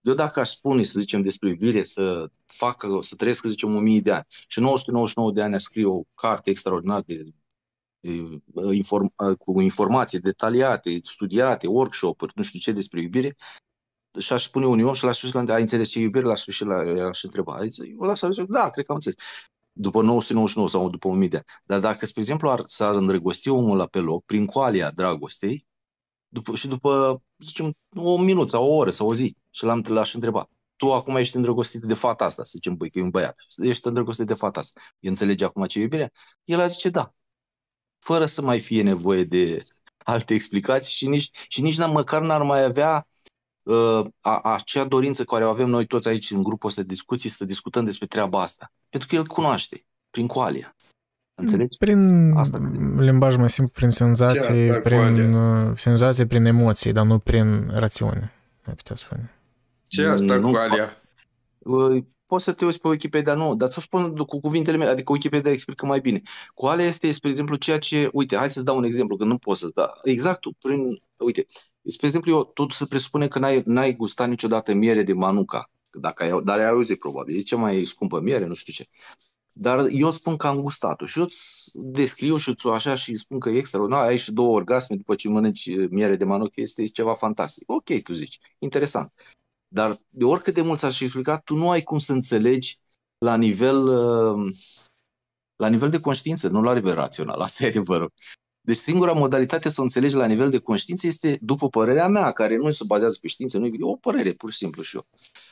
Eu 0.00 0.14
dacă 0.14 0.40
aș 0.40 0.48
spune, 0.48 0.82
să 0.82 1.00
zicem, 1.00 1.22
despre 1.22 1.48
iubire, 1.48 1.82
să 1.84 2.30
facă, 2.44 2.98
să 3.00 3.14
trăiesc, 3.14 3.40
să 3.40 3.48
zicem, 3.48 3.74
1000 3.74 4.00
de 4.00 4.12
ani 4.12 4.26
și 4.46 4.60
999 4.60 5.32
de 5.32 5.42
ani 5.42 5.54
aș 5.54 5.62
scrie 5.62 5.86
o 5.86 6.02
carte 6.14 6.50
extraordinară 6.50 7.02
de, 7.06 7.32
de, 8.00 8.32
inform, 8.72 9.14
cu 9.38 9.60
informații 9.60 10.20
detaliate, 10.20 10.98
studiate, 11.02 11.66
workshop-uri, 11.66 12.32
nu 12.34 12.42
știu 12.42 12.58
ce 12.58 12.72
despre 12.72 13.00
iubire, 13.00 13.36
și 14.18 14.32
aș 14.32 14.42
spune 14.42 14.66
unui 14.66 14.84
om 14.84 14.92
și 14.92 15.04
la 15.04 15.12
sfârșit, 15.12 15.34
la- 15.46 15.54
ai 15.54 15.60
înțeles 15.60 15.88
ce 15.88 15.98
e 15.98 16.02
iubire? 16.02 16.24
La 16.24 16.34
sfârșit 16.34 16.66
la, 16.66 16.76
aș 17.08 17.22
întreba. 17.22 17.54
Ai 17.54 17.68
zis, 17.70 17.84
Eu 17.84 17.98
la 18.06 18.14
sfârșit, 18.14 18.44
da, 18.48 18.70
cred 18.70 18.84
că 18.84 18.90
am 18.92 18.96
înțeles. 18.96 19.16
După 19.72 20.02
999 20.02 20.68
sau 20.68 20.90
după 20.90 21.08
1000 21.08 21.28
de 21.28 21.36
ani. 21.36 21.46
Dar 21.64 21.80
dacă, 21.80 22.06
spre 22.06 22.20
exemplu, 22.20 22.50
ar, 22.50 22.62
s-ar 22.66 22.94
îndrăgosti 22.94 23.48
omul 23.48 23.76
la 23.76 23.86
pe 23.86 23.98
loc, 23.98 24.24
prin 24.24 24.46
coalia 24.46 24.90
dragostei, 24.90 25.66
după, 26.28 26.54
și 26.54 26.66
după, 26.68 27.22
zicem, 27.38 27.72
un 27.96 28.24
minut 28.24 28.48
sau 28.50 28.64
o 28.70 28.74
oră 28.76 28.90
sau 28.90 29.08
o 29.08 29.14
zi, 29.14 29.36
și 29.50 29.64
l-am, 29.64 29.84
l-aș 29.88 30.14
întreba, 30.14 30.48
tu 30.76 30.92
acum 30.94 31.16
ești 31.16 31.36
îndrăgostit 31.36 31.80
de 31.82 31.94
fata 31.94 32.24
asta, 32.24 32.44
să 32.44 32.50
zicem, 32.54 32.76
băi, 32.76 32.90
că 32.90 32.98
e 32.98 33.02
un 33.02 33.10
băiat, 33.10 33.36
ești 33.56 33.86
îndrăgostit 33.86 34.26
de 34.26 34.34
fata 34.34 34.60
asta, 34.60 34.80
îi 35.00 35.08
înțelege 35.08 35.44
acum 35.44 35.64
ce 35.64 35.78
e 35.78 35.82
iubirea? 35.82 36.10
El 36.44 36.60
a 36.60 36.66
zice 36.66 36.88
da, 36.88 37.14
fără 37.98 38.26
să 38.26 38.42
mai 38.42 38.60
fie 38.60 38.82
nevoie 38.82 39.24
de 39.24 39.64
alte 39.98 40.34
explicații 40.34 40.92
și 40.94 41.06
nici, 41.08 41.30
și 41.48 41.62
nici 41.62 41.74
n- 41.82 41.92
măcar 41.92 42.22
n-ar 42.22 42.42
mai 42.42 42.64
avea 42.64 43.06
uh, 43.10 43.17
a, 44.20 44.40
acea 44.40 44.84
dorință 44.84 45.24
care 45.24 45.44
o 45.44 45.48
avem 45.48 45.68
noi 45.68 45.86
toți 45.86 46.08
aici 46.08 46.30
în 46.30 46.42
grupul 46.42 46.68
ăsta 46.68 46.80
de 46.80 46.86
discuții 46.86 47.28
să 47.28 47.44
discutăm 47.44 47.84
despre 47.84 48.06
treaba 48.06 48.40
asta. 48.40 48.72
Pentru 48.88 49.08
că 49.08 49.14
el 49.14 49.26
cunoaște, 49.26 49.80
prin 50.10 50.26
coalia. 50.26 50.76
Înțelegi? 51.34 51.76
Prin 51.76 52.32
Asta 52.36 52.72
limbaj 52.98 53.36
mai 53.36 53.50
simplu, 53.50 53.72
prin 53.74 53.90
Ce 53.90 53.96
senzații, 53.96 54.70
asta, 54.70 54.80
prin 54.82 55.32
uh, 55.32 55.76
senzații, 55.76 56.26
prin 56.26 56.44
emoții, 56.44 56.92
dar 56.92 57.04
nu 57.04 57.18
prin 57.18 57.70
rațiune, 57.72 58.32
ai 58.66 58.74
putea 58.74 58.96
spune. 58.96 59.32
Ce 59.86 60.02
e 60.02 60.08
asta 60.08 60.36
Nu 60.36 60.50
cu 60.50 60.56
Alia? 60.56 60.96
Uh, 61.58 62.04
Poți 62.28 62.44
să 62.44 62.52
te 62.52 62.64
uiți 62.64 62.80
pe 62.80 62.88
Wikipedia, 62.88 63.34
nu, 63.34 63.54
dar 63.54 63.68
ți-o 63.68 63.80
spun 63.80 64.16
cu 64.16 64.40
cuvintele 64.40 64.76
mele, 64.76 64.90
adică 64.90 65.12
Wikipedia 65.12 65.52
explică 65.52 65.86
mai 65.86 66.00
bine. 66.00 66.22
Cu 66.54 66.66
alea 66.66 66.86
este, 66.86 67.12
spre 67.12 67.28
exemplu, 67.28 67.56
ceea 67.56 67.78
ce, 67.78 68.08
uite, 68.12 68.36
hai 68.36 68.50
să 68.50 68.62
dau 68.62 68.76
un 68.76 68.84
exemplu, 68.84 69.16
că 69.16 69.24
nu 69.24 69.38
pot 69.38 69.56
să 69.56 69.68
da. 69.74 69.92
Exact, 70.02 70.40
tu, 70.40 70.52
prin, 70.58 71.02
uite, 71.16 71.46
spre 71.90 72.06
exemplu, 72.06 72.30
eu, 72.30 72.44
tot 72.44 72.72
se 72.72 72.86
presupune 72.86 73.28
că 73.28 73.38
n-ai, 73.38 73.62
n-ai 73.64 73.94
gustat 73.94 74.28
niciodată 74.28 74.74
miere 74.74 75.02
de 75.02 75.12
manuca, 75.12 75.70
dacă 75.90 76.22
ai, 76.22 76.42
dar 76.42 76.58
ai 76.58 76.68
auzit 76.68 76.98
probabil, 76.98 77.36
e 77.36 77.40
cea 77.40 77.56
mai 77.56 77.84
scumpă 77.84 78.20
miere, 78.20 78.46
nu 78.46 78.54
știu 78.54 78.72
ce. 78.72 78.86
Dar 79.52 79.88
eu 79.90 80.10
spun 80.10 80.36
că 80.36 80.46
am 80.46 80.60
gustat-o 80.60 81.06
și 81.06 81.18
eu 81.18 81.24
îți 81.24 81.70
descriu 81.74 82.36
și 82.36 82.48
îți 82.48 82.66
o 82.66 82.72
așa 82.72 82.94
și 82.94 83.16
spun 83.16 83.38
că 83.38 83.48
e 83.48 83.58
extraordinar, 83.58 84.06
ai 84.06 84.18
și 84.18 84.32
două 84.32 84.54
orgasme 84.54 84.96
după 84.96 85.14
ce 85.14 85.28
mănânci 85.28 85.70
miere 85.90 86.16
de 86.16 86.24
manuc, 86.24 86.56
este 86.56 86.84
ceva 86.84 87.14
fantastic. 87.14 87.70
Ok, 87.70 88.02
tu 88.02 88.12
zici, 88.12 88.38
interesant. 88.58 89.12
Dar 89.68 89.98
de 90.08 90.24
oricât 90.24 90.54
de 90.54 90.60
mult 90.60 90.78
s-aș 90.78 91.00
explica, 91.00 91.38
tu 91.38 91.56
nu 91.56 91.70
ai 91.70 91.82
cum 91.82 91.98
să 91.98 92.12
înțelegi 92.12 92.78
la 93.18 93.36
nivel, 93.36 93.86
uh, 93.86 94.54
la 95.56 95.68
nivel 95.68 95.90
de 95.90 96.00
conștiință, 96.00 96.48
nu 96.48 96.62
la 96.62 96.74
nivel 96.74 96.94
rațional. 96.94 97.40
Asta 97.40 97.64
e 97.64 97.68
adevărul. 97.68 98.12
Deci 98.68 98.76
singura 98.76 99.12
modalitate 99.12 99.68
să 99.68 99.80
o 99.80 99.82
înțelegi 99.82 100.14
la 100.14 100.26
nivel 100.26 100.50
de 100.50 100.58
conștiință 100.58 101.06
este, 101.06 101.38
după 101.40 101.68
părerea 101.68 102.08
mea, 102.08 102.32
care 102.32 102.56
nu 102.56 102.70
se 102.70 102.84
bazează 102.86 103.18
pe 103.20 103.28
știință, 103.28 103.58
nu 103.58 103.66
e 103.66 103.70
o 103.80 103.96
părere, 103.96 104.32
pur 104.32 104.50
și 104.50 104.56
simplu 104.56 104.82
și 104.82 104.96
eu. 104.96 105.06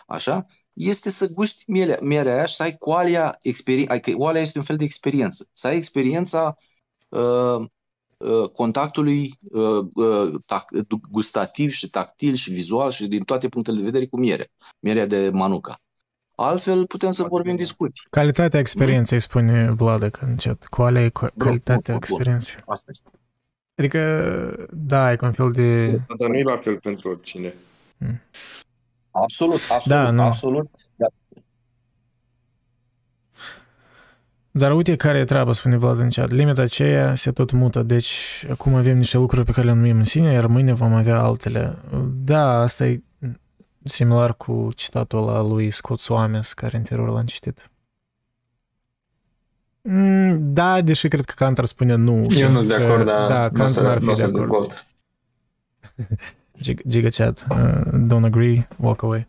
Așa? 0.07 0.47
Este 0.73 1.11
să 1.11 1.27
guști 1.27 1.71
mierea, 1.71 1.99
mierea 2.03 2.35
aia 2.35 2.45
și 2.47 2.55
să 2.55 2.63
ai 2.63 2.77
coalia 2.79 3.37
experiență. 3.41 3.93
Adică 3.93 4.19
oalea 4.19 4.41
este 4.41 4.59
un 4.59 4.65
fel 4.65 4.77
de 4.77 4.85
experiență. 4.85 5.49
Să 5.53 5.67
ai 5.67 5.77
experiența 5.77 6.57
uh, 7.09 7.65
uh, 8.17 8.49
contactului 8.53 9.33
uh, 9.51 9.87
uh, 9.95 10.33
tac- 10.47 10.87
gustativ 11.11 11.71
și 11.71 11.89
tactil 11.91 12.35
și 12.35 12.51
vizual 12.53 12.91
și 12.91 13.07
din 13.07 13.23
toate 13.23 13.49
punctele 13.49 13.77
de 13.77 13.83
vedere 13.83 14.07
cu 14.07 14.19
miere. 14.19 14.51
Mierea 14.81 15.07
de 15.07 15.31
manuca. 15.33 15.81
Altfel 16.39 16.87
putem 16.87 17.11
să 17.11 17.23
vorbim 17.29 17.57
discuții. 17.57 18.07
Calitatea 18.11 18.61
experienței, 18.61 19.21
spune 19.21 19.71
Vladă 19.71 20.11
încet. 20.21 20.67
Qual 20.67 20.97
e 20.97 21.09
co- 21.09 21.11
Bun, 21.35 21.47
calitatea 21.47 21.75
bun, 21.77 21.85
bun. 21.95 21.97
experienței? 21.97 22.55
Asta 22.67 22.91
este. 22.91 23.11
Adică, 23.75 24.69
da, 24.71 25.13
e 25.13 25.17
ca 25.17 25.27
un 25.27 25.33
fel 25.33 25.53
de... 25.53 25.87
Dar 26.19 26.29
nu 26.29 26.35
e 26.37 26.43
la 26.43 26.57
fel 26.57 26.79
pentru 26.79 27.09
oricine. 27.09 27.55
Absolut, 29.11 29.61
absolut, 29.71 30.03
Da, 30.03 30.11
nu. 30.11 30.23
absolut. 30.23 30.67
Da. 30.97 31.07
Dar 34.51 34.73
uite 34.75 34.97
care 34.97 35.19
e 35.19 35.25
treaba, 35.25 35.53
spune 35.53 35.77
Vlad 35.77 35.99
în 35.99 36.11
chat. 36.11 36.31
Limita 36.31 36.63
aceea 36.63 37.15
se 37.15 37.33
tot 37.33 37.53
mută, 37.53 37.83
deci 37.83 38.45
acum 38.51 38.75
avem 38.75 38.97
niște 38.97 39.17
lucruri 39.17 39.45
pe 39.45 39.53
care 39.53 39.67
le 39.67 39.73
numim 39.73 39.97
în 39.97 40.05
sine, 40.05 40.33
iar 40.33 40.47
mâine 40.47 40.73
vom 40.73 40.93
avea 40.93 41.19
altele. 41.21 41.79
Da, 42.25 42.61
asta 42.61 42.87
e 42.87 43.03
similar 43.89 44.35
cu 44.37 44.69
citatul 44.75 45.19
ăla 45.29 45.43
lui 45.43 45.71
Scott 45.71 46.01
Soames, 46.01 46.53
care 46.53 46.77
anterior 46.77 47.09
l-am 47.09 47.27
citit. 47.27 47.71
Mm, 49.83 50.53
Da, 50.53 50.81
deși 50.81 51.09
cred 51.09 51.25
că 51.25 51.33
Kant 51.37 51.59
ar 51.59 51.65
spune 51.65 51.95
nu. 51.95 52.27
Eu 52.31 52.51
nu 52.51 52.57
sunt 52.57 52.69
de 52.69 52.77
că- 52.77 52.83
acord, 52.85 53.05
dar 53.05 53.29
Da, 53.29 53.41
nu 53.41 53.47
o 53.47 53.51
Kant 53.51 53.71
să, 53.71 53.83
n-ar 53.83 53.99
nu 53.99 54.11
o 54.13 54.15
fi 54.15 54.21
de 54.21 54.27
să 54.27 54.37
acord. 54.37 54.41
dezvolt. 54.41 54.87
Gig- 56.63 56.87
Giga 56.89 57.09
chat, 57.09 57.47
uh, 57.51 57.81
don't 58.07 58.25
agree, 58.25 58.69
walk 58.77 59.03
away. 59.03 59.27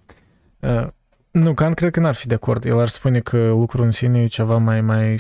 Uh, 0.60 0.88
nu, 1.32 1.54
Kant 1.54 1.76
cred 1.76 1.92
că 1.92 2.00
n-ar 2.00 2.16
fi 2.16 2.28
de 2.28 2.34
acord. 2.34 2.66
El 2.66 2.80
ar 2.80 2.88
spune 2.88 3.20
că 3.20 3.48
lucrul 3.48 3.86
în 3.86 3.92
sine 3.92 4.22
e 4.22 4.26
ceva 4.26 4.58
mai, 4.58 4.82
mai 4.82 5.16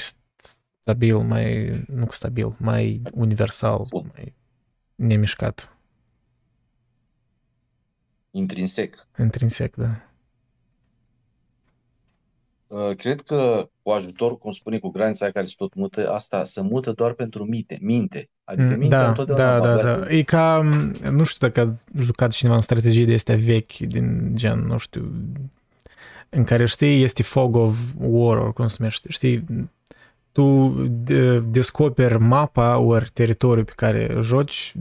stabil, 0.83 1.17
mai, 1.17 1.69
nu 1.87 2.05
că 2.05 2.13
stabil, 2.13 2.55
mai 2.57 3.01
universal, 3.13 3.81
Bun. 3.89 4.11
mai 4.15 4.33
nemișcat, 4.95 5.76
Intrinsec. 8.37 9.07
intrinsec, 9.19 9.75
da. 9.75 10.01
Uh, 12.67 12.95
Cred 12.97 13.21
că 13.21 13.69
cu 13.81 13.89
ajutor, 13.91 14.37
cum 14.37 14.51
spune, 14.51 14.77
cu 14.79 14.89
granița 14.89 15.23
aia 15.23 15.33
care 15.33 15.45
se 15.45 15.53
tot 15.57 15.73
mută, 15.75 16.11
asta 16.11 16.43
se 16.43 16.61
mută 16.61 16.91
doar 16.91 17.13
pentru 17.13 17.45
minte, 17.45 17.77
minte. 17.81 18.29
Adică 18.43 18.73
Mm, 18.73 18.77
mintea 18.79 18.99
Da, 18.99 19.07
întotdeauna 19.07 19.45
da, 19.45 19.59
da, 19.59 19.65
va 19.65 19.79
avea- 19.79 19.99
da. 19.99 20.11
E 20.13 20.21
ca, 20.23 20.61
nu 21.11 21.23
știu 21.23 21.47
dacă 21.47 21.61
a 21.95 22.01
jucat 22.01 22.31
cineva 22.31 22.55
în 22.55 22.61
strategii 22.61 23.05
de 23.05 23.13
astea 23.13 23.35
vechi, 23.35 23.77
din 23.77 24.31
gen, 24.35 24.59
nu 24.59 24.77
știu, 24.77 25.11
în 26.29 26.43
care 26.43 26.65
știi, 26.65 27.03
este 27.03 27.23
fog 27.23 27.55
of 27.55 27.77
war, 27.99 28.37
ori 28.37 28.53
cum 28.53 28.67
se 28.67 28.75
numește, 28.79 29.07
știi, 29.11 29.43
tu 30.31 30.69
de- 30.89 31.39
descoperi 31.39 32.19
mapa 32.19 32.77
ori 32.77 33.09
teritoriul 33.13 33.65
pe 33.65 33.73
care 33.75 34.17
joci 34.21 34.73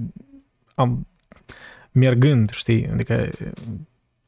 am, 0.74 1.06
mergând, 1.98 2.50
știi, 2.50 2.88
adică 2.88 3.30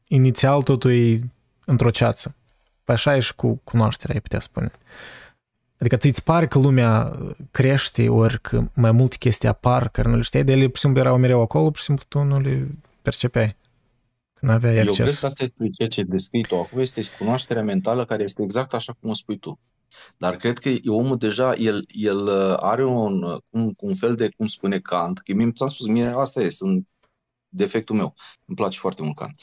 inițial 0.07 0.61
totul 0.61 0.91
e 0.91 1.19
într-o 1.65 1.89
ceață. 1.89 2.35
Păi 2.83 2.95
așa 2.95 3.15
e 3.15 3.19
și 3.19 3.35
cu 3.35 3.61
cunoașterea, 3.63 4.15
ai 4.15 4.21
putea 4.21 4.39
spune. 4.39 4.71
Adică 5.79 5.95
ți-ți 5.97 6.23
pare 6.23 6.47
că 6.47 6.59
lumea 6.59 7.19
crește, 7.51 8.09
ori 8.09 8.41
că 8.41 8.69
mai 8.73 8.91
multe 8.91 9.15
chestii 9.19 9.47
apar 9.47 9.89
care 9.89 10.09
nu 10.09 10.15
le 10.15 10.21
știai, 10.21 10.43
de 10.43 10.51
ele 10.51 10.65
pur 10.65 10.75
și 10.75 10.81
simplu 10.81 10.99
erau 10.99 11.17
mereu 11.17 11.41
acolo, 11.41 11.69
pur 11.69 11.77
și 11.77 11.83
simplu 11.83 12.05
tu 12.07 12.21
nu 12.21 12.39
le 12.39 12.67
percepeai. 13.01 13.55
Că 14.33 14.45
nu 14.45 14.51
aveai 14.51 14.75
Eu 14.75 14.83
cred 14.83 14.99
acces. 14.99 15.19
că 15.19 15.25
asta 15.25 15.43
este 15.43 15.69
ceea 15.69 15.89
ce 15.89 16.03
descrii 16.03 16.43
tu 16.43 16.55
acum, 16.55 16.79
este 16.79 17.01
cunoașterea 17.17 17.63
mentală 17.63 18.05
care 18.05 18.23
este 18.23 18.43
exact 18.43 18.73
așa 18.73 18.93
cum 18.99 19.09
o 19.09 19.13
spui 19.13 19.37
tu. 19.37 19.59
Dar 20.17 20.35
cred 20.35 20.57
că 20.57 20.69
omul 20.87 21.17
deja, 21.17 21.53
el, 21.53 21.85
el 21.87 22.17
uh, 22.17 22.55
are 22.59 22.85
un, 22.85 23.23
uh, 23.23 23.37
un, 23.49 23.73
un 23.79 23.93
fel 23.93 24.15
de, 24.15 24.29
cum 24.37 24.47
spune 24.47 24.79
Kant, 24.79 25.17
că 25.17 25.33
mie 25.33 25.51
ți-am 25.51 25.67
spus, 25.67 25.87
mie 25.87 26.13
asta 26.17 26.41
e, 26.41 26.49
sunt 26.49 26.87
defectul 27.49 27.95
meu. 27.95 28.13
Îmi 28.45 28.57
place 28.57 28.79
foarte 28.79 29.01
mult 29.01 29.15
Kant. 29.15 29.39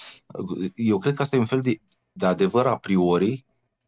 Eu 0.75 0.99
cred 0.99 1.15
că 1.15 1.23
asta 1.23 1.37
e 1.37 1.39
un 1.39 1.45
fel 1.45 1.61
de, 1.61 1.81
de 2.13 2.27
adevăr 2.27 2.67
a 2.67 2.77
priori 2.77 3.45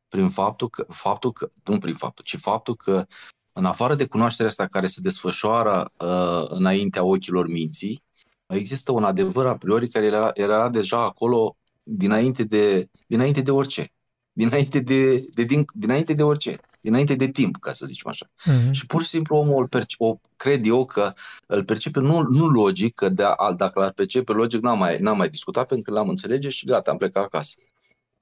prin 0.09 0.31
faptul 0.31 0.69
că, 0.69 0.87
faptul 0.89 1.33
că, 1.33 1.51
nu 1.65 1.79
prin 1.79 1.95
faptul, 1.95 2.25
ci 2.25 2.37
faptul 2.37 2.75
că 2.75 3.07
în 3.53 3.65
afară 3.65 3.95
de 3.95 4.07
cunoașterea 4.07 4.51
asta 4.51 4.67
care 4.67 4.87
se 4.87 5.01
desfășoară 5.01 5.91
uh, 5.99 6.45
înaintea 6.49 7.05
ochilor 7.05 7.49
minții, 7.49 8.03
există 8.47 8.93
un 8.93 9.05
adevăr 9.05 9.47
a 9.47 9.57
priori 9.57 9.89
care 9.89 10.07
era, 10.07 10.31
era 10.35 10.69
deja 10.69 11.03
acolo 11.03 11.57
dinainte 11.83 12.45
de, 12.45 12.89
dinainte 13.07 13.41
de 13.41 13.51
orice. 13.51 13.93
Dinainte 14.33 14.81
de, 14.81 15.27
de, 15.31 15.43
din, 15.43 15.65
dinainte 15.75 16.13
de 16.13 16.23
orice. 16.23 16.59
Dinainte 16.81 17.15
de 17.15 17.27
timp, 17.27 17.57
ca 17.57 17.73
să 17.73 17.87
zicem 17.87 18.11
așa. 18.11 18.27
Mhm. 18.45 18.73
Și 18.73 18.87
pur 18.87 19.03
și 19.03 19.09
simplu 19.09 19.37
omul 19.37 19.61
îl 19.61 19.69
perce- 19.69 19.97
o, 19.99 20.17
cred 20.37 20.67
eu 20.67 20.85
că 20.85 21.13
îl 21.47 21.65
percepe 21.65 22.01
nu, 22.01 22.21
nu 22.23 22.47
logic, 22.47 22.95
că 22.95 23.09
de 23.09 23.23
a, 23.37 23.53
dacă 23.53 23.81
l-ar 23.81 23.93
percepe 23.93 24.33
logic 24.33 24.61
n-am 24.61 24.79
mai, 24.79 24.97
n-am 25.01 25.17
mai 25.17 25.29
discutat 25.29 25.67
pentru 25.67 25.93
că 25.93 25.99
l-am 25.99 26.09
înțelege 26.09 26.49
și 26.49 26.67
gata, 26.67 26.91
am 26.91 26.97
plecat 26.97 27.25
acasă. 27.25 27.55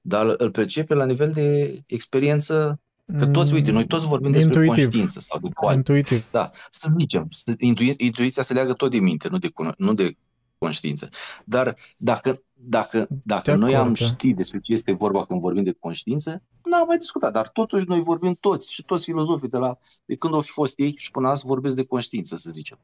Dar 0.01 0.33
îl 0.37 0.51
percepe 0.51 0.93
la 0.93 1.05
nivel 1.05 1.31
de 1.31 1.79
experiență, 1.87 2.79
că 3.17 3.25
toți, 3.27 3.53
uite, 3.53 3.71
noi 3.71 3.87
toți 3.87 4.05
vorbim 4.05 4.31
despre 4.31 4.59
Intuitiv. 4.61 4.83
conștiință 4.83 5.19
sau 5.19 5.39
de 5.39 5.49
coală. 5.53 5.75
Intuitiv. 5.75 6.25
Da, 6.31 6.49
să 6.69 6.89
zicem, 6.99 7.27
să- 7.29 7.53
intui, 7.57 7.93
intuiția 7.97 8.43
se 8.43 8.53
leagă 8.53 8.73
tot 8.73 8.91
de 8.91 8.99
minte, 8.99 9.27
nu 9.29 9.37
de, 9.37 9.47
cuno- 9.47 9.75
nu 9.77 9.93
de 9.93 10.17
conștiință. 10.57 11.09
Dar 11.45 11.75
dacă, 11.97 12.43
dacă, 12.53 13.07
dacă 13.23 13.51
De 13.51 13.57
noi 13.57 13.75
am 13.75 13.81
acord, 13.81 13.99
da. 13.99 14.05
ști 14.05 14.33
despre 14.33 14.59
ce 14.59 14.73
este 14.73 14.91
vorba 14.91 15.25
când 15.25 15.39
vorbim 15.39 15.63
de 15.63 15.71
conștiință, 15.71 16.43
n-am 16.63 16.87
mai 16.87 16.97
discutat, 16.97 17.33
dar 17.33 17.47
totuși 17.47 17.87
noi 17.87 17.99
vorbim 17.99 18.33
toți 18.33 18.73
și 18.73 18.83
toți 18.83 19.03
filozofii 19.03 19.49
de, 19.49 19.57
la, 19.57 19.77
de 20.05 20.15
când 20.15 20.33
au 20.33 20.41
fi 20.41 20.51
fost 20.51 20.79
ei 20.79 20.93
și 20.97 21.11
până 21.11 21.27
azi 21.27 21.45
vorbesc 21.45 21.75
de 21.75 21.85
conștiință, 21.85 22.35
să 22.35 22.51
zicem. 22.51 22.79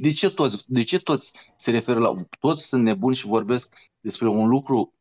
De 0.00 0.10
ce 0.10 0.30
toți, 0.30 0.64
de 0.66 0.82
ce 0.82 0.98
toți 0.98 1.32
se 1.56 1.70
referă 1.70 1.98
la... 1.98 2.14
Toți 2.40 2.66
sunt 2.66 2.82
nebuni 2.82 3.14
și 3.14 3.26
vorbesc 3.26 3.74
despre 4.00 4.28
un 4.28 4.48
lucru 4.48 4.94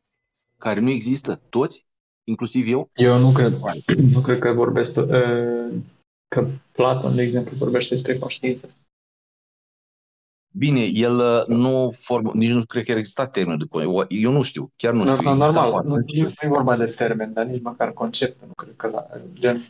care 0.58 0.80
nu 0.80 0.90
există? 0.90 1.42
Toți? 1.50 1.86
Inclusiv 2.24 2.68
eu? 2.68 2.90
Eu 2.96 3.20
nu 3.20 3.32
cred, 3.32 3.54
nu 4.14 4.22
cred 4.22 4.40
că 4.40 4.52
vorbesc, 4.52 4.98
uh, 4.98 5.74
că 6.28 6.48
Platon, 6.72 7.16
de 7.16 7.22
exemplu, 7.22 7.56
vorbește 7.58 7.94
despre 7.94 8.18
conștiință. 8.18 8.70
Bine, 10.54 10.80
el 10.86 11.16
uh, 11.18 11.46
nu 11.48 11.92
form, 11.98 12.32
nici 12.38 12.52
nu 12.52 12.66
cred 12.66 12.86
că 12.86 12.92
exista 12.92 13.28
termenul 13.28 13.60
de 13.60 13.66
conștiință. 13.66 14.08
Eu 14.10 14.32
nu 14.32 14.42
știu, 14.42 14.72
chiar 14.76 14.94
nu 14.94 15.04
Nu, 15.04 15.10
știu. 15.10 15.22
nu, 15.24 15.30
exista 15.30 15.46
normal, 15.52 15.72
poate, 15.72 15.88
nu, 15.88 15.96
nu 15.96 16.02
știu. 16.08 16.24
nu 16.24 16.32
e 16.42 16.48
vorba 16.48 16.78
de 16.78 16.86
termen, 16.86 17.34
dar 17.34 17.46
nici 17.46 17.62
măcar 17.62 17.92
conceptul, 17.94 18.48
nu 18.48 18.54
cred 18.54 18.76
că 18.76 18.88
la 18.88 19.08
gen, 19.34 19.66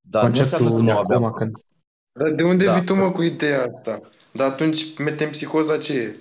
Dar 0.00 0.22
nu 0.30 0.36
înseamnă 0.38 0.68
că 0.68 0.72
conceptul 0.74 0.84
de 0.86 0.90
nu 0.92 0.98
aveam. 0.98 1.24
acum 1.24 1.38
când 1.38 1.54
Dar 2.12 2.30
de 2.30 2.42
unde 2.42 2.64
Da. 2.64 2.72
vii 2.72 2.84
tu, 2.86 2.94
mă, 2.94 3.10
cu 3.12 3.22
ideea 3.22 3.64
asta? 3.74 4.00
Dar 4.32 4.50
atunci 4.50 4.98
metempsicoza 4.98 5.78
ce 5.78 5.92
e? 5.98 6.16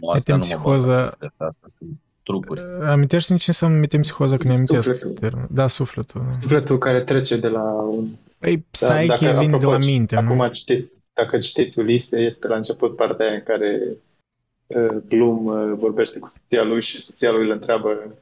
Nu, 0.00 0.08
Asta 0.08 0.36
nu 0.36 0.38
mă 0.38 0.44
Metempsihoza- 0.44 0.86
bag 0.86 0.96
la 0.96 1.02
chestia 1.02 1.26
asta, 1.28 1.44
asta 1.64 1.84
sunt 2.24 2.44
trucuri. 2.44 2.86
Amintește-mi 2.90 3.38
ce 3.38 3.44
înseamnă 3.48 3.78
metempsihoza, 3.78 4.36
că 4.36 4.46
ne 4.46 4.54
amintesc 4.54 4.82
Sufletul. 4.82 5.10
termenul. 5.12 5.48
Da, 5.50 5.66
sufletul. 5.66 6.20
da. 6.24 6.30
sufletul 6.30 6.78
care 6.78 7.00
trece 7.00 7.36
de 7.36 7.48
la 7.48 7.62
un... 7.72 8.06
Păi, 8.38 8.56
Da, 8.56 8.62
psiche 8.70 9.06
dacă- 9.06 9.20
vine 9.38 9.50
de 9.50 9.54
apropo, 9.56 9.70
la 9.70 9.78
minte, 9.78 10.20
nu? 10.20 10.32
Acum 10.32 10.48
citiți, 10.52 10.92
dacă 11.12 11.38
citiți 11.38 11.78
Ulise, 11.78 12.20
este 12.20 12.46
la 12.48 12.56
început 12.56 12.96
partea 12.96 13.26
aia 13.26 13.34
în 13.34 13.42
care 13.42 13.80
uh, 14.66 14.96
Bloom 15.08 15.44
uh, 15.44 15.72
vorbește 15.78 16.18
cu 16.18 16.28
soția 16.28 16.62
lui 16.62 16.82
și 16.82 17.00
soția 17.00 17.30
lui 17.30 17.44
îl 17.44 17.50
întreabă 17.50 18.14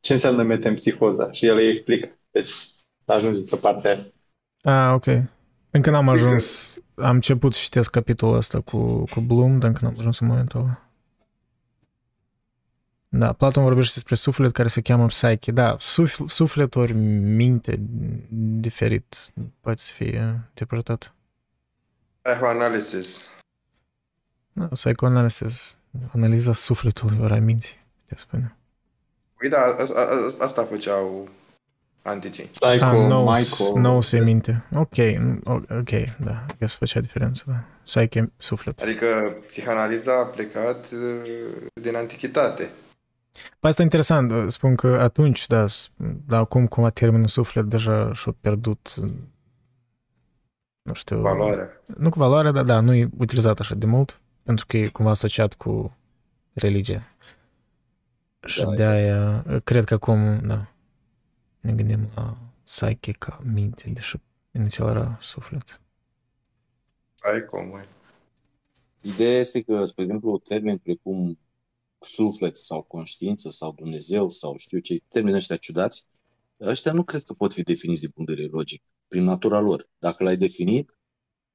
ce 0.00 0.12
înseamnă 0.12 0.42
metempsihoza 0.42 1.32
și 1.32 1.46
el 1.46 1.56
îi 1.56 1.68
explică. 1.68 2.08
Deci 2.30 2.50
ajungeți 3.04 3.52
în 3.54 3.60
partea 3.60 4.06
Ah, 4.62 4.92
ok. 4.94 5.06
Încă 5.70 5.90
n-am 5.90 6.08
ajuns, 6.08 6.74
am 6.94 7.14
început 7.14 7.54
să 7.54 7.60
citesc 7.62 7.90
capitolul 7.90 8.36
ăsta 8.36 8.60
cu, 8.60 9.04
cu 9.04 9.20
Bloom, 9.20 9.58
dar 9.58 9.68
încă 9.68 9.84
n-am 9.84 9.94
ajuns 9.98 10.18
în 10.20 10.26
momentul 10.26 10.60
ăla. 10.60 10.89
Da, 13.12 13.32
Platon 13.32 13.62
vorbește 13.62 13.92
despre 13.94 14.14
suflet 14.14 14.52
care 14.52 14.68
se 14.68 14.80
cheamă 14.80 15.06
psyche. 15.06 15.52
Da, 15.52 15.76
suf, 15.78 16.20
suflet 16.28 16.74
ori 16.74 16.92
minte 16.92 17.80
diferit 18.60 19.16
poate 19.60 19.80
să 19.80 19.92
fie 19.92 20.40
interpretat. 20.48 21.14
Psychoanalysis. 22.22 23.28
Da, 24.52 24.64
psychoanalysis, 24.66 25.76
analiza 26.14 26.52
sufletului 26.52 27.18
ori 27.22 27.32
a 27.32 27.40
minții, 27.40 27.86
te 28.06 28.14
spune. 28.18 28.56
Păi 29.38 29.48
da, 29.48 29.58
a, 29.58 29.86
a, 29.94 30.00
a, 30.00 30.26
asta 30.40 30.64
făceau 30.64 31.28
anticii. 32.02 32.44
Psycho, 32.44 32.84
Ah, 32.84 32.92
nou, 33.08 33.30
Michael. 33.30 33.72
nou 33.80 34.00
se 34.00 34.18
minte. 34.20 34.64
Ok, 34.74 34.94
ok, 35.70 35.90
da, 36.24 36.46
că 36.58 36.66
se 36.66 36.76
făcea 36.78 37.00
diferență, 37.00 37.44
da. 37.46 37.64
Psyche, 37.84 38.32
suflet. 38.36 38.80
Adică 38.80 39.34
psihanaliza 39.46 40.18
a 40.20 40.24
plecat 40.24 40.86
uh, 40.92 41.56
din 41.82 41.96
antichitate. 41.96 42.70
Păi 43.60 43.70
asta 43.70 43.80
e 43.80 43.84
interesant, 43.84 44.50
spun 44.52 44.74
că 44.76 44.86
atunci, 45.00 45.46
da, 45.46 45.66
s- 45.66 45.90
dar 46.26 46.40
acum 46.40 46.66
cumva 46.66 46.90
termenul 46.90 47.26
suflet 47.26 47.64
deja 47.64 48.12
și-a 48.14 48.32
pierdut, 48.40 48.94
nu 50.82 50.92
știu, 50.94 51.20
Valoarea. 51.20 51.68
nu 51.96 52.10
cu 52.10 52.18
valoarea, 52.18 52.50
dar 52.50 52.64
da, 52.64 52.80
nu 52.80 52.94
e 52.94 53.08
utilizat 53.18 53.60
așa 53.60 53.74
de 53.74 53.86
mult, 53.86 54.20
pentru 54.42 54.66
că 54.68 54.76
e 54.76 54.88
cumva 54.88 55.10
asociat 55.10 55.54
cu 55.54 55.96
religie. 56.52 57.02
Și 58.46 58.64
Da, 58.64 58.74
de 58.74 58.84
aia, 58.84 59.44
cred 59.64 59.84
că 59.84 59.94
acum, 59.94 60.38
da, 60.38 60.66
ne 61.60 61.72
gândim 61.72 62.08
la 62.14 62.36
psyche 62.62 63.12
ca 63.12 63.40
minte, 63.44 63.90
deși 63.90 64.16
inițial 64.52 64.88
era 64.88 65.18
suflet. 65.20 65.80
Ai 67.20 67.44
cum, 67.44 67.68
măi. 67.68 67.84
Ideea 69.00 69.38
este 69.38 69.62
că, 69.62 69.84
spre 69.84 70.02
exemplu, 70.02 70.38
termeni 70.38 70.78
precum 70.78 71.38
suflet 72.00 72.56
sau 72.56 72.82
conștiință 72.82 73.50
sau 73.50 73.72
Dumnezeu 73.72 74.28
sau 74.28 74.56
știu 74.56 74.78
ce, 74.78 75.00
termeni 75.08 75.36
ăștia 75.36 75.56
ciudați, 75.56 76.08
ăștia 76.60 76.92
nu 76.92 77.04
cred 77.04 77.22
că 77.22 77.32
pot 77.32 77.52
fi 77.52 77.62
definiți 77.62 78.00
din 78.00 78.10
punct 78.10 78.30
de 78.30 78.36
vedere 78.36 78.54
logic, 78.56 78.82
prin 79.08 79.24
natura 79.24 79.60
lor. 79.60 79.88
Dacă 79.98 80.22
l-ai 80.24 80.36
definit, 80.36 80.98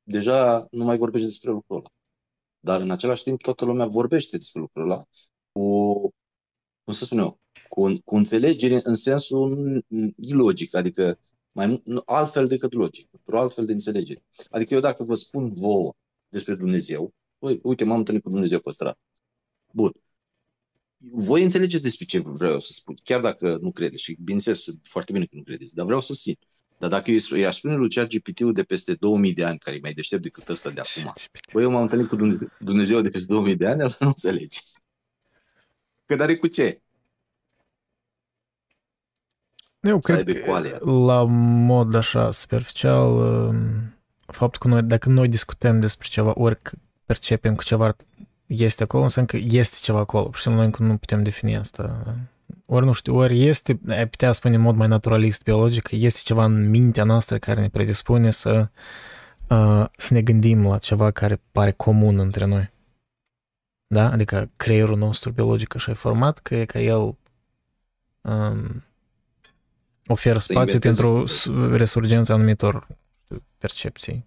deja 0.04 0.68
nu 0.72 0.84
mai 0.84 0.98
vorbești 0.98 1.28
despre 1.28 1.52
lucrul 1.52 1.78
ăla. 1.78 1.90
Dar 2.60 2.82
în 2.82 2.92
același 2.92 3.24
timp 3.24 3.42
toată 3.42 3.66
lumea 3.66 3.86
vorbește 3.86 4.38
despre 4.38 4.60
lucrul 4.60 4.84
ăla 4.84 5.04
cu, 5.52 6.00
cum 6.84 6.94
să 6.94 7.06
spun 7.06 7.18
eu, 7.18 7.40
cu, 7.68 7.94
cu 8.06 8.16
înțelegere 8.16 8.80
în 8.84 8.96
sensul 8.96 9.86
ilogic, 10.18 10.76
adică 10.76 11.20
mai 11.52 11.68
mu- 11.68 11.82
nu- 11.84 12.02
altfel 12.06 12.48
decât 12.48 12.74
logic, 12.74 13.10
într-o 13.12 13.40
altfel 13.40 13.66
de 13.66 13.72
înțelegere. 13.72 14.24
Adică 14.50 14.74
eu 14.74 14.80
dacă 14.80 15.04
vă 15.04 15.16
spun 15.16 15.54
vouă 15.54 15.94
despre 16.30 16.56
Dumnezeu, 16.56 17.14
Păi, 17.46 17.60
uite, 17.64 17.84
m-am 17.84 17.98
întâlnit 17.98 18.24
cu 18.24 18.30
Dumnezeu 18.30 18.60
pe 18.60 18.72
stradă. 18.72 18.98
Bun. 19.72 19.92
Voi 20.98 21.44
înțelegeți 21.44 21.84
despre 21.84 22.06
ce 22.06 22.20
vreau 22.20 22.52
eu 22.52 22.60
să 22.60 22.72
spun, 22.74 22.96
chiar 23.04 23.22
dacă 23.22 23.58
nu 23.62 23.72
credeți 23.72 24.04
și 24.04 24.18
bineînțeles, 24.20 24.66
foarte 24.84 25.12
bine 25.12 25.26
că 25.26 25.36
nu 25.36 25.44
credeți, 25.44 25.76
dar 25.76 25.86
vreau 25.86 26.02
să 26.02 26.14
simt. 26.14 26.40
Dar 26.78 26.90
dacă 26.90 27.12
eu 27.12 27.18
îi- 27.30 27.40
i-aș 27.40 27.56
spune 27.56 27.76
lui 27.76 27.90
ChatGPT-ul 27.90 28.54
de 28.54 28.64
peste 28.64 28.94
2000 28.94 29.34
de 29.34 29.44
ani, 29.46 29.58
care 29.58 29.76
e 29.76 29.80
mai 29.82 29.94
deștept 29.94 30.22
decât 30.22 30.50
ăsta 30.50 30.70
de 30.70 30.82
acum, 30.82 31.14
băi, 31.54 31.64
eu 31.64 31.72
m-am 31.72 31.82
întâlnit 31.82 32.08
cu 32.08 32.16
Dumnezeu, 32.16 32.50
Dumnezeu 32.60 33.02
de 33.02 33.10
peste 33.10 33.34
2000 33.34 33.56
de 33.56 33.68
ani, 33.68 33.82
el 33.82 33.96
nu 34.00 34.08
înțelege. 34.08 34.60
Că 36.06 36.16
are 36.20 36.38
cu 36.38 36.48
ce? 36.48 36.82
Eu 39.80 40.00
Să 40.02 40.14
cred 40.14 40.28
aibă 40.28 40.40
că 40.40 40.46
coalea. 40.46 40.78
la 41.06 41.24
mod 41.66 41.96
așa 41.96 42.32
superficial, 42.32 43.08
um, 43.18 43.94
faptul 44.26 44.60
că 44.62 44.68
noi, 44.68 44.84
dacă 44.84 45.10
noi 45.10 45.28
discutăm 45.28 45.80
despre 45.80 46.08
ceva, 46.12 46.34
ori 46.36 46.62
că 46.62 46.78
percepem 47.06 47.56
că 47.56 47.64
ceva 47.66 47.96
este 48.48 48.84
acolo, 48.84 49.04
înseamnă 49.04 49.32
că 49.32 49.38
este 49.50 49.78
ceva 49.82 50.00
acolo. 50.00 50.32
Și 50.34 50.50
noi 50.50 50.66
încă 50.66 50.84
nu 50.84 50.98
putem 50.98 51.24
defini 51.24 51.58
asta. 51.58 52.06
Ori 52.66 52.86
nu 52.86 52.92
știu, 52.92 53.16
ori 53.16 53.46
este, 53.46 53.80
ai 53.90 54.08
putea 54.08 54.32
spune 54.32 54.56
în 54.56 54.62
mod 54.62 54.76
mai 54.76 54.88
naturalist, 54.88 55.44
biologic, 55.44 55.84
că 55.84 55.96
este 55.96 56.20
ceva 56.24 56.44
în 56.46 56.70
mintea 56.70 57.04
noastră 57.04 57.38
care 57.38 57.62
ne 57.62 57.70
predispune 57.70 58.32
să, 58.32 58.70
uh, 59.50 59.86
să 59.98 60.14
ne 60.14 60.22
gândim 60.22 60.68
la 60.68 60.78
ceva 60.78 61.12
care 61.12 61.42
pare 61.52 61.72
comun 61.72 62.20
între 62.20 62.46
noi. 62.46 62.74
Da? 63.88 64.12
Adică 64.12 64.50
creierul 64.56 64.98
nostru 64.98 65.32
biologic 65.32 65.76
așa 65.76 65.92
e 65.92 65.94
format, 65.94 66.40
că 66.40 66.56
e 66.56 66.66
ca 66.66 66.80
el 66.80 67.16
um, 68.22 68.84
oferă 70.08 70.40
Să 70.40 70.48
spațiu 70.52 70.74
inventeze 70.74 71.02
pentru 71.02 71.26
sufletul. 71.26 71.70
s- 71.72 71.78
resurgența 71.78 72.34
anumitor 72.34 72.88
percepții 73.58 74.26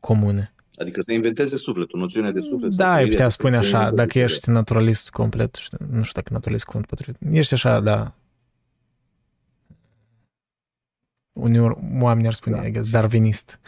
comune. 0.00 0.52
Adică 0.78 1.00
să 1.00 1.12
inventeze 1.12 1.56
sufletul, 1.56 2.00
noțiunea 2.00 2.30
de 2.30 2.40
suflet. 2.40 2.72
sau 2.72 2.86
Da, 2.86 2.92
ai 2.92 3.02
trăirea 3.02 3.10
putea 3.12 3.26
de 3.26 3.32
spune 3.32 3.50
suflet, 3.52 3.70
să 3.70 3.76
așa, 3.76 3.84
inventeze 3.88 3.96
dacă 3.96 4.08
trăirea. 4.08 4.34
ești 4.34 4.50
naturalist 4.50 5.10
complet, 5.10 5.54
știu, 5.54 5.78
nu 5.90 6.02
știu 6.02 6.20
dacă 6.20 6.32
naturalist 6.32 6.64
cuvânt 6.64 6.86
potrivit, 6.86 7.16
ești 7.30 7.54
așa, 7.54 7.80
da. 7.80 8.12
Uneori 11.32 11.78
oamenii 12.00 12.26
ar 12.28 12.34
spune, 12.34 12.56
Da. 12.56 12.66
I 12.66 12.70
guess, 12.70 12.90
darwinist. 12.90 13.58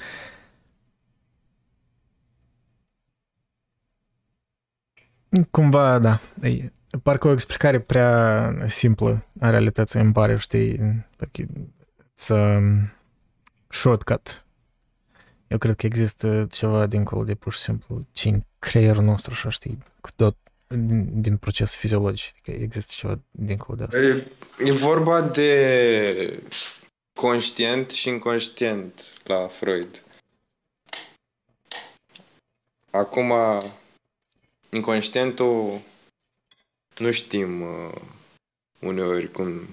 Cumva, 5.51 5.99
da, 5.99 6.21
e, 6.43 6.73
parcă 7.03 7.29
o 7.29 7.33
explicare 7.33 7.81
prea 7.81 8.53
simplă 8.67 9.27
a 9.41 9.51
realității 9.51 10.01
îmi 10.01 10.13
pare, 10.13 10.37
știi, 10.37 10.79
parcă 11.17 11.43
it's 11.43 12.29
um, 12.29 12.93
shortcut. 13.69 14.45
Eu 15.51 15.59
cred 15.59 15.77
că 15.77 15.87
există 15.87 16.47
ceva 16.51 16.87
dincolo 16.87 17.25
de 17.25 17.35
pur 17.35 17.53
și 17.53 17.59
simplu 17.59 18.07
ce 18.13 18.29
în 18.29 18.43
creierul 18.59 19.03
nostru, 19.03 19.31
așa 19.31 19.51
știi, 19.51 19.79
cu 20.01 20.11
tot 20.17 20.37
din, 20.67 21.21
din 21.21 21.37
proces 21.37 21.75
fiziologic. 21.75 22.35
Că 22.43 22.51
există 22.51 22.93
ceva 22.97 23.21
dincolo 23.31 23.77
de 23.77 23.85
asta. 23.85 23.99
E, 23.99 24.33
e 24.59 24.71
vorba 24.71 25.23
de 25.23 26.43
conștient 27.13 27.91
și 27.91 28.09
inconștient 28.09 29.23
la 29.25 29.47
Freud. 29.47 30.03
Acum, 32.91 33.33
inconștientul 34.71 35.81
nu 36.97 37.11
știm 37.11 37.63
uh, 37.63 38.01
uneori 38.79 39.31
cum... 39.31 39.69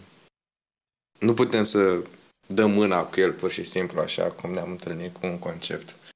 Nu 1.19 1.33
putem 1.33 1.63
să 1.63 2.03
dăm 2.47 2.71
mâna 2.71 3.05
cu 3.05 3.19
el 3.19 3.33
pur 3.33 3.51
și 3.51 3.63
simplu 3.63 3.99
așa 3.99 4.31
cum 4.31 4.51
ne-am 4.51 4.71
întâlnit 4.71 5.17
cu 5.17 5.25
un 5.25 5.39
concept. 5.39 6.15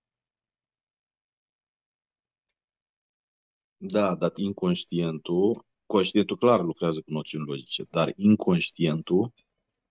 Da, 3.77 4.15
dar 4.15 4.31
inconștientul, 4.35 5.65
conștientul 5.85 6.37
clar 6.37 6.61
lucrează 6.61 7.01
cu 7.01 7.11
noțiuni 7.11 7.45
logice, 7.45 7.83
dar 7.89 8.13
inconștientul 8.15 9.33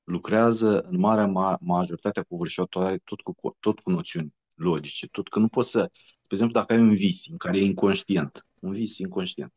lucrează 0.04 0.80
în 0.80 0.98
marea 0.98 1.26
ma- 1.26 1.58
majoritatea 1.60 2.22
covârșitoare 2.22 2.98
tot 2.98 3.20
cu, 3.20 3.56
tot 3.60 3.80
cu 3.80 3.90
noțiuni 3.90 4.34
logice, 4.54 5.06
tot 5.06 5.28
că 5.28 5.38
nu 5.38 5.48
poți 5.48 5.70
să, 5.70 5.90
spre 5.92 6.28
exemplu, 6.30 6.60
dacă 6.60 6.72
ai 6.72 6.80
un 6.80 6.94
vis 6.94 7.26
în 7.26 7.36
care 7.36 7.58
e 7.58 7.62
inconștient, 7.62 8.46
un 8.60 8.72
vis 8.72 8.98
inconștient, 8.98 9.52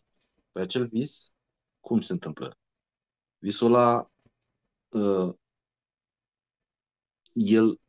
pe 0.51 0.61
acel 0.61 0.88
vis, 0.88 1.31
cum 1.80 2.01
se 2.01 2.14
întâmplă? 2.14 2.57
Visul 3.38 3.73
ăla, 3.73 4.11
uh, 4.89 5.34
el, 7.34 7.80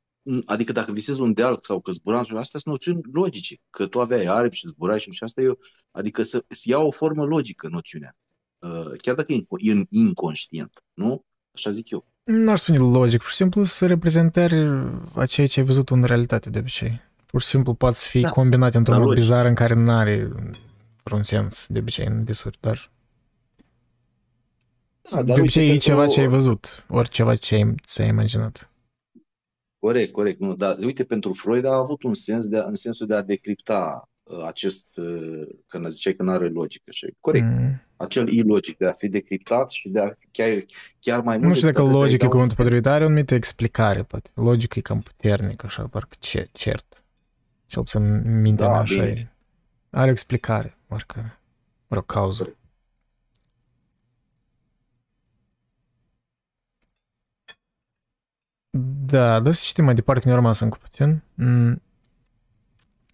adică 0.45 0.73
dacă 0.73 0.93
visezi 0.93 1.21
un 1.21 1.33
deal 1.33 1.59
sau 1.63 1.81
că 1.81 1.91
zburam, 1.91 2.21
astea 2.21 2.45
sunt 2.45 2.65
noțiuni 2.65 3.01
logice, 3.13 3.57
că 3.71 3.87
tu 3.87 4.01
aveai 4.01 4.25
aripi 4.25 4.57
și 4.57 4.69
zburai 4.69 5.01
și, 5.01 5.11
și 5.11 5.25
asta 5.25 5.41
eu, 5.41 5.59
adică 5.91 6.23
să, 6.23 6.45
să 6.49 6.63
ia 6.67 6.79
o 6.79 6.91
formă 6.91 7.25
logică 7.25 7.69
noțiunea, 7.69 8.17
uh, 8.59 8.93
chiar 9.03 9.15
dacă 9.15 9.33
e 9.33 9.37
inco- 9.41 9.59
e 9.69 9.83
inconștient, 9.91 10.83
nu? 10.95 11.25
Așa 11.55 11.71
zic 11.71 11.91
eu. 11.91 12.07
N-aș 12.25 12.61
spune 12.61 12.79
logic, 12.79 13.21
pur 13.21 13.29
și 13.31 13.37
simplu 13.37 13.65
sunt 13.65 13.91
reprezentări 13.91 14.57
a 15.15 15.27
ceea 15.27 15.47
ce 15.47 15.61
ai 15.61 15.67
văzut 15.67 15.91
în 15.91 16.03
realitate 16.05 16.51
de 16.51 16.59
obicei. 16.59 17.01
Pur 17.27 17.41
și 17.41 17.47
simplu 17.47 17.75
poate 17.75 17.97
să 17.97 18.09
fie 18.09 18.21
Da, 18.21 18.31
combinat 18.31 18.75
într-un 18.75 18.97
dar 18.97 19.05
mod 19.05 19.15
logic. 19.15 19.25
bizar 19.29 19.47
în 19.47 19.55
care 19.55 19.75
nu 19.75 19.91
are 19.91 20.33
vreun 21.03 21.23
sens 21.23 21.67
de 21.69 21.79
obicei 21.79 22.07
în 22.07 22.25
visuri, 22.25 22.59
dar 22.61 22.91
Da, 25.11 25.23
de 25.23 25.33
obicei 25.33 25.71
e 25.71 25.77
ceva 25.77 26.07
ce 26.07 26.21
ai 26.21 26.27
văzut, 26.29 26.85
ori 26.89 27.09
ceva 27.09 27.37
ce 27.37 27.55
ai, 27.55 27.75
ți-ai 27.87 28.09
imaginat. 28.09 28.71
Corect, 29.85 30.13
corect. 30.13 30.41
Nu, 30.41 30.55
dar 30.55 30.77
uite, 30.85 31.05
pentru 31.05 31.33
Freud 31.33 31.65
a 31.65 31.77
avut 31.77 32.03
un 32.03 32.15
sens 32.15 32.47
de, 32.47 32.59
a- 32.59 32.65
în 32.65 32.75
sensul 32.75 33.07
de 33.07 33.15
a 33.15 33.23
decripta 33.23 34.11
uh, 34.23 34.45
acest, 34.47 34.87
uh, 34.97 35.47
când 35.67 35.87
ziceai 35.87 36.15
că 36.15 36.23
nu 36.23 36.31
are 36.31 36.49
logică. 36.49 36.91
Și, 36.91 37.15
corect, 37.21 37.45
Mm. 37.45 37.81
acel 37.97 38.29
ilogic 38.29 38.77
de 38.77 38.87
a 38.87 38.93
fi 38.93 39.09
decriptat 39.09 39.71
și 39.71 39.89
de 39.89 40.01
a 40.01 40.09
fi 40.19 40.27
chiar, 40.31 40.49
chiar 41.01 41.21
mai 41.21 41.37
mult 41.37 41.49
Nu 41.49 41.55
știu 41.55 41.67
decât 41.67 41.83
dacă 41.85 41.89
atât, 41.89 41.93
de 41.93 41.97
a-i 41.97 42.03
logic 42.05 42.15
e 42.15 42.19
da 42.19 42.25
un 42.25 42.31
cuvântul 42.31 42.55
sens. 42.57 42.67
potrivit, 42.69 42.87
are 42.87 43.03
o 43.05 43.07
anumită 43.07 43.35
explicare, 43.35 44.03
poate. 44.03 44.31
Logic 44.35 44.75
e 44.75 44.81
cam 44.81 45.01
puternic, 45.01 45.65
așa, 45.65 45.83
parcă 45.83 46.17
ce, 46.19 46.49
cert. 46.53 47.05
Cel 47.67 47.83
puțin 47.83 48.41
mintea 48.41 48.67
Da, 48.67 48.73
mea 48.73 48.81
așa 48.81 48.95
bine. 48.95 49.07
e. 49.07 49.29
Are 49.91 50.09
o 50.09 50.13
explicare, 50.13 50.77
parcă, 50.87 51.39
o 51.89 52.01
cauză. 52.03 52.57
Da, 59.07 59.41
da 59.41 59.53
să 59.53 59.63
citim 59.65 59.85
mai 59.85 59.95
departe, 59.95 60.21
că 60.21 60.27
ne-a 60.29 60.37
rămas 60.37 60.61
încă 60.61 60.79
puțin. 60.81 61.23
Mm. 61.35 61.83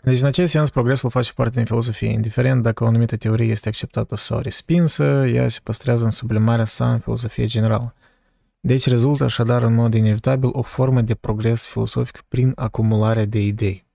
Deci, 0.03 0.21
în 0.21 0.27
acest 0.27 0.51
sens, 0.51 0.71
progresul 0.71 1.11
face 1.11 1.33
parte 1.33 1.55
din 1.55 1.65
filosofie. 1.65 2.09
Indiferent 2.09 2.63
dacă 2.63 2.85
o 2.85 2.87
anumită 2.87 3.17
teorie 3.17 3.51
este 3.51 3.69
acceptată 3.69 4.17
sau 4.17 4.39
respinsă, 4.39 5.27
ea 5.27 5.49
se 5.49 5.61
păstrează 5.63 6.05
în 6.05 6.11
sublimarea 6.11 6.65
sa 6.65 6.93
în 6.93 6.99
filosofie 6.99 7.47
generală. 7.47 7.95
Deci 8.61 8.87
rezultă 8.87 9.25
așadar 9.25 9.63
în 9.63 9.75
mod 9.75 9.95
inevitabil 9.95 10.49
o 10.53 10.63
formă 10.63 11.01
de 11.01 11.15
progres 11.15 11.67
filosofic 11.67 12.21
prin 12.29 12.53
acumularea 12.57 13.25
de 13.25 13.41
idei. 13.41 13.87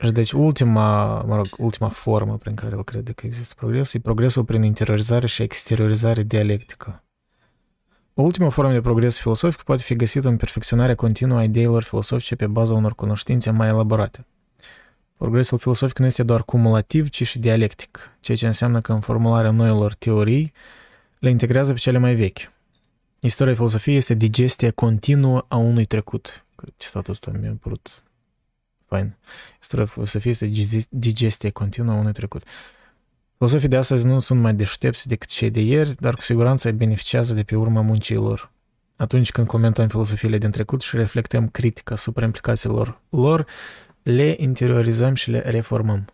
Și 0.00 0.10
deci 0.10 0.32
ultima, 0.32 1.20
mă 1.22 1.36
rog, 1.36 1.46
ultima 1.58 1.88
formă 1.88 2.36
prin 2.36 2.54
care 2.54 2.74
el 2.76 2.84
crede 2.84 3.12
că 3.12 3.26
există 3.26 3.54
progres 3.56 3.94
e 3.94 3.98
progresul 3.98 4.44
prin 4.44 4.62
interiorizare 4.62 5.26
și 5.26 5.42
exteriorizare 5.42 6.22
dialectică. 6.22 7.04
O 8.20 8.22
ultimă 8.22 8.50
formă 8.50 8.72
de 8.72 8.80
progres 8.80 9.18
filosofic 9.18 9.62
poate 9.62 9.82
fi 9.82 9.94
găsită 9.96 10.28
în 10.28 10.36
perfecționarea 10.36 10.94
continuă 10.94 11.38
a 11.38 11.42
ideilor 11.42 11.82
filosofice 11.82 12.36
pe 12.36 12.46
baza 12.46 12.74
unor 12.74 12.94
cunoștințe 12.94 13.50
mai 13.50 13.68
elaborate. 13.68 14.26
Progresul 15.16 15.58
filosofic 15.58 15.98
nu 15.98 16.06
este 16.06 16.22
doar 16.22 16.42
cumulativ, 16.42 17.08
ci 17.08 17.26
și 17.26 17.38
dialectic, 17.38 18.16
ceea 18.20 18.36
ce 18.36 18.46
înseamnă 18.46 18.80
că 18.80 18.92
în 18.92 19.00
formularea 19.00 19.50
noilor 19.50 19.94
teorii 19.94 20.52
le 21.18 21.30
integrează 21.30 21.72
pe 21.72 21.78
cele 21.78 21.98
mai 21.98 22.14
vechi. 22.14 22.38
Istoria 23.20 23.54
filosofiei 23.54 23.96
este 23.96 24.14
digestia 24.14 24.70
continuă 24.70 25.44
a 25.48 25.56
unui 25.56 25.84
trecut. 25.84 26.44
Citatul 26.76 27.12
ăsta 27.12 27.30
mi-a 27.40 27.56
părut 27.60 28.02
fain. 28.86 29.16
Istoria 29.60 29.86
filosofiei 29.86 30.32
este 30.32 30.80
digestia 30.88 31.50
continuă 31.50 31.94
a 31.94 31.98
unui 31.98 32.12
trecut. 32.12 32.42
Filosofii 33.40 33.68
de 33.68 33.76
astăzi 33.76 34.06
nu 34.06 34.18
sunt 34.18 34.40
mai 34.40 34.54
deștepți 34.54 35.08
decât 35.08 35.28
cei 35.28 35.50
de 35.50 35.60
ieri, 35.60 35.94
dar 35.94 36.14
cu 36.14 36.22
siguranță 36.22 36.72
beneficiază 36.72 37.34
de 37.34 37.42
pe 37.42 37.56
urma 37.56 37.80
muncii 37.80 38.14
lor. 38.14 38.52
Atunci 38.96 39.30
când 39.30 39.46
comentăm 39.46 39.88
filosofiile 39.88 40.38
din 40.38 40.50
trecut 40.50 40.80
și 40.82 40.96
reflectăm 40.96 41.48
critic 41.48 41.90
asupra 41.90 42.24
implicațiilor 42.24 43.00
lor, 43.08 43.46
le 44.02 44.34
interiorizăm 44.38 45.14
și 45.14 45.30
le 45.30 45.38
reformăm. 45.38 46.04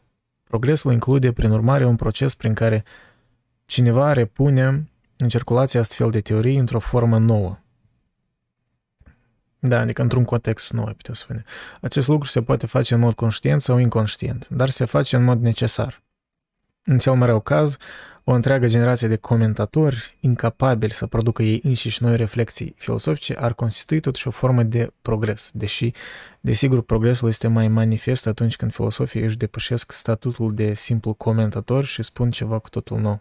Progresul 0.44 0.92
include, 0.92 1.32
prin 1.32 1.50
urmare, 1.50 1.84
un 1.86 1.96
proces 1.96 2.34
prin 2.34 2.54
care 2.54 2.84
cineva 3.64 4.12
repune 4.12 4.88
în 5.16 5.28
circulație 5.28 5.78
astfel 5.78 6.10
de 6.10 6.20
teorii 6.20 6.56
într-o 6.56 6.78
formă 6.78 7.18
nouă. 7.18 7.58
Da, 9.58 9.80
adică 9.80 10.02
într-un 10.02 10.24
context 10.24 10.72
nou, 10.72 10.84
putea 10.84 11.14
spune. 11.14 11.44
Acest 11.80 12.08
lucru 12.08 12.28
se 12.28 12.42
poate 12.42 12.66
face 12.66 12.94
în 12.94 13.00
mod 13.00 13.14
conștient 13.14 13.60
sau 13.60 13.78
inconștient, 13.78 14.48
dar 14.48 14.68
se 14.68 14.84
face 14.84 15.16
în 15.16 15.24
mod 15.24 15.40
necesar. 15.40 16.04
În 16.88 16.98
cel 16.98 17.14
mai 17.14 17.26
rău 17.26 17.40
caz, 17.40 17.76
o 18.24 18.32
întreagă 18.32 18.66
generație 18.66 19.08
de 19.08 19.16
comentatori 19.16 20.16
incapabili 20.20 20.92
să 20.92 21.06
producă 21.06 21.42
ei 21.42 21.60
înșiși 21.62 22.02
noi 22.02 22.16
reflexii 22.16 22.74
filosofice 22.76 23.34
ar 23.38 23.54
constitui 23.54 24.00
totuși 24.00 24.28
o 24.28 24.30
formă 24.30 24.62
de 24.62 24.92
progres, 25.02 25.50
deși, 25.54 25.90
desigur, 26.40 26.82
progresul 26.82 27.28
este 27.28 27.46
mai 27.46 27.68
manifest 27.68 28.26
atunci 28.26 28.56
când 28.56 28.72
filosofii 28.72 29.22
își 29.22 29.36
depășesc 29.36 29.92
statutul 29.92 30.54
de 30.54 30.74
simplu 30.74 31.12
comentator 31.14 31.84
și 31.84 32.02
spun 32.02 32.30
ceva 32.30 32.58
cu 32.58 32.68
totul 32.68 32.98
nou. 32.98 33.20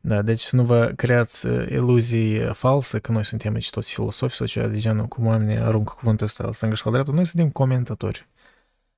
Da, 0.00 0.22
deci 0.22 0.40
să 0.40 0.56
nu 0.56 0.64
vă 0.64 0.92
creați 0.96 1.46
uh, 1.46 1.66
iluzii 1.68 2.38
uh, 2.38 2.50
false 2.52 2.98
că 2.98 3.12
noi 3.12 3.24
suntem 3.24 3.54
aici 3.54 3.70
toți 3.70 3.92
filosofi 3.92 4.36
sau 4.36 4.46
ceva 4.46 4.66
de 4.66 4.78
genul, 4.78 5.06
cum 5.06 5.26
oamenii 5.26 5.58
aruncă 5.58 5.92
cuvântul 5.96 6.26
ăsta 6.26 6.44
la 6.44 6.52
stânga 6.52 6.74
și 6.74 6.84
la 6.84 6.90
dreapta. 6.90 7.12
Noi 7.12 7.24
suntem 7.24 7.50
comentatori. 7.50 8.28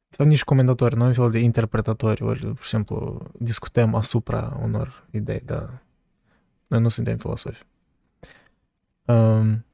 De 0.08 0.16
fapt, 0.16 0.28
nici 0.28 0.44
comentatori, 0.44 0.96
noi 0.96 1.06
un 1.06 1.12
fel 1.12 1.30
de 1.30 1.38
interpretatori, 1.38 2.22
ori, 2.22 2.40
pur 2.40 2.62
și 2.62 2.68
simplu, 2.68 3.26
discutăm 3.38 3.94
asupra 3.94 4.58
unor 4.62 5.06
idei, 5.10 5.40
dar 5.44 5.82
noi 6.66 6.80
nu 6.80 6.88
suntem 6.88 7.16
filosofi. 7.16 7.62
Um, 9.04 9.64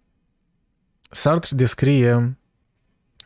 Sartre 1.11 1.57
descrie 1.57 2.39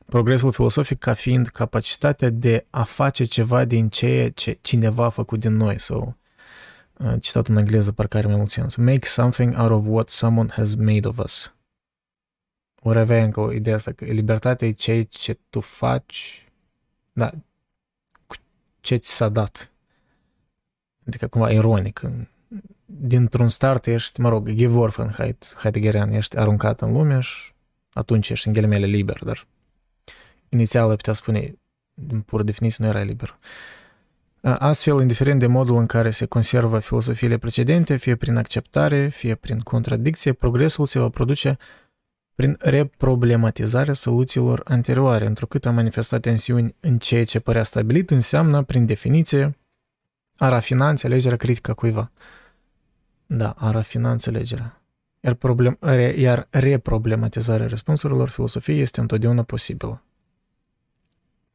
progresul 0.06 0.52
filosofic 0.52 0.98
ca 0.98 1.12
fiind 1.12 1.46
capacitatea 1.46 2.30
de 2.30 2.64
a 2.70 2.82
face 2.82 3.24
ceva 3.24 3.64
din 3.64 3.88
ceea 3.88 4.30
ce 4.30 4.58
cineva 4.60 5.04
a 5.04 5.08
făcut 5.08 5.40
din 5.40 5.56
noi 5.56 5.80
sau 5.80 6.16
citat 7.20 7.48
în 7.48 7.56
engleză 7.56 7.92
parcă 7.92 8.16
are 8.16 8.26
mai 8.26 8.36
mult 8.36 8.48
sens. 8.48 8.76
Make 8.76 9.06
something 9.06 9.58
out 9.58 9.70
of 9.70 9.84
what 9.86 10.08
someone 10.08 10.48
has 10.52 10.74
made 10.74 11.08
of 11.08 11.18
us. 11.18 11.54
Ori 12.82 12.98
avea 12.98 13.24
încă 13.24 13.50
ideea 13.52 13.76
asta 13.76 13.92
că 13.92 14.04
libertatea 14.04 14.68
e 14.68 14.72
ceea 14.72 15.04
ce 15.04 15.38
tu 15.50 15.60
faci, 15.60 16.45
da, 17.16 17.30
cu 18.26 18.36
ce 18.80 18.96
ți 18.96 19.14
s-a 19.14 19.28
dat. 19.28 19.72
Adică 21.06 21.26
cumva 21.26 21.50
ironic. 21.50 22.00
Dintr-un 22.84 23.48
start 23.48 23.86
ești, 23.86 24.20
mă 24.20 24.28
rog, 24.28 24.50
Gevorfen 24.50 25.16
Heideggerian, 25.56 26.12
ești 26.12 26.38
aruncat 26.38 26.80
în 26.80 26.92
lume 26.92 27.20
și 27.20 27.52
atunci 27.92 28.28
ești 28.28 28.46
în 28.46 28.52
ghilimele 28.52 28.86
liber, 28.86 29.24
dar 29.24 29.46
inițial 30.48 30.96
putea 30.96 31.12
spune, 31.12 31.58
din 31.94 32.20
pură 32.20 32.42
definiție, 32.42 32.84
nu 32.84 32.90
era 32.90 33.02
liber. 33.02 33.38
Uh, 34.40 34.56
Astfel, 34.58 35.00
indiferent 35.00 35.40
de 35.40 35.46
modul 35.46 35.76
în 35.76 35.86
care 35.86 36.10
se 36.10 36.26
conservă 36.26 36.78
filosofiile 36.78 37.38
precedente, 37.38 37.96
fie 37.96 38.16
prin 38.16 38.36
acceptare, 38.36 39.08
fie 39.08 39.34
prin 39.34 39.60
contradicție, 39.60 40.32
progresul 40.32 40.86
se 40.86 40.98
va 40.98 41.08
produce 41.08 41.58
prin 42.36 42.56
reproblematizarea 42.60 43.94
soluțiilor 43.94 44.60
anterioare, 44.64 45.26
întrucât 45.26 45.66
a 45.66 45.70
manifestat 45.70 46.20
tensiuni 46.20 46.74
în 46.80 46.98
ceea 46.98 47.24
ce 47.24 47.38
părea 47.38 47.62
stabilit, 47.62 48.10
înseamnă, 48.10 48.62
prin 48.62 48.86
definiție, 48.86 49.58
a 50.36 50.48
rafina 50.48 50.88
înțelegerea 50.88 51.36
critică 51.36 51.70
a 51.70 51.74
cuiva. 51.74 52.10
Da, 53.26 53.50
a 53.50 53.70
rafina 53.70 54.10
înțelegerea. 54.10 54.82
Iar, 55.20 55.34
problem, 55.34 55.78
iar 56.16 56.46
reproblematizarea 56.50 57.66
răspunsurilor 57.66 58.28
filosofiei 58.28 58.80
este 58.80 59.00
întotdeauna 59.00 59.42
posibilă. 59.42 60.02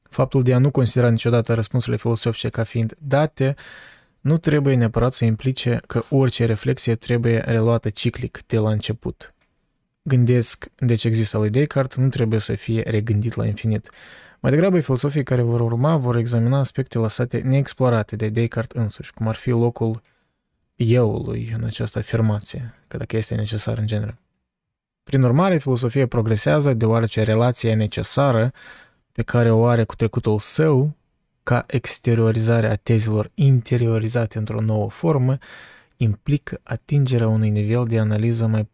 Faptul 0.01 0.43
de 0.43 0.53
a 0.53 0.57
nu 0.57 0.71
considera 0.71 1.09
niciodată 1.09 1.53
răspunsurile 1.53 1.97
filosofice 1.97 2.49
ca 2.49 2.63
fiind 2.63 2.95
date 2.99 3.55
nu 4.19 4.37
trebuie 4.37 4.75
neapărat 4.75 5.13
să 5.13 5.25
implice 5.25 5.81
că 5.87 6.03
orice 6.09 6.45
reflexie 6.45 6.95
trebuie 6.95 7.37
reluată 7.39 7.89
ciclic 7.89 8.45
de 8.45 8.57
la 8.57 8.69
început. 8.69 9.33
Gândesc, 10.03 10.71
deci 10.75 11.03
există 11.03 11.37
lui 11.37 11.49
Descartes, 11.49 11.97
nu 11.97 12.09
trebuie 12.09 12.39
să 12.39 12.55
fie 12.55 12.81
regândit 12.81 13.35
la 13.35 13.45
infinit. 13.45 13.91
Mai 14.39 14.51
degrabă, 14.51 14.79
filosofii 14.79 15.23
care 15.23 15.41
vor 15.41 15.61
urma 15.61 15.97
vor 15.97 16.15
examina 16.15 16.59
aspecte 16.59 16.97
lăsate 16.97 17.39
neexplorate 17.39 18.15
de 18.15 18.29
Descartes 18.29 18.81
însuși, 18.81 19.13
cum 19.13 19.27
ar 19.27 19.35
fi 19.35 19.49
locul 19.49 20.01
euului 20.75 21.53
în 21.57 21.63
această 21.63 21.99
afirmație, 21.99 22.73
că 22.87 22.97
dacă 22.97 23.17
este 23.17 23.35
necesar 23.35 23.77
în 23.77 23.87
genere. 23.87 24.19
Prin 25.03 25.23
urmare, 25.23 25.57
filosofia 25.57 26.07
progresează 26.07 26.73
deoarece 26.73 27.23
relația 27.23 27.75
necesară 27.75 28.51
pe 29.11 29.23
care 29.23 29.51
o 29.51 29.65
are 29.65 29.83
cu 29.83 29.95
trecutul 29.95 30.39
său, 30.39 30.95
ca 31.43 31.63
exteriorizare 31.67 32.67
a 32.67 32.75
tezelor 32.75 33.31
interiorizate 33.33 34.37
într-o 34.37 34.61
nouă 34.61 34.89
formă, 34.89 35.37
implică 35.97 36.59
atingerea 36.63 37.27
unui 37.27 37.49
nivel 37.49 37.85
de 37.85 37.99
analiză 37.99 38.45
mai 38.45 38.69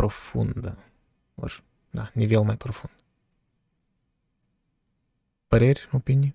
profundă. 0.00 0.78
Or, 1.34 1.62
da, 1.90 2.10
nivel 2.14 2.42
mai 2.42 2.56
profund. 2.56 2.94
Păreri, 5.46 5.88
opinii? 5.92 6.34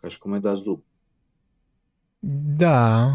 Ca 0.00 0.08
și 0.08 0.18
cum 0.18 0.32
ai 0.32 0.40
dat 0.40 0.56
zoom. 0.56 0.82
Da. 2.56 3.06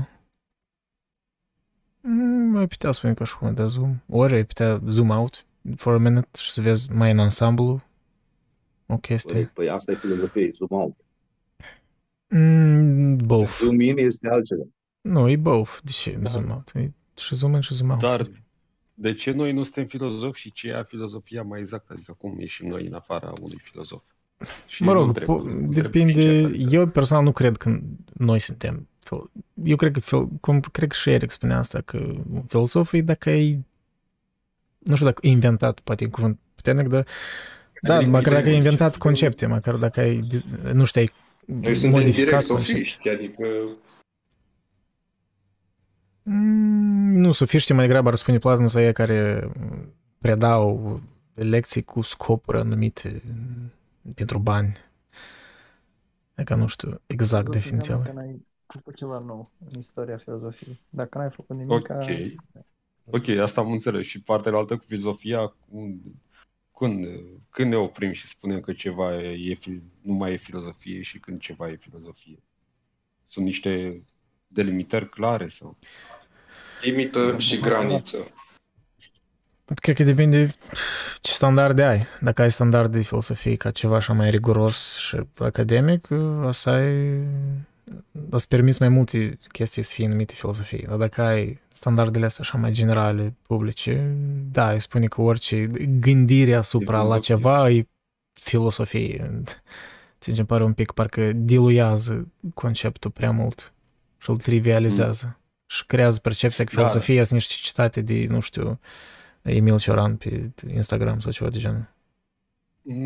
Mm, 2.01 2.55
ai 2.55 2.67
putea 2.67 2.91
spune 2.91 3.13
ca 3.13 3.23
și 3.23 3.37
cum 3.37 3.47
ai 3.47 3.53
dat 3.53 3.69
zoom. 3.69 4.01
Ori 4.09 4.33
ai 4.33 4.45
putea 4.45 4.81
zoom 4.87 5.09
out 5.09 5.45
for 5.75 5.93
a 5.93 5.97
minute 5.97 6.39
și 6.39 6.51
să 6.51 6.61
vezi 6.61 6.91
mai 6.91 7.11
în 7.11 7.19
ansamblu 7.19 7.83
o 8.85 8.97
chestie. 8.97 9.33
Păi, 9.33 9.45
păi 9.53 9.69
asta 9.69 9.91
e 9.91 9.95
filozofie, 9.95 10.49
zoom 10.51 10.81
out. 10.81 10.95
Mm, 12.27 13.17
both. 13.17 13.57
Zoom 13.61 13.79
in 13.79 13.97
este 13.97 14.29
altceva. 14.29 14.63
Nu, 15.01 15.29
e 15.29 15.35
both. 15.35 15.79
De 15.83 15.91
ce 15.91 16.11
da. 16.11 16.29
zoom 16.29 16.49
out? 16.49 16.71
E 16.75 16.91
și 17.15 17.35
zoom 17.35 17.53
in 17.53 17.59
și 17.59 17.73
zoom 17.73 17.89
out. 17.89 17.99
Dar 17.99 18.29
de 18.93 19.13
ce 19.13 19.31
noi 19.31 19.51
nu 19.51 19.63
suntem 19.63 19.85
filozofi 19.85 20.39
și 20.39 20.51
ce 20.51 20.67
e 20.67 20.83
filozofia 20.87 21.43
mai 21.43 21.59
exact? 21.59 21.89
Adică 21.89 22.15
cum 22.17 22.39
ieșim 22.39 22.67
noi 22.67 22.85
în 22.85 22.93
afara 22.93 23.31
unui 23.41 23.59
filozof? 23.61 24.01
Și 24.67 24.83
mă 24.83 24.91
rog, 24.91 25.07
întreb, 25.07 25.27
po- 25.27 25.67
depinde. 25.69 26.11
Sincer, 26.11 26.45
adică- 26.45 26.75
eu 26.75 26.87
personal 26.87 27.23
nu 27.23 27.31
cred 27.31 27.57
că 27.57 27.79
noi 28.13 28.39
suntem. 28.39 28.87
Eu 29.63 29.75
cred 29.75 29.97
că, 29.97 30.27
cum 30.41 30.59
cred 30.59 30.89
că 30.89 30.95
și 30.95 31.09
Eric 31.09 31.31
spunea 31.31 31.57
asta, 31.57 31.81
că 31.81 32.13
filozofii, 32.47 33.01
dacă 33.01 33.29
ai, 33.29 33.65
nu 34.79 34.93
știu 34.93 35.05
dacă 35.05 35.27
inventat, 35.27 35.79
poate 35.79 36.03
e 36.03 36.07
cuvânt 36.07 36.39
puternic, 36.55 36.87
dar 36.87 37.05
da, 37.81 37.99
măcar 37.99 38.33
dacă 38.33 38.49
ai 38.49 38.55
inventat 38.55 38.97
concepte, 38.97 39.45
măcar 39.45 39.75
dacă 39.75 39.99
ai, 39.99 40.27
nu 40.73 40.83
știu, 40.83 41.01
ai 41.01 41.11
Noi 41.45 41.75
suntem 41.75 42.11
direct 42.11 42.41
sofiști, 42.41 43.09
adică... 43.09 43.47
Mm, 46.23 47.11
nu, 47.11 47.31
sofiștii 47.31 47.75
mai 47.75 47.85
degrabă 47.85 48.09
ar 48.09 48.15
spune 48.15 48.37
Platon 48.37 48.67
să 48.67 48.81
ei 48.81 48.93
care 48.93 49.51
predau 50.17 51.01
lecții 51.33 51.83
cu 51.83 52.01
scopuri 52.01 52.57
anumite 52.57 53.21
pentru 54.15 54.39
bani. 54.39 54.73
Adică 56.35 56.55
nu 56.55 56.67
știu 56.67 57.01
exact 57.05 57.51
definiția. 57.51 57.95
Dacă 57.95 58.11
n-ai 58.11 58.45
făcut 58.65 58.95
ceva 58.95 59.19
nou 59.19 59.51
în 59.69 59.79
istoria 59.79 60.17
filozofiei. 60.17 60.79
Dacă 60.89 61.17
n-ai 61.17 61.29
făcut 61.29 61.55
nimic... 61.55 61.71
Ok. 61.71 61.89
Ok, 63.05 63.27
asta 63.27 63.61
am 63.61 63.71
înțeles. 63.71 64.05
Și 64.05 64.21
partea 64.21 64.53
altă 64.53 64.77
cu 64.77 64.83
filozofia, 64.83 65.55
când, 65.69 66.01
când, 66.77 67.05
când 67.49 67.69
ne 67.69 67.75
oprim 67.75 68.11
și 68.11 68.27
spunem 68.27 68.59
că 68.59 68.73
ceva 68.73 69.21
e, 69.21 69.57
nu 70.01 70.13
mai 70.13 70.33
e 70.33 70.37
filozofie 70.37 71.01
și 71.01 71.19
când 71.19 71.39
ceva 71.39 71.69
e 71.69 71.75
filozofie? 71.75 72.43
Sunt 73.27 73.45
niște 73.45 74.03
delimitări 74.53 75.09
clare 75.09 75.47
sau? 75.49 75.77
Limită 76.81 77.35
și 77.37 77.59
graniță. 77.59 78.27
Cred 79.75 79.95
că 79.95 80.03
depinde 80.03 80.55
ce 81.21 81.31
standarde 81.31 81.83
ai. 81.83 82.05
Dacă 82.21 82.41
ai 82.41 82.51
standarde 82.51 82.97
de 82.97 83.03
filosofie 83.03 83.55
ca 83.55 83.71
ceva 83.71 83.95
așa 83.95 84.13
mai 84.13 84.29
riguros 84.29 84.95
și 84.95 85.19
academic, 85.37 86.07
o 86.43 86.51
să 86.51 86.69
ai 86.69 87.21
îți 88.29 88.47
permis 88.47 88.77
mai 88.77 88.89
multe 88.89 89.39
chestii 89.51 89.83
să 89.83 89.93
fie 89.93 90.07
numite 90.07 90.33
filosofie. 90.33 90.85
Dar 90.87 90.97
dacă 90.97 91.21
ai 91.21 91.59
standardele 91.71 92.25
astea 92.25 92.43
așa 92.47 92.57
mai 92.57 92.71
generale, 92.71 93.35
publice, 93.47 94.15
da, 94.51 94.71
îi 94.71 94.81
spune 94.81 95.07
că 95.07 95.21
orice 95.21 95.71
gândire 95.99 96.53
asupra 96.53 97.01
la 97.01 97.19
ceva 97.19 97.69
e 97.69 97.87
filosofie. 98.33 99.41
Sincer, 100.17 100.45
pare 100.45 100.63
un 100.63 100.73
pic 100.73 100.91
parcă 100.91 101.31
diluează 101.35 102.27
conceptul 102.53 103.11
prea 103.11 103.31
mult 103.31 103.73
și 104.23 104.29
îl 104.29 104.37
trivializează. 104.37 105.25
Mm. 105.25 105.37
Și 105.65 105.85
creează 105.85 106.19
percepția 106.19 106.63
că 106.63 106.71
da. 106.73 106.77
filosofia 106.77 107.17
da. 107.17 107.23
sunt 107.23 107.39
niște 107.39 107.53
citate 107.57 108.01
de, 108.01 108.25
nu 108.29 108.39
știu, 108.39 108.79
Emil 109.41 109.77
Cioran 109.77 110.15
pe 110.15 110.51
Instagram 110.67 111.19
sau 111.19 111.31
ceva 111.31 111.49
de 111.49 111.57
genul. 111.57 111.91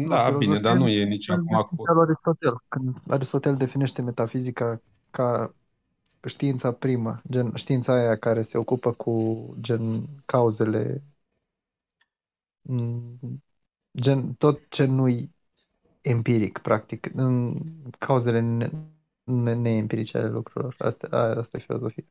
Da, 0.08 0.30
bine, 0.30 0.60
dar 0.60 0.78
nu 0.78 0.88
e 0.88 1.04
nici 1.04 1.30
acum 1.30 1.68
cu... 1.76 1.84
Aristotel, 2.00 2.64
când 2.68 2.96
Aristotel 3.08 3.56
definește 3.56 4.02
metafizica 4.02 4.82
ca 5.12 5.54
știința 6.26 6.72
primă, 6.72 7.22
gen 7.30 7.52
știința 7.56 7.94
aia 7.94 8.18
care 8.18 8.42
se 8.42 8.58
ocupă 8.58 8.92
cu 8.94 9.56
gen 9.62 10.08
cauzele, 10.26 11.04
mm, 12.62 13.20
gen 14.00 14.34
tot 14.34 14.60
ce 14.70 14.86
nu-i 14.86 15.36
empiric, 16.02 16.58
practic, 16.58 17.10
în 17.14 17.62
cauzele 18.00 18.40
neempirice 19.34 20.18
ale 20.18 20.30
lucrurilor. 20.30 20.76
Asta, 20.78 21.08
asta 21.38 21.58
e 21.58 21.60
filozofia. 21.60 22.04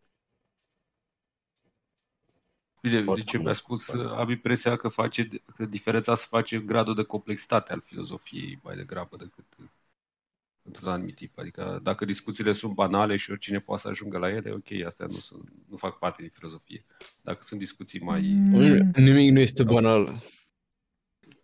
Bine, 2.81 3.01
Foarte 3.01 3.23
deci 3.31 3.43
mi-a 3.43 3.53
spus, 3.53 3.89
am 3.89 4.31
impresia 4.31 4.77
că, 4.77 4.89
face, 4.89 5.29
că 5.57 5.65
diferența 5.65 6.15
se 6.15 6.27
face 6.29 6.57
în 6.57 6.67
gradul 6.67 6.95
de 6.95 7.03
complexitate 7.03 7.73
al 7.73 7.81
filozofiei 7.81 8.59
mai 8.63 8.77
degrabă 8.77 9.17
decât 9.17 9.45
într-un 10.63 10.89
anumit 10.89 11.15
tip. 11.15 11.39
Adică 11.39 11.81
dacă 11.83 12.05
discuțiile 12.05 12.53
sunt 12.53 12.75
banale 12.75 13.17
și 13.17 13.31
oricine 13.31 13.61
poate 13.61 13.83
să 13.83 13.89
ajungă 13.89 14.19
la 14.19 14.31
ele, 14.31 14.51
ok, 14.51 14.85
astea 14.87 15.07
nu, 15.07 15.13
sunt, 15.13 15.53
nu 15.69 15.77
fac 15.77 15.99
parte 15.99 16.23
din 16.23 16.31
filozofie. 16.35 16.85
Dacă 17.23 17.43
sunt 17.43 17.61
discuții 17.61 18.01
mai... 18.01 18.21
Mm. 18.21 18.91
Nimic 18.95 19.33
nu 19.33 19.41
este 19.41 19.65
banal. 19.65 20.23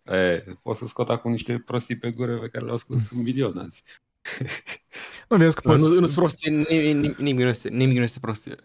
E, 0.05 0.43
pot 0.61 0.77
să 0.77 0.87
scot 0.87 1.09
acum 1.09 1.31
niște 1.31 1.59
prostii 1.59 1.97
pe 1.97 2.11
gură 2.11 2.39
pe 2.39 2.49
care 2.49 2.65
le-au 2.65 2.77
scos 2.77 3.09
un 3.11 3.21
milion 3.21 3.57
azi. 3.57 3.83
Nu, 5.29 5.37
vezi 5.37 5.55
că 5.55 5.61
poți... 5.61 5.81
Nu, 5.81 5.87
nu 5.87 5.93
sunt 5.93 6.11
prostii, 6.11 6.51
nimic, 6.69 7.17
nimic, 7.17 7.41
nu 7.43 7.47
este, 7.47 7.69
nimic 7.69 7.97
nu 7.97 8.03
este 8.03 8.19
prostie. 8.19 8.55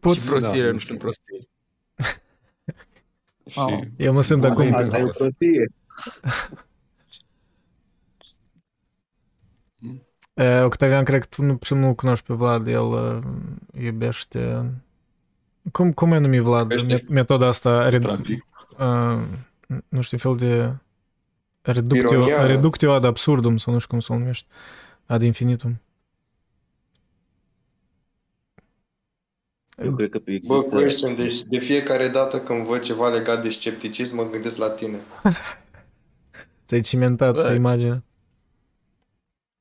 Poți... 0.00 0.20
Și 0.20 0.26
prostiile 0.26 0.66
da, 0.66 0.72
nu 0.72 0.78
sunt 0.78 0.98
prostii. 0.98 1.48
și... 3.46 3.92
Eu 3.96 4.12
mă 4.12 4.22
simt 4.22 4.44
acum... 4.44 4.74
Asta 4.74 4.98
e 4.98 5.02
o 5.02 5.08
prostie. 5.08 5.66
Octavian, 10.64 11.04
cred 11.04 11.20
că 11.20 11.26
tu 11.30 11.44
nu, 11.44 11.58
și 11.62 11.74
nu 11.74 11.94
cunoști 11.94 12.26
pe 12.26 12.34
Vlad, 12.34 12.66
el 12.66 12.82
uh, 12.82 13.18
iubește... 13.82 14.72
Cum, 15.72 15.92
cum 15.92 16.12
e 16.12 16.18
numit 16.18 16.40
Vlad? 16.40 16.72
Metoda 17.08 17.46
asta... 17.46 17.88
Red... 17.88 18.04
Uh, 18.04 19.22
nu 19.88 20.00
știu, 20.00 20.18
fel 20.18 20.36
de... 20.36 20.74
Reductio, 21.66 22.46
reductio 22.46 22.92
ad 22.92 23.04
absurdum, 23.04 23.56
sau 23.56 23.72
nu 23.72 23.78
știu 23.78 23.90
cum 23.90 24.00
să 24.00 24.12
o 24.12 24.18
numești. 24.18 24.46
Ad 25.06 25.22
infinitum. 25.22 25.80
Eu 29.82 29.94
cred 29.94 30.10
că 30.10 30.20
există... 30.24 30.54
Bă, 30.54 30.76
question, 30.76 31.16
deci 31.16 31.40
de 31.40 31.58
fiecare 31.58 32.08
dată 32.08 32.40
când 32.40 32.66
văd 32.66 32.80
ceva 32.80 33.08
legat 33.08 33.42
de 33.42 33.50
scepticism, 33.50 34.16
mă 34.16 34.28
gândesc 34.30 34.58
la 34.58 34.70
tine. 34.70 34.96
Ți-ai 36.66 36.80
cimentat 36.80 37.34
Bă. 37.34 37.52
imaginea. 37.52 38.02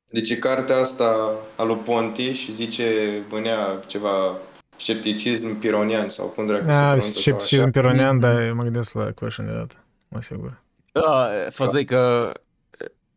Deci 0.10 0.30
e 0.30 0.36
cartea 0.36 0.78
asta 0.78 1.36
a 1.56 1.64
lui 1.64 1.76
Ponti 1.76 2.32
și 2.32 2.52
zice, 2.52 2.86
bănea 3.30 3.80
ceva 3.88 4.38
scepticism 4.78 5.60
pironian 5.60 6.10
sau 6.10 6.28
cum 6.28 6.48
dracu 6.48 6.72
se 6.72 6.78
pronunță 6.78 7.20
Scepticism 7.20 7.72
pironian, 7.72 8.20
da, 8.20 8.46
eu 8.46 8.56
mă 8.56 8.64
gândesc 8.64 8.94
la 8.94 9.12
question 9.12 9.46
de 9.46 9.54
dată, 9.54 9.76
mă 10.08 10.22
sigur. 10.22 10.63
Da, 10.94 11.30
faza 11.50 11.80
e 11.80 11.84
că 11.84 12.32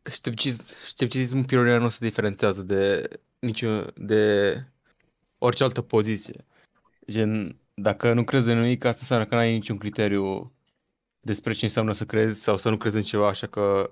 scepticism, 0.03 0.75
scepticismul 0.87 1.45
pironian 1.45 1.83
nu 1.83 1.89
se 1.89 1.99
diferențiază 2.01 2.63
de 2.63 3.09
nicio, 3.39 3.85
de 3.95 4.55
orice 5.39 5.63
altă 5.63 5.83
poziție. 5.83 6.45
Gen, 7.11 7.59
dacă 7.75 8.13
nu 8.13 8.25
crezi 8.25 8.51
în 8.51 8.61
nimic, 8.61 8.85
asta 8.85 8.99
înseamnă 9.01 9.27
că 9.27 9.35
n-ai 9.35 9.53
niciun 9.53 9.79
criteriu 9.79 10.53
despre 11.21 11.53
ce 11.53 11.65
înseamnă 11.65 11.93
să 11.93 12.05
crezi 12.05 12.43
sau 12.43 12.57
să 12.57 12.69
nu 12.69 12.77
crezi 12.77 12.97
în 12.97 13.03
ceva, 13.03 13.29
așa 13.29 13.47
că 13.47 13.91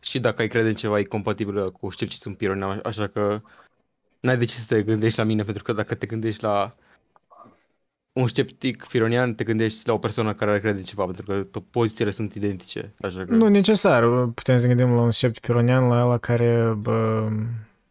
și 0.00 0.18
dacă 0.20 0.42
ai 0.42 0.48
crede 0.48 0.68
în 0.68 0.74
ceva 0.74 0.98
e 0.98 1.02
compatibilă 1.02 1.70
cu 1.70 1.90
scepticism 1.90 2.36
pironian, 2.36 2.80
așa 2.84 3.06
că 3.06 3.42
n-ai 4.20 4.36
de 4.36 4.44
ce 4.44 4.54
să 4.54 4.74
te 4.74 4.82
gândești 4.82 5.18
la 5.18 5.24
mine, 5.24 5.42
pentru 5.42 5.62
că 5.62 5.72
dacă 5.72 5.94
te 5.94 6.06
gândești 6.06 6.42
la 6.42 6.76
un 8.20 8.28
sceptic 8.28 8.84
pironian, 8.84 9.34
te 9.34 9.44
gândești 9.44 9.86
la 9.86 9.92
o 9.92 9.98
persoană 9.98 10.32
care 10.32 10.50
are 10.50 10.60
crede 10.60 10.82
ceva, 10.82 11.04
pentru 11.04 11.24
că 11.24 11.60
pozițiile 11.70 12.10
sunt 12.10 12.34
identice. 12.34 12.92
Așa 13.00 13.24
că... 13.24 13.34
Nu 13.34 13.48
necesar, 13.48 14.04
putem 14.34 14.58
să 14.58 14.66
gândim 14.66 14.90
la 14.94 15.00
un 15.00 15.10
sceptic 15.10 15.42
pironian, 15.42 15.88
la 15.88 16.04
ăla 16.04 16.18
care, 16.18 16.72
bă, 16.76 17.28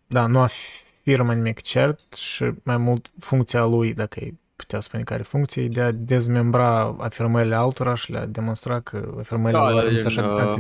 da, 0.07 0.25
nu 0.25 0.39
afirmă 0.39 1.33
nimic 1.33 1.61
cert 1.61 2.13
și 2.13 2.43
mai 2.63 2.77
mult 2.77 3.11
funcția 3.19 3.65
lui, 3.65 3.93
dacă 3.93 4.19
e 4.19 4.33
putea 4.55 4.79
spune 4.79 5.03
care 5.03 5.23
funcție, 5.23 5.67
de 5.67 5.81
a 5.81 5.91
dezmembra 5.91 6.95
afirmările 6.99 7.55
altora 7.55 7.95
și 7.95 8.11
le-a 8.11 8.25
demonstra 8.25 8.79
că 8.79 9.13
afirmările 9.19 9.59
da, 9.59 9.69
lor 9.69 9.89
nu 9.89 9.97
sunt 9.97 10.17
așa 10.17 10.55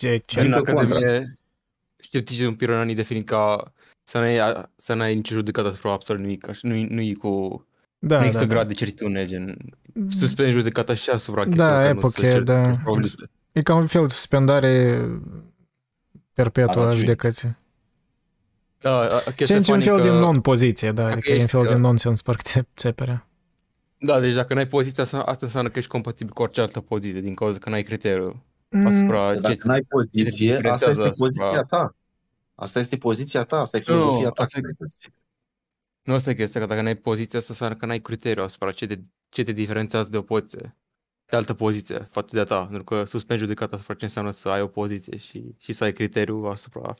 de 0.00 0.22
Din 0.26 0.52
Academie, 0.52 1.38
scepticismul 1.96 2.54
Pironani 2.54 2.94
definit 2.94 3.26
ca 3.26 3.72
să 4.02 4.18
n-ai, 4.18 4.66
să 4.76 4.94
n-ai 4.94 5.14
nicio 5.14 5.34
judecată 5.34 5.68
asupra 5.68 5.92
absolut 5.92 6.22
nimic, 6.22 6.48
așa, 6.48 6.60
nu, 6.62 6.86
nu 6.88 7.00
e 7.00 7.12
cu 7.12 7.64
da, 8.02 8.18
nu 8.18 8.24
există 8.24 8.46
da, 8.46 8.52
grad 8.52 8.62
da. 8.62 8.68
de 8.68 8.74
certitudine, 8.74 9.26
gen 9.26 9.56
suspendi 10.08 10.52
judecata 10.52 10.94
și 10.94 11.10
asupra 11.10 11.44
Da, 11.44 11.88
epoche, 11.88 12.40
da. 12.40 12.70
E 13.52 13.62
ca 13.62 13.74
un 13.74 13.86
fel 13.86 14.02
de 14.02 14.12
suspendare 14.12 15.04
perpetuă 16.32 16.84
a 16.84 16.94
judecății. 16.94 17.56
Da, 18.80 19.22
Ce 19.36 19.52
e 19.52 19.56
un 19.56 19.80
fel 19.80 19.96
că... 19.96 20.02
de 20.02 20.10
non-poziție, 20.10 20.92
da, 20.92 21.06
adică 21.06 21.30
e 21.30 21.40
un 21.40 21.46
fel 21.46 21.66
de 21.66 21.74
non-sens 21.74 22.22
parcă 22.22 22.66
țeperea. 22.76 23.28
Da, 23.98 24.20
deci 24.20 24.34
dacă 24.34 24.54
n-ai 24.54 24.66
poziția 24.66 25.02
asta, 25.02 25.18
asta 25.18 25.46
înseamnă 25.46 25.70
că 25.70 25.78
ești 25.78 25.90
compatibil 25.90 26.32
cu 26.32 26.42
orice 26.42 26.60
altă 26.60 26.80
poziție, 26.80 27.20
din 27.20 27.34
cauza 27.34 27.58
că 27.58 27.70
n-ai 27.70 27.82
criteriu 27.82 28.42
mm. 28.68 28.86
asupra... 28.86 29.34
Dacă 29.34 29.54
ce 29.54 29.60
n-ai 29.64 29.82
poziție, 29.88 30.54
asta 30.54 30.88
este 30.88 31.02
asupra... 31.02 31.10
poziția 31.10 31.62
ta. 31.62 31.94
Asta 32.54 32.78
este 32.78 32.96
poziția 32.96 33.42
ta, 33.42 33.56
asta 33.60 33.76
e 33.76 33.80
filozofia 33.80 34.24
nu, 34.24 34.30
ta. 34.30 34.42
Asta 34.42 34.58
e... 34.58 34.62
Nu 36.02 36.14
asta 36.14 36.30
e 36.30 36.34
chestia, 36.34 36.60
că 36.60 36.66
dacă 36.66 36.82
n-ai 36.82 36.96
poziția 36.96 37.38
asta 37.38 37.52
înseamnă 37.52 37.76
că 37.76 37.86
n-ai 37.86 38.00
criteriu 38.00 38.42
asupra 38.42 38.72
ce 38.72 38.86
te, 38.86 38.98
ce 39.28 39.42
te 39.42 39.52
diferențiază 39.52 40.08
de 40.10 40.16
o 40.16 40.22
poziție, 40.22 40.76
de 41.26 41.36
altă 41.36 41.54
poziție 41.54 42.08
față 42.10 42.34
de 42.34 42.40
a 42.40 42.44
ta, 42.44 42.64
pentru 42.64 42.84
că 42.84 43.04
suspendi 43.04 43.42
judecata 43.42 43.76
asupra 43.76 43.94
ce 43.94 44.04
înseamnă 44.04 44.30
să 44.30 44.48
ai 44.48 44.62
o 44.62 44.66
poziție 44.66 45.16
și, 45.16 45.54
și 45.58 45.72
să 45.72 45.84
ai 45.84 45.92
criteriu 45.92 46.44
asupra 46.44 46.94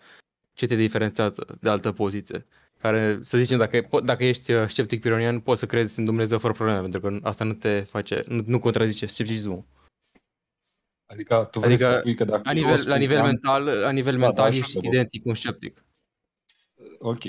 ce 0.53 0.67
te 0.67 0.75
diferențiază 0.75 1.59
de 1.61 1.69
altă 1.69 1.93
poziție 1.93 2.47
care, 2.81 3.19
să 3.23 3.39
zicem, 3.39 3.59
dacă, 3.59 4.01
dacă 4.05 4.25
ești 4.25 4.53
uh, 4.53 4.69
sceptic 4.69 5.01
pironian, 5.01 5.41
poți 5.41 5.61
să 5.61 5.67
crezi 5.67 5.99
în 5.99 6.05
Dumnezeu 6.05 6.39
fără 6.39 6.53
probleme, 6.53 6.81
pentru 6.81 7.01
că 7.01 7.19
asta 7.23 7.45
nu 7.45 7.55
te 7.55 7.81
face, 7.81 8.25
nu, 8.27 8.43
nu 8.47 8.59
contrazice 8.59 9.07
scepticismul. 9.07 9.65
Adică 11.07 11.49
tu 11.51 11.59
vrei 11.59 11.73
adică, 11.73 11.91
să 11.91 11.99
spui 11.99 12.15
că 12.15 12.25
dacă 12.25 12.43
la 12.45 12.53
nivel, 12.53 12.83
la 12.87 12.97
nivel 12.97 13.23
mental, 13.23 13.65
la 13.65 13.91
nivel 13.91 14.13
da, 14.13 14.19
mental 14.19 14.51
da, 14.51 14.57
ești 14.57 14.87
identic 14.87 15.23
cu 15.23 15.29
un 15.29 15.35
sceptic. 15.35 15.85
Ok. 16.99 17.23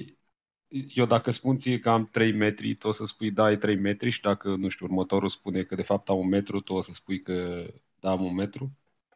Eu 0.72 1.06
dacă 1.06 1.32
spun 1.32 1.58
ție 1.58 1.80
că 1.80 1.90
am 1.90 2.08
3 2.08 2.32
metri, 2.32 2.76
tu 2.76 2.88
o 2.88 2.92
să 2.92 3.06
spui 3.06 3.32
da, 3.32 3.44
ai 3.44 3.58
3 3.58 3.76
metri 3.76 4.10
și 4.10 4.22
dacă, 4.22 4.56
nu 4.56 4.70
știu, 4.70 4.86
următorul 4.86 5.30
spune 5.30 5.64
că 5.64 5.76
de 5.76 5.82
fapt 5.82 6.10
am 6.10 6.18
un 6.18 6.28
metru, 6.28 6.62
tu 6.62 6.74
o 6.74 6.82
să 6.82 6.94
spui 6.94 7.22
că 7.22 7.66
da, 8.00 8.10
am 8.10 8.24
un 8.24 8.34
metru? 8.34 8.72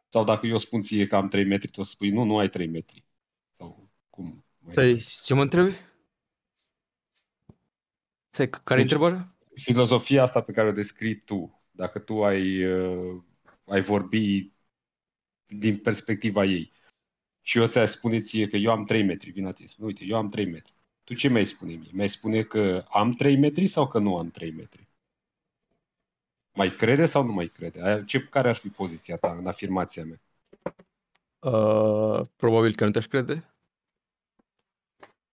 Sau 0.07 0.23
dacă 0.23 0.47
eu 0.47 0.57
spun 0.57 0.81
ție 0.81 1.07
că 1.07 1.15
am 1.15 1.27
3 1.27 1.45
metri, 1.45 1.71
tu 1.71 1.79
o 1.79 1.83
să 1.83 1.91
spui 1.91 2.09
nu, 2.09 2.23
nu 2.23 2.37
ai 2.37 2.49
3 2.49 2.67
metri. 2.67 3.03
Sau 3.51 3.89
cum? 4.09 4.45
Păi, 4.73 4.99
ce 5.23 5.33
mă 5.33 5.41
întrebi? 5.41 5.75
Care 8.63 8.81
deci, 8.81 8.91
întrebarea? 8.91 9.35
Filozofia 9.53 10.21
asta 10.21 10.41
pe 10.41 10.51
care 10.51 10.67
o 10.67 10.71
descrii 10.71 11.15
tu, 11.15 11.63
dacă 11.71 11.99
tu 11.99 12.23
ai, 12.23 12.65
uh, 12.65 13.21
ai 13.65 13.81
vorbi 13.81 14.51
din 15.45 15.77
perspectiva 15.77 16.43
ei 16.43 16.71
și 17.41 17.57
eu 17.57 17.67
ți-ai 17.67 17.87
spune 17.87 18.21
ție 18.21 18.47
că 18.47 18.57
eu 18.57 18.71
am 18.71 18.85
3 18.85 19.03
metri, 19.03 19.31
vin 19.31 19.45
ați 19.45 19.65
spune, 19.65 19.87
uite, 19.87 20.05
eu 20.05 20.17
am 20.17 20.29
3 20.29 20.45
metri. 20.45 20.73
Tu 21.05 21.13
ce 21.13 21.27
mi-ai 21.27 21.45
spune 21.45 21.71
mie? 21.71 21.89
Mi-ai 21.91 22.09
spune 22.09 22.41
că 22.41 22.83
am 22.89 23.11
3 23.11 23.37
metri 23.37 23.67
sau 23.67 23.87
că 23.87 23.99
nu 23.99 24.17
am 24.17 24.29
3 24.29 24.51
metri? 24.51 24.87
Mai 26.53 26.75
crede 26.75 27.05
sau 27.05 27.23
nu 27.23 27.31
mai 27.31 27.47
crede? 27.47 27.81
Aia, 27.81 28.03
ce, 28.03 28.19
care 28.19 28.49
ar 28.49 28.55
fi 28.55 28.67
poziția 28.67 29.15
ta 29.15 29.35
în 29.37 29.47
afirmația 29.47 30.03
mea? 30.03 30.19
Uh, 31.39 32.21
probabil 32.35 32.75
că 32.75 32.85
nu 32.85 32.91
te-aș 32.91 33.05
crede. 33.05 33.43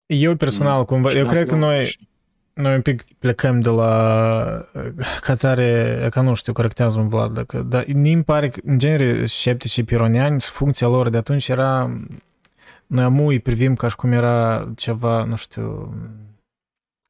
Eu 0.05 0.35
personal, 0.35 0.85
cumva, 0.85 1.11
eu 1.11 1.25
cred 1.25 1.47
că 1.47 1.55
noi, 1.55 1.97
noi 2.53 2.75
un 2.75 2.81
pic 2.81 3.03
plecăm 3.19 3.61
de 3.61 3.69
la 3.69 4.69
ca 5.21 5.35
tare, 5.35 6.07
ca 6.09 6.21
nu 6.21 6.33
știu, 6.33 6.53
corectează-mă 6.53 7.07
Vlad, 7.07 7.33
dacă, 7.33 7.61
dar 7.61 7.85
mi 7.87 8.23
pare 8.23 8.49
că, 8.49 8.59
în 8.63 8.77
genere, 8.77 9.25
sceptici 9.25 9.83
pironiani, 9.83 10.39
funcția 10.39 10.87
lor 10.87 11.09
de 11.09 11.17
atunci 11.17 11.47
era, 11.47 11.99
noi 12.91 13.03
amu 13.03 13.27
îi 13.27 13.39
privim 13.39 13.75
ca 13.75 13.87
și 13.87 13.95
cum 13.95 14.11
era 14.11 14.67
ceva, 14.75 15.23
nu 15.23 15.35
știu, 15.35 15.93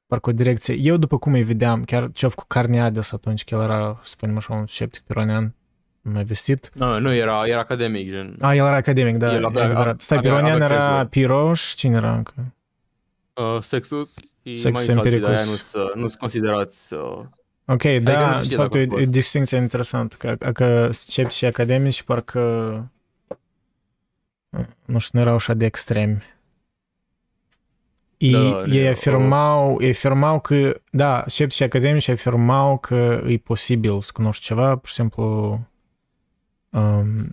parcă 0.08 0.30
o 0.30 0.34
direcție. 0.34 0.74
Eu, 0.76 0.98
după 0.98 1.18
cum 1.18 1.34
îi 1.34 1.44
vedeam, 1.44 1.84
chiar 1.84 2.10
ce 2.14 2.28
cu 2.28 2.44
Carneades 2.48 3.12
atunci, 3.12 3.44
că 3.44 3.56
el 3.56 3.62
era, 3.62 4.00
să 4.04 4.10
spunem 4.10 4.38
așa, 4.38 4.54
un 4.54 4.66
sceptic 4.66 5.02
pironian, 5.02 5.54
mai 6.02 6.24
vestit. 6.24 6.70
Nu, 6.74 7.00
nu, 7.00 7.14
era, 7.14 7.42
era 7.46 7.60
academic. 7.60 8.12
Gen. 8.12 8.36
A, 8.42 8.56
el 8.56 8.66
era 8.66 8.76
academic, 8.76 9.18
da, 9.18 9.34
El 9.34 9.46
avea- 9.46 9.64
adevărat. 9.64 10.02
Stai, 10.02 10.18
avea- 10.18 10.32
pironian 10.32 10.62
avea 10.62 10.76
era 10.76 10.86
crezul. 10.88 11.06
Piroș, 11.08 11.74
cine 11.74 11.96
era 11.96 12.16
încă? 12.16 12.34
Uh, 13.34 13.62
Sexus 13.62 14.14
și 14.44 14.58
Sexus 14.60 14.86
mai 14.88 14.96
mulți 14.96 15.00
alții 15.00 15.20
de 15.20 15.26
Empiricus. 15.26 15.38
aia 15.40 15.50
nu 15.50 15.56
sunt 15.56 15.96
nu 15.96 16.08
considerați 16.20 16.94
uh, 16.94 17.20
Ok, 17.66 17.84
nu 17.84 18.00
da, 18.00 18.34
se 18.34 18.38
de 18.40 18.44
știe 18.44 18.58
fapt, 18.58 18.72
dacă 18.72 18.78
e, 18.78 18.82
a 18.82 18.84
e 18.84 18.88
fost. 19.00 19.12
distinție 19.12 19.58
interesantă, 19.58 20.16
că, 20.20 20.36
că 20.52 20.88
sceptici 20.92 21.36
și 21.38 21.46
academici 21.46 22.04
parcă, 22.04 22.42
nu 24.86 25.00
știu, 25.00 25.20
nu 25.20 25.26
erau 25.26 25.36
așa 25.36 25.54
de 25.54 25.66
extremi. 25.66 26.24
Ei, 28.18 28.32
Da, 28.32 28.64
ei 28.66 28.82
ne- 28.82 28.90
afirmau, 28.90 29.82
ei 29.82 29.90
afirmau 29.90 30.40
că, 30.42 30.82
da, 30.92 31.24
sceptici 31.28 31.56
și 31.58 31.64
academici 31.64 32.08
afirmau 32.08 32.78
că 32.78 33.24
e 33.28 33.38
posibil 33.38 34.02
să 34.02 34.12
cunoști 34.14 34.44
ceva, 34.44 34.76
pur 34.78 34.88
și 34.88 34.94
simplu, 34.94 35.24
um, 36.70 37.32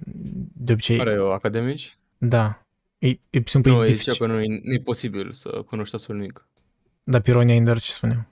de 0.53 0.73
obicei, 0.73 1.01
Are 1.01 1.21
o 1.23 1.31
academici? 1.31 1.99
da, 2.19 2.63
e, 2.99 3.09
e 3.09 3.19
pur 3.31 3.43
și 3.47 3.51
simplu 3.53 3.71
Nu, 3.71 3.77
e 3.77 3.81
ei 3.81 3.87
dificil. 3.87 4.13
ziceau 4.13 4.27
că 4.29 4.35
nu 4.35 4.41
e, 4.41 4.61
nu 4.63 4.73
e 4.73 4.81
posibil 4.81 5.33
să 5.33 5.63
cunoști 5.67 5.95
absolut 5.95 6.21
nimic. 6.21 6.47
Da, 7.05 7.21
Pironia 7.21 7.55
Inder 7.55 7.81
ce 7.81 7.91
spuneau? 7.93 8.25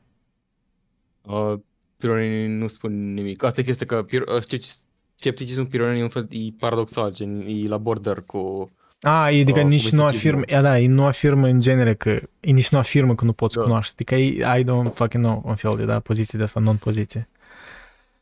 Uh, 1.22 1.58
pironii 1.96 2.46
nu 2.46 2.68
spun 2.68 3.12
nimic. 3.14 3.42
Asta 3.42 3.60
e 3.60 3.64
chestia 3.64 3.86
că 3.86 4.02
pir, 4.02 4.20
uh, 4.22 4.40
sceptici- 4.40 4.84
scepticismul 5.16 5.66
pironii 5.66 6.00
e 6.00 6.02
un 6.02 6.08
fel 6.08 6.26
e 6.30 6.38
paradoxal, 6.58 7.12
gen 7.12 7.40
e 7.46 7.68
la 7.68 7.78
border 7.78 8.22
cu... 8.26 8.70
A, 9.00 9.24
adică 9.24 9.58
Uh, 9.58 9.64
cu 9.64 9.68
nici 9.68 9.90
nu 9.90 10.02
misticismul. 10.02 10.04
afirmă, 10.42 10.62
da, 10.62 10.78
ei 10.78 10.86
nu 10.86 11.04
afirmă 11.04 11.46
în 11.46 11.60
genere 11.60 11.94
că, 11.94 12.10
ei 12.40 12.52
nici 12.52 12.68
nu 12.68 12.78
afirmă 12.78 13.14
că 13.14 13.24
nu 13.24 13.32
poți 13.32 13.54
Da. 13.56 13.62
cunoaște, 13.62 13.92
adică 13.94 14.14
ei, 14.14 14.60
I 14.60 14.64
don't 14.64 14.92
fucking 14.92 15.24
know, 15.24 15.42
un 15.44 15.54
fel 15.54 15.74
de, 15.76 15.84
da, 15.84 16.00
poziție 16.00 16.38
de 16.38 16.44
asta, 16.44 16.60
non-poziție. 16.60 17.28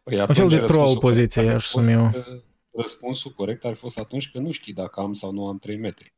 Păi 0.02 0.18
Un 0.18 0.26
fel 0.26 0.30
atunci 0.36 0.50
de 0.50 0.56
troll 0.56 0.68
răspunsul 0.68 0.98
poziție, 1.00 1.42
corect 1.42 1.48
ar 1.50 1.54
aș 1.56 1.66
fi 1.66 1.72
fost 1.72 1.84
spune 1.86 2.02
eu. 2.02 2.10
că- 2.10 2.42
Răspunsul 2.82 3.30
corect 3.36 3.64
ar 3.64 3.72
fi 3.72 3.78
fost 3.78 3.98
atunci 3.98 4.30
că 4.30 4.38
nu 4.38 4.50
știi 4.50 4.72
dacă 4.72 5.00
am 5.00 5.12
sau 5.12 5.32
nu 5.32 5.46
am 5.46 5.58
3 5.58 5.76
metri. 5.76 6.12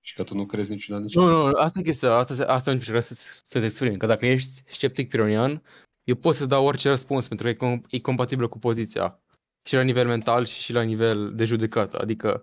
Și 0.00 0.14
că 0.14 0.22
tu 0.22 0.34
nu 0.34 0.46
crezi 0.46 0.70
niciuna 0.70 0.98
nici 0.98 1.14
Nu, 1.14 1.26
nu, 1.26 1.44
asta 1.58 1.78
e 1.78 1.82
chestia, 1.82 2.12
asta, 2.14 2.34
se- 2.34 2.42
asta 2.42 2.70
încerc 2.70 3.02
să, 3.02 3.14
să 3.42 3.58
te 3.58 3.64
exprim, 3.64 3.94
că 3.94 4.06
dacă 4.06 4.26
ești 4.26 4.62
sceptic 4.66 5.08
pironian, 5.08 5.62
eu 6.04 6.14
pot 6.14 6.34
să-ți 6.34 6.48
dau 6.48 6.64
orice 6.64 6.88
răspuns, 6.88 7.28
pentru 7.28 7.46
că 7.46 7.52
e, 7.52 7.68
com- 7.76 7.80
e 7.90 7.98
compatibil 8.00 8.48
cu 8.48 8.58
poziția. 8.58 9.18
Și 9.68 9.74
la 9.74 9.82
nivel 9.82 10.06
mental 10.06 10.44
și 10.44 10.72
la 10.72 10.82
nivel 10.82 11.32
de 11.34 11.44
judecată. 11.44 11.98
Adică 12.00 12.42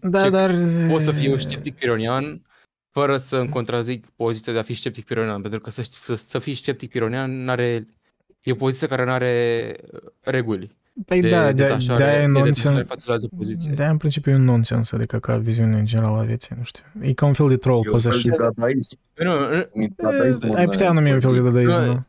Da, 0.00 0.18
Ce- 0.20 0.30
dar... 0.30 0.54
pot 0.88 1.00
să 1.00 1.12
fiu 1.12 1.38
sceptic 1.38 1.74
pironian 1.74 2.42
fără 2.90 3.16
să 3.16 3.36
îmi 3.36 3.48
contrazic 3.48 4.06
poziția 4.16 4.52
de 4.52 4.58
a 4.58 4.62
fi 4.62 4.74
sceptic 4.74 5.04
pironian, 5.04 5.40
pentru 5.40 5.60
că 5.60 5.70
să, 5.70 5.82
să, 5.90 6.14
să 6.14 6.38
fii 6.38 6.54
sceptic 6.54 6.90
pironian 6.90 7.44
n-are, 7.44 7.86
e 8.42 8.52
o 8.52 8.54
poziție 8.54 8.86
care 8.86 9.04
nu 9.04 9.10
are 9.10 9.76
reguli. 10.20 10.76
Păi 11.06 11.20
de 11.20 11.28
da, 11.28 11.52
de, 11.52 11.62
detașare, 11.62 12.04
de 12.04 12.10
aia 12.10 12.18
e 12.18 12.20
de 12.20 12.26
nonsens. 12.26 12.56
detașare 12.56 12.82
față 12.84 13.04
de 13.06 13.12
alte 13.12 13.26
poziții. 13.36 13.70
De 13.70 13.82
aia 13.82 13.90
în 13.90 13.96
principiu 13.96 14.32
e 14.32 14.34
un 14.34 14.44
nonsens, 14.44 14.92
adică 14.92 15.18
ca 15.18 15.36
viziune 15.36 15.78
în 15.78 15.84
general 15.86 16.18
a 16.18 16.22
vieții, 16.22 16.54
nu 16.58 16.64
știu. 16.64 16.84
E 17.00 17.12
ca 17.12 17.26
un 17.26 17.32
fel 17.32 17.48
de 17.48 17.56
troll 17.56 17.76
E 17.86 17.90
un 17.90 17.98
fel 17.98 18.10
possession. 18.10 18.36
de 18.36 18.42
dadaism. 18.42 18.98
Păi 19.14 19.26
Nu, 19.26 19.32
nu, 19.54 19.62
Un 19.72 19.88
dadaism 19.96 20.54
Ai 20.54 20.64
în, 20.64 20.70
putea 20.70 20.92
numi 20.92 21.12
un 21.12 21.20
fel 21.20 21.32
de 21.32 21.38
uh, 21.40 21.44
dadaism, 21.44 21.80
Nu, 21.80 21.86
da. 21.86 22.04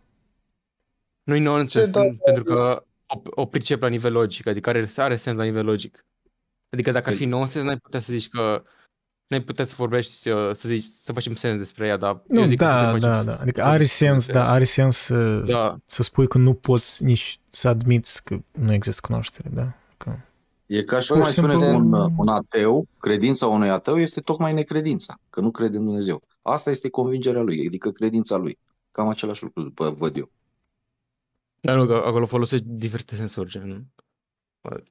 Nu-i 1.24 1.40
nonsens, 1.40 1.86
Ce 1.86 1.92
da- 1.92 2.02
pen- 2.04 2.18
pentru 2.26 2.44
că 2.44 2.84
o, 3.16 3.22
o 3.42 3.46
pricep 3.46 3.82
la 3.82 3.88
nivel 3.88 4.12
logic, 4.12 4.48
adică 4.48 4.70
are, 4.70 4.90
are 4.96 5.16
sens 5.16 5.38
la 5.38 5.44
nivel 5.44 5.66
logic. 5.66 6.06
Adică 6.70 6.92
dacă 6.92 7.10
ar 7.10 7.16
fi 7.16 7.26
nonsens, 7.26 7.66
n-ai 7.66 7.78
putea 7.78 8.00
să 8.00 8.14
zici 8.14 8.30
că 8.30 8.64
n-ai 9.28 9.42
putea 9.42 9.66
să 9.66 9.74
vorbești, 9.78 10.30
uh, 10.30 10.52
să 10.52 10.68
zici, 10.68 10.84
să 10.84 11.14
facem 11.14 11.34
sens 11.34 11.58
despre 11.58 11.88
ea, 11.88 11.98
dar 11.98 12.24
eu 12.30 12.42
Nu, 12.42 12.46
zic 12.46 12.58
că 12.58 12.64
da, 12.64 12.76
putem 12.76 12.92
face 12.92 13.06
da, 13.06 13.14
sens 13.14 13.26
da. 13.26 13.32
Adică 13.32 13.46
despre 13.46 13.64
are 13.64 13.78
despre 13.78 14.06
sens, 14.08 14.28
ea. 14.28 14.34
da, 14.34 14.50
are 14.50 14.64
sens 14.64 14.98
să, 14.98 15.40
Da, 15.40 15.78
să 15.86 16.04
spui 16.04 16.28
că 16.28 16.38
nu 16.38 16.54
poți 16.54 17.04
nici 17.04 17.40
să 17.50 17.68
admiți 17.68 18.24
că 18.24 18.38
nu 18.52 18.74
există 18.74 19.02
cunoaștere, 19.06 19.50
da. 19.54 19.74
Că... 19.98 20.16
E 20.66 20.84
ca 20.84 21.00
și 21.00 21.08
Pur 21.08 21.16
cum 21.16 21.26
și 21.26 21.40
ai 21.40 21.46
spune 21.46 21.58
simplu- 21.58 21.90
că 21.90 21.98
un, 21.98 22.14
un 22.18 22.28
ateu, 22.28 22.88
credința 23.00 23.48
unui 23.48 23.70
ateu 23.70 24.00
este 24.00 24.22
tocmai 24.22 24.54
necredința, 24.54 25.20
că 25.30 25.40
nu 25.42 25.52
crede 25.52 25.78
în 25.78 25.86
Dumnezeu. 25.86 26.22
Asta 26.42 26.70
este 26.70 26.90
convingerea 26.90 27.42
lui, 27.42 27.66
adică 27.66 27.92
credința 27.92 28.36
lui. 28.36 28.58
Cam 28.92 29.08
același 29.08 29.44
lucru, 29.44 29.62
după 29.62 29.90
văd 29.90 30.18
eu. 30.18 30.32
Dar 31.66 31.76
nu, 31.76 31.86
că 31.86 31.94
acolo 31.94 32.26
folosești 32.26 32.66
diferite 32.68 33.16
sensuri, 33.16 33.50
gen, 33.50 33.88
uh, 34.62 34.84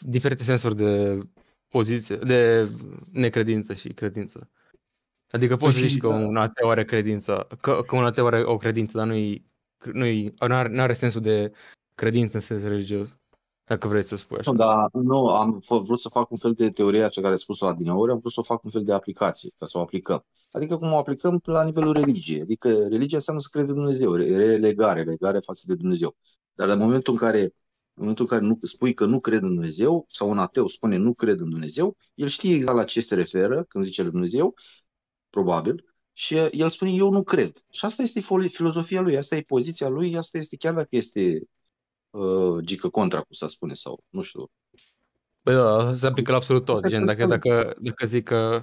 diferite 0.00 0.42
sensuri 0.42 0.76
de 0.76 1.18
poziție, 1.68 2.16
de 2.16 2.70
necredință 3.10 3.74
și 3.74 3.88
credință. 3.88 4.50
Adică 5.30 5.56
poți 5.56 5.74
să 5.74 5.78
Păi 5.80 5.88
zici 5.88 5.96
și- 5.96 6.02
că 6.02 6.08
un 6.08 6.36
ateu 6.36 6.70
are 6.70 6.84
credință, 6.84 7.46
că, 7.60 7.82
că 7.82 7.96
un 7.96 8.04
ateu 8.04 8.26
are 8.26 8.42
o 8.42 8.56
credință, 8.56 8.98
dar 8.98 9.06
nu-i, 9.06 9.46
nu-i, 9.92 10.34
n-are, 10.46 10.68
n-are 10.68 10.92
sensul 10.92 11.20
de 11.20 11.52
credință 11.94 12.36
în 12.36 12.42
sens 12.42 12.62
religios, 12.62 13.16
dacă 13.66 13.88
vrei 13.88 14.02
să 14.02 14.16
spui 14.16 14.38
așa. 14.38 14.50
Nu, 14.50 14.56
dar 14.56 14.88
nu, 14.92 15.28
am 15.28 15.62
f- 15.62 15.82
vrut 15.82 16.00
să 16.00 16.08
fac 16.08 16.30
un 16.30 16.36
fel 16.36 16.52
de 16.52 16.70
teorie 16.70 17.02
a 17.02 17.08
ce 17.08 17.20
care 17.20 17.32
a 17.32 17.36
spus-o 17.36 17.66
adineori, 17.66 18.12
am 18.12 18.18
vrut 18.18 18.32
să 18.32 18.40
o 18.40 18.42
fac 18.42 18.64
un 18.64 18.70
fel 18.70 18.84
de 18.84 18.92
aplicație, 18.92 19.50
ca 19.58 19.66
să 19.66 19.78
o 19.78 19.80
aplicăm. 19.80 20.24
Adică 20.50 20.76
cum 20.76 20.92
o 20.92 20.96
aplicăm 20.96 21.40
la 21.44 21.64
nivelul 21.64 21.92
religiei. 21.92 22.40
Adică 22.40 22.68
religia 22.68 23.16
înseamnă 23.16 23.42
să 23.42 23.48
crezi 23.50 23.70
în 23.70 23.76
Dumnezeu, 23.76 24.14
re- 24.14 24.36
relegare, 24.36 25.02
legare 25.02 25.38
față 25.38 25.64
de 25.66 25.74
Dumnezeu. 25.74 26.16
Dar 26.54 26.68
în 26.68 26.78
momentul 26.78 27.12
în 27.12 27.18
care, 27.18 27.40
în 27.40 27.50
momentul 27.94 28.24
în 28.24 28.38
care 28.38 28.44
nu, 28.44 28.58
spui 28.62 28.94
că 28.94 29.04
nu 29.04 29.20
cred 29.20 29.42
în 29.42 29.54
Dumnezeu, 29.54 30.06
sau 30.08 30.28
un 30.28 30.38
ateu 30.38 30.66
spune 30.66 30.96
nu 30.96 31.14
cred 31.14 31.40
în 31.40 31.50
Dumnezeu, 31.50 31.96
el 32.14 32.28
știe 32.28 32.54
exact 32.54 32.76
la 32.76 32.84
ce 32.84 33.00
se 33.00 33.14
referă 33.14 33.62
când 33.62 33.84
zice 33.84 34.02
Dumnezeu, 34.02 34.54
probabil, 35.30 35.84
și 36.12 36.36
el 36.36 36.68
spune 36.68 36.90
eu 36.90 37.10
nu 37.10 37.22
cred. 37.22 37.52
Și 37.70 37.84
asta 37.84 38.02
este 38.02 38.20
fol- 38.20 38.48
filozofia 38.48 39.00
lui, 39.00 39.16
asta 39.16 39.36
e 39.36 39.42
poziția 39.42 39.88
lui, 39.88 40.16
asta 40.16 40.38
este 40.38 40.56
chiar 40.56 40.74
dacă 40.74 40.96
este 40.96 41.42
uh, 42.16 42.64
gică 42.64 42.88
contra, 42.88 43.18
cum 43.18 43.32
să 43.32 43.46
spune, 43.46 43.74
sau 43.74 44.04
nu 44.08 44.22
știu. 44.22 44.50
Băi, 45.44 45.54
da, 45.54 45.94
se 45.94 46.06
aplică 46.06 46.30
la 46.30 46.36
absolut 46.36 46.64
tot. 46.64 46.74
Asta 46.74 46.86
e 46.86 46.90
Gen, 46.90 47.04
dacă, 47.04 47.22
absolut. 47.22 47.42
dacă, 47.42 47.76
dacă 47.80 48.06
zic 48.06 48.24
că... 48.24 48.62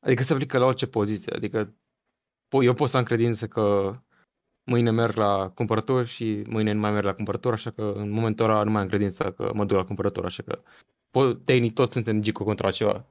Adică 0.00 0.22
se 0.22 0.32
aplică 0.32 0.58
la 0.58 0.64
orice 0.64 0.86
poziție. 0.86 1.32
Adică 1.36 1.74
po- 2.46 2.64
eu 2.64 2.72
pot 2.72 2.88
să 2.88 2.96
am 2.96 3.02
credință 3.02 3.46
că 3.46 3.92
mâine 4.64 4.90
merg 4.90 5.16
la 5.16 5.50
cumpărător 5.54 6.06
și 6.06 6.42
mâine 6.48 6.72
nu 6.72 6.80
mai 6.80 6.90
merg 6.90 7.04
la 7.04 7.14
cumpărător, 7.14 7.52
așa 7.52 7.70
că 7.70 7.92
în 7.96 8.10
momentul 8.10 8.50
ăla 8.50 8.62
nu 8.62 8.70
mai 8.70 8.82
am 8.82 8.88
credință 8.88 9.32
că 9.32 9.50
mă 9.54 9.64
duc 9.64 9.76
la 9.76 9.84
cumpărător, 9.84 10.24
așa 10.24 10.42
că 10.42 10.62
po- 11.08 11.44
tehnic 11.44 11.74
toți 11.74 11.92
suntem 11.92 12.20
gico 12.22 12.44
contra 12.44 12.70
ceva. 12.70 13.06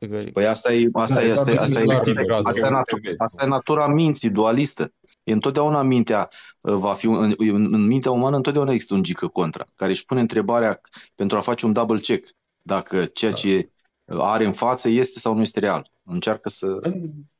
Adică, 0.00 0.30
Păi 0.32 0.46
asta 0.46 0.72
e, 0.72 0.88
asta 0.92 1.14
Da, 1.14 1.26
e, 1.26 1.30
asta 1.30 1.50
e, 1.50 1.54
e 1.54 1.58
asta 1.58 1.80
e, 1.80 1.82
clar, 1.82 1.96
asta 2.00 2.20
e, 2.20 2.24
clar, 2.24 2.42
asta 2.44 2.60
e, 2.60 2.62
clar, 2.62 2.72
natu- 2.72 2.84
trebuie. 2.84 3.14
asta 3.16 3.44
e 3.44 3.48
natura 3.48 3.86
minții 3.86 4.30
dualistă. 4.30 4.92
E 5.26 5.32
întotdeauna 5.32 5.82
mintea 5.82 6.28
uh, 6.60 6.74
va 6.74 6.92
fi, 6.92 7.06
un- 7.06 7.34
în, 7.36 7.74
în 7.74 7.86
mintea 7.86 8.10
umană 8.10 8.36
întotdeauna 8.36 8.72
există 8.72 8.94
un 8.94 9.02
gică 9.02 9.26
contra, 9.26 9.64
care 9.74 9.90
își 9.90 10.04
pune 10.04 10.20
întrebarea 10.20 10.80
pentru 11.14 11.36
a 11.36 11.40
face 11.40 11.66
un 11.66 11.72
double 11.72 11.98
check 11.98 12.28
dacă 12.62 13.04
ceea 13.04 13.30
Da. 13.30 13.36
ce 13.36 13.70
are 14.18 14.44
în 14.46 14.52
față 14.52 14.88
este 14.88 15.18
sau 15.18 15.34
nu 15.34 15.40
este 15.40 15.60
real. 15.60 15.90
Încearcă 16.04 16.48
să... 16.48 16.66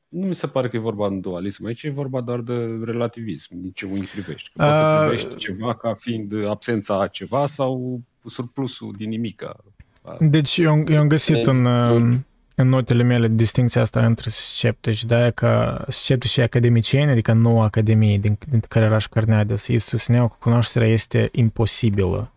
Nu 0.08 0.26
mi 0.26 0.34
se 0.34 0.46
pare 0.46 0.68
că 0.68 0.76
e 0.76 0.80
vorba 0.80 1.06
în 1.06 1.20
dualism, 1.20 1.66
aici 1.66 1.82
e 1.82 1.90
vorba 1.90 2.20
doar 2.20 2.40
de 2.40 2.54
relativism, 2.84 3.60
din 3.60 3.70
ce 3.74 3.86
unghi 3.86 4.06
privești. 4.06 4.50
Că 4.54 4.62
poți 4.64 4.76
să 4.76 4.82
A- 4.84 5.06
privești 5.06 5.36
ceva 5.36 5.74
ca 5.74 5.94
fiind 5.94 6.46
absența 6.46 7.00
a 7.00 7.06
ceva 7.06 7.46
sau 7.46 8.00
surplusul 8.28 8.94
din 8.96 9.08
nimica. 9.08 9.56
Deci 10.20 10.56
eu, 10.56 10.84
eu 10.88 10.98
am 10.98 11.08
găsit 11.08 11.46
în, 11.46 11.64
uh, 11.64 12.14
în 12.58 12.68
notele 12.68 13.02
mele 13.02 13.28
distinția 13.28 13.80
asta 13.80 14.06
între 14.06 14.30
sceptici, 14.30 15.04
de 15.04 15.14
aia 15.14 15.30
că 15.30 15.84
sceptici 15.88 16.30
și 16.30 16.40
academicieni, 16.40 17.10
adică 17.10 17.32
noua 17.32 17.64
academie 17.64 18.18
din, 18.18 18.38
din 18.48 18.60
care 18.68 18.84
era 18.84 18.98
și 18.98 19.08
Carneades, 19.08 19.68
ei 19.68 19.78
susțineau 19.78 20.28
că 20.28 20.36
cunoașterea 20.40 20.88
este 20.88 21.28
imposibilă. 21.32 22.30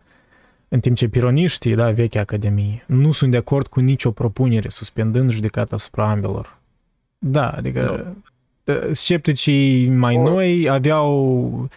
În 0.68 0.80
timp 0.80 0.96
ce 0.96 1.08
pironiștii, 1.08 1.74
da, 1.74 1.90
vechi 1.90 2.14
academie, 2.14 2.84
nu 2.86 3.12
sunt 3.12 3.30
de 3.30 3.36
acord 3.36 3.66
cu 3.66 3.80
nicio 3.80 4.10
propunere, 4.10 4.68
suspendând 4.68 5.30
judecata 5.30 5.74
asupra 5.74 6.10
ambelor. 6.10 6.58
Da, 7.18 7.50
adică 7.50 8.14
uh, 8.64 8.88
scepticii 8.90 9.88
mai 9.88 10.16
noi 10.16 10.68
aveau 10.70 11.44
uh, 11.62 11.68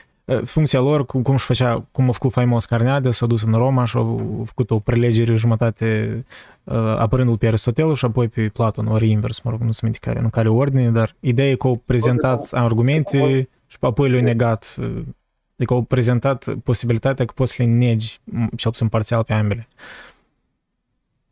funcția 0.44 0.80
lor, 0.80 1.06
cum, 1.06 1.22
cum, 1.22 1.34
își 1.34 1.46
făcea, 1.46 1.88
cum 1.92 2.10
a 2.10 2.12
făcut 2.12 2.32
faimos 2.32 2.66
Carneade, 2.66 3.12
s-a 3.12 3.26
dus 3.26 3.42
în 3.44 3.54
Roma 3.54 3.86
și 3.86 3.98
a 3.98 4.16
făcut 4.46 4.72
o 4.72 4.80
prelegere 4.80 5.36
jumătate 5.36 6.26
uh, 6.64 6.76
apărându-l 6.98 7.38
pe 7.38 7.48
Aristotel 7.48 7.96
și 7.96 8.06
apoi 8.06 8.28
pe 8.28 8.50
Platon, 8.54 8.88
ori 8.88 9.10
invers, 9.10 9.40
mă 9.40 9.52
rog, 9.52 9.62
nu 9.62 9.72
se 9.72 9.80
minte 9.84 10.00
care, 10.02 10.20
în 10.20 10.30
care 10.30 10.50
ordine, 10.50 10.90
dar 10.90 11.16
ideea 11.20 11.50
e 11.50 11.56
că 11.56 11.68
au 11.68 11.82
prezentat 11.86 12.50
argumente 12.52 13.50
și 13.68 13.78
apoi 13.80 14.10
le-au 14.10 14.24
negat 14.24 14.76
uh, 14.80 15.02
Adică 15.56 15.74
au 15.74 15.82
prezentat 15.82 16.56
posibilitatea 16.64 17.26
că 17.26 17.32
poți 17.36 17.54
să 17.54 17.64
le 17.64 17.70
negi, 17.70 18.20
cel 18.56 18.72
puțin 18.72 18.88
parțial, 18.88 19.24
pe 19.24 19.34
ambele. 19.34 19.68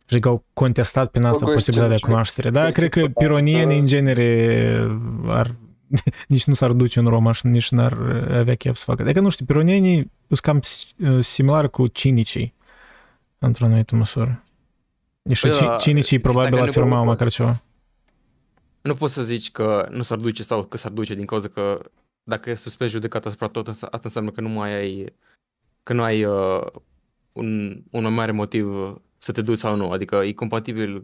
Și 0.05 0.19
că 0.19 0.27
au 0.27 0.43
contestat 0.53 1.11
prin 1.11 1.26
asta 1.26 1.45
posibilitatea 1.45 1.95
de 1.95 2.01
cunoaștere. 2.01 2.49
Da, 2.49 2.69
cred 2.69 2.89
că 2.89 3.07
pironienii 3.07 3.80
în 3.80 3.85
genere 3.85 4.89
ar, 5.27 5.55
nici 6.27 6.45
nu 6.45 6.53
s-ar 6.53 6.72
duce 6.72 6.99
în 6.99 7.07
Roma 7.07 7.31
și 7.31 7.47
nici 7.47 7.69
n-ar 7.69 7.93
avea 8.31 8.55
chef 8.55 8.76
să 8.76 8.84
facă. 8.85 9.01
Adică 9.01 9.19
nu 9.19 9.30
știu, 9.30 9.45
pironienii 9.45 10.11
sunt 10.27 10.39
cam 10.39 10.61
similar 11.19 11.69
cu 11.69 11.88
cinicii, 11.88 12.53
într-o 13.38 13.65
anumită 13.65 13.95
măsură. 13.95 14.43
Și 15.31 15.47
da, 15.47 15.76
cinicii 15.76 16.19
probabil 16.19 16.59
afirmau 16.59 17.05
măcar 17.05 17.30
ceva. 17.30 17.61
Nu 18.81 18.93
poți 18.93 19.13
să 19.13 19.23
zici 19.23 19.51
că 19.51 19.88
nu 19.89 20.01
s-ar 20.01 20.18
duce 20.18 20.43
sau 20.43 20.63
că 20.63 20.77
s-ar 20.77 20.91
duce 20.91 21.15
din 21.15 21.26
cauza 21.26 21.47
că 21.47 21.81
dacă 22.23 22.53
suspezi 22.55 22.91
judecata 22.91 23.27
asupra 23.27 23.47
tot, 23.47 23.68
asta 23.68 23.99
înseamnă 24.03 24.31
că 24.31 24.41
nu 24.41 24.49
mai 24.49 24.73
ai, 24.73 25.05
că 25.84 25.93
nu 25.93 26.03
ai 26.03 26.23
uh, 26.23 26.65
un, 27.31 27.81
un 27.91 28.13
mare 28.13 28.31
motiv 28.31 28.95
să 29.18 29.31
te 29.31 29.41
duci 29.41 29.57
sau 29.57 29.76
nu. 29.76 29.91
Adică 29.91 30.15
e 30.15 30.34
compatibil 30.34 30.95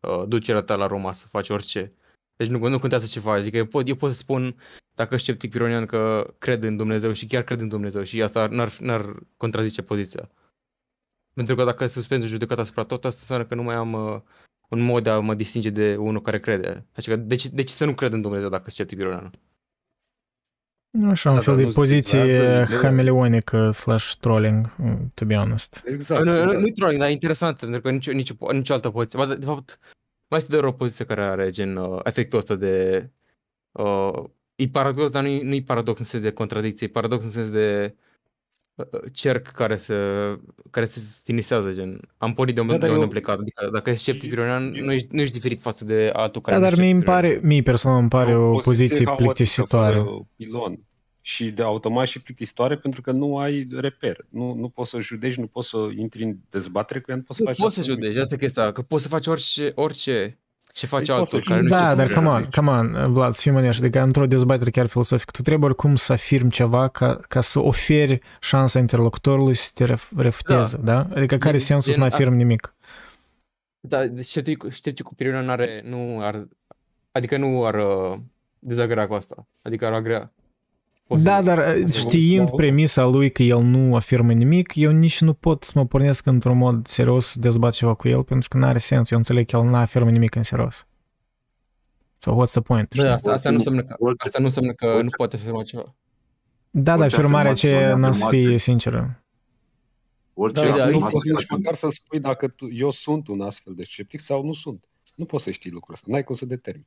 uh, 0.00 0.28
ducerea 0.28 0.62
ta 0.62 0.74
la 0.74 0.86
Roma 0.86 1.12
să 1.12 1.26
faci 1.26 1.48
orice. 1.48 1.92
Deci 2.36 2.48
nu, 2.48 2.68
nu 2.68 2.78
contează 2.78 3.06
ce 3.06 3.20
faci. 3.20 3.40
Adică 3.40 3.56
eu 3.56 3.66
pot, 3.66 3.88
eu 3.88 3.94
pot 3.94 4.10
să 4.10 4.16
spun, 4.16 4.56
dacă 4.94 5.16
sceptic 5.16 5.50
pironian, 5.50 5.86
că 5.86 6.34
cred 6.38 6.64
în 6.64 6.76
Dumnezeu 6.76 7.12
și 7.12 7.26
chiar 7.26 7.42
cred 7.42 7.60
în 7.60 7.68
Dumnezeu 7.68 8.02
și 8.02 8.22
asta 8.22 8.46
n-ar, 8.46 8.72
n-ar 8.80 9.16
contrazice 9.36 9.82
poziția. 9.82 10.30
Pentru 11.34 11.54
că 11.54 11.64
dacă 11.64 11.86
suspenzi 11.86 12.26
judecata 12.26 12.60
asupra 12.60 12.82
tot, 12.84 13.04
asta 13.04 13.18
înseamnă 13.20 13.46
că 13.46 13.54
nu 13.54 13.62
mai 13.62 13.74
am 13.74 13.92
uh, 13.92 14.20
un 14.68 14.80
mod 14.80 15.02
de 15.02 15.10
a 15.10 15.18
mă 15.18 15.34
distinge 15.34 15.70
de 15.70 15.96
unul 15.96 16.20
care 16.20 16.38
crede. 16.38 16.86
Adică 16.96 17.16
de 17.16 17.34
ce, 17.34 17.48
de 17.52 17.62
ce 17.62 17.72
să 17.72 17.84
nu 17.84 17.94
cred 17.94 18.12
în 18.12 18.20
Dumnezeu 18.20 18.48
dacă 18.48 18.70
sceptic 18.70 18.98
pironian? 18.98 19.30
Așa, 21.08 21.30
un 21.30 21.36
da, 21.36 21.42
fel 21.42 21.56
de 21.56 21.66
poziție 21.66 22.64
hameleonică 22.82 23.70
slash 23.70 24.14
trolling, 24.20 24.74
to 25.14 25.24
be 25.24 25.34
honest. 25.34 25.82
Exact. 25.86 26.24
Nu, 26.24 26.30
exact. 26.30 26.52
nu, 26.52 26.60
nu 26.60 26.66
trolling, 26.66 27.00
dar 27.00 27.08
e 27.08 27.12
interesant, 27.12 27.56
pentru 27.56 27.80
că 27.80 27.90
nicio, 27.90 28.12
nicio, 28.12 28.34
nicio 28.52 28.72
altă 28.72 28.90
poziție. 28.90 29.34
De 29.34 29.44
fapt, 29.44 29.78
mai 30.32 30.40
este 30.40 30.52
doar 30.52 30.64
o 30.64 30.72
poziție 30.72 31.04
care 31.04 31.22
are 31.22 31.50
gen 31.50 31.76
uh, 31.76 32.00
efectul 32.04 32.38
ăsta 32.38 32.54
de... 32.54 33.08
Uh, 33.72 34.24
e 34.54 34.68
paradox, 34.68 35.10
dar 35.10 35.22
nu 35.22 35.28
e, 35.28 35.42
nu 35.42 35.54
e 35.54 35.62
paradox 35.66 35.98
în 35.98 36.04
sens 36.04 36.22
de 36.22 36.30
contradicție, 36.30 36.86
e 36.86 36.90
paradox 36.90 37.24
în 37.24 37.30
sens 37.30 37.50
de 37.50 37.94
uh, 38.74 38.86
cerc 39.12 39.46
care 39.46 39.76
se, 39.76 39.94
care 40.70 40.86
se 40.86 41.00
finisează, 41.24 41.72
gen. 41.72 42.00
Am 42.18 42.32
pornit 42.32 42.54
de, 42.54 42.62
da, 42.62 42.78
de 42.78 42.88
unde 42.88 43.02
am 43.02 43.08
plecat, 43.08 43.38
adică 43.38 43.68
dacă 43.72 43.90
ești 43.90 44.02
sceptic 44.02 44.28
pironian, 44.28 44.68
nu 44.68 44.92
ești, 44.92 45.08
nu 45.14 45.20
ești 45.20 45.34
diferit 45.34 45.60
față 45.60 45.84
de 45.84 46.10
altul 46.12 46.40
care 46.40 46.56
da, 46.56 46.62
dar 46.62 46.78
mie, 46.78 46.90
îmi 46.90 47.02
pare, 47.02 47.40
mie 47.42 47.62
personal 47.62 47.98
îmi 47.98 48.08
pare 48.08 48.36
o, 48.36 48.50
o 48.50 48.60
poziție 48.60 49.12
plictisitoare. 49.16 50.04
Pilon 50.36 50.78
și 51.24 51.50
de 51.50 51.62
automat 51.62 52.06
și 52.06 52.20
plictisitoare 52.20 52.76
pentru 52.76 53.00
că 53.00 53.10
nu 53.10 53.38
ai 53.38 53.68
reper. 53.70 54.26
Nu, 54.28 54.54
nu 54.54 54.68
poți 54.68 54.90
să 54.90 55.00
judeci, 55.00 55.36
nu 55.36 55.46
poți 55.46 55.68
să 55.68 55.88
intri 55.96 56.22
în 56.22 56.36
dezbatere 56.50 57.00
cu 57.00 57.10
ea, 57.10 57.16
nu 57.16 57.22
poți 57.22 57.38
să 57.38 57.44
faci 57.44 57.56
Poți 57.56 57.74
să 57.74 57.82
judeci, 57.82 58.16
asta 58.16 58.34
e 58.34 58.38
chestia, 58.38 58.72
că 58.72 58.82
poți 58.82 59.02
să 59.02 59.08
faci 59.08 59.26
orice, 59.26 59.72
orice 59.74 60.38
ce 60.72 60.86
face 60.86 61.12
păi 61.12 61.20
altul 61.20 61.42
care 61.42 61.60
nu 61.60 61.68
Da, 61.68 61.94
dar 61.94 62.12
come 62.12 62.28
on, 62.28 62.48
come 62.54 62.70
on, 62.70 63.12
Vlad, 63.12 63.32
să 63.32 63.40
fim 63.40 63.54
onești, 63.54 63.82
adică 63.82 64.00
într-o 64.00 64.26
dezbatere 64.26 64.70
chiar 64.70 64.86
filosofică, 64.86 65.30
tu 65.30 65.42
trebuie 65.42 65.68
oricum 65.68 65.96
să 65.96 66.12
afirmi 66.12 66.50
ceva 66.50 66.88
ca, 66.88 67.20
ca 67.28 67.40
să 67.40 67.58
oferi 67.58 68.18
șansa 68.40 68.78
interlocutorului 68.78 69.54
să 69.54 69.70
te 69.74 69.84
refuteze, 70.16 70.76
da? 70.76 70.82
da? 70.82 71.16
Adică 71.16 71.36
care 71.36 71.56
deci, 71.56 71.66
sensul 71.66 71.92
să 71.92 71.98
nu 71.98 72.04
afirmi 72.04 72.36
nimic? 72.36 72.74
Da, 73.80 74.06
deci 74.06 74.26
știi 74.70 75.02
cu 75.02 75.14
Pirina 75.14 75.40
nu 75.40 75.50
are, 75.50 75.82
nu 75.84 76.18
ar, 76.20 76.48
adică 77.12 77.36
nu 77.36 77.64
ar 77.64 77.74
uh, 77.74 78.18
dezagrea 78.58 79.06
cu 79.06 79.14
asta, 79.14 79.46
adică 79.62 79.86
ar 79.86 79.92
agrea. 79.92 80.32
Da, 81.16 81.42
dar 81.42 81.58
uh, 81.58 81.92
știind 81.92 82.50
premisa 82.50 83.04
lui 83.04 83.32
că 83.32 83.42
el 83.42 83.62
nu 83.62 83.94
afirmă 83.94 84.32
nimic, 84.32 84.74
eu 84.74 84.90
nici 84.90 85.20
nu 85.20 85.32
pot 85.32 85.62
să 85.62 85.72
mă 85.74 85.86
pornesc 85.86 86.26
într-un 86.26 86.56
mod 86.56 86.86
serios 86.86 87.26
să 87.26 87.38
dezbat 87.38 87.72
ceva 87.72 87.94
cu 87.94 88.08
el, 88.08 88.22
pentru 88.22 88.48
că 88.48 88.56
nu 88.56 88.66
are 88.66 88.78
sens. 88.78 89.10
Eu 89.10 89.18
înțeleg 89.18 89.46
că 89.46 89.56
el 89.56 89.62
nu 89.62 89.74
afirmă 89.74 90.10
nimic 90.10 90.34
în 90.34 90.42
serios. 90.42 90.86
So 92.16 92.32
what's 92.32 92.50
the 92.50 92.60
point? 92.60 92.94
Da, 92.94 93.12
asta, 93.12 93.32
asta, 93.32 93.50
nu 93.50 93.56
înseamnă 93.56 93.82
că, 93.82 93.96
asta 94.16 94.38
nu 94.38 94.44
înseamnă 94.44 94.72
că 94.72 95.02
nu 95.02 95.08
poate 95.16 95.36
afirma 95.36 95.62
ceva. 95.62 95.94
Da, 96.70 96.96
dar 96.96 97.06
afirmarea 97.06 97.50
aceea 97.50 97.96
n-a 97.96 98.12
să 98.12 98.26
fie 98.30 98.58
sinceră. 98.58 99.22
Orice 100.34 100.68
da, 100.68 100.76
da, 100.76 100.88
nici 100.88 101.48
măcar 101.48 101.74
să 101.74 101.88
spui 101.90 102.20
dacă 102.20 102.48
tu, 102.48 102.68
eu 102.72 102.90
sunt 102.90 103.28
un 103.28 103.40
astfel 103.40 103.74
de 103.74 103.84
sceptic 103.84 104.20
sau 104.20 104.44
nu 104.44 104.52
sunt. 104.52 104.84
Nu 105.14 105.24
poți 105.24 105.44
să 105.44 105.50
știi 105.50 105.70
lucrul 105.70 105.94
ăsta. 105.94 106.06
N-ai 106.10 106.24
cum 106.24 106.34
să 106.34 106.46
determini. 106.46 106.86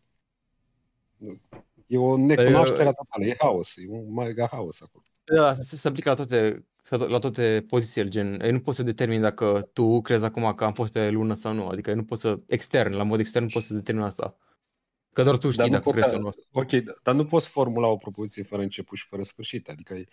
E 1.87 1.97
o 1.97 2.17
necunoaștere 2.17 2.91
totală, 2.91 3.25
e 3.25 3.35
haos, 3.39 3.75
e 3.77 3.85
un 3.89 4.13
mega 4.13 4.47
haos 4.51 4.81
acolo. 4.81 5.03
Da, 5.23 5.53
se, 5.53 5.75
se 5.75 5.87
aplică 5.87 6.09
la 6.09 6.15
toate, 6.15 6.65
la 6.89 7.19
toate 7.19 7.65
pozițiile, 7.67 8.09
gen, 8.09 8.41
ei 8.41 8.51
nu 8.51 8.59
poți 8.59 8.77
să 8.77 8.83
determini 8.83 9.21
dacă 9.21 9.69
tu 9.73 10.01
crezi 10.01 10.25
acum 10.25 10.53
că 10.53 10.63
am 10.63 10.73
fost 10.73 10.91
pe 10.91 11.09
lună 11.09 11.33
sau 11.33 11.53
nu, 11.53 11.67
adică 11.67 11.93
nu 11.93 12.03
poți 12.03 12.21
să, 12.21 12.39
extern, 12.47 12.93
la 12.93 13.03
mod 13.03 13.19
extern 13.19 13.45
nu 13.45 13.51
poți 13.53 13.65
să 13.65 13.73
determini 13.73 14.05
asta. 14.05 14.37
Că 15.13 15.23
doar 15.23 15.37
tu 15.37 15.49
știi 15.49 15.69
dar 15.69 15.79
dacă 15.79 15.91
crezi 15.91 16.09
sau 16.09 16.19
nu. 16.19 16.29
Ok, 16.51 16.69
dar 17.03 17.15
nu 17.15 17.23
poți 17.23 17.49
formula 17.49 17.87
o 17.87 17.95
propoziție 17.95 18.43
fără 18.43 18.61
început 18.61 18.97
și 18.97 19.07
fără 19.07 19.23
sfârșit. 19.23 19.69
Adică 19.69 20.03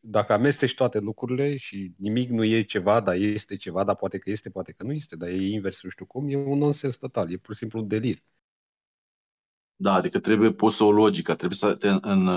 dacă 0.00 0.32
amesteci 0.32 0.74
toate 0.74 0.98
lucrurile 0.98 1.56
și 1.56 1.92
nimic 1.96 2.28
nu 2.28 2.44
e 2.44 2.62
ceva, 2.62 3.00
dar 3.00 3.14
este 3.14 3.56
ceva, 3.56 3.84
dar 3.84 3.96
poate 3.96 4.18
că 4.18 4.30
este, 4.30 4.50
poate 4.50 4.72
că 4.72 4.84
nu 4.84 4.92
este, 4.92 5.16
dar 5.16 5.28
e 5.28 5.46
invers, 5.46 5.82
nu 5.82 5.90
știu 5.90 6.06
cum, 6.06 6.28
e 6.28 6.36
un 6.36 6.58
nonsens 6.58 6.96
total, 6.96 7.32
e 7.32 7.36
pur 7.36 7.52
și 7.52 7.60
simplu 7.60 7.80
un 7.80 7.88
delir. 7.88 8.16
Da, 9.82 9.94
adică 9.94 10.18
trebuie 10.18 10.52
pusă 10.52 10.84
o 10.84 10.90
logică, 10.90 11.34
trebuie 11.34 11.58
să 11.58 11.74
te, 11.74 11.88
în, 12.00 12.28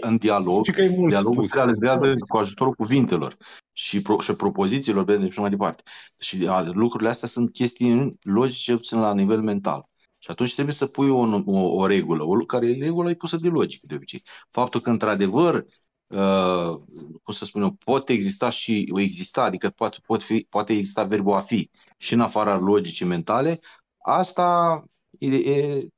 în 0.00 0.16
dialog, 0.16 0.70
dialogul 1.08 1.42
se 1.42 1.54
realizează 1.54 2.14
cu 2.28 2.36
ajutorul 2.36 2.74
cuvintelor 2.74 3.36
și, 3.72 4.02
pro, 4.02 4.20
și 4.20 4.32
propozițiilor 4.32 5.28
și 5.30 5.40
mai 5.40 5.50
departe. 5.50 5.82
Și 6.18 6.46
a, 6.48 6.70
lucrurile 6.72 7.08
astea 7.08 7.28
sunt 7.28 7.52
chestii 7.52 8.18
logice, 8.22 8.74
puțin 8.74 8.98
la 8.98 9.14
nivel 9.14 9.42
mental. 9.42 9.88
Și 10.18 10.30
atunci 10.30 10.52
trebuie 10.52 10.74
să 10.74 10.86
pui 10.86 11.08
o, 11.08 11.42
o, 11.44 11.76
o 11.76 11.86
regulă, 11.86 12.22
o, 12.22 12.36
care 12.36 12.66
e 12.66 12.82
regulă 12.84 13.10
e 13.10 13.14
pusă 13.14 13.36
de 13.36 13.48
logică, 13.48 13.86
de 13.88 13.94
obicei. 13.94 14.22
Faptul 14.48 14.80
că, 14.80 14.90
într-adevăr, 14.90 15.64
uh, 16.06 16.80
cum 17.22 17.34
să 17.34 17.44
spun 17.44 17.62
eu, 17.62 17.76
pot 17.84 18.08
exista 18.08 18.50
și 18.50 18.92
exista, 18.94 19.42
adică 19.42 19.68
poate, 19.68 19.96
pot 20.06 20.22
fi, 20.22 20.46
poate 20.48 20.72
exista 20.72 21.02
verbul 21.02 21.34
a 21.34 21.40
fi 21.40 21.70
și 21.96 22.14
în 22.14 22.20
afara 22.20 22.58
logicii 22.58 23.06
mentale, 23.06 23.60
asta 23.98 24.82
e, 25.18 25.26
e 25.26 25.88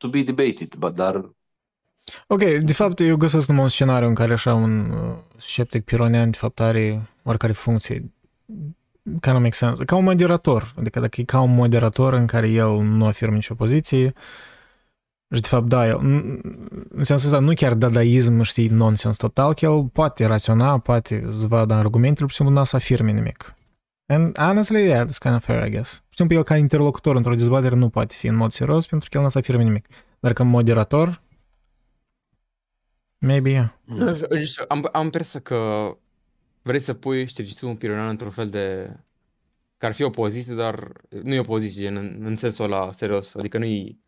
to 0.00 0.08
be 0.08 0.22
debated, 0.22 0.74
but 0.78 0.94
dar... 0.94 1.30
Ok, 2.26 2.40
de 2.40 2.72
fapt 2.72 3.00
eu 3.00 3.16
găsesc 3.16 3.48
numai 3.48 3.62
un 3.62 3.68
scenariu 3.68 4.08
în 4.08 4.14
care 4.14 4.32
așa 4.32 4.54
un 4.54 4.90
uh, 4.90 5.16
sceptic 5.36 5.84
pironian 5.84 6.30
de 6.30 6.36
fapt 6.36 6.60
are 6.60 7.08
oricare 7.22 7.52
funcție 7.52 8.12
ca 9.20 9.32
nu 9.32 9.38
make 9.38 9.54
sense. 9.54 9.84
Ca 9.84 9.96
un 9.96 10.04
moderator, 10.04 10.74
adică 10.78 11.00
dacă 11.00 11.20
e 11.20 11.24
ca 11.24 11.40
un 11.40 11.54
moderator 11.54 12.12
în 12.12 12.26
care 12.26 12.48
el 12.48 12.80
nu 12.82 13.06
afirmă 13.06 13.34
nicio 13.34 13.54
poziție 13.54 14.14
și 15.34 15.40
de 15.40 15.48
fapt 15.48 15.66
da, 15.66 15.86
el, 15.86 15.98
în 16.88 17.04
sensul 17.04 17.26
ăsta 17.26 17.38
nu 17.38 17.52
chiar 17.54 17.74
dadaism, 17.74 18.42
știi, 18.42 18.68
nonsens 18.68 19.16
total, 19.16 19.54
că 19.54 19.64
el 19.64 19.84
poate 19.92 20.26
raționa, 20.26 20.78
poate 20.78 21.26
să 21.30 21.46
vadă 21.46 21.74
argumentele, 21.74 22.24
pur 22.24 22.30
și 22.30 22.36
simplu 22.36 22.54
nu 22.54 22.64
să 22.64 22.76
afirme 22.76 23.10
nimic. 23.12 23.54
And 24.10 24.36
honestly, 24.36 24.86
yeah, 24.86 25.04
that's 25.04 25.18
kind 25.18 25.34
of 25.34 25.44
fair, 25.44 25.66
I 25.66 25.70
guess. 25.70 26.02
Pur 26.16 26.26
și 26.28 26.34
el 26.34 26.42
ca 26.42 26.56
interlocutor 26.56 27.16
într-o 27.16 27.34
dezbatere 27.34 27.74
nu 27.74 27.88
poate 27.88 28.14
fi 28.14 28.26
în 28.26 28.34
mod 28.34 28.50
serios 28.50 28.86
pentru 28.86 29.08
că 29.08 29.16
el 29.16 29.22
nu 29.22 29.28
să 29.28 29.38
afirme 29.38 29.62
nimic. 29.62 29.86
Dar 30.20 30.32
ca 30.32 30.42
moderator, 30.42 31.22
maybe, 33.18 33.50
yeah. 33.50 33.68
Mm. 33.84 34.16
Am, 34.68 34.88
am 34.92 35.04
impresia 35.04 35.40
că 35.40 35.90
vrei 36.62 36.78
să 36.78 36.94
pui 36.94 37.28
scepticismul 37.28 37.76
pironian 37.76 38.08
într-un 38.08 38.30
fel 38.30 38.48
de... 38.48 38.96
că 39.76 39.86
ar 39.86 39.92
fi 39.92 40.02
o 40.02 40.10
poziție, 40.10 40.54
dar 40.54 40.92
nu 41.22 41.34
e 41.34 41.38
o 41.38 41.42
poziție 41.42 41.88
în, 41.88 42.20
în 42.24 42.34
sensul 42.34 42.64
ăla 42.64 42.92
serios. 42.92 43.34
Adică 43.34 43.58
nu 43.58 43.64
e... 43.64 43.98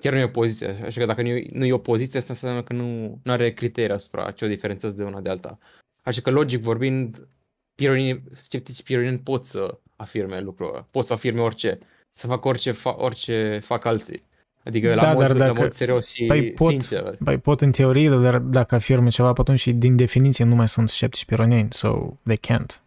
Chiar 0.00 0.12
nu 0.12 0.18
e 0.18 0.24
o 0.24 0.28
poziție. 0.28 0.68
Așa 0.68 1.00
că 1.00 1.06
dacă 1.06 1.22
nu 1.22 1.28
e, 1.28 1.48
nu 1.52 1.64
e 1.64 1.72
o 1.72 1.78
poziție, 1.78 2.18
asta 2.18 2.32
înseamnă 2.32 2.62
că 2.62 2.72
nu, 2.72 3.20
nu 3.22 3.32
are 3.32 3.52
criterii 3.52 3.94
asupra 3.94 4.30
ce 4.30 4.44
o 4.44 4.48
diferențează 4.48 4.96
de 4.96 5.04
una 5.04 5.20
de 5.20 5.30
alta. 5.30 5.58
Așa 6.02 6.20
că, 6.20 6.30
logic 6.30 6.60
vorbind, 6.60 7.28
pironii, 7.76 8.22
sceptici 8.32 8.82
pironieni 8.82 9.18
pot 9.18 9.44
să 9.44 9.78
afirme 9.96 10.40
lucrul 10.40 10.68
ăla. 10.68 10.86
Pot 10.90 11.04
să 11.04 11.12
afirme 11.12 11.40
orice. 11.40 11.78
Să 12.12 12.26
facă 12.26 12.48
orice, 12.48 12.70
fa, 12.70 12.94
orice 12.98 13.58
fac 13.58 13.84
alții. 13.84 14.24
Adică 14.64 14.88
da, 14.88 14.94
la, 14.94 15.12
mod, 15.12 15.20
dar 15.20 15.32
dacă, 15.32 15.52
la 15.52 15.60
mod 15.60 15.72
serios 15.72 16.12
și 16.12 16.26
păi 16.26 16.52
pot, 16.52 16.70
sincer. 16.70 17.16
Păi 17.24 17.38
pot 17.38 17.60
în 17.60 17.72
teorie, 17.72 18.08
dar 18.08 18.38
dacă 18.38 18.74
afirme 18.74 19.08
ceva, 19.08 19.28
atunci 19.28 19.66
din 19.68 19.96
definiție 19.96 20.44
nu 20.44 20.54
mai 20.54 20.68
sunt 20.68 20.88
sceptici 20.88 21.24
pironieni, 21.24 21.72
so 21.72 22.16
they 22.24 22.38
can't. 22.38 22.82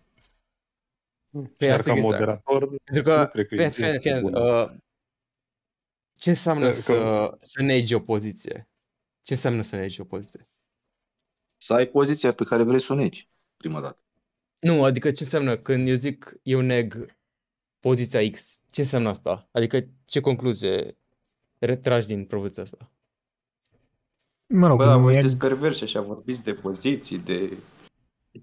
Pe 1.57 1.70
asta 1.70 1.94
ca 1.94 1.99
moderator, 1.99 2.68
Pentru 2.84 3.03
că, 3.03 3.18
nu 3.18 3.28
cred 3.28 3.48
că 3.48 3.56
fie, 3.56 3.70
fie, 3.70 3.99
fie, 3.99 4.22
uh, 4.24 4.70
ce 6.18 6.30
înseamnă 6.30 6.66
că, 6.66 6.72
să, 6.72 7.38
să 7.41 7.61
negi 7.61 7.94
o 7.94 7.99
poziție? 7.99 8.70
Ce 9.22 9.34
înseamnă 9.34 9.61
să 9.61 9.76
negi 9.76 10.02
o 10.02 10.03
poziție? 10.03 10.48
Să 11.57 11.74
ai 11.74 11.86
poziția 11.86 12.32
pe 12.32 12.44
care 12.44 12.64
vrei 12.64 12.80
să 12.80 12.94
o 12.94 12.95
negi, 12.95 13.30
prima 13.57 13.82
dată. 13.82 14.03
Nu, 14.60 14.84
adică 14.84 15.11
ce 15.11 15.23
înseamnă 15.23 15.57
când 15.57 15.88
eu 15.88 15.95
zic 15.95 16.40
eu 16.44 16.61
neg 16.61 17.06
poziția 17.80 18.30
X, 18.30 18.64
ce 18.72 18.81
înseamnă 18.81 19.10
asta? 19.10 19.49
Adică 19.52 19.88
ce 20.06 20.19
concluzie 20.19 20.98
retragi 21.57 22.07
din 22.07 22.26
propoziția 22.26 22.64
asta? 22.64 22.91
Mă 24.45 24.68
rog, 24.68 24.77
Bă, 24.77 24.98
voi 24.98 25.14
sunteți 25.14 25.38
perversi 25.38 25.84
așa, 25.84 26.02
vorbiți 26.02 26.44
de 26.44 26.53
poziții, 26.53 27.18
de 27.18 27.57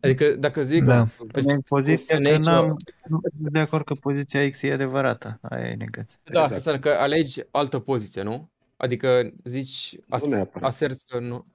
Adică 0.00 0.30
dacă 0.30 0.62
zic 0.62 0.84
Da. 0.84 1.08
În 1.32 1.60
poziția 1.60 2.18
că 2.18 2.28
aici, 2.28 2.44
n-am, 2.44 2.76
nu 3.08 3.20
sunt 3.38 3.52
de 3.52 3.58
acord 3.58 3.84
că 3.84 3.94
poziția 3.94 4.50
X 4.50 4.62
e 4.62 4.72
adevărată. 4.72 5.38
Aia 5.42 5.68
e 5.68 5.74
negație. 5.74 6.18
da, 6.24 6.42
asta 6.42 6.54
Exact. 6.54 6.76
înseamnă 6.76 6.80
că 6.80 7.02
alegi 7.02 7.40
altă 7.50 7.78
poziție, 7.78 8.22
nu? 8.22 8.50
Adică 8.76 9.32
zici, 9.44 9.96
as, 10.08 10.22
Nu 10.24 10.28
neapărat. 10.28 10.68
aserți 10.68 11.06
că 11.06 11.18
nu... 11.18 11.46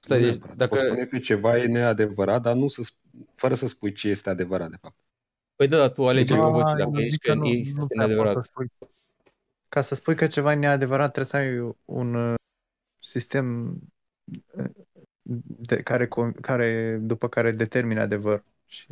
Stai, 0.00 0.18
Nu 0.20 0.24
deci, 0.24 0.34
neapărat. 0.34 0.56
dacă... 0.56 0.74
Poți 0.74 0.84
spune 0.86 1.04
că 1.04 1.18
ceva 1.18 1.58
e 1.58 1.66
neadevărat, 1.66 2.42
dar 2.42 2.54
nu 2.54 2.68
să, 2.68 2.82
sp- 2.82 3.26
fără 3.34 3.54
să 3.54 3.66
spui 3.66 3.92
ce 3.92 4.08
este 4.08 4.30
adevărat, 4.30 4.70
de 4.70 4.76
fapt. 4.80 4.96
Păi 5.56 5.68
da, 5.68 5.76
dar 5.76 5.90
tu 5.90 6.08
alegi 6.08 6.32
Da, 6.32 6.36
altă 6.36 6.48
poziție 6.48 6.76
eu 6.84 6.90
dacă 6.90 6.96
zic 6.98 7.06
ești 7.06 7.18
că 7.18 7.32
că 7.32 7.34
nu- 7.38 7.44
este 7.46 7.78
nu 7.78 7.86
prea 7.86 7.86
poți 7.86 8.08
neadevărat. 8.08 8.34
să 8.44 8.48
spui. 8.50 8.70
Ca 9.68 9.82
să 9.82 9.94
spui 9.94 10.14
că 10.14 10.26
ceva 10.26 10.52
e 10.52 10.56
neadevărat, 10.56 11.12
trebuie 11.12 11.24
să 11.24 11.36
ai 11.36 11.74
un 11.84 12.14
uh, 12.14 12.34
sistem 12.98 13.78
uh, 14.56 14.64
de, 15.42 15.82
care, 15.82 16.06
com- 16.06 16.40
care, 16.40 16.98
după 17.02 17.28
care 17.28 17.50
determine 17.52 18.00
adevăr. 18.00 18.44
Și 18.66 18.86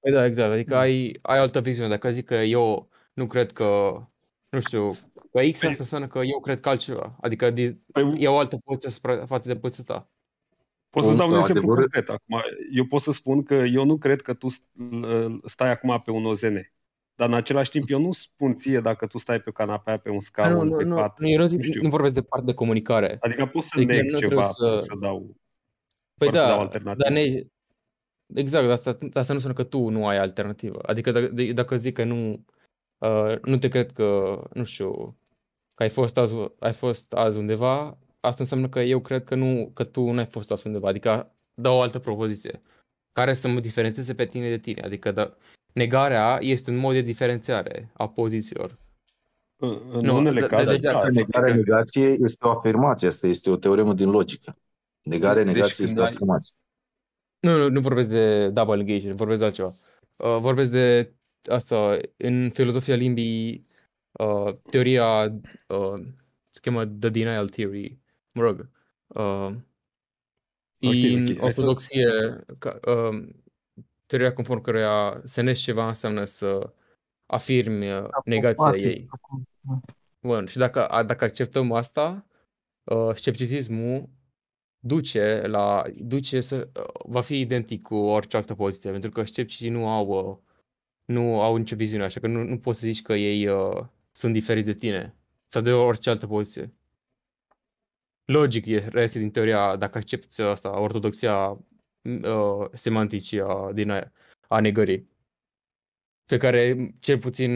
Păi 0.00 0.12
da, 0.12 0.24
exact. 0.24 0.52
Adică 0.52 0.76
ai, 0.76 1.16
ai 1.22 1.38
altă 1.38 1.60
viziune. 1.60 1.88
Dacă 1.88 2.10
zic 2.10 2.24
că 2.24 2.34
eu 2.34 2.88
nu 3.12 3.26
cred 3.26 3.52
că, 3.52 4.00
nu 4.48 4.60
știu, 4.60 4.96
că 5.30 5.40
X 5.50 5.62
asta 5.62 5.76
înseamnă 5.78 6.06
că 6.06 6.18
eu 6.18 6.40
cred 6.40 6.60
că 6.60 6.68
altceva. 6.68 7.16
Adică 7.20 7.50
di- 7.50 7.74
Păi, 7.92 8.14
iau 8.22 8.38
altă 8.38 8.56
poziție 8.64 8.90
spre- 8.90 9.22
față 9.26 9.48
de 9.48 9.56
poziția 9.56 9.84
ta. 9.84 10.10
pot 10.90 11.02
să-ți 11.04 11.16
dau 11.16 11.26
un 11.26 11.32
Punct, 11.32 11.48
exemplu 11.48 11.72
adevăr- 11.72 11.78
concret 11.78 12.08
acum. 12.08 12.42
Eu 12.72 12.84
pot 12.84 13.00
să 13.00 13.12
spun 13.12 13.42
că 13.42 13.54
eu 13.54 13.84
nu 13.84 13.96
cred 13.98 14.22
că 14.22 14.34
tu 14.34 14.48
st- 14.50 15.40
stai 15.44 15.70
acum 15.70 16.02
pe 16.04 16.10
un 16.10 16.24
OZN. 16.26 16.72
Dar 17.14 17.28
în 17.28 17.34
același 17.34 17.70
timp 17.70 17.90
eu 17.90 18.00
nu 18.00 18.12
spun 18.12 18.54
ție 18.54 18.80
dacă 18.80 19.06
tu 19.06 19.18
stai 19.18 19.40
pe 19.40 19.50
canapea, 19.50 19.96
pe 19.98 20.08
un 20.08 20.14
Nu, 20.14 20.20
scaun, 20.20 20.68
nu, 20.68 20.76
pe 20.76 20.84
nu, 20.84 20.94
pat. 20.94 21.18
nu, 21.20 21.28
eu 21.28 21.38
nu, 21.38 21.46
zic, 21.46 21.58
nu 21.58 21.64
știu. 21.64 21.82
nu 21.82 21.88
vorbesc 21.88 22.14
de 22.14 22.22
parte 22.22 22.46
de 22.46 22.54
comunicare. 22.54 23.16
Adică 23.20 23.46
pot 23.46 23.62
să 23.62 23.70
Adică 23.76 23.92
neg 23.92 24.02
nu 24.02 24.18
ceva, 24.18 24.18
trebuie 24.18 24.46
fără 24.58 24.76
să- 24.76 24.84
să 24.84 24.96
dau... 25.00 25.36
Păi 26.14 26.28
fără 26.28 26.38
să 26.38 26.44
dau 26.46 26.54
da, 26.56 26.60
alternativă. 26.62 27.02
dar 27.08 27.12
ne... 27.12 27.42
Exact, 28.40 28.64
dar 28.64 28.72
asta, 28.72 28.90
asta 28.90 29.32
nu 29.32 29.34
înseamnă 29.34 29.52
că 29.52 29.64
tu 29.64 29.88
nu 29.88 30.06
ai 30.06 30.18
alternativă. 30.18 30.78
Adică 30.82 31.10
dacă, 31.10 31.26
de- 31.28 31.52
dacă 31.52 31.76
zic 31.76 31.94
că 31.94 32.04
nu, 32.04 32.44
uh, 32.98 33.38
nu 33.42 33.56
te 33.58 33.68
cred 33.68 33.92
că, 33.92 34.40
nu 34.52 34.64
știu, 34.64 35.16
că 35.80 35.86
ai 35.86 35.92
fost 35.92 36.16
azi, 36.16 36.34
ai 36.58 36.72
fost 36.72 37.12
azi 37.12 37.38
undeva, 37.38 37.98
asta 38.20 38.36
înseamnă 38.42 38.68
că 38.68 38.80
eu 38.80 39.00
cred 39.00 39.24
că 39.24 39.34
nu, 39.34 39.70
că 39.74 39.84
tu 39.84 40.10
nu 40.10 40.18
ai 40.18 40.26
fost 40.26 40.50
azi 40.52 40.66
undeva. 40.66 40.88
Adică 40.88 41.32
dau 41.54 41.76
o 41.76 41.80
altă 41.80 41.98
propoziție 41.98 42.60
care 43.12 43.34
să 43.34 43.48
mă 43.48 43.60
diferențieze 43.60 44.14
pe 44.14 44.26
tine 44.26 44.48
de 44.48 44.58
tine. 44.58 44.82
Adică 44.82 45.12
da, 45.12 45.36
negarea 45.72 46.38
este 46.40 46.70
un 46.70 46.76
mod 46.76 46.92
de 46.92 47.00
diferențiare 47.00 47.90
a 47.92 48.08
pozițiilor. 48.08 48.78
În, 49.62 49.78
în 49.92 50.00
Nu, 50.00 50.16
unele 50.16 50.40
da- 50.40 50.46
cazuri, 50.46 50.70
deci 50.70 50.80
da, 50.80 50.92
dacă 50.92 51.04
să 51.12 51.18
Negarea 51.18 51.52
fie 51.54 51.62
că- 51.62 51.70
negație 51.70 52.16
este 52.20 52.46
o 52.46 52.50
afirmație, 52.50 53.08
asta 53.08 53.26
este 53.26 53.50
o 53.50 53.56
teoremă 53.56 53.92
din 53.94 54.10
logică. 54.10 54.54
Negare, 55.02 55.42
Deci 55.44 55.52
negație 55.54 55.74
când 55.76 55.88
este 55.88 56.00
o 56.00 56.02
ai- 56.04 56.10
afirmație. 56.10 56.56
Nu, 57.40 57.56
nu, 57.56 57.68
nu 57.68 57.80
vorbesc 57.80 58.08
de 58.08 58.48
double 58.48 58.78
engagement, 58.80 59.16
vorbesc 59.16 59.38
de 59.40 59.44
altceva. 59.46 59.74
Uh, 60.16 60.36
vorbesc 60.40 60.70
de 60.70 61.12
asta, 61.50 61.98
în 62.16 62.50
filozofia 62.50 62.94
limbii, 62.94 63.66
uh, 64.24 64.54
teoria, 64.70 65.22
uh, 65.68 66.00
se 66.48 66.60
cheamă 66.62 66.86
The 66.86 67.08
Denial 67.08 67.48
Theory, 67.48 67.98
mă 68.32 68.42
rog, 68.42 68.68
uh, 69.06 69.50
Ok, 70.82 70.92
în 70.92 71.20
ok, 71.20 71.26
hai 71.26 71.34
să- 71.36 71.44
ortodoxie, 71.44 72.10
ca, 72.58 72.78
uh, 72.86 73.28
teoria 74.06 74.32
conform 74.32 74.60
căreia 74.60 75.20
să 75.24 75.40
nești 75.40 75.64
ceva 75.64 75.88
înseamnă 75.88 76.24
să 76.24 76.72
afirmi 77.26 77.92
uh, 77.92 78.06
negația 78.24 78.64
Apofatic, 78.64 78.84
ei. 78.84 79.06
acum. 79.10 79.46
Bun, 80.20 80.46
și 80.46 80.56
dacă, 80.56 80.88
a- 80.88 81.02
dacă 81.02 81.24
acceptăm 81.24 81.72
asta, 81.72 82.26
uh, 82.84 83.14
scepticismul 83.14 84.08
duce 84.78 85.42
la, 85.46 85.82
duce 85.96 86.40
să, 86.40 86.68
uh, 86.76 86.84
va 87.04 87.20
fi 87.20 87.40
identic 87.40 87.82
cu 87.82 87.94
orice 87.94 88.36
altă 88.36 88.54
poziție, 88.54 88.90
pentru 88.90 89.10
că 89.10 89.24
scepticii 89.24 89.68
nu 89.70 89.88
au, 89.88 90.06
uh, 90.30 90.36
nu 91.04 91.40
au 91.40 91.56
nicio 91.56 91.76
viziune, 91.76 92.04
așa 92.04 92.20
că 92.20 92.26
nu, 92.26 92.42
nu 92.42 92.58
poți 92.58 92.78
să 92.80 92.86
zici 92.86 93.02
că 93.02 93.14
ei 93.14 93.46
uh, 93.48 93.86
sunt 94.10 94.32
diferiți 94.32 94.66
de 94.66 94.74
tine 94.74 95.16
sau 95.48 95.62
de 95.62 95.72
orice 95.72 96.10
altă 96.10 96.26
poziție. 96.26 96.74
Logic 98.24 98.66
e, 98.66 98.78
reiese 98.78 99.18
din 99.18 99.30
teoria, 99.30 99.76
dacă 99.76 99.98
accepti 99.98 100.40
asta, 100.40 100.80
ortodoxia 100.80 101.48
uh, 102.02 102.68
semanticii 102.72 103.40
a, 103.40 103.72
din 103.72 103.90
a, 103.90 104.12
a 104.48 104.60
negării, 104.60 105.08
pe 106.24 106.36
care 106.36 106.94
cel 107.00 107.18
puțin 107.18 107.50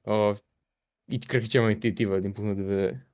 uh, 0.00 0.36
e- 1.04 1.18
cred 1.18 1.40
că 1.40 1.46
e 1.46 1.48
cea 1.48 1.62
mai 1.62 1.72
intuitivă 1.72 2.18
din 2.18 2.32
punctul 2.32 2.64
de 2.64 2.74
vedere. 2.74 3.08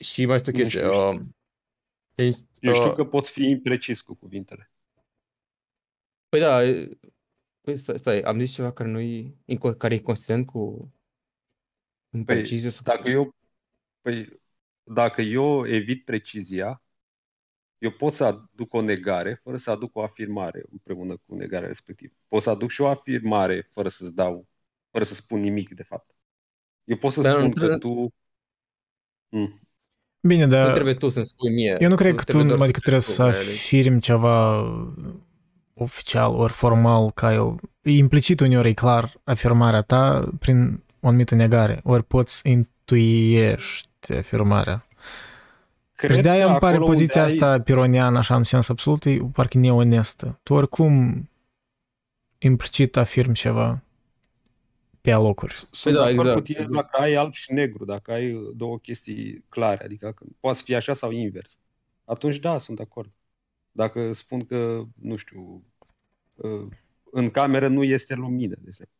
Și 0.00 0.26
mai 0.26 0.34
este 0.34 0.50
o 0.50 0.52
Nu 0.52 0.58
chestie. 0.58 0.80
știu, 0.80 0.92
eu 0.92 1.12
Uh, 1.14 1.20
deci, 2.14 2.36
Eu 2.60 2.74
știu 2.74 2.88
uh, 2.88 2.94
că 2.94 3.04
poți 3.04 3.30
fi 3.30 3.42
imprecis 3.44 4.00
cu 4.00 4.14
cuvintele. 4.14 4.70
Păi 6.28 6.40
da, 6.40 6.64
e- 6.64 6.98
păi 7.66 7.76
stai, 7.76 7.98
stai, 7.98 8.20
am 8.20 8.38
zis 8.38 8.54
ceva 8.54 8.72
care 8.72 8.88
nu 8.88 9.00
e, 9.00 9.34
inco- 9.52 9.76
care 9.78 9.94
e 9.94 9.98
consistent 9.98 10.46
cu 10.46 10.92
în 12.10 12.24
Păi, 12.24 12.34
precizie 12.36 12.70
sau 12.70 12.82
dacă 12.84 13.08
eu, 13.08 13.34
păi, 14.00 14.40
dacă 14.82 15.20
eu 15.22 15.66
evit 15.68 16.04
precizia, 16.04 16.82
eu 17.78 17.90
pot 17.90 18.12
să 18.12 18.24
aduc 18.24 18.74
o 18.74 18.80
negare 18.80 19.40
fără 19.42 19.56
să 19.56 19.70
aduc 19.70 19.96
o 19.96 20.02
afirmare 20.02 20.64
împreună 20.70 21.16
cu 21.16 21.34
negarea 21.34 21.68
respectivă. 21.68 22.14
Pot 22.28 22.42
să 22.42 22.50
aduc 22.50 22.70
și 22.70 22.80
o 22.80 22.86
afirmare 22.88 23.68
fără 23.72 23.88
să-ți 23.88 24.14
dau, 24.14 24.46
fără 24.90 25.04
să 25.04 25.14
spun 25.14 25.40
nimic, 25.40 25.74
de 25.74 25.82
fapt. 25.82 26.14
Eu 26.84 26.96
pot 26.96 27.12
să 27.12 27.20
Dar 27.20 27.32
nu 27.32 27.38
spun 27.38 27.50
că 27.52 27.58
trebuie- 27.58 27.78
tu... 27.78 28.14
Mm. 29.28 29.60
Bine, 30.20 30.44
nu 30.44 30.50
dar 30.50 30.72
trebuie 30.72 30.94
tu 30.94 31.08
să-mi 31.08 31.26
spui 31.26 31.54
mie. 31.54 31.76
eu 31.80 31.88
nu 31.88 31.94
cred 31.96 32.10
că 32.14 32.16
tu 32.16 32.24
trebuie 32.24 32.48
doar 32.48 32.60
adică 32.60 32.78
trebuie 32.78 33.00
zici 33.02 33.12
să 33.14 33.22
tu, 33.22 33.28
mai 33.28 33.38
ales. 33.38 33.54
afirmi 33.54 34.00
ceva 34.00 34.62
oficial 35.78 36.34
ori 36.34 36.52
formal 36.52 37.10
ca 37.10 37.32
eu. 37.32 37.60
Implicit 37.82 38.40
uneori 38.40 38.68
e 38.68 38.72
clar 38.72 39.12
afirmarea 39.24 39.82
ta 39.82 40.28
prin 40.38 40.82
o 41.00 41.08
anumită 41.08 41.34
negare, 41.34 41.80
ori 41.84 42.04
poți 42.04 42.48
intuiești 42.48 44.12
afirmarea. 44.12 44.86
Cred 45.94 46.14
și 46.14 46.20
de-aia 46.20 46.44
că 46.44 46.50
îmi 46.50 46.58
pare 46.58 46.74
acolo 46.74 46.90
unde 46.90 46.98
poziția 46.98 47.22
ai- 47.24 47.32
asta 47.32 47.60
pironiană, 47.60 48.18
așa 48.18 48.36
în 48.36 48.42
sens 48.42 48.68
absolut, 48.68 49.04
e 49.04 49.18
parcă 49.32 49.58
neonestă. 49.58 50.38
Tu 50.42 50.54
oricum 50.54 51.28
implicit 52.38 52.96
afirmi 52.96 53.34
ceva 53.34 53.80
pe 55.00 55.10
alocuri. 55.10 55.54
Sunt 55.54 55.78
Păi 55.82 55.92
da, 55.92 55.98
de 55.98 56.04
acord 56.04 56.18
exact, 56.18 56.36
cu 56.36 56.42
tine 56.42 56.58
exact. 56.60 56.90
dacă 56.90 57.02
ai 57.02 57.14
alb 57.14 57.32
și 57.32 57.52
negru, 57.52 57.84
dacă 57.84 58.12
ai 58.12 58.50
două 58.54 58.78
chestii 58.78 59.44
clare, 59.48 59.84
adică 59.84 60.12
că 60.16 60.24
poate 60.40 60.60
fi 60.64 60.74
așa 60.74 60.94
sau 60.94 61.10
invers. 61.10 61.58
Atunci 62.04 62.36
da, 62.36 62.58
sunt 62.58 62.76
de 62.76 62.82
acord. 62.82 63.10
Dacă 63.76 64.12
spun 64.12 64.44
că, 64.46 64.82
nu 64.94 65.16
știu, 65.16 65.64
uh, 66.34 66.66
în 67.10 67.30
cameră 67.30 67.68
nu 67.68 67.82
este 67.82 68.14
lumină, 68.14 68.54
de 68.58 68.64
exemplu. 68.68 68.94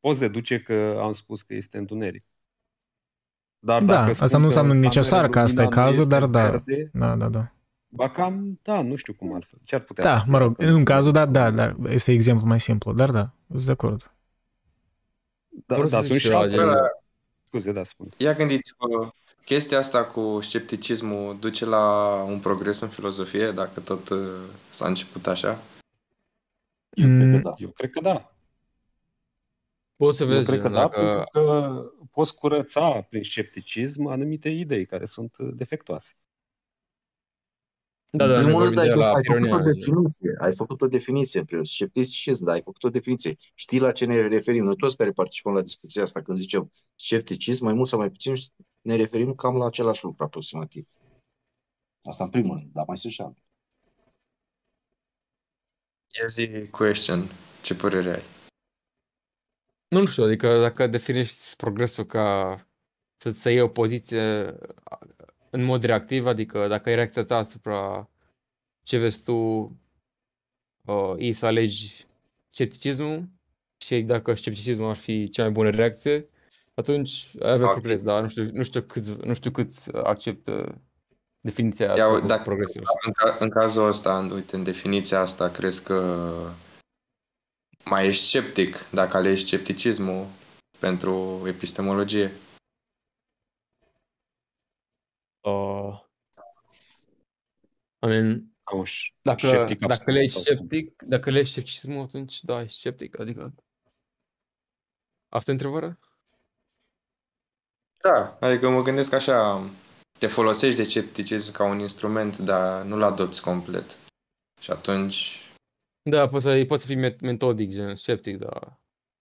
Poți 0.00 0.18
deduce 0.18 0.60
că 0.60 0.98
am 1.00 1.12
spus 1.12 1.42
că 1.42 1.54
este 1.54 1.78
întuneric. 1.78 2.24
Dar 3.58 3.82
Da, 3.82 3.94
dacă 3.94 4.10
asta 4.10 4.26
spun 4.26 4.40
nu 4.40 4.40
că 4.40 4.46
înseamnă 4.46 4.72
în 4.72 4.78
necesar 4.78 5.10
cameră 5.28 5.32
că 5.32 5.38
asta 5.40 5.60
e 5.62 5.64
lumina 5.64 5.80
nu 5.80 5.86
cazul, 5.86 6.02
este 6.02 6.18
dar 6.18 6.26
da. 6.28 6.50
verde, 6.50 6.90
Da, 6.92 7.16
da, 7.16 7.28
da. 7.28 7.52
Ba 7.88 8.10
cam, 8.10 8.58
da, 8.62 8.82
nu 8.82 8.96
știu 8.96 9.14
cum 9.14 9.34
ar 9.34 9.44
fi. 9.44 9.56
Ce 9.64 9.74
ar 9.74 9.80
putea 9.80 10.04
Da, 10.04 10.18
să 10.18 10.24
mă 10.26 10.36
fie 10.36 10.46
rog, 10.46 10.56
dacă- 10.56 10.70
în 10.70 10.84
cazul 10.84 11.12
dat, 11.12 11.30
da, 11.30 11.50
dar 11.50 11.76
este 11.88 12.12
exemplu 12.12 12.46
mai 12.46 12.60
simplu, 12.60 12.92
dar 12.92 13.10
da, 13.10 13.32
sunt 13.48 13.64
de 13.64 13.70
acord. 13.70 14.14
Da, 15.48 15.74
Vreau 15.74 15.88
să 15.88 15.94
da, 15.94 16.00
zic 16.00 16.10
sunt 16.10 16.20
și 16.20 16.26
ceva, 16.26 16.38
alte... 16.38 16.54
gen- 16.54 16.66
Scuze, 17.46 17.72
da, 17.72 17.84
spune. 17.84 18.10
Ia 18.16 18.32
gândiți-vă, 18.32 19.12
chestia 19.44 19.78
asta 19.78 20.04
cu 20.04 20.38
scepticismul 20.40 21.38
duce 21.38 21.64
la 21.64 22.14
un 22.22 22.38
progres 22.38 22.80
în 22.80 22.88
filozofie, 22.88 23.50
dacă 23.50 23.80
tot 23.80 24.08
uh, 24.08 24.18
s-a 24.70 24.86
început 24.86 25.26
așa? 25.26 25.58
Eu 26.90 27.06
cred 27.06 27.30
că 27.30 27.36
Mm, 27.36 27.42
da. 27.42 27.54
Eu 27.58 27.68
cred 27.68 27.90
că 27.90 28.00
da. 28.00 28.34
Poți 29.96 30.16
să 30.16 30.22
Eu 30.22 30.28
vezi 30.28 30.46
cred 30.46 30.60
că 30.60 30.66
gen, 30.66 30.72
da, 30.72 30.80
dacă... 30.80 31.24
pentru 31.32 31.50
că 31.50 32.06
poți 32.10 32.34
curăța 32.34 33.06
prin 33.08 33.22
scepticism 33.22 34.06
anumite 34.06 34.48
idei 34.48 34.86
care 34.86 35.06
sunt 35.06 35.36
uh, 35.38 35.48
defectoase. 35.54 36.12
Da, 38.10 38.24
în 38.24 38.30
da, 38.30 38.36
noi 38.36 38.44
primul 38.44 38.62
rând, 38.62 38.74
vorbim 38.74 38.92
ai, 38.92 38.96
de 38.96 39.04
la 39.04 39.12
ai 39.12 39.24
făcut 39.24 39.28
o 39.28 39.32
pironiană. 39.32 39.62
gen. 39.62 39.72
definiție. 39.72 40.34
Ai 40.38 40.52
făcut 40.52 40.80
o 40.80 40.86
definiție 40.86 41.44
prin 41.44 41.62
scepticism, 41.62 42.44
da, 42.44 42.52
ai 42.52 42.62
făcut 42.62 42.82
o 42.84 42.88
definiție. 42.88 43.36
Știi 43.54 43.78
la 43.78 43.92
ce 43.92 44.04
ne 44.04 44.26
referim? 44.26 44.64
Noi 44.64 44.76
toți 44.76 44.96
care 44.96 45.10
participăm 45.10 45.52
la 45.52 45.62
discuția 45.62 46.02
asta, 46.02 46.22
când 46.22 46.38
zicem 46.38 46.72
scepticism, 46.94 47.64
mai 47.64 47.74
mult 47.74 47.88
sau 47.88 47.98
mai 47.98 48.10
puțin, 48.10 48.34
ne 48.82 48.96
referim 48.96 49.34
cam 49.34 49.56
la 49.56 49.66
același 49.66 50.04
lucru 50.04 50.24
aproximativ. 50.24 50.88
Asta 52.02 52.24
în 52.24 52.30
primul 52.30 52.56
rând, 52.56 52.72
dar 52.72 52.84
mai 52.86 52.96
sunt 52.96 53.12
și 53.12 53.20
altele. 53.20 53.46
Ia 56.20 56.26
zi 56.26 56.68
question, 56.70 57.20
ce 57.62 57.74
părere 57.74 58.10
ai? 58.10 58.22
Nu, 59.88 59.98
nu 59.98 60.06
știu, 60.06 60.24
adică 60.24 60.60
dacă 60.60 60.86
definești 60.86 61.56
progresul 61.56 62.04
ca 62.04 62.56
să, 63.16 63.30
să 63.30 63.50
iei 63.50 63.60
o 63.60 63.68
poziție 63.68 64.54
în 65.50 65.64
mod 65.64 65.82
reactiv, 65.82 66.26
adică 66.26 66.68
dacă 66.68 66.88
ai 66.88 66.94
reacția 66.94 67.24
ta 67.24 67.36
asupra 67.36 68.10
ce 68.82 68.98
vezi 68.98 69.24
tu, 69.24 69.32
uh, 70.84 71.14
e 71.16 71.32
să 71.32 71.46
alegi 71.46 72.06
scepticismul 72.48 73.28
și 73.84 74.02
dacă 74.02 74.34
scepticismul 74.34 74.88
ar 74.88 74.96
fi 74.96 75.28
cea 75.28 75.42
mai 75.42 75.52
bună 75.52 75.70
reacție, 75.70 76.28
atunci 76.74 77.30
ai 77.40 77.50
avea 77.50 77.66
Ok. 77.66 77.72
progres, 77.72 78.02
dar 78.02 78.22
nu 78.22 78.28
știu, 78.28 78.50
nu 78.52 78.62
știu 78.62 78.82
câți, 78.82 79.10
nu 79.10 79.34
știu 79.34 79.50
câți 79.50 79.92
acceptă 79.92 80.80
definiția 81.40 81.86
Ia, 81.86 81.92
asta 81.92 82.20
cu 82.20 82.26
dacă, 82.26 82.42
progresul. 82.42 82.82
în, 83.06 83.12
ca, 83.12 83.36
în 83.40 83.50
cazul 83.50 83.86
ăsta, 83.86 84.28
uite, 84.32 84.56
în 84.56 84.62
definiția 84.62 85.20
asta, 85.20 85.50
crezi 85.50 85.84
că 85.84 86.30
mai 87.84 88.06
ești 88.06 88.24
sceptic 88.24 88.90
dacă 88.90 89.16
alegi 89.16 89.44
scepticismul 89.44 90.26
pentru 90.80 91.42
epistemologie? 91.46 92.32
Uh, 95.40 96.00
I 98.02 98.06
mean, 98.06 98.46
Au 98.62 98.84
și 98.84 99.14
dacă, 99.22 99.46
sceptic 99.46 99.78
dacă 99.78 99.92
absolut 99.92 100.14
le 100.14 100.22
ești 100.22 100.38
sau 100.38 100.54
cum? 100.54 100.66
sceptic, 100.66 101.02
dacă 101.02 101.30
le 101.30 101.38
ești 101.38 101.52
scepticismul, 101.52 102.02
atunci 102.02 102.42
da, 102.42 102.62
ești 102.62 102.78
sceptic, 102.78 103.18
adică... 103.18 103.54
Asta 105.28 105.50
e 105.50 105.54
întrebarea? 105.54 105.98
Da, 108.02 108.36
adică 108.40 108.70
mă 108.70 108.82
gândesc 108.82 109.12
așa, 109.12 109.70
te 110.18 110.26
folosești 110.26 110.76
de 110.76 110.84
scepticism 110.84 111.52
ca 111.52 111.64
un 111.64 111.78
instrument, 111.78 112.38
dar 112.38 112.84
nu-l 112.84 113.02
adopți 113.02 113.42
complet. 113.42 113.98
Și 114.60 114.70
atunci, 114.70 115.40
Da, 116.10 116.26
poți 116.26 116.44
să, 116.44 116.64
poți 116.66 116.80
să 116.80 116.86
fii 116.86 117.10
met- 117.10 117.20
metodic, 117.20 117.70
gen 117.70 117.96
sceptic, 117.96 118.38
da. 118.38 118.78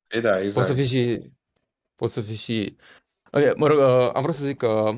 e 0.09 0.19
da, 0.19 0.31
Poți 0.37 0.53
să 0.53 0.59
exact. 0.59 0.73
fii 0.73 0.85
și... 0.85 1.31
Poți 1.95 2.13
să 2.13 2.21
fii 2.21 2.35
și... 2.35 2.75
Ok, 3.31 3.57
mă 3.57 3.67
rog, 3.67 3.77
uh, 3.77 4.11
am 4.13 4.21
vrut 4.21 4.35
să 4.35 4.45
zic 4.45 4.57
că 4.57 4.91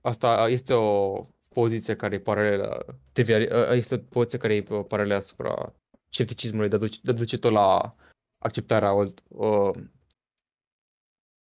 asta 0.00 0.48
este 0.48 0.72
o 0.72 1.26
poziție 1.48 1.96
care 1.96 2.14
e 2.14 2.20
paralelă, 2.20 2.98
trivial, 3.12 3.40
uh, 3.42 3.76
este 3.76 3.94
o 3.94 3.98
poziție 3.98 4.38
care 4.38 4.54
e 4.54 4.64
uh, 4.70 4.84
paralelă 4.88 5.14
asupra 5.14 5.74
scepticismului, 6.08 6.68
de, 6.68 6.76
duce, 6.76 6.98
de 7.02 7.12
duce 7.12 7.38
tot 7.38 7.52
la 7.52 7.94
acceptarea, 8.44 8.88
alt- 8.88 9.22
uh, 9.28 9.70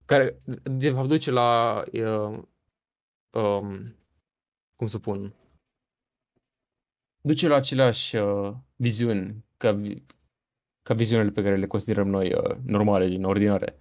care 0.06 0.42
de 0.64 0.92
fapt 0.92 1.08
duce 1.08 1.32
la, 1.32 1.84
uh, 1.94 2.40
um, 3.42 3.96
cum 4.76 4.88
să 4.88 4.98
spun, 4.98 5.34
duce 7.22 7.48
la 7.48 7.56
aceleași 7.56 8.16
uh, 8.16 8.54
viziuni 8.76 9.46
ca, 9.58 9.72
vi- 9.72 10.06
ca 10.82 10.94
viziunile 10.94 11.32
pe 11.32 11.42
care 11.42 11.56
le 11.58 11.68
considerăm 11.68 12.08
noi 12.08 12.34
uh, 12.34 12.56
normale, 12.66 13.08
din 13.08 13.24
ordinare. 13.24 13.78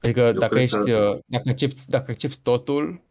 Adică 0.00 0.20
Eu 0.20 0.32
dacă 0.32 0.52
cred 0.54 0.62
ești, 0.62 0.76
că- 0.76 1.10
uh, 1.14 1.22
dacă 1.26 1.48
accepti, 1.48 1.86
dacă 1.86 2.10
accepti 2.10 2.40
totul, 2.42 3.02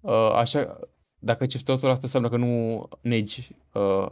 uh, 0.00 0.30
așa, 0.32 0.78
dacă 1.18 1.42
accepti 1.42 1.66
totul, 1.66 1.88
asta 1.88 2.02
înseamnă 2.02 2.28
că 2.28 2.36
nu 2.36 2.88
negi 3.02 3.56
uh, 3.74 4.10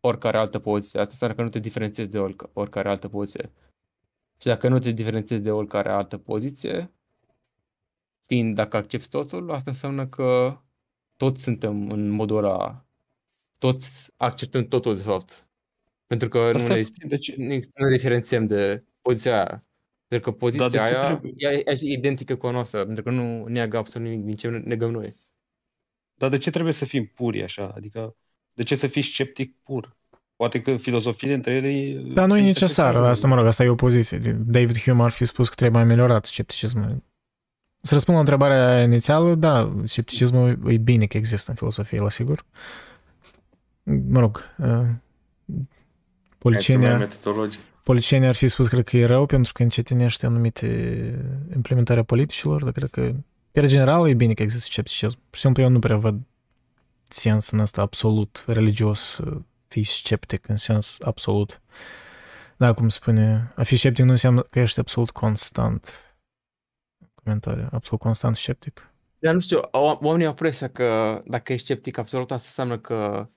oricare 0.00 0.36
altă 0.38 0.58
poziție. 0.58 0.98
Asta 1.00 1.10
înseamnă 1.12 1.36
că 1.36 1.42
nu 1.42 1.48
te 1.48 1.58
diferențiezi 1.58 2.10
de 2.10 2.18
oric- 2.18 2.52
oricare 2.52 2.88
altă 2.88 3.08
poziție. 3.08 3.52
Și 4.40 4.46
dacă 4.46 4.68
nu 4.68 4.78
te 4.78 4.90
diferențiezi 4.90 5.42
de 5.42 5.50
oricare 5.50 5.90
altă 5.90 6.18
poziție, 6.18 6.92
fiind 8.26 8.54
dacă 8.54 8.76
accepti 8.76 9.08
totul, 9.08 9.50
asta 9.50 9.70
înseamnă 9.70 10.06
că 10.06 10.58
toți 11.16 11.42
suntem 11.42 11.90
în 11.90 12.08
modul 12.08 12.36
ăla, 12.36 12.86
toți 13.58 14.12
acceptăm 14.16 14.64
totul 14.64 14.96
de 14.96 15.02
fapt. 15.02 15.48
Pentru 16.06 16.28
că 16.28 16.38
nu 16.38 16.56
Asta 16.56 16.72
ne, 16.72 16.78
e 16.78 16.82
puțin, 16.82 17.08
deci, 17.08 17.36
nu 17.36 17.54
nu 17.74 17.86
ne 17.86 17.96
diferențiem 17.96 18.46
de 18.46 18.84
poziția 19.02 19.34
aia. 19.34 19.64
Pentru 20.08 20.30
că 20.30 20.36
poziția 20.36 20.68
de 20.68 20.76
ce 20.76 20.82
aia 20.82 21.04
trebuie? 21.04 21.32
e, 21.36 21.62
e 21.64 21.92
identică 21.92 22.36
cu 22.36 22.46
a 22.46 22.50
noastră, 22.50 22.84
pentru 22.86 23.02
că 23.02 23.10
nu 23.10 23.46
neagă 23.46 23.76
absolut 23.76 24.08
nimic 24.08 24.24
din 24.24 24.36
ce 24.36 24.48
negăm 24.48 24.90
noi. 24.90 25.14
dar 26.14 26.30
de 26.30 26.38
ce 26.38 26.50
trebuie 26.50 26.72
să 26.72 26.84
fim 26.84 27.06
puri 27.06 27.42
așa? 27.42 27.72
Adică, 27.76 28.16
de 28.52 28.62
ce 28.62 28.74
să 28.74 28.86
fii 28.86 29.02
sceptic 29.02 29.56
pur? 29.62 29.96
Poate 30.40 30.60
că 30.60 30.76
filozofia 30.76 31.34
între 31.34 31.52
ele 31.54 31.68
e- 31.68 32.12
Dar 32.12 32.26
nu 32.26 32.34
se 32.34 32.40
e 32.40 32.42
necesar, 32.42 32.86
intersectează. 32.86 33.06
asta 33.06 33.26
mă 33.26 33.34
rog, 33.34 33.46
asta 33.46 33.64
e 33.64 33.68
o 33.68 33.74
poziție. 33.74 34.18
David 34.46 34.78
Hume 34.80 35.02
ar 35.02 35.10
fi 35.10 35.24
spus 35.24 35.48
că 35.48 35.54
trebuie 35.54 35.82
ameliorat 35.82 36.24
scepticismul. 36.26 37.02
Să 37.80 37.94
răspund 37.94 38.16
la 38.16 38.22
întrebarea 38.22 38.82
inițială, 38.82 39.34
da, 39.34 39.74
scepticismul 39.84 40.58
e 40.72 40.76
bine 40.76 41.06
că 41.06 41.16
există 41.16 41.50
în 41.50 41.56
filosofie, 41.56 42.00
la 42.00 42.10
sigur. 42.10 42.44
Mă 44.08 44.20
rog, 44.20 44.54
uh, 44.58 44.66
Mai 44.66 44.98
policienia, 46.38 46.96
metodologic. 46.98 47.60
policienia 47.82 48.28
ar 48.28 48.34
fi 48.34 48.48
spus, 48.48 48.68
cred 48.68 48.84
că 48.84 48.96
e 48.96 49.04
rău 49.06 49.26
pentru 49.26 49.52
că 49.52 49.62
încetinește 49.62 50.26
anumite 50.26 50.68
implementarea 51.54 52.02
politicilor, 52.02 52.62
dar 52.64 52.72
cred 52.72 52.90
că, 52.90 53.12
pe 53.52 53.66
general, 53.66 54.08
e 54.08 54.14
bine 54.14 54.34
că 54.34 54.42
există 54.42 54.66
scepticism. 54.70 55.16
Pur 55.16 55.34
și 55.38 55.40
simplu, 55.40 55.62
eu 55.62 55.68
nu 55.68 55.78
prea 55.78 55.96
văd 55.96 56.20
sens 57.08 57.50
în 57.50 57.60
asta 57.60 57.82
absolut 57.82 58.44
religios, 58.46 59.00
să 59.00 59.40
fii 59.70 59.84
sceptic 59.84 60.48
în 60.48 60.56
sens 60.56 60.96
absolut. 61.00 61.60
Da, 62.56 62.72
cum 62.74 62.88
spune, 62.88 63.52
a 63.56 63.62
fi 63.62 63.76
sceptic 63.76 64.04
nu 64.04 64.10
înseamnă 64.10 64.42
că 64.42 64.58
ești 64.58 64.78
absolut 64.78 65.10
constant. 65.10 66.14
Comentariu, 67.14 67.68
absolut 67.70 68.00
constant 68.00 68.36
sceptic. 68.36 68.92
Dar 69.18 69.34
nu 69.34 69.40
știu, 69.40 69.58
o- 69.58 69.98
oamenii 70.00 70.24
au 70.24 70.30
impresia 70.30 70.68
că 70.70 71.22
dacă 71.26 71.52
ești 71.52 71.64
sceptic 71.64 71.98
absolut, 71.98 72.30
asta 72.30 72.46
înseamnă 72.46 72.78
că 72.78 73.28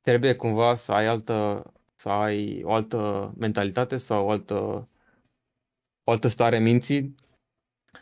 trebuie 0.00 0.34
cumva 0.34 0.74
să 0.74 0.92
ai 0.92 1.06
altă, 1.06 1.64
să 1.94 2.08
ai 2.08 2.62
o 2.64 2.72
altă 2.72 3.32
mentalitate 3.38 3.96
sau 3.96 4.26
o 4.26 4.30
altă, 4.30 4.54
o 6.04 6.10
altă 6.10 6.28
stare 6.28 6.56
a 6.56 6.60
minții, 6.60 7.14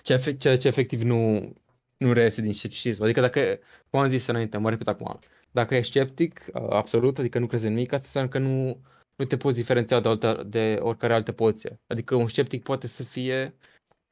ceea 0.03 0.19
ce, 0.19 0.37
ceea 0.37 0.57
ce 0.57 0.69
efectiv 0.69 1.03
nu, 1.03 1.53
nu 1.97 2.13
reiese 2.13 2.41
din 2.41 2.55
scepticism. 2.55 3.03
Adică 3.03 3.21
dacă, 3.21 3.59
cum 3.91 4.01
am 4.01 4.07
zis 4.07 4.27
înainte, 4.27 4.59
mă 4.59 4.71
repet 4.71 4.89
acum, 4.89 5.19
dacă 5.51 5.75
ești 5.75 5.91
sceptic 5.91 6.45
uh, 6.55 6.63
absolut, 6.71 7.19
adică 7.19 7.39
nu 7.39 7.47
crezi 7.47 7.67
în 7.67 7.73
nimic, 7.73 7.93
asta 7.93 8.05
înseamnă 8.05 8.31
că 8.31 8.39
nu, 8.39 8.81
nu 9.17 9.25
te 9.25 9.37
poți 9.37 9.57
diferenția 9.57 10.01
de, 10.01 10.09
altă, 10.09 10.45
de 10.47 10.79
oricare 10.83 11.15
altă 11.15 11.33
poziție. 11.33 11.81
Adică 11.87 12.15
un 12.15 12.29
sceptic 12.29 12.63
poate 12.63 12.87
să 12.87 13.03
fie, 13.03 13.55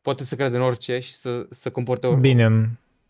poate 0.01 0.25
să 0.25 0.37
crede 0.37 0.57
în 0.57 0.63
orice 0.63 0.99
și 0.99 1.15
să, 1.15 1.47
să 1.51 1.71
comporte 1.71 2.07
or- 2.07 2.19
Bine, 2.19 2.45
în 2.45 2.69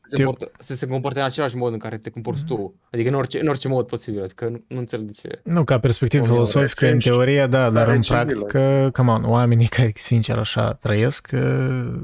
se 0.08 0.22
comportă, 0.22 0.50
să 0.58 0.74
se 0.74 0.86
comporte 0.86 1.18
în 1.18 1.24
același 1.24 1.56
mod 1.56 1.72
în 1.72 1.78
care 1.78 1.96
te 1.96 2.10
comporți 2.10 2.44
tu. 2.44 2.74
Adică 2.90 3.08
în 3.08 3.14
orice, 3.14 3.40
în 3.40 3.48
orice 3.48 3.68
mod 3.68 3.86
posibil. 3.86 4.22
Adică 4.22 4.48
nu, 4.48 4.64
nu 4.68 4.78
înțeleg 4.78 5.06
de 5.06 5.12
ce. 5.12 5.40
Nu, 5.42 5.64
ca 5.64 5.78
perspectivă 5.78 6.22
Oamenii 6.22 6.46
filosofică, 6.46 6.84
în 6.84 6.92
recenți, 6.92 7.08
teorie, 7.08 7.46
da, 7.46 7.70
dar 7.70 7.84
care 7.84 7.96
în 7.96 8.02
civilă. 8.02 8.24
practică, 8.24 8.90
come 8.92 9.10
on, 9.10 9.24
oamenii 9.24 9.66
care 9.66 9.92
sincer 9.94 10.38
așa 10.38 10.72
trăiesc, 10.72 11.30
uh, 11.32 12.00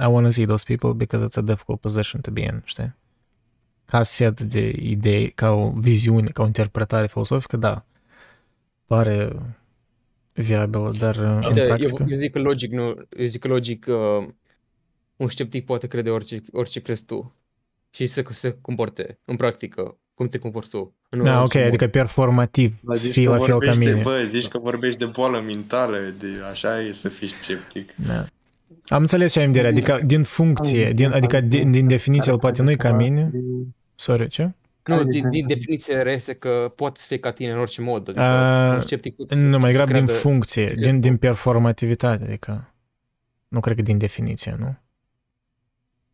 I 0.00 0.06
want 0.06 0.24
to 0.24 0.30
see 0.30 0.46
those 0.46 0.64
people 0.66 0.92
because 0.92 1.26
it's 1.26 1.38
a 1.38 1.40
difficult 1.40 1.80
position 1.80 2.20
to 2.20 2.30
be 2.30 2.40
in, 2.40 2.62
știi? 2.64 2.94
Ca 3.86 4.02
set 4.02 4.40
de 4.40 4.74
idei, 4.78 5.30
ca 5.30 5.50
o 5.50 5.70
viziune, 5.70 6.28
ca 6.28 6.42
o 6.42 6.46
interpretare 6.46 7.06
filosofică, 7.06 7.56
da, 7.56 7.84
pare 8.86 9.32
viabilă, 10.32 10.92
dar 10.98 11.16
uh, 11.16 11.22
în 11.22 11.42
Uite, 11.44 11.60
eu, 11.60 11.66
practică... 11.66 12.04
eu 12.08 12.16
zic 12.16 12.32
că 12.32 12.38
logic, 12.38 12.72
nu, 12.72 12.94
eu 13.16 13.24
zic 13.26 13.40
că 13.40 13.48
logic 13.48 13.86
uh, 13.88 14.26
un 15.16 15.28
sceptic 15.28 15.64
poate 15.64 15.86
crede 15.86 16.10
orice, 16.10 16.36
orice 16.52 16.80
crezi 16.80 17.04
tu 17.04 17.34
și 17.90 18.06
să 18.06 18.24
se 18.30 18.58
comporte 18.60 19.18
în 19.24 19.36
practică 19.36 19.98
cum 20.14 20.28
te 20.28 20.38
comporți 20.38 20.70
tu. 20.70 20.94
Nu 21.10 21.22
Da, 21.22 21.30
în 21.30 21.36
ok, 21.36 21.42
orice 21.42 21.58
mod. 21.58 21.66
adică 21.68 21.86
performativ, 21.86 22.74
Dar 22.80 22.96
zici 22.96 23.12
fii 23.12 23.24
că 23.24 23.30
la 23.30 23.38
fel 23.38 23.46
ca 23.48 23.52
vorbești 23.54 23.84
de, 23.84 23.90
mine. 23.90 24.02
bă, 24.02 24.28
zici 24.32 24.48
că 24.48 24.58
vorbești 24.58 24.98
de 24.98 25.06
boală 25.06 25.40
mentală, 25.40 25.96
de 26.18 26.26
așa 26.50 26.80
e 26.80 26.92
să 26.92 27.08
fii 27.08 27.26
sceptic. 27.28 27.94
Da. 28.06 28.26
Am 28.88 29.00
înțeles 29.00 29.32
ce 29.32 29.38
ai 29.38 29.44
în 29.44 29.52
vedere, 29.52 29.72
adică 29.72 30.00
din 30.04 30.22
funcție, 30.22 30.92
din, 30.92 31.10
adică 31.10 31.40
din, 31.40 31.70
din 31.70 31.86
definiție, 31.86 32.32
el 32.32 32.38
poate 32.38 32.62
nu-i 32.62 32.76
ca 32.76 32.92
mine. 32.92 33.30
Sorry, 33.96 34.28
ce? 34.28 34.52
Nu, 34.84 35.04
din, 35.04 35.28
din 35.28 35.46
definiție 35.46 36.02
reiese 36.02 36.34
că 36.34 36.66
poți 36.76 37.00
să 37.00 37.06
fii 37.06 37.18
ca 37.20 37.32
tine 37.32 37.52
în 37.52 37.58
orice 37.58 37.80
mod. 37.82 38.08
Adică 38.08 38.22
A, 38.22 38.74
un 38.74 38.80
sceptic 38.80 39.16
poate 39.16 39.34
să, 39.34 39.40
Nu, 39.40 39.48
mai 39.48 39.58
poate 39.58 39.72
să 39.72 39.76
grab 39.78 39.88
din 39.96 40.04
creadă- 40.04 40.20
funcție, 40.20 40.64
crezi 40.66 40.84
din, 40.84 40.94
tu. 40.94 41.00
din 41.00 41.16
performativitate, 41.16 42.24
adică 42.24 42.72
nu 43.48 43.60
cred 43.60 43.76
că 43.76 43.82
din 43.82 43.98
definiție, 43.98 44.56
nu? 44.58 44.76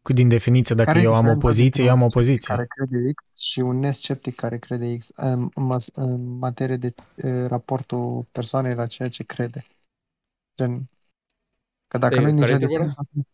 Cu 0.02 0.12
din 0.12 0.28
definiție, 0.28 0.74
dacă 0.74 0.90
Care 0.90 1.02
e 1.02 1.06
eu 1.06 1.10
am 1.14 1.16
o 1.18 1.20
diferența 1.20 1.46
poziție, 1.46 1.62
dintre 1.70 1.84
eu 1.84 1.90
am 1.92 2.00
un 2.00 2.06
o 2.06 2.09
sceptic 2.09 2.28
poziție. 2.28 2.54
Care 2.54 2.66
crede 2.68 3.12
X 3.12 3.38
și 3.38 3.60
un 3.60 3.78
nesceptic 3.78 4.34
care 4.34 4.59
crede 4.59 4.96
X 4.96 5.09
în, 5.16 5.48
în, 5.54 5.64
mas- 5.64 5.90
în 5.94 6.38
materie 6.38 6.76
de 6.76 6.94
uh, 7.16 7.46
raportul 7.46 8.26
persoanei 8.32 8.74
la 8.74 8.86
ceea 8.86 9.09
ce 9.09 9.22
crede. 9.24 9.66
Gen, 10.56 10.88
că 11.88 11.98
dacă 11.98 12.14
E, 12.14 12.20
nu 12.20 12.28
e 12.28 12.30
care 12.30 12.52
e 12.52 12.54
nicio 12.54 12.54
întrebarea? 12.54 12.86
diferență, 12.86 13.28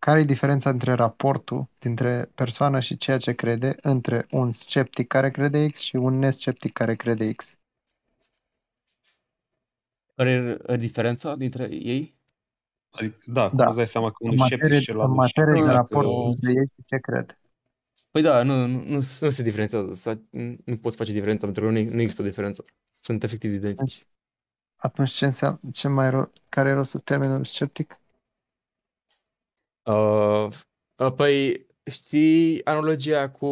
care 0.00 0.20
e 0.20 0.24
diferența 0.24 0.70
între 0.70 0.92
raportul 0.92 1.68
dintre 1.78 2.30
persoană 2.34 2.80
și 2.80 2.96
ceea 2.96 3.18
ce 3.18 3.32
crede 3.32 3.74
între 3.82 4.26
un 4.30 4.52
sceptic 4.52 5.06
care 5.08 5.30
crede 5.30 5.68
X 5.68 5.78
și 5.78 5.96
un 5.96 6.18
nesceptic 6.18 6.72
care 6.72 6.96
crede 6.96 7.32
X? 7.32 7.58
Care 10.14 10.58
e 10.66 10.76
diferența 10.76 11.34
dintre 11.36 11.68
ei? 11.70 12.14
Adică, 12.90 13.18
da, 13.26 13.48
cum 13.48 13.56
Da. 13.58 13.66
îți 13.66 13.76
dai 13.76 13.86
seama 13.86 14.10
că 14.10 14.16
În 14.20 14.28
unul 14.30 14.40
e 14.42 14.46
sceptic 14.46 14.62
materie, 14.62 14.80
și 14.80 14.88
în 14.88 14.94
celălalt 14.94 15.10
nu 15.10 15.16
materie 15.16 15.60
de 15.62 15.66
Nu, 15.68 15.72
raport 15.72 16.06
eu- 16.06 16.24
între 16.24 16.52
ei 16.52 16.66
și 16.74 16.84
ce 16.86 16.98
cred. 16.98 17.38
Păi 18.10 18.22
da, 18.22 18.42
nu, 18.42 18.66
nu, 18.66 18.82
nu, 18.82 18.94
nu 19.20 19.30
se 19.30 19.42
diferențiază. 19.42 19.92
Să- 19.92 20.18
Nu 20.64 20.76
poți 20.76 20.96
face 20.96 21.12
diferența 21.12 21.44
pentru 21.46 21.64
că 21.64 21.70
nu, 21.70 21.90
nu 21.94 22.00
există 22.00 22.22
o 22.22 22.24
diferență. 22.24 22.64
Sunt 23.00 23.22
efectiv 23.22 23.52
identici. 23.52 24.06
Atunci 24.76 25.10
ce 25.10 25.24
înseamnă, 25.24 25.60
ce 25.72 25.88
mai 25.88 26.10
ro- 26.10 26.32
care 26.48 26.68
e 26.68 26.72
rostul 26.72 27.00
termenului 27.00 27.46
sceptic? 27.46 28.00
Uh, 29.90 30.48
uh, 30.96 31.12
păi, 31.16 31.66
știi 31.90 32.64
analogia 32.64 33.30
cu 33.30 33.46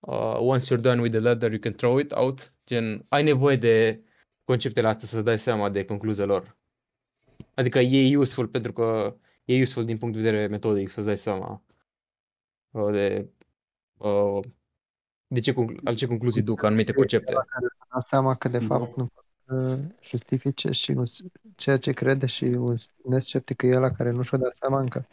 uh, 0.00 0.36
once 0.38 0.74
you're 0.74 0.80
done 0.80 1.00
with 1.00 1.14
the 1.14 1.22
ladder, 1.22 1.50
you 1.50 1.60
can 1.60 1.72
throw 1.72 1.98
it 1.98 2.12
out? 2.12 2.54
Gen, 2.66 3.06
ai 3.08 3.22
nevoie 3.22 3.56
de 3.56 4.04
conceptele 4.44 4.88
astea 4.88 5.08
să 5.08 5.22
dai 5.22 5.38
seama 5.38 5.68
de 5.68 5.84
concluzia 5.84 6.24
lor. 6.24 6.56
Adică 7.54 7.78
e 7.78 8.16
useful 8.16 8.48
pentru 8.48 8.72
că 8.72 9.16
e 9.44 9.60
useful 9.60 9.84
din 9.84 9.98
punct 9.98 10.14
de 10.14 10.20
vedere 10.20 10.46
metodic 10.46 10.88
să-ți 10.88 11.06
dai 11.06 11.18
seama 11.18 11.62
uh, 12.70 12.92
de 12.92 13.30
uh, 13.96 14.40
de 15.26 15.40
ce, 15.40 15.52
conclu- 15.52 15.80
al 15.84 15.94
ce 15.94 16.06
concluzii 16.06 16.42
duc 16.42 16.62
anumite 16.62 16.92
concepte. 16.92 17.32
Care 17.32 17.46
își 17.78 17.88
dau 17.90 18.00
seama 18.00 18.34
că 18.34 18.48
de 18.48 18.58
fapt 18.58 18.96
nu 18.96 19.06
poate 19.06 19.28
să 19.28 19.33
justifice 20.02 20.70
și 20.72 20.90
un, 20.90 21.04
ceea 21.56 21.78
ce 21.78 21.92
crede 21.92 22.26
și 22.26 22.44
un 22.44 22.74
nesceptic 23.04 23.62
e 23.62 23.76
ăla 23.76 23.90
care 23.90 24.10
nu 24.10 24.22
și-o 24.22 24.38
dat 24.38 24.54
seama 24.54 24.80
încă. 24.80 25.08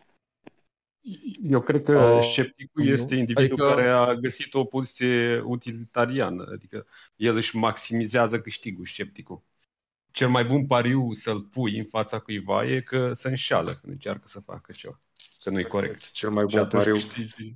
Eu 1.43 1.61
cred 1.61 1.83
că 1.83 1.99
Uh, 2.01 2.27
scepticul 2.31 2.83
nu. 2.83 2.89
este 2.89 3.15
individul 3.15 3.43
Adică- 3.43 3.67
care 3.67 3.89
a 3.89 4.13
găsit 4.13 4.53
o 4.53 4.63
poziție 4.63 5.39
utilitariană, 5.39 6.49
adică 6.53 6.85
el 7.15 7.35
își 7.35 7.55
maximizează 7.55 8.39
câștigul, 8.39 8.85
scepticul. 8.85 9.41
Cel 10.11 10.29
mai 10.29 10.45
bun 10.45 10.65
pariu 10.67 11.13
să-l 11.13 11.41
pui 11.41 11.77
în 11.77 11.83
fața 11.85 12.19
cuiva 12.19 12.65
e 12.65 12.79
că 12.79 13.13
se 13.13 13.27
înșală 13.27 13.71
când 13.71 13.93
încearcă 13.93 14.27
să 14.27 14.39
facă 14.39 14.71
ceva, 14.71 14.99
că 15.43 15.49
nu 15.49 15.59
e 15.59 15.63
corect. 15.63 16.11
Cel 16.11 16.29
mai 16.29 16.43
Și 16.47 16.55
bun 16.55 16.65
atunci 16.65 16.83
pariu. 16.83 16.95
câștigi. 16.95 17.53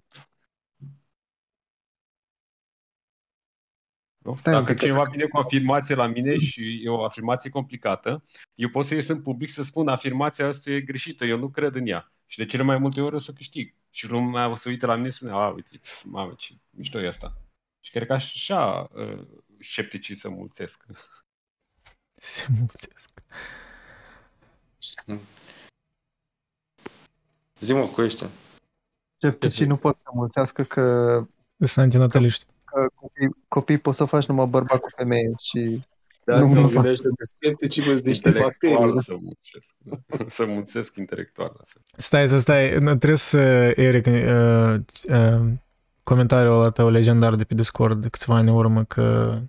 Nu? 4.26 4.36
Stai 4.36 4.54
un 4.54 4.60
Dacă 4.60 4.72
pic, 4.72 4.80
că- 4.82 4.86
cineva 4.88 5.04
vine 5.10 5.24
cu 5.26 5.38
o 5.38 5.40
afirmație 5.40 5.96
la 5.96 6.08
mine 6.08 6.38
și 6.38 6.82
e 6.84 6.90
o 6.90 7.04
afirmație 7.04 7.50
complicată, 7.50 8.24
eu 8.56 8.70
pot 8.70 8.86
să 8.86 8.94
ies 8.96 9.08
în 9.08 9.22
public 9.22 9.50
să 9.50 9.64
spun 9.64 9.88
afirmația 9.88 10.48
asta 10.48 10.70
e 10.72 10.82
greșită, 10.82 11.26
eu 11.26 11.38
nu 11.38 11.50
cred 11.50 11.76
în 11.76 11.88
ea. 11.88 12.12
Și 12.26 12.38
de 12.38 12.46
cele 12.46 12.64
mai 12.64 12.78
multe 12.78 13.02
ori 13.02 13.16
o 13.16 13.20
să 13.20 13.32
câștig. 13.34 13.74
Și 13.90 14.08
lumea 14.10 14.50
o 14.50 14.56
să 14.56 14.70
uite 14.70 14.86
la 14.86 14.96
mine 14.96 15.10
și 15.10 15.16
spune, 15.16 15.32
a, 15.32 15.48
uite, 15.48 15.80
mamă, 16.04 16.34
ce 16.38 16.54
mișto 16.70 17.00
e 17.02 17.08
asta. 17.08 17.38
Și 17.80 17.92
cred 17.92 18.08
că 18.08 18.14
așa 18.14 18.90
uh, 18.94 19.26
scepticii 19.60 20.16
se 20.24 20.28
mulțesc. 20.28 20.86
Se 22.16 22.46
mulțesc. 22.58 23.10
Zi-mă 27.60 27.86
cu 27.86 28.02
ăștia. 28.02 28.28
Scepticii 29.18 29.66
nu 29.66 29.78
pot 29.78 30.00
să 30.00 30.10
mulțească 30.14 30.64
că, 30.64 30.82
Sunt 31.58 31.78
antinataliști. 31.86 32.46
Că 32.76 32.88
copii, 32.96 33.30
copii 33.48 33.78
poți 33.78 33.98
să 33.98 34.06
faci 34.06 34.26
numai 34.26 34.46
bărbat 34.46 34.80
cu 34.80 34.90
femeie 34.96 35.32
și 35.40 35.82
De 36.26 36.32
Nu 36.34 36.38
asta 36.40 36.54
mă 36.54 36.60
mă 36.62 36.68
fac. 36.68 36.74
gândește 36.74 37.08
că 37.08 37.24
scepticii 37.36 37.84
vă 37.84 38.00
niște 38.04 38.28
Intelectual 38.28 38.94
bacterii. 38.94 39.04
să 39.04 39.16
mulțesc. 39.22 39.76
să 40.36 40.46
mulțesc 40.56 40.96
intelectual. 40.96 41.58
Asta. 41.62 41.80
Stai 41.98 42.28
să 42.28 42.38
stai, 42.40 42.72
nu, 42.72 42.96
trebuie 42.96 43.18
să, 43.18 43.38
Eric, 43.76 44.06
uh, 44.06 44.80
uh, 45.10 45.52
comentariul 46.04 46.54
ăla 46.60 46.70
tău 46.70 46.90
legendar 46.90 47.36
de 47.36 47.44
pe 47.44 47.54
Discord 47.54 48.02
de 48.02 48.10
câțiva 48.10 48.36
ani 48.36 48.50
în 48.50 48.56
urmă 48.56 48.84
că 48.84 49.40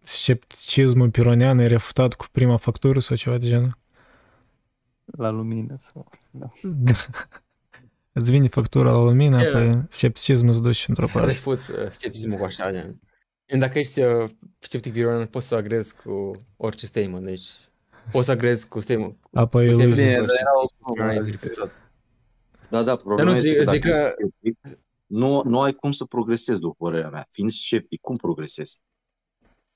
scepticismul 0.00 1.10
pironian 1.10 1.58
e 1.58 1.66
refutat 1.66 2.14
cu 2.14 2.26
prima 2.32 2.56
factură 2.56 3.00
sau 3.00 3.16
ceva 3.16 3.38
de 3.38 3.46
genul. 3.46 3.78
La 5.04 5.30
lumină 5.30 5.74
sau... 5.78 6.08
Da. 6.30 6.46
Îți 8.12 8.30
vine 8.30 8.48
factura 8.48 8.90
la 8.92 8.98
lumină, 9.02 9.42
E- 9.42 9.48
apoi 9.48 9.82
scepticismul 9.88 10.52
se 10.52 10.60
duce 10.60 10.84
într-o 10.88 11.06
parte. 11.12 11.26
Refuz 11.30 11.68
uh, 11.68 11.90
scepticismul 11.90 12.38
cu 12.38 12.44
așa. 12.44 12.72
gen. 12.72 13.00
Dacă 13.58 13.78
ești 13.78 14.00
uh, 14.02 14.28
sceptic 14.58 14.92
viron, 14.92 15.26
poți 15.26 15.46
să 15.46 15.54
agrezi 15.54 15.96
cu 15.96 16.30
orice 16.56 16.86
statement. 16.86 17.24
Deci 17.24 17.48
poți 18.12 18.26
să 18.26 18.32
agrezi 18.32 18.68
cu 18.68 18.80
statement. 18.80 19.16
Apoi 19.32 19.64
cu 19.66 19.70
statement 19.72 19.98
iluzie. 19.98 20.14
că 20.16 20.20
Bine, 20.20 20.26
dar 20.26 20.36
era 20.40 20.50
o 20.62 20.66
scepticismul 20.66 20.94
glumă, 20.94 21.10
viron 21.10 21.16
e 21.16 21.28
adică- 21.28 21.46
refuzat. 21.46 21.70
Da, 22.70 22.82
da, 22.82 22.96
problema 22.96 23.30
nu, 23.30 23.36
este 23.36 23.48
zic- 23.50 23.56
că 23.58 23.64
dacă 23.64 23.76
zic 23.76 23.84
ești 23.84 24.00
că- 24.00 24.12
sceptic, 24.18 24.58
nu, 25.06 25.42
nu 25.44 25.60
ai 25.60 25.72
cum 25.72 25.92
să 25.92 26.04
progresezi, 26.04 26.60
după 26.60 26.74
părerea 26.84 27.08
mea. 27.10 27.26
Fiind 27.30 27.50
sceptic, 27.50 28.00
cum 28.00 28.16
progresezi? 28.16 28.80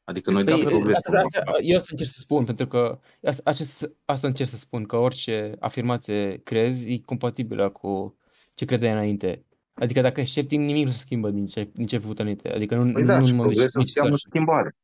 Adică 0.05 0.31
noi 0.31 0.45
dăm 0.45 0.59
Păi, 0.59 0.67
progres. 0.67 0.97
asta, 0.97 1.19
asta, 1.19 1.43
eu 1.63 1.77
asta 1.77 1.89
încerc 1.91 2.11
să 2.11 2.19
spun, 2.19 2.45
pentru 2.45 2.67
că 2.67 2.99
asta, 3.23 3.43
acest, 3.45 3.91
asta 4.05 4.27
încerc 4.27 4.49
să 4.49 4.57
spun, 4.57 4.85
că 4.85 4.97
orice 4.97 5.57
afirmație 5.61 6.37
crezi 6.43 6.93
e 6.93 6.99
compatibilă 7.05 7.69
cu 7.71 8.17
ce 8.55 8.65
credeai 8.65 8.93
înainte. 8.93 9.45
Adică 9.75 10.01
dacă 10.01 10.21
ești 10.21 10.33
sceptic, 10.33 10.59
nimic 10.59 10.85
nu 10.85 10.91
se 10.91 10.99
schimbă 10.99 11.31
din 11.31 11.47
ce, 11.47 11.71
din 11.73 11.87
ce 11.87 11.95
ai 11.95 12.01
făcut 12.01 12.19
înainte. 12.19 12.53
Adică 12.53 12.77
nu, 12.77 12.93
Păi 12.93 13.03
nu, 13.03 13.07
da, 13.09 13.19
nu 13.19 13.25
și 13.25 13.31
în 13.31 13.37
mod 13.37 13.47
progres 13.47 13.75
nici 13.75 13.87
înseamnă 13.87 14.17
schimbare. 14.17 14.77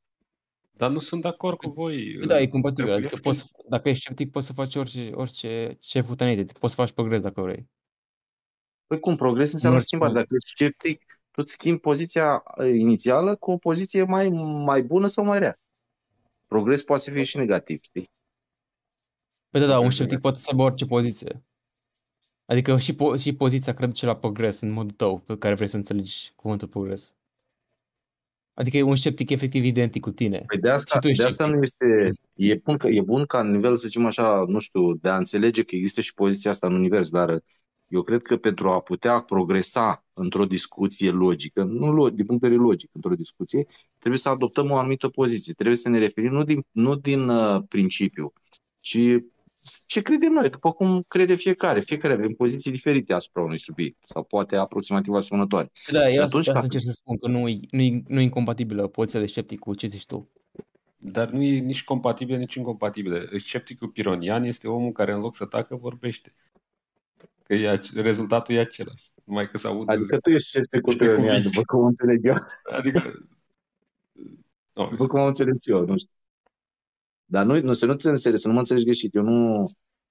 Dar 0.70 0.90
nu 0.90 0.98
sunt 0.98 1.22
de 1.22 1.28
acord 1.28 1.56
cu 1.56 1.70
voi. 1.70 2.16
Păi 2.18 2.26
Da, 2.26 2.40
e 2.40 2.46
compatibil. 2.46 2.84
Trebuie 2.92 2.96
Adică 2.96 3.14
să 3.14 3.20
poți, 3.20 3.68
dacă 3.68 3.88
ești 3.88 4.02
sceptic, 4.02 4.30
poți 4.30 4.46
să 4.46 4.52
faci 4.52 4.74
orice, 4.74 5.10
orice 5.14 5.76
ce 5.80 5.98
ai 5.98 6.04
făcut 6.04 6.20
înainte. 6.20 6.52
Poți 6.58 6.74
să 6.74 6.80
faci 6.80 6.92
progres 6.92 7.22
dacă 7.22 7.40
vrei. 7.40 7.68
Păi 8.86 8.98
cum, 9.00 9.16
progres 9.16 9.52
înseamnă 9.52 9.78
Nu 9.78 9.84
știu. 9.84 9.98
schimbare. 9.98 10.20
Dacă 10.20 10.34
ești 10.34 10.50
sceptic, 10.50 11.04
tu 11.30 11.40
îți 11.42 11.52
schimbi 11.52 11.80
poziția 11.80 12.42
uh, 12.58 12.66
inițială 12.66 13.36
cu 13.36 13.50
o 13.50 13.56
poziție 13.56 14.02
mai, 14.02 14.28
mai 14.64 14.82
bună 14.82 15.06
sau 15.06 15.24
mai 15.24 15.38
rea. 15.38 15.60
Progres 16.46 16.82
poate 16.82 17.02
să 17.02 17.10
fie 17.10 17.24
și 17.24 17.36
negativ, 17.36 17.80
știi? 17.82 18.10
Păi 19.50 19.60
da, 19.60 19.66
da, 19.66 19.72
un 19.72 19.78
Progres 19.78 19.94
sceptic 19.94 20.20
poate 20.20 20.38
să 20.38 20.46
aibă 20.50 20.62
orice 20.62 20.84
poziție. 20.84 21.44
Adică 22.50 22.78
și, 22.78 22.94
po- 22.94 23.20
și 23.20 23.34
poziția 23.34 23.74
care 23.74 23.86
duce 23.86 24.06
la 24.06 24.16
progres 24.16 24.60
în 24.60 24.70
modul 24.70 24.94
tău, 24.96 25.18
pe 25.18 25.38
care 25.38 25.54
vrei 25.54 25.68
să 25.68 25.76
înțelegi 25.76 26.32
cuvântul 26.36 26.68
progres. 26.68 27.12
Adică 28.54 28.76
e 28.76 28.82
un 28.82 28.96
sceptic 28.96 29.30
efectiv 29.30 29.64
identic 29.64 30.02
cu 30.02 30.10
tine. 30.10 30.42
Păi 30.46 30.58
de 30.58 30.70
asta, 30.70 30.94
Și 30.94 31.00
tu 31.00 31.08
ești 31.08 31.22
de 31.22 31.28
asta 31.28 31.46
nu 31.46 31.62
este... 31.62 32.12
E 32.34 32.54
bun, 32.54 32.76
că, 32.76 32.88
e 32.88 33.00
bun 33.00 33.24
ca 33.26 33.40
în 33.40 33.50
nivel, 33.50 33.76
să 33.76 33.86
zicem 33.86 34.06
așa, 34.06 34.44
nu 34.48 34.58
știu, 34.58 34.94
de 34.94 35.08
a 35.08 35.16
înțelege 35.16 35.62
că 35.62 35.74
există 35.74 36.00
și 36.00 36.14
poziția 36.14 36.50
asta 36.50 36.66
în 36.66 36.74
univers, 36.74 37.10
dar 37.10 37.42
eu 37.86 38.02
cred 38.02 38.22
că 38.22 38.36
pentru 38.36 38.70
a 38.70 38.80
putea 38.80 39.20
progresa 39.20 40.04
într-o 40.12 40.44
discuție 40.44 41.10
logică, 41.10 41.62
nu 41.62 41.92
lo- 41.92 42.14
din 42.14 42.26
punct 42.26 42.40
de 42.40 42.48
vedere 42.48 42.66
logic, 42.66 42.90
într-o 42.92 43.14
discuție, 43.14 43.66
trebuie 43.98 44.20
să 44.20 44.28
adoptăm 44.28 44.70
o 44.70 44.76
anumită 44.76 45.08
poziție, 45.08 45.52
trebuie 45.52 45.76
să 45.76 45.88
ne 45.88 45.98
referim 45.98 46.32
nu 46.32 46.44
din, 46.44 46.66
nu 46.70 46.94
din 46.94 47.28
uh, 47.28 47.62
principiu, 47.68 48.32
ci 48.80 48.98
ce 49.86 50.00
credem 50.02 50.32
noi, 50.32 50.48
după 50.50 50.72
cum 50.72 51.04
crede 51.08 51.34
fiecare. 51.34 51.80
Fiecare 51.80 52.14
avem 52.14 52.32
poziții 52.32 52.70
diferite 52.70 53.12
asupra 53.12 53.42
unui 53.42 53.58
subiect 53.58 54.04
sau 54.04 54.22
poate 54.24 54.56
aproximativ 54.56 55.14
asemănătoare. 55.14 55.72
Da, 55.92 56.08
Și 56.08 56.16
eu 56.16 56.22
atunci, 56.22 56.40
asta 56.40 56.52
ca 56.52 56.60
să- 56.60 56.64
încerc 56.72 56.84
să 56.84 56.90
spun 56.90 57.18
că 57.18 57.28
nu 57.28 57.48
e, 57.48 57.58
nu 57.70 57.80
e, 57.80 58.02
nu 58.06 58.20
e 58.20 58.22
incompatibilă 58.22 58.86
poziția 58.86 59.20
de 59.20 59.26
sceptic 59.26 59.58
cu 59.58 59.74
ce 59.74 59.86
zici 59.86 60.06
tu. 60.06 60.30
Dar 60.96 61.28
nu 61.30 61.42
e 61.42 61.58
nici 61.58 61.84
compatibil, 61.84 62.36
nici 62.36 62.54
incompatibil. 62.54 63.38
Scepticul 63.38 63.88
pironian 63.88 64.44
este 64.44 64.68
omul 64.68 64.92
care 64.92 65.12
în 65.12 65.20
loc 65.20 65.36
să 65.36 65.44
tacă 65.44 65.76
vorbește. 65.76 66.34
Că 67.46 67.54
e, 67.54 67.68
ace- 67.68 68.00
rezultatul 68.00 68.54
e 68.54 68.58
același. 68.58 69.12
Numai 69.24 69.50
că 69.50 69.58
se 69.58 69.66
aud... 69.66 69.90
Adică 69.90 70.18
tu 70.18 70.30
ești 70.30 70.48
scepticul 70.48 70.92
niște 70.92 71.04
pironian, 71.06 71.34
cuvinte. 71.36 71.48
după 71.48 71.62
cum 71.76 71.86
înțeleg 71.86 72.24
eu. 72.26 72.36
Adică... 72.78 73.12
Nu, 74.74 74.88
După 74.90 75.06
cum 75.06 75.20
am 75.20 75.26
înțeles 75.26 75.66
eu, 75.66 75.84
nu 75.84 75.96
știu. 75.98 76.14
Dar 77.30 77.44
nu, 77.44 77.60
nu, 77.60 77.72
să 77.72 77.86
nu 77.86 77.94
te 77.94 78.08
înțelegi, 78.08 78.40
să 78.40 78.48
nu 78.48 78.52
mă 78.52 78.58
înțelegi 78.58 78.84
greșit. 78.84 79.14
Eu 79.14 79.22
nu 79.22 79.62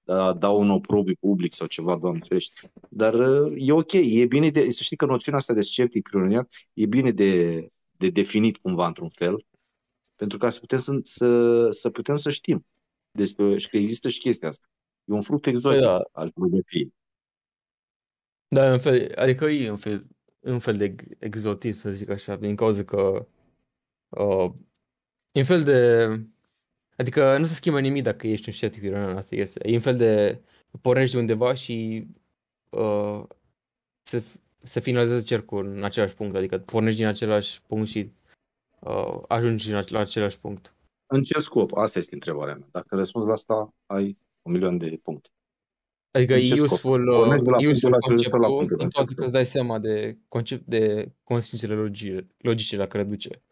uh, 0.04 0.30
dau 0.38 0.60
un 0.60 0.70
oprobiu 0.70 1.14
public 1.20 1.52
sau 1.52 1.66
ceva, 1.66 1.96
doamne 1.96 2.20
ferește. 2.20 2.72
Dar 2.88 3.14
uh, 3.14 3.52
e 3.56 3.72
ok, 3.72 3.92
e 3.92 4.26
bine 4.26 4.50
de, 4.50 4.70
să 4.70 4.82
știi 4.82 4.96
că 4.96 5.06
noțiunea 5.06 5.40
asta 5.40 5.52
de 5.52 5.62
sceptic 5.62 6.08
pironian 6.08 6.48
e 6.72 6.86
bine 6.86 7.10
de, 7.10 7.60
de 7.90 8.10
definit 8.10 8.56
cumva 8.56 8.86
într-un 8.86 9.08
fel, 9.08 9.46
pentru 10.16 10.38
ca 10.38 10.50
să 10.50 10.60
putem 10.60 10.78
să, 10.78 11.00
să, 11.02 11.70
să 11.70 11.90
putem 11.90 12.16
să 12.16 12.30
știm 12.30 12.66
despre, 13.10 13.56
și 13.56 13.68
că 13.68 13.76
există 13.76 14.08
și 14.08 14.18
chestia 14.18 14.48
asta. 14.48 14.66
E 15.04 15.12
un 15.12 15.20
fruct 15.20 15.46
exotic 15.46 15.80
Păi 15.80 15.88
da. 15.88 16.02
al 16.12 16.30
filozofiei. 16.34 16.94
Da, 18.48 18.66
e 18.66 18.72
un 18.72 18.78
fel, 18.78 19.12
adică 19.14 19.44
e 19.44 19.70
un 19.70 19.76
fel, 19.76 20.06
un 20.40 20.58
fel 20.58 20.76
de 20.76 20.84
ex- 20.84 21.04
exotism, 21.18 21.80
să 21.80 21.90
zic 21.90 22.08
așa, 22.08 22.36
din 22.36 22.56
cauza 22.56 22.84
că 22.84 23.26
uh, 24.08 24.52
e 25.32 25.38
un 25.38 25.44
fel 25.44 25.62
de... 25.62 26.08
Adică 27.00 27.36
nu 27.38 27.46
se 27.46 27.54
schimbă 27.54 27.80
nimic 27.80 28.02
dacă 28.02 28.26
ești 28.26 28.48
un 28.48 28.54
sceptic 28.54 28.82
iranian, 28.82 29.16
asta 29.16 29.34
este. 29.34 29.68
E 29.68 29.74
un 29.74 29.80
fel 29.80 29.96
de 29.96 30.40
pornești 30.80 31.14
de 31.14 31.20
undeva 31.20 31.54
și 31.54 32.06
uh, 32.70 33.22
se, 34.02 34.24
se 34.62 34.80
finalizează 34.80 35.24
cercul 35.24 35.66
în 35.66 35.84
același 35.84 36.14
punct, 36.14 36.36
adică 36.36 36.58
pornești 36.58 36.98
din 37.00 37.08
același 37.08 37.62
punct 37.62 37.88
și 37.88 38.12
uh, 38.80 39.20
ajungi 39.28 39.70
în 39.70 39.76
ace- 39.76 39.92
la 39.94 40.00
același 40.00 40.38
punct. 40.38 40.74
În 41.06 41.22
ce 41.22 41.38
scop? 41.38 41.76
Asta 41.76 41.98
este 41.98 42.14
întrebarea 42.14 42.54
mea. 42.54 42.68
Dacă 42.70 42.96
răspunzi 42.96 43.26
la 43.26 43.32
asta, 43.32 43.74
ai 43.86 44.16
un 44.42 44.52
milion 44.52 44.78
de 44.78 45.00
puncte. 45.02 45.28
Adică 46.10 46.32
În 46.34 46.40
e 46.40 46.42
ce 46.42 46.54
scop? 46.54 46.70
useful, 46.70 47.04
Pornești 47.04 47.44
de 47.44 47.50
la 47.50 47.56
uh, 47.56 47.62
punctul 47.62 47.70
useful 47.72 47.88
ăla 47.92 47.98
să 47.98 48.06
ajungi 48.06 48.30
pe 48.30 48.36
la 48.36 48.46
conceptul 48.46 48.56
punctul 48.56 48.76
ăla. 48.76 48.76
din 48.76 48.84
În 48.84 48.90
ce 48.90 48.96
cauza 48.96 49.14
că 49.14 49.20
scop? 49.20 49.24
îți 49.24 49.32
dai 49.32 49.46
seama 49.46 49.78
de, 49.78 50.16
concept, 50.28 50.66
de 50.66 51.12
consecințele 51.24 51.74
logice, 51.74 52.26
logice 52.38 52.76
la 52.76 52.86
care 52.86 53.04
duce. 53.04 53.42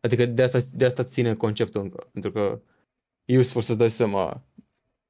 Adică 0.00 0.26
de 0.26 0.42
asta, 0.42 0.58
de 0.72 0.84
asta 0.84 1.04
ține 1.04 1.34
conceptul 1.34 1.80
încă, 1.80 2.08
pentru 2.12 2.32
că 2.32 2.42
e 2.42 2.74
useful 3.26 3.62
să-ți 3.62 3.78
dai 3.78 3.90
seama 3.90 4.46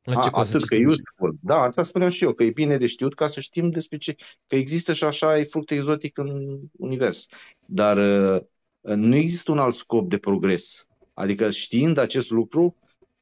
la 0.06 0.14
ce 0.14 0.28
A, 0.28 0.30
atât 0.32 0.32
că 0.32 0.36
consecințe 0.36 0.74
e 0.74 0.78
duce. 0.78 0.88
useful. 0.88 1.38
Da, 1.40 1.60
asta 1.60 1.82
spuneam 1.82 2.10
și 2.10 2.24
eu, 2.24 2.32
că 2.32 2.42
e 2.42 2.50
bine 2.50 2.76
de 2.76 2.86
știut 2.86 3.14
ca 3.14 3.26
să 3.26 3.40
știm 3.40 3.70
despre 3.70 3.96
ce... 3.96 4.14
Că 4.46 4.56
există 4.56 4.92
și 4.92 5.04
așa, 5.04 5.38
e 5.38 5.44
fruct 5.44 5.70
exotic 5.70 6.18
în 6.18 6.58
univers. 6.72 7.26
Dar 7.66 7.96
uh, 7.96 8.40
nu 8.80 9.14
există 9.14 9.52
un 9.52 9.58
alt 9.58 9.74
scop 9.74 10.08
de 10.08 10.18
progres. 10.18 10.86
Adică 11.14 11.50
știind 11.50 11.98
acest 11.98 12.30
lucru, 12.30 12.76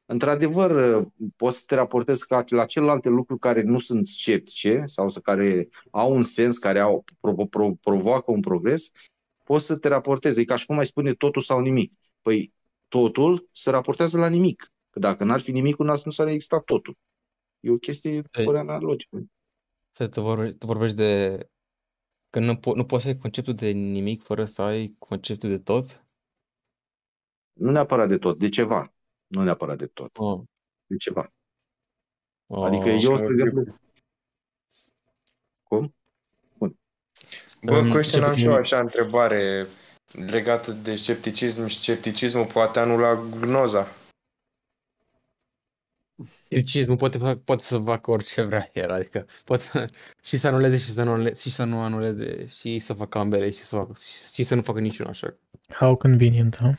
într-adevăr, 0.05 0.99
uh, 0.99 1.07
poți 1.35 1.57
să 1.57 1.63
te 1.67 1.75
raportezi 1.75 2.27
ca 2.27 2.43
la 2.47 2.65
celelalte 2.65 3.09
lucruri 3.09 3.39
care 3.39 3.61
nu 3.61 3.79
sunt 3.79 4.07
sceptice 4.07 4.83
sau 4.85 5.09
să 5.09 5.19
care 5.19 5.67
au 5.91 6.15
un 6.15 6.23
sens, 6.23 6.57
care 6.57 6.79
au, 6.79 7.03
pro, 7.19 7.33
pro, 7.33 7.71
provoacă 7.81 8.31
un 8.31 8.39
progres, 8.39 8.89
poți 9.43 9.65
să 9.65 9.77
te 9.77 9.87
raportezi. 9.87 10.39
E 10.39 10.43
ca 10.43 10.55
și 10.55 10.65
cum 10.65 10.77
ai 10.77 10.85
spune 10.85 11.13
totul 11.13 11.41
sau 11.41 11.59
nimic. 11.59 11.93
Păi 12.21 12.53
totul 12.87 13.47
se 13.51 13.69
raportează 13.69 14.17
la 14.17 14.27
nimic. 14.27 14.69
Că 14.95 15.01
dacă 15.01 15.23
n-ar 15.23 15.41
fi 15.41 15.51
nimicul, 15.51 15.85
n-ar- 15.85 16.01
nu 16.03 16.11
s-ar 16.11 16.27
exista 16.27 16.59
totul. 16.59 16.97
E 17.59 17.69
o 17.71 17.77
chestie, 17.77 18.11
Ei. 18.11 18.21
părerea 18.31 18.63
mea, 18.63 18.77
logică. 18.77 19.23
Să 19.91 20.07
te 20.07 20.21
vorbești, 20.21 20.57
te 20.57 20.65
vorbești 20.65 20.95
de 20.95 21.37
Că 22.29 22.39
nu, 22.39 22.55
po- 22.55 22.75
nu 22.75 22.85
poți 22.85 23.03
să 23.03 23.09
ai 23.09 23.17
conceptul 23.17 23.53
de 23.53 23.69
nimic 23.69 24.23
fără 24.23 24.45
să 24.45 24.61
ai 24.61 24.95
conceptul 24.99 25.49
de 25.49 25.59
tot? 25.59 26.05
Nu 27.53 27.71
neapărat 27.71 28.07
de 28.07 28.17
tot, 28.17 28.39
de 28.39 28.49
ceva. 28.49 28.93
Nu 29.27 29.43
neapărat 29.43 29.77
de 29.77 29.85
tot. 29.85 30.17
Oh. 30.17 30.41
De 30.85 30.95
ceva. 30.95 31.33
Oh. 32.45 32.63
Adică 32.65 32.89
eu, 32.89 33.15
spre 33.15 33.33
exemplu... 33.33 33.79
Cum? 35.63 35.95
Bă, 37.61 37.77
În- 37.77 37.91
Coștin, 37.91 38.19
cel 38.19 38.23
am 38.27 38.33
și 38.33 38.43
eu 38.43 38.47
puțin- 38.47 38.61
așa 38.61 38.79
întrebare 38.79 39.65
legată 40.11 40.71
de 40.71 40.95
scepticism. 40.95 41.67
Scepticismul 41.67 42.45
poate 42.45 42.79
anula 42.79 43.15
gnoza. 43.15 43.87
Scepticismul 46.45 46.97
poate, 46.97 47.17
fac, 47.17 47.37
poate 47.37 47.63
să 47.63 47.77
facă 47.77 48.11
orice 48.11 48.41
vrea 48.41 48.69
el, 48.73 48.91
adică 48.91 49.25
poate 49.45 49.85
și 50.23 50.37
să 50.37 50.47
anuleze 50.47 50.77
și 50.77 50.91
să 50.91 51.03
nu, 51.03 51.11
anule- 51.11 51.35
și 51.35 51.51
să 51.51 51.63
nu 51.63 51.79
anuleze 51.79 52.45
și 52.45 52.79
să 52.79 52.93
facă 52.93 53.17
ambele 53.17 53.49
și 53.49 53.63
să, 53.63 53.75
facă, 53.75 53.93
și, 54.05 54.33
și 54.33 54.43
să 54.43 54.55
nu 54.55 54.61
facă 54.61 54.79
niciuna 54.79 55.09
așa. 55.09 55.37
How 55.69 55.95
convenient, 55.95 56.57
huh? 56.57 56.73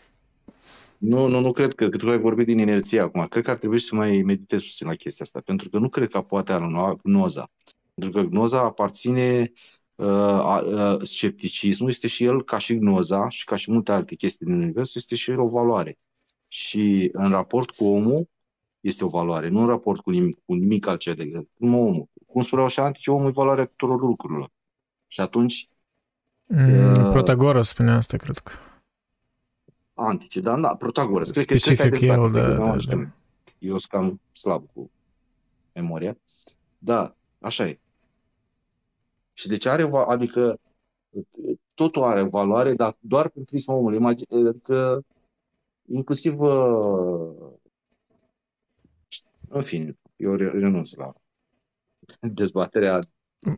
Nu, 0.98 1.26
nu, 1.26 1.40
nu 1.40 1.52
cred 1.52 1.74
că, 1.74 1.88
cred 1.88 2.00
că 2.00 2.10
ai 2.10 2.18
vorbit 2.18 2.46
din 2.46 2.58
inerție 2.58 3.00
acum. 3.00 3.26
Cred 3.26 3.44
că 3.44 3.50
ar 3.50 3.56
trebui 3.56 3.80
să 3.80 3.94
mai 3.94 4.22
meditez 4.22 4.62
puțin 4.62 4.86
la 4.86 4.94
chestia 4.94 5.24
asta, 5.24 5.40
pentru 5.40 5.68
că 5.68 5.78
nu 5.78 5.88
cred 5.88 6.10
că 6.10 6.20
poate 6.20 6.52
anula 6.52 6.94
gnoza. 7.02 7.50
Pentru 7.94 8.20
că 8.20 8.28
gnoza 8.28 8.60
aparține, 8.60 9.52
uh, 9.94 10.06
a, 10.08 10.62
uh, 10.64 11.02
scepticismul 11.02 11.88
este 11.88 12.06
și 12.06 12.24
el, 12.24 12.44
ca 12.44 12.58
și 12.58 12.76
gnoza 12.76 13.28
și 13.28 13.44
ca 13.44 13.56
și 13.56 13.70
multe 13.70 13.92
alte 13.92 14.14
chestii 14.14 14.46
din 14.46 14.54
univers, 14.54 14.94
este 14.94 15.14
și 15.14 15.30
el 15.30 15.40
o 15.40 15.48
valoare. 15.48 15.98
Și 16.48 17.08
în 17.12 17.30
raport 17.30 17.70
cu 17.70 17.84
omul, 17.84 18.28
este 18.86 19.04
o 19.04 19.08
valoare, 19.08 19.48
nu 19.48 19.60
în 19.60 19.66
raport 19.66 20.00
cu 20.00 20.10
nimic, 20.10 20.38
cu 20.44 20.54
nimic 20.54 20.86
altceva. 20.86 21.22
Cum 21.58 21.74
omul. 21.74 22.08
Cum 22.26 22.42
spuneau 22.42 22.68
și 22.68 22.80
antici, 22.80 23.06
omul 23.06 23.26
e 23.28 23.30
valoarea 23.30 23.64
tuturor 23.64 24.00
lucrurilor. 24.00 24.50
Și 25.06 25.20
atunci, 25.20 25.68
Mm, 26.48 26.94
Uh, 27.04 27.10
Protagoras 27.12 27.68
spunea 27.68 27.94
asta, 27.96 28.16
cred 28.16 28.38
că. 28.38 28.52
antice, 29.94 30.40
dar 30.40 30.60
da, 30.60 30.74
Protagoras. 30.76 31.30
Cred 31.30 31.44
că, 31.44 31.54
cred 31.54 31.62
că 31.62 31.70
ai 31.70 31.76
Specific 31.76 31.98
dreptate, 31.98 32.20
el, 32.22 32.30
cred 32.30 32.42
că 32.42 32.48
da, 32.48 32.54
nu 32.54 32.62
da, 32.64 32.70
am 32.70 32.76
da. 32.76 32.78
știut. 32.78 33.08
Eu 33.58 33.78
sunt 33.78 33.90
cam 33.92 34.20
slab 34.32 34.64
cu 34.74 34.90
memoria. 35.72 36.18
Da, 36.78 37.14
așa 37.40 37.66
e. 37.66 37.78
Și 39.32 39.48
deci 39.48 39.66
are, 39.66 39.82
va- 39.82 40.04
adică 40.04 40.58
totul 41.74 42.02
are 42.02 42.22
valoare, 42.22 42.74
dar 42.74 42.96
doar 43.00 43.28
prin 43.28 43.44
prisma 43.44 43.74
omului. 43.74 43.98
Imagi- 43.98 44.46
Adică 44.48 45.04
inclusiv 45.88 46.40
uh, 46.40 47.34
în 49.48 49.62
fine, 49.62 49.98
eu 50.16 50.34
re- 50.34 50.50
renunț 50.50 50.92
la 50.92 51.12
dezbaterea 52.20 52.98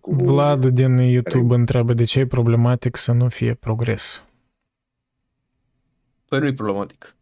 cu... 0.00 0.14
Vlad 0.14 0.66
din 0.66 0.96
YouTube 0.96 1.54
întreabă 1.54 1.92
de 1.92 2.04
ce 2.04 2.18
e 2.20 2.26
problematic 2.26 2.96
să 2.96 3.12
nu 3.12 3.28
fie 3.28 3.54
progres. 3.54 4.22
Păi 6.24 6.38
nu-i 6.38 6.54
problematic. 6.54 7.16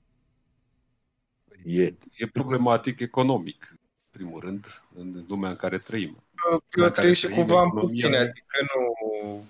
E, 1.64 1.94
E 2.16 2.26
problematic 2.32 3.00
economic, 3.00 3.68
în 3.70 3.78
primul 4.10 4.40
rând, 4.40 4.82
în 4.94 5.24
lumea 5.28 5.50
în 5.50 5.56
care 5.56 5.78
trăim. 5.78 6.08
Eu 6.50 6.62
Lumea 6.70 6.86
în 6.86 6.92
trăi 6.92 6.92
care 6.92 7.12
și 7.12 7.26
trăim, 7.26 7.38
cumva 7.38 7.60
în 7.60 7.66
economia 7.66 7.88
puține, 7.90 8.16
e- 8.16 8.20
adică 8.20 8.56
nu... 8.74 9.44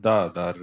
Da, 0.00 0.28
dar 0.28 0.56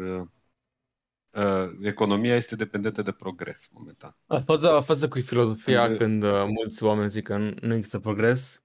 uh, 1.32 1.44
uh, 1.44 1.70
economia 1.82 2.36
este 2.36 2.56
dependentă 2.56 3.02
de 3.02 3.12
progres 3.12 3.68
momentan. 3.72 4.16
Faza, 4.46 4.82
faza 4.82 5.08
cu 5.08 5.20
filozofia 5.20 5.86
Când- 5.86 5.98
când 5.98 6.24
uh, 6.24 6.46
mulți 6.48 6.84
oameni 6.84 7.10
zic 7.10 7.24
că 7.24 7.38
nu, 7.38 7.52
nu 7.62 7.74
există 7.74 8.00
progres 8.00 8.62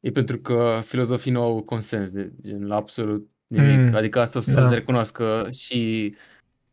e 0.00 0.10
pentru 0.10 0.38
că 0.38 0.80
filozofii 0.84 1.32
nu 1.32 1.42
au 1.42 1.62
consens 1.62 2.10
de 2.10 2.32
gen 2.40 2.66
la 2.66 2.76
absolut 2.76 3.30
nimic. 3.46 3.88
Mm, 3.88 3.94
Adică 3.94 4.20
asta 4.20 4.40
să 4.40 4.60
da. 4.60 4.66
se 4.66 4.74
recunoască 4.74 5.48
și 5.52 6.14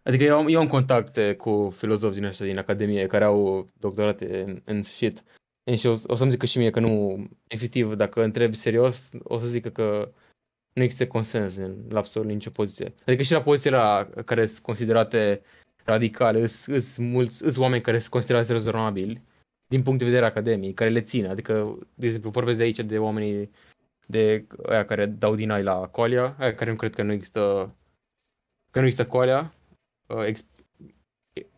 Adică 0.04 0.24
eu 0.24 0.38
am, 0.38 0.48
eu 0.48 0.60
am 0.60 0.68
contacte 0.68 1.34
cu 1.36 1.74
filozofi 1.76 2.16
din 2.16 2.24
ăștia 2.24 2.46
din 2.46 2.58
Academie 2.58 3.08
care 3.08 3.24
au 3.24 3.66
doctorate 3.80 4.44
în, 4.44 4.62
în 4.66 4.82
shit. 4.82 5.24
Și 5.76 5.88
o, 5.88 5.94
o 6.04 6.16
să-mi 6.16 6.30
zică 6.30 6.46
și 6.46 6.58
mie 6.58 6.70
că 6.70 6.80
nu, 6.80 7.24
efectiv, 7.48 7.94
dacă 7.94 8.24
întrebi 8.24 8.56
serios, 8.56 9.10
o 9.24 9.38
să 9.38 9.46
zică 9.46 9.70
că 9.70 10.12
nu 10.74 10.84
există 10.84 11.08
consens 11.08 11.56
în 11.56 11.76
la 11.90 11.98
absolut 11.98 12.28
nicio 12.28 12.50
poziție. 12.50 12.94
Adică 13.06 13.24
și 13.24 13.32
la 13.32 13.42
pozițiile 13.42 13.78
la 13.78 14.10
care 14.26 14.46
sunt 14.46 14.64
considerate 14.64 15.42
radicale, 15.84 16.46
sunt 16.46 16.98
mulți, 16.98 17.38
sunt 17.38 17.58
oameni 17.58 17.82
care 17.82 17.98
sunt 17.98 18.12
considerați 18.12 18.52
rezonabili 18.52 19.22
din 19.68 19.82
punct 19.82 20.00
de 20.00 20.06
vedere 20.06 20.26
academic, 20.26 20.76
care 20.76 20.90
le 20.90 21.02
țin. 21.02 21.26
Adică, 21.26 21.80
de 21.94 22.06
exemplu, 22.06 22.30
vorbesc 22.30 22.58
de 22.58 22.64
aici 22.64 22.80
de 22.80 22.98
oamenii 22.98 23.52
de 24.06 24.48
aia 24.66 24.86
care 24.86 25.06
dau 25.06 25.36
din 25.36 25.52
ai 25.52 25.64
la 25.64 25.88
coalia, 25.88 26.36
aia 26.40 26.56
care 26.56 26.70
nu 26.70 26.76
cred 26.76 26.96
că 26.96 27.04
nu 27.04 27.12
există 27.12 27.76
că 28.72 28.80
nu 28.80 28.86
există 28.86 29.08
coalia, 29.08 29.54
uh, 30.08 30.26
ex, 30.26 30.46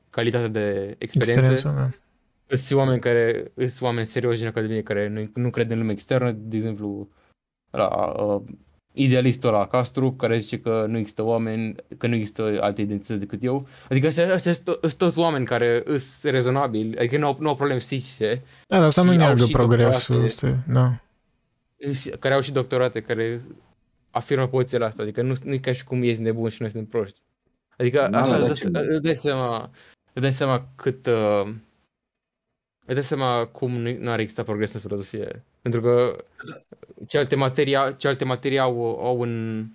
calitate 0.10 0.48
de 0.48 0.96
experiențe. 0.98 1.52
Experiența, 1.52 1.92
da. 2.48 2.56
Sunt 2.56 2.80
oameni 2.80 3.00
care 3.00 3.52
sunt 3.56 3.82
oameni 3.82 4.06
serioși 4.06 4.42
în 4.42 4.48
Academie 4.48 4.84
care 4.84 5.08
nu, 5.08 5.32
nu 5.34 5.50
cred 5.50 5.72
în 5.72 5.78
lumea 5.78 5.94
externă, 5.94 6.32
de 6.32 6.56
exemplu, 6.56 7.10
la 7.72 7.88
uh, 8.24 8.44
idealistul 8.96 9.52
la 9.52 9.68
Castru, 9.68 10.12
care 10.14 10.38
zice 10.38 10.60
că 10.60 10.86
nu 10.88 10.98
există 10.98 11.24
oameni, 11.24 11.76
că 11.98 12.08
nu 12.08 12.16
există 12.16 12.58
alte 12.62 12.82
identități 12.82 13.20
decât 13.20 13.44
eu. 13.44 13.68
Adică 13.90 14.08
astea, 14.08 14.34
astea 14.34 14.54
sunt 14.54 14.70
to- 14.78 14.80
sunt 14.80 14.98
toți 14.98 15.20
oameni 15.20 15.46
care 15.46 15.84
sunt 15.86 16.34
rezonabili, 16.34 16.98
adică 16.98 17.18
nu 17.18 17.26
au, 17.26 17.38
nu 17.40 17.48
au 17.48 17.56
probleme 17.56 17.80
psihice. 17.80 18.42
Da, 18.68 18.78
dar 18.78 18.86
asta 18.86 19.02
nu 19.02 19.12
și 19.12 19.18
au 19.18 19.24
neagă 19.26 19.46
și 19.46 19.52
progresul. 19.52 20.16
doctorate, 20.16 20.26
Asta, 20.26 20.48
e- 20.48 20.74
da. 20.74 21.94
și- 21.94 22.10
care 22.10 22.34
au 22.34 22.42
și 22.42 22.52
doctorate, 22.52 23.02
care 23.02 23.40
afirmă 24.12 24.48
pozițiile 24.48 24.86
astea, 24.86 25.04
adică 25.04 25.22
nu, 25.22 25.34
nu 25.44 25.54
e 25.54 25.58
ca 25.58 25.72
și 25.72 25.84
cum 25.84 26.04
ești 26.04 26.22
nebun 26.22 26.50
și 26.50 26.62
noi 26.62 26.70
suntem 26.70 26.90
proști. 26.90 27.20
Adică 27.78 28.08
Da, 28.12 28.20
asta 28.20 28.40
da, 28.40 28.46
îți, 28.46 28.62
ce- 28.62 28.70
dă, 28.70 28.80
îți 28.80 29.02
dai 29.02 29.16
seama, 29.16 29.70
îți 30.14 30.22
dai 30.22 30.32
seama 30.34 30.68
cât, 30.76 31.06
uh, 31.06 31.44
îți 32.86 32.94
dai 32.94 33.04
seama 33.04 33.46
cum 33.46 33.72
nu, 33.72 33.98
nu 34.00 34.12
ar 34.12 34.20
exista 34.20 34.44
progres 34.44 34.74
în 34.74 34.80
filozofie. 34.80 35.44
Pentru 35.66 35.84
că 35.84 36.26
celelalte 37.08 37.36
materii, 37.36 37.74
celelalte 37.74 38.26
materii 38.26 38.60
au, 38.60 39.00
au, 39.06 39.20
un, 39.20 39.66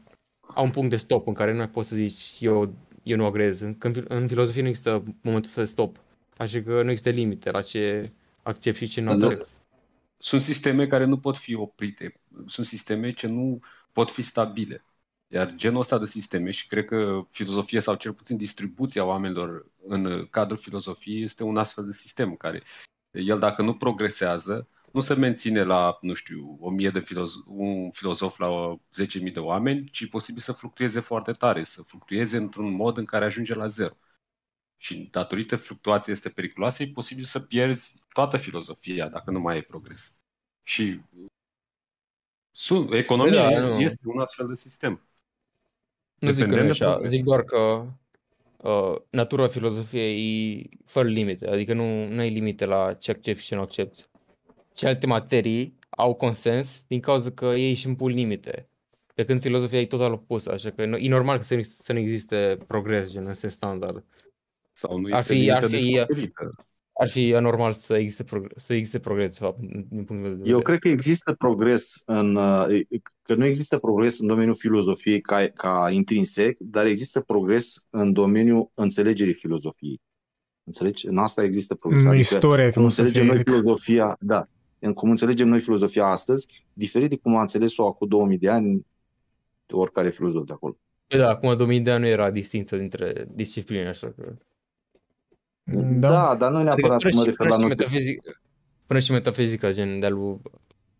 au 0.40 0.64
un 0.64 0.70
punct 0.70 0.90
de 0.90 0.96
stop 0.96 1.26
în 1.26 1.34
care 1.34 1.50
nu 1.50 1.56
mai 1.56 1.68
poți 1.68 1.88
să 1.88 1.94
zici 1.94 2.36
eu, 2.38 2.74
eu 3.02 3.16
nu 3.16 3.24
agrez. 3.24 3.60
În, 3.60 3.76
în, 3.78 4.04
în 4.08 4.26
filozofie 4.26 4.62
nu 4.62 4.68
există 4.68 5.02
momentul 5.20 5.50
de 5.54 5.64
stop. 5.64 5.96
Așa 6.36 6.62
că 6.62 6.82
nu 6.82 6.90
există 6.90 7.10
limite 7.10 7.50
la 7.50 7.62
ce 7.62 8.12
accept 8.42 8.76
și 8.76 8.88
ce 8.88 9.00
nu 9.00 9.16
Da. 9.16 9.26
accept. 9.26 9.48
Sunt 10.18 10.42
sisteme 10.42 10.86
care 10.86 11.04
nu 11.04 11.18
pot 11.18 11.36
fi 11.36 11.54
oprite. 11.54 12.20
Sunt 12.46 12.66
sisteme 12.66 13.12
ce 13.12 13.26
nu 13.26 13.60
pot 13.92 14.10
fi 14.10 14.22
stabile. 14.22 14.84
Iar 15.28 15.54
genul 15.54 15.80
ăsta 15.80 15.98
de 15.98 16.06
sisteme, 16.06 16.50
și 16.50 16.66
cred 16.66 16.84
că 16.84 17.20
filozofia 17.30 17.80
sau 17.80 17.94
cel 17.94 18.12
puțin 18.12 18.36
distribuția 18.36 19.04
oamenilor 19.04 19.66
în 19.86 20.26
cadrul 20.30 20.58
filozofiei 20.58 21.22
este 21.22 21.42
un 21.42 21.56
astfel 21.56 21.84
de 21.84 21.92
sistem 21.92 22.34
care 22.34 22.62
el 23.10 23.38
dacă 23.38 23.62
nu 23.62 23.74
progresează, 23.74 24.68
nu 24.92 25.00
se 25.00 25.14
menține 25.14 25.62
la, 25.62 25.98
nu 26.00 26.14
știu, 26.14 26.56
o 26.60 26.70
mie 26.70 26.90
de 26.90 27.00
filozof, 27.00 27.42
un 27.46 27.90
filozof 27.90 28.38
la 28.38 28.48
o 28.48 28.76
10.000 28.76 29.32
de 29.32 29.38
oameni, 29.40 29.90
ci 29.90 30.00
e 30.00 30.06
posibil 30.06 30.40
să 30.40 30.52
fluctueze 30.52 31.00
foarte 31.00 31.32
tare, 31.32 31.64
să 31.64 31.82
fluctueze 31.82 32.36
într-un 32.36 32.72
mod 32.74 32.96
în 32.96 33.04
care 33.04 33.24
ajunge 33.24 33.54
la 33.54 33.66
zero. 33.66 33.94
Și 34.76 35.08
datorită 35.10 35.56
fluctuației 35.56 36.14
este 36.14 36.28
periculoase, 36.28 36.82
e 36.82 36.88
posibil 36.88 37.24
să 37.24 37.40
pierzi 37.40 37.94
toată 38.12 38.36
filozofia 38.36 39.08
dacă 39.08 39.30
nu 39.30 39.40
mai 39.40 39.56
e 39.56 39.62
progres. 39.62 40.12
Și 40.62 41.00
sunt, 42.50 42.92
economia 42.92 43.44
Păi 43.44 43.54
da, 43.54 43.66
nu. 43.66 43.80
este 43.80 44.00
un 44.04 44.20
astfel 44.20 44.46
de 44.48 44.54
sistem. 44.54 45.08
Nu 46.18 46.30
zic 46.30 46.46
că 46.46 46.50
nu 46.50 46.52
e 46.52 46.56
Dependent 46.56 46.78
de 46.78 46.84
așa, 46.84 46.90
progres. 46.90 47.10
zic 47.10 47.24
doar 47.24 47.44
că 47.44 47.86
uh, 48.56 48.96
natura 49.10 49.48
filozofiei 49.48 50.60
e 50.60 50.68
fără 50.84 51.08
limite, 51.08 51.48
adică 51.48 51.74
nu, 51.74 52.06
nu 52.06 52.18
ai 52.18 52.30
limite 52.30 52.64
la 52.64 52.94
ce 52.94 53.10
accepti 53.10 53.40
și 53.40 53.46
ce 53.46 53.54
nu 53.54 53.60
accepti. 53.60 54.09
Celelalte 54.74 55.06
materii 55.06 55.78
au 55.90 56.14
consens 56.14 56.84
din 56.86 57.00
cauza 57.00 57.30
că 57.30 57.44
ei 57.46 57.70
își 57.70 57.88
impun 57.88 58.10
limite. 58.10 58.68
Pe 59.14 59.24
când 59.24 59.40
filozofia 59.40 59.80
e 59.80 59.86
total 59.86 60.12
opusă, 60.12 60.52
așa 60.52 60.70
că 60.70 60.86
nu- 60.86 60.96
e 60.96 61.08
normal 61.08 61.40
să 61.40 61.54
nu, 61.54 61.62
să 61.62 61.92
nu 61.92 61.98
existe 61.98 62.58
progres 62.66 63.10
gen 63.12 63.26
în 63.26 63.34
sens 63.34 63.52
standard. 63.52 64.04
Sau 64.72 64.98
nu 64.98 65.08
Ar 65.12 65.18
este 65.20 65.34
fi, 65.34 65.50
ar 65.50 65.62
limită 65.62 65.76
fi, 65.78 65.90
descoperită. 65.92 66.54
ar 66.92 67.08
fi 67.08 67.34
anormal 67.34 67.72
să 67.72 67.96
existe, 67.96 68.24
progres, 68.24 68.64
să 68.64 68.74
existe 68.74 68.98
progres, 68.98 69.32
de 69.38 69.44
fapt, 69.44 69.58
din 69.58 69.86
din 69.90 70.04
punct 70.04 70.22
de 70.22 70.28
vedere. 70.28 70.48
Eu 70.50 70.60
cred 70.60 70.78
că 70.78 70.88
există 70.88 71.32
progres 71.32 72.02
în, 72.06 72.34
uh, 72.36 72.66
că 73.22 73.34
nu 73.34 73.44
există 73.44 73.78
progres 73.78 74.18
în 74.20 74.26
domeniul 74.26 74.54
filozofiei 74.56 75.20
ca, 75.20 75.46
ca 75.54 75.88
intrinsec, 75.90 76.56
dar 76.58 76.86
există 76.86 77.20
progres 77.20 77.86
în 77.90 78.12
domeniul 78.12 78.70
înțelegerii 78.74 79.34
filozofiei. 79.34 80.00
Înțelegi? 80.64 81.06
În 81.06 81.18
asta 81.18 81.42
există 81.42 81.74
progres. 81.74 82.02
În 82.02 82.08
Adică, 82.08 82.34
istoria 82.34 82.70
cum 82.70 82.82
înțelegem 82.84 83.26
noi 83.26 83.36
filozofiei. 83.42 83.60
filozofia, 83.62 84.16
da, 84.20 84.48
în 84.80 84.92
cum 84.92 85.10
înțelegem 85.10 85.48
noi 85.48 85.60
filozofia 85.60 86.06
astăzi, 86.06 86.64
diferit 86.72 87.10
de 87.10 87.16
cum 87.16 87.36
a 87.36 87.40
înțeles-o 87.40 87.86
acum 87.86 88.08
2000 88.08 88.38
de 88.38 88.50
ani 88.50 88.86
de 89.66 89.74
oricare 89.74 90.10
filozof 90.10 90.46
de 90.46 90.52
acolo. 90.52 90.76
Păi 91.06 91.18
da, 91.18 91.28
acum 91.28 91.56
2000 91.56 91.80
de 91.80 91.90
ani 91.90 92.02
nu 92.02 92.08
era 92.08 92.30
distință 92.30 92.76
dintre 92.76 93.28
discipline, 93.34 93.88
așa 93.88 94.12
că... 94.16 94.34
Da. 95.72 96.08
Da, 96.08 96.36
dar 96.36 96.50
nu 96.50 96.56
Adică 96.56 96.62
neapărat 96.62 96.98
până 96.98 97.14
mă 97.14 97.20
și, 97.20 97.28
refer 97.28 97.36
până 97.36 97.48
la 97.48 97.54
și 97.54 97.60
noție. 97.60 97.84
metafizica, 97.84 98.40
până 98.86 98.98
și 98.98 99.12
metafizica, 99.12 99.70
gen 99.70 100.00
de-a 100.00 100.08
lui 100.08 100.40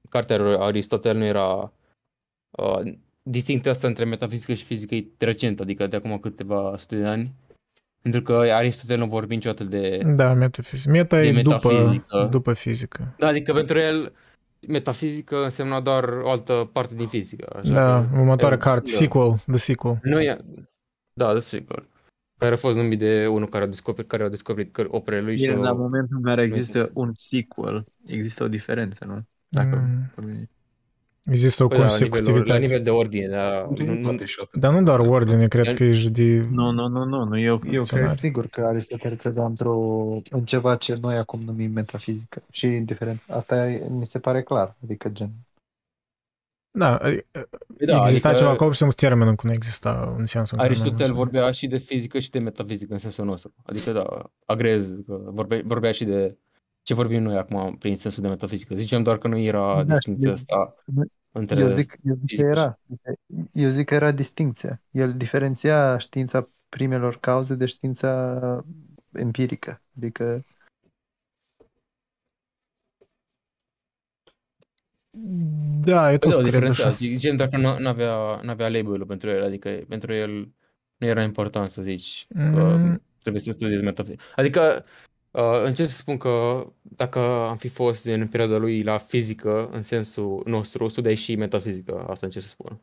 cartea 0.09 0.39
lui 0.39 0.57
Aristotel 0.57 1.17
nu 1.17 1.25
era 1.25 1.73
uh, 2.51 2.93
distincția 3.23 3.71
asta 3.71 3.87
între 3.87 4.05
metafizică 4.05 4.55
și 4.55 4.65
fizică 4.65 4.95
e 4.95 5.07
recentă, 5.19 5.63
adică 5.63 5.87
de 5.87 5.97
acum 5.97 6.19
câteva 6.19 6.77
sute 6.77 6.97
de 6.97 7.07
ani. 7.07 7.35
Pentru 8.03 8.23
că 8.23 8.33
Aristotel 8.33 8.99
nu 8.99 9.07
vorbi 9.07 9.35
niciodată 9.35 9.65
de... 9.65 10.01
Da, 10.07 10.33
metafizică. 10.33 10.91
Meta 10.91 11.21
de 11.21 11.27
e 11.27 11.33
metafizică. 11.33 12.05
după, 12.11 12.29
după 12.31 12.53
fizică. 12.53 13.15
Da, 13.19 13.27
adică 13.27 13.53
pentru 13.53 13.79
el 13.79 14.13
metafizică 14.69 15.43
însemna 15.45 15.81
doar 15.81 16.05
o 16.09 16.31
altă 16.31 16.71
parte 16.73 16.95
din 16.95 17.07
fizică. 17.07 17.57
Așa 17.63 17.73
Da, 17.73 18.09
că, 18.11 18.19
următoarea 18.19 18.57
el- 18.59 18.63
carte, 18.65 18.91
da. 18.91 18.97
sequel, 18.97 19.37
the 19.47 19.57
sequel. 19.57 19.99
Nu 20.03 20.21
e... 20.21 20.37
Da, 21.13 21.33
desigur. 21.33 21.87
Care 22.39 22.53
a 22.53 22.57
fost 22.57 22.77
numit 22.77 22.99
de 22.99 23.27
unul 23.27 23.49
care 23.49 23.65
a 23.65 23.67
descoperit, 23.67 24.11
care 24.11 24.23
a 24.23 24.29
descoperit 24.29 24.73
că 24.73 24.85
operele 24.89 25.23
lui 25.23 25.37
și 25.37 25.45
Bine, 25.47 25.57
o... 25.59 25.63
dar 25.63 25.73
în 25.73 25.79
momentul 25.79 26.17
în 26.17 26.23
care 26.23 26.43
există 26.43 26.91
un 26.95 27.11
sequel, 27.15 27.85
există 28.07 28.45
o 28.45 28.49
diferență, 28.49 29.05
nu? 29.05 29.21
Dacă 29.49 29.77
Mm. 29.77 30.11
Vorbim. 31.25 31.33
Există 31.33 31.65
o 31.65 31.69
Păi 31.69 31.79
da, 31.79 31.85
la 31.85 31.93
nivel, 31.93 32.09
la 32.09 32.17
consecutivitate. 32.17 32.59
nivel 32.61 32.83
de 32.83 32.91
ordine, 32.91 33.27
dar 33.27 33.67
nu, 33.67 33.85
Nu 33.85 33.93
nu, 33.95 34.03
poate 34.09 34.25
și 34.25 34.37
atât. 34.43 34.61
Dar 34.61 34.73
nu 34.73 34.83
doar 34.83 34.99
ordine, 34.99 35.49
cred 35.49 35.75
că 35.75 35.85
ești 35.85 36.11
de... 36.11 36.47
Nu, 36.51 36.71
nu, 36.71 36.89
nu, 36.89 37.05
nu, 37.05 37.25
nu. 37.25 37.39
Eu, 37.39 37.45
eu 37.53 37.59
cred 37.59 37.73
Funcționare. 37.75 38.17
Sigur 38.17 38.47
că 38.47 38.61
Aristotel 38.61 39.17
credea 39.17 39.45
într-o, 39.45 39.79
în 40.31 40.45
ceva 40.45 40.77
ce 40.77 40.95
noi 41.01 41.17
acum 41.17 41.41
numim 41.45 41.73
metafizică. 41.73 42.43
Și 42.51 42.67
indiferent. 42.67 43.23
Asta 43.29 43.69
e- 43.71 43.89
mi 43.89 44.07
se 44.07 44.19
pare 44.19 44.43
clar. 44.43 44.77
Adică 44.85 45.09
gen... 45.09 45.31
Da, 46.73 46.97
adică 46.97 47.25
da, 47.79 47.99
exista 47.99 48.29
adică- 48.29 48.43
ceva 48.43 48.55
acolo 48.55 48.73
și 48.73 48.83
un 48.83 48.91
termen 48.97 49.29
încă 49.29 49.47
nu 49.47 49.53
exista 49.53 50.15
în 50.19 50.27
sensul 50.27 50.57
în 50.59 50.63
care 50.63 50.75
noi 50.75 50.83
Aristotel 50.83 51.09
nu 51.09 51.15
vorbea 51.15 51.51
și 51.51 51.67
de 51.67 51.77
fizică 51.79 52.19
și 52.19 52.31
de 52.31 52.39
metafizică 52.39 52.93
în 52.93 52.99
sensul 52.99 53.25
nostru. 53.25 53.55
Adică, 53.63 53.93
da, 53.93 54.31
agrez, 54.45 54.91
că 55.07 55.21
vorbe, 55.25 55.63
vorbea 55.65 55.93
și 55.93 56.05
de 56.05 56.37
ce 56.83 56.95
vorbim 56.95 57.23
noi 57.23 57.37
acum 57.37 57.77
prin 57.77 57.97
sensul 57.97 58.23
de 58.23 58.29
metafizică. 58.29 58.75
Zicem 58.75 59.03
doar 59.03 59.19
că 59.19 59.29
nu 59.29 59.39
era 59.39 59.75
Da, 59.85 59.93
distinția 59.93 60.29
eu- 60.29 60.35
asta 60.35 60.75
între... 61.33 61.61
Eu 61.61 61.69
zic, 61.69 61.99
eu 62.05 62.15
zic 62.15 62.21
că 62.21 62.27
fizică 62.27 62.53
și- 62.53 62.59
era. 62.59 62.79
Eu 63.53 63.71
zic 63.71 63.87
că 63.87 63.95
era 63.95 64.11
distinția. 64.11 64.83
El 64.91 65.17
diferenția 65.17 65.99
știința 65.99 66.49
primelor 66.69 67.17
cauze 67.21 67.55
de 67.55 67.67
știința 67.67 68.65
empirică. 69.13 69.83
Adică 69.97 70.45
Da, 75.85 76.13
e 76.13 76.19
Păi 76.19 76.19
tot 76.19 76.31
da, 76.31 76.37
o 76.37 76.41
cred 76.41 76.53
diferență. 76.53 76.83
așa. 76.83 76.91
Zicem 76.91 77.37
dacă 77.37 77.57
nu 77.57 77.89
avea, 77.89 78.41
n-avea 78.43 78.69
label 78.69 79.07
pentru 79.07 79.31
el, 79.31 79.43
adică 79.45 79.69
pentru 79.89 80.13
el 80.13 80.31
nu 80.97 81.07
era 81.07 81.23
important 81.23 81.69
să 81.69 81.83
zici 81.83 82.27
că 82.29 82.77
Mm. 82.81 83.03
trebuie 83.21 83.43
să 83.43 83.51
studiezi 83.51 83.83
metafizică. 83.83 84.23
Adică 84.37 84.85
uh, 85.31 85.63
încerc 85.65 85.89
să 85.89 85.97
spun 85.97 86.17
că 86.17 86.67
dacă 86.83 87.19
am 87.49 87.57
fi 87.57 87.69
fost 87.69 88.07
în 88.07 88.27
perioada 88.27 88.57
lui 88.57 88.83
la 88.83 88.99
fizică, 88.99 89.69
în 89.73 89.83
sensul 89.83 90.43
nostru, 90.47 90.89
studiai 90.89 91.15
și 91.15 91.37
metafizică, 91.37 92.07
asta 92.09 92.27
încerc 92.27 92.45
să 92.45 92.51
spun. 92.51 92.81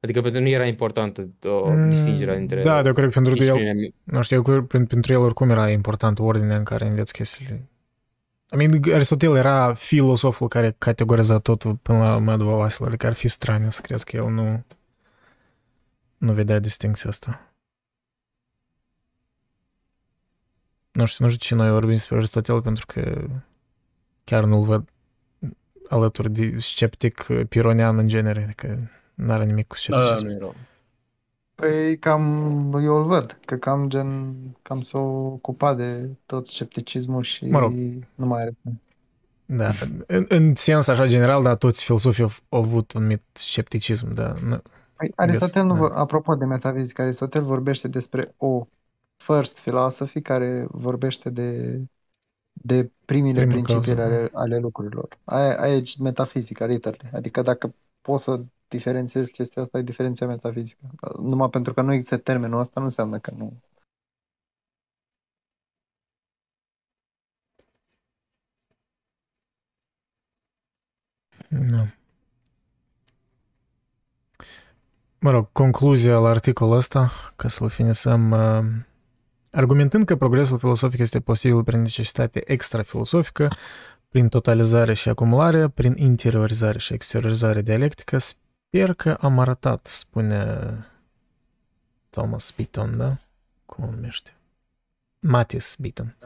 Adică 0.00 0.20
pentru 0.20 0.40
nu 0.40 0.48
era 0.48 0.66
importantă 0.66 1.28
uh, 1.46 1.86
distingerea 1.88 2.36
dintre 2.36 2.62
Da, 2.62 2.82
eu 2.84 2.92
cred 2.92 3.04
că 3.04 3.10
pentru 3.10 3.32
el, 3.32 3.38
disciplinele. 3.38 3.94
nu 4.02 4.22
știu, 4.22 4.36
eu 4.36 4.42
cred 4.42 4.66
că 4.66 4.78
pentru 4.78 5.12
el 5.12 5.18
oricum 5.18 5.50
era 5.50 5.70
important 5.70 6.18
ordinea 6.18 6.56
în 6.56 6.64
care 6.64 6.86
înveți 6.86 7.12
chestiile. 7.12 7.68
I 8.52 8.56
mean, 8.56 8.80
Aristotel 8.92 9.36
era 9.36 9.74
filosoful 9.74 10.48
care 10.48 10.74
categoriza 10.78 11.38
totul 11.38 11.74
până 11.74 11.98
la 11.98 12.18
Mădova 12.18 12.56
Vasilor, 12.56 12.88
adică 12.88 13.06
ar 13.06 13.12
fi 13.12 13.28
straniu 13.28 13.70
să 13.70 13.80
crezi 13.80 14.04
că 14.04 14.16
el 14.16 14.28
nu, 14.28 14.64
nu 16.16 16.32
vedea 16.32 16.58
distinția 16.58 17.10
asta. 17.10 17.51
Nu 20.92 21.04
știu, 21.04 21.24
nu 21.24 21.30
știu 21.30 21.46
ce 21.48 21.54
noi 21.54 21.70
vorbim 21.70 21.92
despre 21.94 22.16
Aristotel 22.16 22.62
pentru 22.62 22.86
că 22.86 23.26
chiar 24.24 24.44
nu-l 24.44 24.64
văd 24.64 24.88
alături 25.88 26.30
de 26.32 26.58
sceptic 26.58 27.26
pironian 27.48 27.98
în 27.98 28.08
genere, 28.08 28.42
adică 28.42 28.90
n-are 29.14 29.44
nimic 29.44 29.66
cu 29.66 29.74
Da, 29.86 29.98
scepticism. 29.98 30.24
nu 30.24 30.30
era. 30.32 30.54
Păi 31.54 31.98
cam 31.98 32.24
eu 32.84 32.96
îl 32.96 33.04
văd, 33.04 33.38
că 33.44 33.56
cam 33.56 33.88
gen, 33.88 34.34
cam 34.62 34.82
s-a 34.82 34.98
ocupat 34.98 35.76
de 35.76 36.08
tot 36.26 36.46
scepticismul 36.48 37.22
și 37.22 37.44
Mă 37.44 37.58
rog. 37.58 37.72
nu 38.14 38.26
mai 38.26 38.40
are. 38.42 38.56
Da, 39.46 39.72
în, 40.06 40.24
în 40.28 40.54
sens 40.54 40.86
așa 40.86 41.06
general, 41.06 41.42
da, 41.42 41.54
toți 41.54 41.84
filosofii 41.84 42.22
au, 42.22 42.30
au 42.48 42.58
avut 42.62 42.92
un 42.92 43.00
anumit 43.00 43.22
scepticism, 43.32 44.14
da. 44.14 44.34
Nu, 44.42 44.62
Păi 44.96 45.12
Aristotel, 45.16 45.64
nu, 45.64 45.72
da. 45.72 45.78
vor- 45.78 45.92
apropo 45.92 46.34
de 46.34 46.44
metafizică, 46.44 47.02
Aristotel 47.02 47.44
vorbește 47.44 47.88
despre 47.88 48.34
o 48.36 48.66
first 49.22 49.60
philosophy 49.60 50.20
care 50.20 50.66
vorbește 50.70 51.30
de, 51.30 51.78
de 52.52 52.90
primile 53.04 53.44
Primul 53.44 53.52
principii 53.52 53.94
cauză, 53.94 54.14
ale, 54.14 54.30
ale 54.32 54.58
lucrurilor. 54.58 55.18
Aia, 55.24 55.60
aia 55.60 55.76
e 55.76 55.82
metafizica, 55.98 56.66
literally. 56.66 57.10
Adică 57.12 57.42
dacă 57.42 57.74
poți 58.00 58.24
să 58.24 58.44
diferențiezi 58.68 59.30
chestia 59.30 59.62
asta, 59.62 59.78
e 59.78 59.82
diferenția 59.82 60.26
metafizică. 60.26 60.80
Numai 61.20 61.48
pentru 61.50 61.72
că 61.74 61.82
nu 61.82 61.92
există 61.92 62.16
termenul 62.16 62.60
ăsta, 62.60 62.80
nu 62.80 62.86
înseamnă 62.86 63.18
că 63.18 63.32
nu. 63.36 63.52
Nu. 71.48 71.86
Mă 75.18 75.30
rog, 75.30 75.48
concluzia 75.52 76.18
la 76.18 76.28
articolul 76.28 76.76
ăsta, 76.76 77.10
ca 77.36 77.48
să-l 77.48 77.68
finisăm, 77.68 78.30
uh, 78.30 78.64
argumentând 79.52 80.04
că 80.04 80.16
progresul 80.16 80.58
filosofic 80.58 81.00
este 81.00 81.20
posibil 81.20 81.62
prin 81.62 81.80
necesitate 81.80 82.42
extrafilosofică, 82.52 83.56
prin 84.08 84.28
totalizare 84.28 84.94
și 84.94 85.08
acumulare, 85.08 85.68
prin 85.68 85.92
interiorizare 85.96 86.78
și 86.78 86.92
exteriorizare 86.92 87.62
dialectică, 87.62 88.18
sper 88.18 88.94
că 88.94 89.16
am 89.20 89.38
arătat, 89.38 89.86
spune 89.86 90.58
Thomas 92.10 92.52
Beaton, 92.56 92.96
da? 92.96 93.18
Cum 93.66 93.84
o 93.84 93.90
numește? 93.90 94.34
Matis 95.18 95.76
Beaton. 95.78 96.16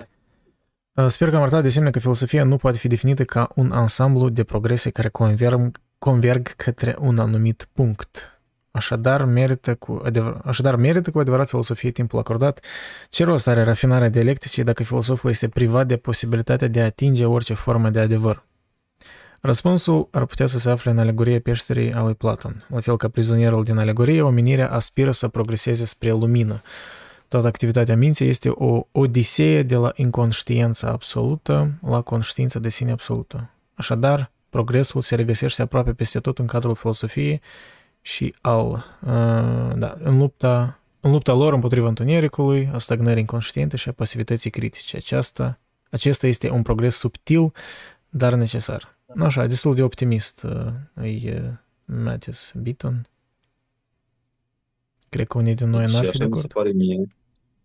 Uh, 0.94 1.07
Sper 1.07 1.31
că 1.31 1.36
am 1.36 1.43
arătat 1.43 1.62
de 1.62 1.69
asemenea 1.69 1.93
că 1.93 1.98
filosofia 1.98 2.44
nu 2.44 2.57
poate 2.57 2.78
fi 2.78 2.89
definită 2.89 3.24
ca 3.24 3.48
un 3.55 3.73
ansamblu 3.73 4.28
de 4.28 4.44
progrese 4.44 4.90
care 4.90 5.09
converg, 5.09 5.81
converg 5.98 6.48
către 6.48 6.97
un 6.98 7.19
anumit 7.19 7.69
punct. 7.73 8.35
Așadar 8.77 9.24
merită, 9.24 9.74
cu 9.74 10.01
adevăr, 10.05 10.40
așadar, 10.44 10.77
merită 10.77 11.11
cu 11.11 11.19
adevărat 11.19 11.48
filosofie 11.48 11.90
timpul 11.90 12.19
acordat. 12.19 12.65
Ce 13.11 13.24
rost 13.24 13.47
are 13.47 13.62
rafinarea 13.62 14.09
dialecticii 14.09 14.65
dacă 14.65 14.82
filosoful 14.82 15.31
este 15.31 15.48
privat 15.48 15.86
de 15.86 15.97
posibilitatea 15.97 16.69
de 16.69 16.81
a 16.81 16.85
atinge 16.85 17.24
orice 17.24 17.55
formă 17.55 17.89
de 17.89 18.01
adevăr? 18.01 18.44
Răspunsul 19.40 20.09
ar 20.11 20.24
putea 20.24 20.47
să 20.47 20.59
se 20.59 20.70
afle 20.70 20.90
în 20.90 20.98
alegoria 20.98 21.40
peșterii 21.40 21.93
a 21.93 22.03
lui 22.03 22.15
Platon. 22.15 22.66
La 22.69 22.81
fel 22.81 22.97
ca 22.97 23.09
prizonierul 23.09 23.65
din 23.65 23.78
alegorie, 23.78 24.23
omenirea 24.23 24.70
aspiră 24.70 25.11
să 25.11 25.28
progreseze 25.28 25.85
spre 25.85 26.11
lumină. 26.11 26.62
Toată 27.28 27.47
activitatea 27.47 27.97
minții 27.97 28.28
este 28.28 28.48
o 28.48 28.86
odisee 28.93 29.62
de 29.62 29.77
la 29.77 29.93
inconștiență 29.94 30.89
absolută 30.89 31.70
la 31.89 32.01
conștiință 32.01 32.59
de 32.59 32.69
sine 32.69 32.90
absolută. 32.90 33.51
Așadar, 33.74 34.31
progresul 34.48 35.01
se 35.01 35.15
regăsește 35.15 35.62
aproape 35.62 35.93
peste 35.93 36.20
tot 36.20 36.39
în 36.39 36.47
cadrul 36.47 36.74
filosofiei 36.74 37.40
și 38.07 38.35
al, 38.41 38.69
uh, 39.03 39.77
da, 39.77 39.97
în 39.99 40.19
lupta, 40.19 40.81
în 41.01 41.11
lupta 41.11 41.33
lor 41.33 41.53
împotriva 41.53 41.89
întunericului, 41.89 42.70
a 42.73 42.78
stagnării 42.78 43.20
inconștiente 43.20 43.77
și 43.77 43.89
a 43.89 43.93
pasivității 43.93 44.51
critice. 44.51 44.97
Aceasta, 44.97 45.61
acesta 45.91 46.27
este 46.27 46.51
un 46.51 46.62
progres 46.62 46.97
subtil, 46.97 47.53
dar 48.09 48.35
necesar. 48.35 48.99
Nu 49.15 49.24
așa, 49.24 49.47
destul 49.47 49.74
de 49.74 49.83
optimist 49.83 50.43
uh, 50.43 51.20
e 51.20 51.43
uh, 51.43 51.51
Mattis 51.85 52.53
Beaton. 52.55 53.09
Cred 55.09 55.27
că 55.27 55.39
unii 55.39 55.55
din 55.55 55.69
noi 55.69 55.85
Deci 55.85 55.93
n-ar 55.93 56.03
fi 56.03 56.09
așa 56.09 56.19
de 56.19 56.24
mi 56.24 56.37
se 56.37 56.47
acord. 56.49 56.53
pare 56.53 56.73
mie, 56.73 57.16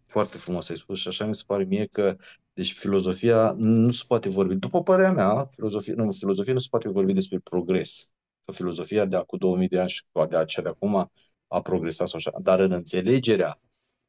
foarte 0.06 0.38
frumos 0.38 0.70
ai 0.70 0.78
spus, 0.78 1.00
și 1.00 1.08
așa 1.08 1.26
mi 1.26 1.36
se 1.36 1.44
pare 1.48 1.64
mie 1.64 1.86
că 1.86 2.16
deci 2.54 2.74
filozofia 2.74 3.54
nu 3.58 3.92
se 3.92 4.04
poate 4.08 4.30
vorbi, 4.30 4.56
după 4.56 4.84
părerea 4.84 5.12
mea, 5.12 5.50
filozofia, 5.52 5.94
nu, 5.98 6.12
filozofia 6.12 6.54
nu 6.54 6.60
se 6.60 6.68
poate 6.70 6.90
vorbi 6.90 7.14
despre 7.14 7.40
progres. 7.40 8.12
Că 8.46 8.52
filozofia 8.52 9.06
de 9.06 9.16
acum 9.16 9.38
2000 9.38 9.68
de 9.68 9.80
ani 9.80 9.90
și 9.90 10.04
de 10.30 10.38
aceea 10.38 10.66
de 10.66 10.70
acum 10.72 11.12
a 11.48 11.62
progresat 11.62 12.08
sau 12.08 12.18
așa, 12.18 12.32
dar 12.42 12.60
în 12.60 12.72
înțelegerea 12.72 13.60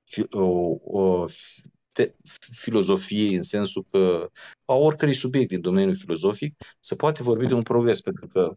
fi, 0.04 0.26
o, 0.30 0.76
o, 0.82 1.26
te, 1.92 2.12
filozofiei 2.52 3.34
în 3.34 3.42
sensul 3.42 3.84
că 3.90 4.30
a 4.64 4.74
oricărui 4.74 5.14
subiect 5.14 5.48
din 5.48 5.60
domeniul 5.60 5.96
filozofic 5.96 6.54
se 6.78 6.94
poate 6.94 7.22
vorbi 7.22 7.46
de 7.46 7.54
un 7.54 7.62
progres, 7.62 8.00
pentru 8.00 8.26
că 8.26 8.56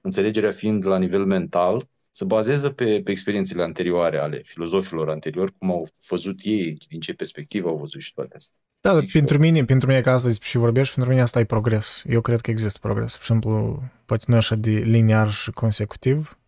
înțelegerea 0.00 0.52
fiind 0.52 0.86
la 0.86 0.98
nivel 0.98 1.24
mental, 1.24 1.84
se 2.10 2.24
bazează 2.24 2.70
pe, 2.70 3.02
pe 3.02 3.10
experiențele 3.10 3.62
anterioare 3.62 4.18
ale 4.18 4.42
filozofilor 4.42 5.08
anteriori, 5.10 5.52
cum 5.58 5.70
au 5.70 5.88
văzut 6.08 6.40
ei, 6.42 6.76
din 6.88 7.00
ce 7.00 7.14
perspectivă 7.14 7.68
au 7.68 7.76
văzut 7.76 8.00
și 8.00 8.12
toate 8.14 8.34
astea. 8.34 8.56
Da, 8.82 8.92
dar 8.92 9.00
Zic 9.00 9.08
și 9.08 9.16
pentru 9.16 9.38
mine, 9.38 9.64
pentru 9.64 9.88
mine 9.88 10.00
că 10.00 10.10
astăzi 10.10 10.38
și 10.42 10.56
vorbești, 10.56 10.94
pentru 10.94 11.12
mine 11.12 11.22
asta 11.24 11.40
e 11.40 11.44
progres. 11.44 12.02
Eu 12.06 12.20
cred 12.20 12.40
că 12.40 12.50
există 12.50 12.78
progres. 12.82 13.12
Pur 13.12 13.20
și 13.20 13.30
simplu, 13.30 13.82
poate 14.06 14.24
nu 14.26 14.34
e 14.34 14.38
așa 14.38 14.54
de 14.54 14.70
liniar 14.70 15.32
și 15.32 15.50
consecutiv, 15.50 16.38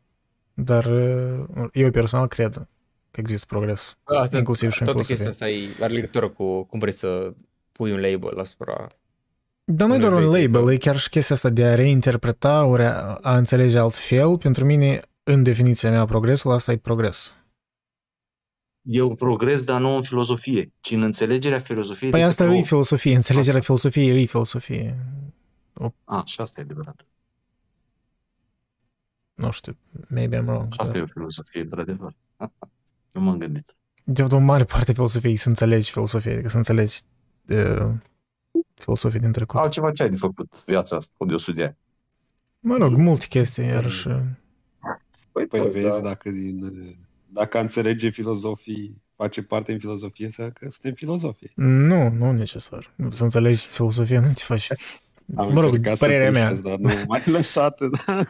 dar 0.55 0.85
uh, 0.85 1.69
eu 1.73 1.91
personal 1.91 2.29
cred 2.29 2.55
că 3.11 3.21
există 3.21 3.47
progres. 3.49 3.97
Asta, 4.05 4.39
inclusiv 4.39 4.71
și 4.73 4.81
în 4.81 4.87
toată 4.87 5.03
filosofie. 5.03 5.31
chestia 5.31 5.49
asta 5.49 5.81
e, 5.81 5.85
are 5.85 5.93
legătură 5.93 6.29
cu 6.29 6.65
cum 6.65 6.79
vrei 6.79 6.93
să 6.93 7.33
pui 7.73 7.93
un 7.93 8.01
label 8.01 8.39
asupra... 8.39 8.87
Dar 9.65 9.89
nu 9.89 9.95
e 9.95 9.97
unui 9.97 10.09
doar 10.09 10.23
un 10.23 10.29
obiect, 10.29 10.45
label, 10.45 10.69
adică- 10.69 10.73
e 10.73 10.91
chiar 10.91 10.99
și 10.99 11.09
chestia 11.09 11.35
asta 11.35 11.49
de 11.49 11.65
a 11.65 11.75
reinterpreta, 11.75 12.65
ori 12.65 12.85
a, 12.85 13.19
a 13.23 13.37
înțelege 13.37 13.79
altfel. 13.79 14.39
Pentru 14.39 14.65
mine 14.65 15.01
în 15.23 15.43
definiția 15.43 15.91
mea 15.91 16.05
progresul, 16.05 16.53
asta 16.53 16.73
e 16.73 16.77
progres. 16.77 17.35
E 18.87 19.03
un 19.03 19.15
progres, 19.15 19.63
dar 19.65 19.81
nu 19.81 19.97
în 19.97 20.03
filozofie, 20.03 20.73
ci 20.81 20.91
în 20.91 21.03
înțelegerea 21.03 21.61
filozofiei. 21.61 22.11
Păi 22.11 22.21
de 22.21 22.27
asta 22.27 22.43
către 22.43 22.57
e 22.57 22.61
om. 22.61 22.67
filosofie, 22.67 23.15
înțelegerea 23.15 23.61
filosofiei 23.61 24.23
e 24.23 24.27
filosofie. 24.27 24.97
A, 26.05 26.23
și 26.25 26.41
asta 26.41 26.61
e 26.61 26.65
adevărat. 26.65 27.07
Nu 29.35 29.51
știu, 29.51 29.77
maybe 30.09 30.37
I'm 30.41 30.45
wrong. 30.47 30.73
Și 30.73 30.81
asta 30.81 30.93
dar- 30.93 31.01
e 31.03 31.05
o 31.05 31.07
filozofie, 31.07 31.61
într-adevăr. 31.61 32.15
Nu 33.13 33.21
m-am 33.21 33.39
gândit. 33.39 33.75
De 34.05 34.21
fapt, 34.21 34.33
o 34.33 34.39
mare 34.39 34.65
parte 34.65 34.91
a 34.91 34.95
filosofiei 34.95 35.33
e 35.33 35.37
să 35.37 35.49
înțelegi 35.49 35.91
filosofia, 35.91 36.33
adică 36.33 36.49
să 36.49 36.57
înțelegi 36.57 37.01
uh, 37.49 37.91
filosofia 38.75 39.21
din 39.21 39.33
trecut. 39.33 39.61
Altceva 39.61 39.91
ce 39.93 40.03
ai 40.03 40.11
de 40.11 40.17
făcut 40.17 40.65
viața 40.65 40.97
asta, 40.97 41.15
cu 41.17 41.25
de 41.25 41.35
100 41.35 41.53
de 41.53 41.65
ani? 41.65 41.77
Mă 42.61 42.77
rog, 42.77 42.93
multe 42.97 43.27
chestii, 43.27 43.65
iarăși. 43.67 44.09
Păi, 45.33 45.47
Păi 45.47 45.61
toți, 45.61 45.79
vezi, 45.81 45.95
da. 45.95 46.01
dacă, 46.01 46.31
din, 46.31 46.97
dacă 47.35 47.57
a 47.57 47.61
înțelege 47.61 48.11
filozofii, 48.11 49.03
face 49.17 49.43
parte 49.43 49.71
din 49.71 49.81
filozofie, 49.81 50.25
înseamnă 50.25 50.53
că 50.53 50.67
suntem 50.71 50.93
filozofii. 50.93 51.53
Nu, 51.55 52.11
nu 52.11 52.33
necesar. 52.33 52.95
Să 53.11 53.23
înțelegi 53.23 53.67
filosofia, 53.67 54.21
nu 54.21 54.33
ți 54.33 54.45
faci... 54.45 54.69
Am 55.35 55.53
mă 55.53 55.61
rog, 55.61 55.75
încercat 55.75 55.97
să 55.99 56.05
părerea 56.05 56.31
mea. 56.31 56.47
trișez, 56.47 56.63
Dar 56.65 56.77
nu 56.77 56.93
mai 57.07 57.23
lăsat, 57.25 57.81
da. 57.81 58.27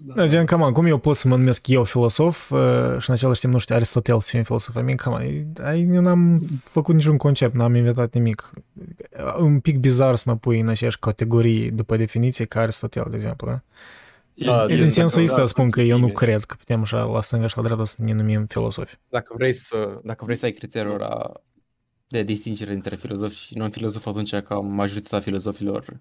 Da, 0.00 0.26
gen, 0.26 0.46
cam 0.46 0.72
cum 0.72 0.86
eu 0.86 0.98
pot 0.98 1.16
să 1.16 1.28
mă 1.28 1.36
numesc 1.36 1.66
eu 1.66 1.84
filosof 1.84 2.50
uh, 2.50 2.58
și 2.98 3.08
în 3.08 3.14
același 3.14 3.40
timp, 3.40 3.52
nu 3.52 3.58
știu, 3.58 3.74
Aristotel 3.74 4.20
să 4.20 4.28
fie 4.28 4.38
un 4.38 4.44
filosof? 4.44 4.74
I 4.76 4.82
mean, 4.82 4.96
come 4.96 5.16
on, 5.16 5.64
ai- 5.64 5.88
eu 5.92 6.00
n-am 6.00 6.38
făcut 6.64 6.94
niciun 6.94 7.16
concept, 7.16 7.54
n-am 7.54 7.74
inventat 7.74 8.14
nimic. 8.14 8.50
E 9.10 9.42
un 9.42 9.60
pic 9.60 9.78
bizar 9.78 10.14
să 10.16 10.22
mă 10.26 10.36
pui 10.36 10.60
în 10.60 10.68
aceeași 10.68 10.98
categorie 10.98 11.70
după 11.70 11.96
definiție 11.96 12.44
ca 12.44 12.60
Aristotel, 12.60 13.06
de 13.10 13.16
exemplu. 13.16 13.46
Da? 13.50 13.62
Da, 14.44 14.64
E 14.64 14.66
gen, 14.66 14.76
din 14.76 14.90
sensul 14.90 15.20
dacă- 15.24 15.32
ăsta 15.34 15.46
spun 15.46 15.70
că 15.70 15.80
eu 15.80 15.96
nu 15.98 16.02
bine. 16.06 16.12
cred 16.18 16.44
că 16.44 16.54
putem 16.58 16.80
așa 16.80 17.04
la 17.04 17.22
stânga 17.22 17.46
și 17.46 17.56
la 17.56 17.62
dreapta 17.62 17.84
să 17.84 17.96
ne 17.98 18.12
numim 18.12 18.46
filosofi. 18.46 18.96
Dacă 19.08 19.34
vrei 19.36 19.52
să, 19.52 20.00
dacă 20.04 20.24
vrei 20.24 20.36
să 20.36 20.44
ai 20.44 20.50
criteriul 20.52 20.94
ăla 20.94 21.32
de 22.06 22.22
distingere 22.22 22.72
între 22.72 22.96
filozofi 22.96 23.34
și 23.36 23.56
non-filozofi, 23.58 24.08
atunci 24.08 24.34
ca 24.34 24.54
majoritatea 24.54 25.20
filozofilor 25.20 26.00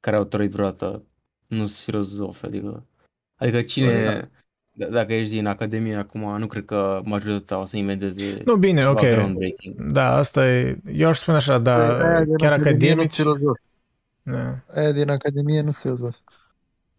care 0.00 0.16
au 0.16 0.24
trăit 0.24 0.50
vreodată 0.50 1.02
nu 1.46 1.58
sunt 1.66 1.70
filozofi, 1.84 2.44
adică, 2.44 2.86
adică 3.36 3.62
cine, 3.62 4.20
d- 4.84 4.88
dacă 4.90 5.14
ești 5.14 5.34
din 5.34 5.46
academie 5.46 5.94
acum, 5.96 6.38
nu 6.38 6.46
cred 6.46 6.64
că 6.64 7.00
majoritatea 7.04 7.58
o 7.58 7.64
să 7.64 7.76
inventeze 7.76 8.42
Nu, 8.44 8.56
bine, 8.56 8.80
ceva 8.80 8.90
ok. 8.92 9.00
groundbreaking. 9.00 9.92
Da, 9.92 10.16
asta 10.16 10.48
e... 10.50 10.78
Eu 10.92 11.08
aș 11.08 11.18
spune 11.18 11.36
așa, 11.36 11.58
da, 11.58 11.76
Păi, 11.76 12.06
aia 12.06 12.24
din 12.24 12.36
chiar 12.36 12.52
Academie 12.52 12.94
nu 12.94 13.00
academici... 13.00 13.14
filozof. 13.14 13.58
Da. 14.22 14.58
Aia 14.74 14.92
din 14.92 15.10
Academie 15.10 15.60
nu 15.60 15.70
filozof. 15.72 16.16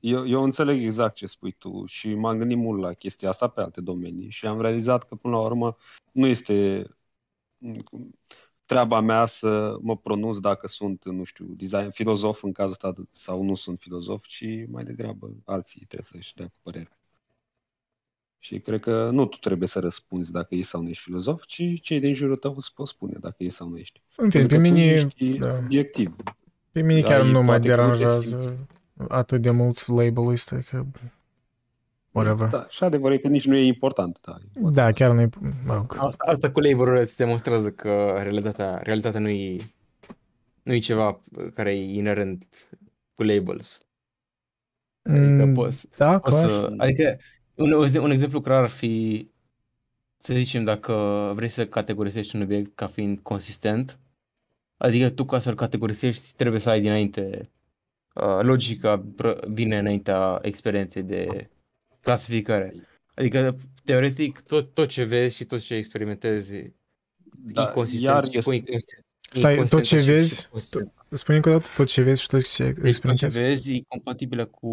Eu, 0.08 0.28
eu 0.28 0.44
înțeleg 0.44 0.84
exact 0.84 1.16
ce 1.16 1.26
spui 1.26 1.52
tu 1.52 1.86
și 1.86 2.14
m-am 2.14 2.38
gândit 2.38 2.58
mult 2.58 2.82
la 2.82 2.94
chestia 2.94 3.30
asta 3.30 3.48
pe 3.48 3.62
alte 3.62 3.82
domenii 3.82 4.30
și 4.30 4.46
am 4.46 4.62
realizat 4.62 5.04
că 5.04 5.16
până 5.16 5.36
la 5.36 5.42
urmă 5.42 5.78
nu 6.12 6.28
este 6.28 6.86
treaba 8.66 9.00
mea 9.00 9.26
să 9.26 9.78
mă 9.82 9.98
pronunț 9.98 10.38
dacă 10.38 10.68
sunt, 10.68 11.06
nu 11.06 11.24
știu, 11.24 11.46
design, 11.46 11.90
filozof 11.90 12.44
în 12.44 12.52
cazul 12.52 12.72
ăsta 12.72 12.94
sau 13.12 13.44
nu 13.44 13.56
sunt 13.56 13.80
filozof, 13.80 14.26
ci 14.26 14.46
mai 14.68 14.84
degrabă 14.84 15.32
alții 15.46 15.86
trebuie 15.88 16.10
să-și 16.12 16.36
dea 16.36 16.46
cu 16.46 16.58
părerea. 16.62 17.00
Și 18.40 18.60
cred 18.60 18.80
că 18.80 19.10
nu 19.10 19.26
tu 19.26 19.38
trebuie 19.38 19.68
să 19.68 19.80
răspunzi 19.80 20.32
dacă 20.32 20.56
ești 20.56 20.68
sau 20.68 20.82
nu 20.82 20.90
ești 20.90 21.04
filozof, 21.04 21.46
ci 21.46 21.62
cei 21.82 22.00
din 22.00 22.14
jurul 22.14 22.36
tău 22.36 22.54
îți 22.58 22.74
pot 22.74 22.88
spune 22.88 23.18
dacă 23.20 23.44
ești 23.44 23.56
sau 23.56 23.70
nu 23.70 23.78
ești. 23.78 24.02
În 24.16 24.30
fine, 24.30 24.46
Pentru 24.46 24.58
pe 24.58 24.64
că 24.64 24.70
tu 24.70 24.76
mine... 24.76 24.92
ești 24.92 25.38
Da. 25.38 25.58
obiectiv. 25.58 26.16
Pe 26.72 26.82
mine 26.82 27.02
Da, 27.02 27.08
chiar 27.08 27.26
ei 27.26 27.32
nu 27.32 27.42
mă 27.42 27.46
poate 27.46 27.68
că 27.68 27.76
nu 27.76 27.92
te 27.92 27.98
deranjează 27.98 28.68
atât 29.08 29.42
de 29.42 29.50
mult 29.50 29.88
label-ul 29.88 30.32
ăsta, 30.32 30.60
că... 30.70 30.84
Whatever. 32.12 32.48
Da, 32.50 32.66
și 32.70 32.84
adevărul 32.84 33.16
e 33.16 33.20
că 33.20 33.28
nici 33.28 33.46
nu 33.46 33.56
e 33.56 33.66
important. 33.66 34.18
Da. 34.22 34.38
Da, 34.72 34.92
chiar 34.92 35.12
nu 35.12 35.22
e... 35.22 35.30
Mă 35.66 35.74
rog. 35.74 35.96
Asta, 36.00 36.24
asta 36.32 36.52
cu 36.52 36.60
label 36.60 36.96
îți 36.96 37.18
demonstrează 37.18 37.72
că 37.72 38.20
realitatea, 38.22 38.78
realitatea 38.78 39.20
nu 39.20 39.30
e, 39.30 39.74
nu 40.64 40.74
e 40.74 40.80
ceva 40.80 41.22
care 41.54 41.72
e 41.72 41.94
inerent 41.94 42.46
cu 43.16 43.24
labels. 43.24 43.82
Adică 45.02 45.46
Mm, 45.46 45.54
poți, 45.54 45.88
Da, 45.98 46.20
poți 46.20 46.38
clar. 46.38 46.50
să, 46.50 46.74
adică 46.78 47.18
un, 47.56 47.72
un 48.02 48.12
exemplu 48.12 48.42
clar 48.42 48.62
ar 48.62 48.68
fi, 48.68 49.28
să 50.18 50.34
zicem, 50.34 50.64
dacă 50.64 51.32
vrei 51.36 51.50
să 51.50 51.68
categorisești 51.68 52.36
un 52.36 52.42
obiect 52.42 52.76
ca 52.76 52.88
fiind 52.88 53.20
consistent, 53.20 54.00
adică 54.78 55.10
tu 55.10 55.26
ca 55.26 55.40
să-l 55.40 55.56
categorisești 55.56 56.36
trebuie 56.36 56.60
să 56.60 56.70
ai 56.70 56.82
dinainte 56.82 57.30
uh, 57.42 57.46
logica 58.42 59.06
pră- 59.16 59.48
vine 59.48 59.78
înaintea 59.78 60.40
experienței 60.42 61.04
de 61.04 61.50
clasificare. 62.02 62.74
Adică, 63.16 63.56
teoretic, 63.84 64.40
tot, 64.40 64.74
tot 64.74 64.88
ce 64.88 65.04
vezi 65.04 65.36
și 65.36 65.44
tot 65.46 65.60
ce 65.60 65.76
experimentezi 65.76 66.54
Da, 67.54 67.62
e 67.62 67.72
consistent 67.74 68.14
iar 68.14 68.24
și 68.24 68.30
cu 68.30 68.36
este- 68.38 68.54
inconsistent. 68.56 69.06
Stai, 69.32 69.56
tot 69.56 69.64
inconsistență 69.64 69.96
ce 69.96 70.02
și- 70.02 70.06
vezi, 70.18 70.36
și 70.42 70.48
consistență. 70.50 70.98
Spune 71.12 71.38
încă 71.38 71.50
o 71.50 71.52
dată, 71.52 71.68
tot 71.76 71.88
ce 71.88 72.02
vezi 72.02 72.22
și 72.22 72.28
tot 72.28 72.50
ce 72.50 72.64
Deci 72.64 72.74
tot 72.74 72.82
ce 72.82 72.88
experimentezi. 72.88 73.40
vezi 73.40 73.74
e 73.76 73.82
compatibilă 73.88 74.46
cu 74.46 74.72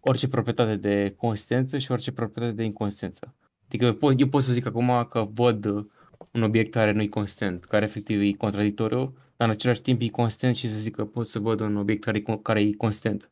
orice 0.00 0.28
proprietate 0.28 0.76
de 0.76 1.14
consistență 1.16 1.78
și 1.78 1.92
orice 1.92 2.12
proprietate 2.12 2.56
de 2.56 2.64
inconsistență. 2.64 3.34
Adică 3.66 3.84
eu 3.84 3.92
pot, 3.94 4.20
eu 4.20 4.28
pot 4.28 4.42
să 4.42 4.52
zic 4.52 4.66
acum 4.66 5.06
că 5.10 5.28
văd 5.32 5.64
un 6.32 6.42
obiect 6.42 6.72
care 6.72 6.92
nu 6.92 7.02
e 7.02 7.06
consistent, 7.06 7.64
care 7.64 7.84
efectiv 7.84 8.20
e 8.20 8.32
contradictoriu, 8.32 9.16
dar 9.42 9.50
în 9.50 9.56
același 9.56 9.80
timp 9.82 10.00
e 10.00 10.08
consistent 10.08 10.56
și 10.56 10.68
să 10.68 10.78
zic 10.78 10.94
că 10.94 11.04
pot 11.04 11.26
să 11.26 11.38
văd 11.38 11.60
un 11.60 11.76
obiect 11.76 12.04
care, 12.04 12.18
e 12.18 12.22
co- 12.22 12.42
care 12.42 12.60
e 12.60 12.72
consistent. 12.72 13.30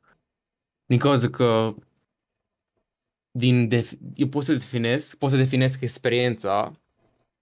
Din 0.87 0.99
cauza 0.99 1.29
că 1.31 1.75
din 3.31 3.69
def- 3.69 3.99
eu 4.15 4.29
pot 4.29 4.45
să 4.45 4.53
definez, 4.53 5.15
pot 5.15 5.31
să 5.31 5.37
definesc 5.37 5.81
experiența 5.81 6.81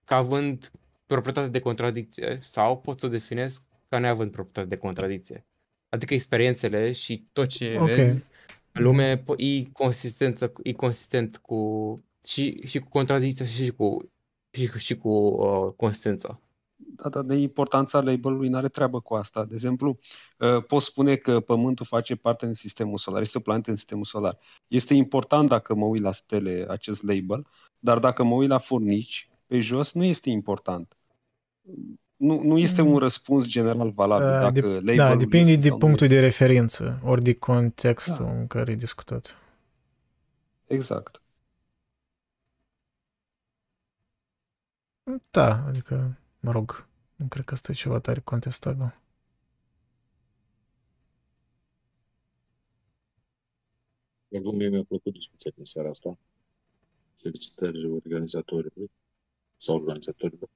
ca 0.04 0.16
având 0.16 0.72
proprietate 1.06 1.48
de 1.48 1.60
contradicție 1.60 2.38
sau 2.42 2.80
pot 2.80 3.00
să 3.00 3.06
o 3.06 3.08
definesc 3.08 3.62
ca 3.88 3.98
neavând 3.98 4.30
proprietate 4.30 4.74
de 4.74 4.80
contradicție. 4.80 5.46
Adică 5.88 6.14
experiențele 6.14 6.92
și 6.92 7.24
tot 7.32 7.48
ce 7.48 7.76
Ok. 7.78 7.86
vezi 7.86 8.24
în 8.72 8.82
lume 8.82 9.16
po- 9.22 9.36
e, 9.36 9.64
consistență, 9.72 10.52
e 10.62 10.72
consistent 10.72 11.36
cu 11.36 11.94
și, 12.26 12.66
și 12.66 12.78
cu 12.78 12.88
contradicția 12.88 13.46
și 13.46 13.70
cu 13.70 14.12
și, 14.50 14.66
cu- 14.68 14.78
și 14.78 14.96
cu 14.96 15.08
uh, 15.08 15.72
consistența. 15.76 16.40
Da, 16.80 17.08
dar 17.08 17.22
de 17.22 17.34
importanța 17.34 18.00
label-ului 18.00 18.48
nu 18.48 18.56
are 18.56 18.68
treabă 18.68 19.00
cu 19.00 19.14
asta. 19.14 19.44
De 19.44 19.54
exemplu, 19.54 19.98
uh, 20.38 20.64
pot 20.64 20.82
spune 20.82 21.16
că 21.16 21.40
Pământul 21.40 21.86
face 21.86 22.14
parte 22.16 22.46
din 22.46 22.54
sistemul 22.54 22.98
solar, 22.98 23.20
este 23.20 23.38
o 23.38 23.40
planetă 23.40 23.70
în 23.70 23.76
sistemul 23.76 24.04
solar. 24.04 24.38
Este 24.66 24.94
important 24.94 25.48
dacă 25.48 25.74
mă 25.74 25.84
uit 25.84 26.02
la 26.02 26.12
stele 26.12 26.66
acest 26.68 27.02
label, 27.02 27.46
dar 27.78 27.98
dacă 27.98 28.22
mă 28.24 28.34
uit 28.34 28.48
la 28.48 28.58
furnici, 28.58 29.28
pe 29.46 29.60
jos 29.60 29.92
nu 29.92 30.04
este 30.04 30.30
important. 30.30 30.96
Nu, 32.16 32.42
nu 32.42 32.58
este 32.58 32.80
un 32.82 32.96
răspuns 32.98 33.46
general 33.46 33.90
valabil 33.90 34.26
Da, 34.26 34.38
dacă 34.40 34.52
dep- 34.60 34.62
label 34.84 34.96
da, 34.96 35.16
depinde 35.16 35.54
de 35.54 35.60
sau 35.60 35.70
nu 35.70 35.76
punctul 35.78 36.06
este. 36.06 36.18
de 36.18 36.24
referință, 36.24 37.00
ori 37.04 37.22
de 37.22 37.34
contextul 37.34 38.24
Da. 38.24 38.30
în 38.32 38.46
care 38.46 38.72
e 38.72 38.74
discutat. 38.74 39.36
Exact. 40.66 41.22
Da, 45.30 45.64
adică, 45.66 46.18
mă 46.40 46.50
rog, 46.50 46.88
nu 47.16 47.26
cred 47.26 47.44
că 47.44 47.54
asta 47.54 47.72
e 47.72 47.74
ceva 47.74 47.98
tare 47.98 48.20
contestabil. 48.20 49.00
Oricum, 54.28 54.56
mie 54.56 54.68
mi-a 54.68 54.84
plăcut 54.88 55.12
discuția 55.12 55.50
din 55.54 55.64
seara 55.64 55.88
asta. 55.88 56.18
Felicitări 57.16 57.90
organizatorilor 57.90 58.88
sau 59.56 59.74
organizatorilor. 59.74 60.48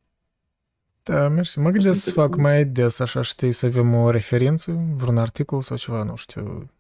Da, 1.03 1.29
mersi. 1.29 1.59
Mă 1.59 1.71
gândesc 1.71 2.01
să 2.01 2.11
fac 2.11 2.25
interesant. 2.25 2.43
mai 2.43 2.65
des, 2.65 2.99
așa, 2.99 3.23
știi, 3.23 3.53
să 3.53 3.67
avem 3.67 3.95
o 3.95 4.11
referință, 4.11 4.73
vreun 4.73 5.19
articol 5.19 5.63
sau 5.63 5.77
ceva, 5.77 6.03
nu 6.03 6.17
știu. 6.17 6.71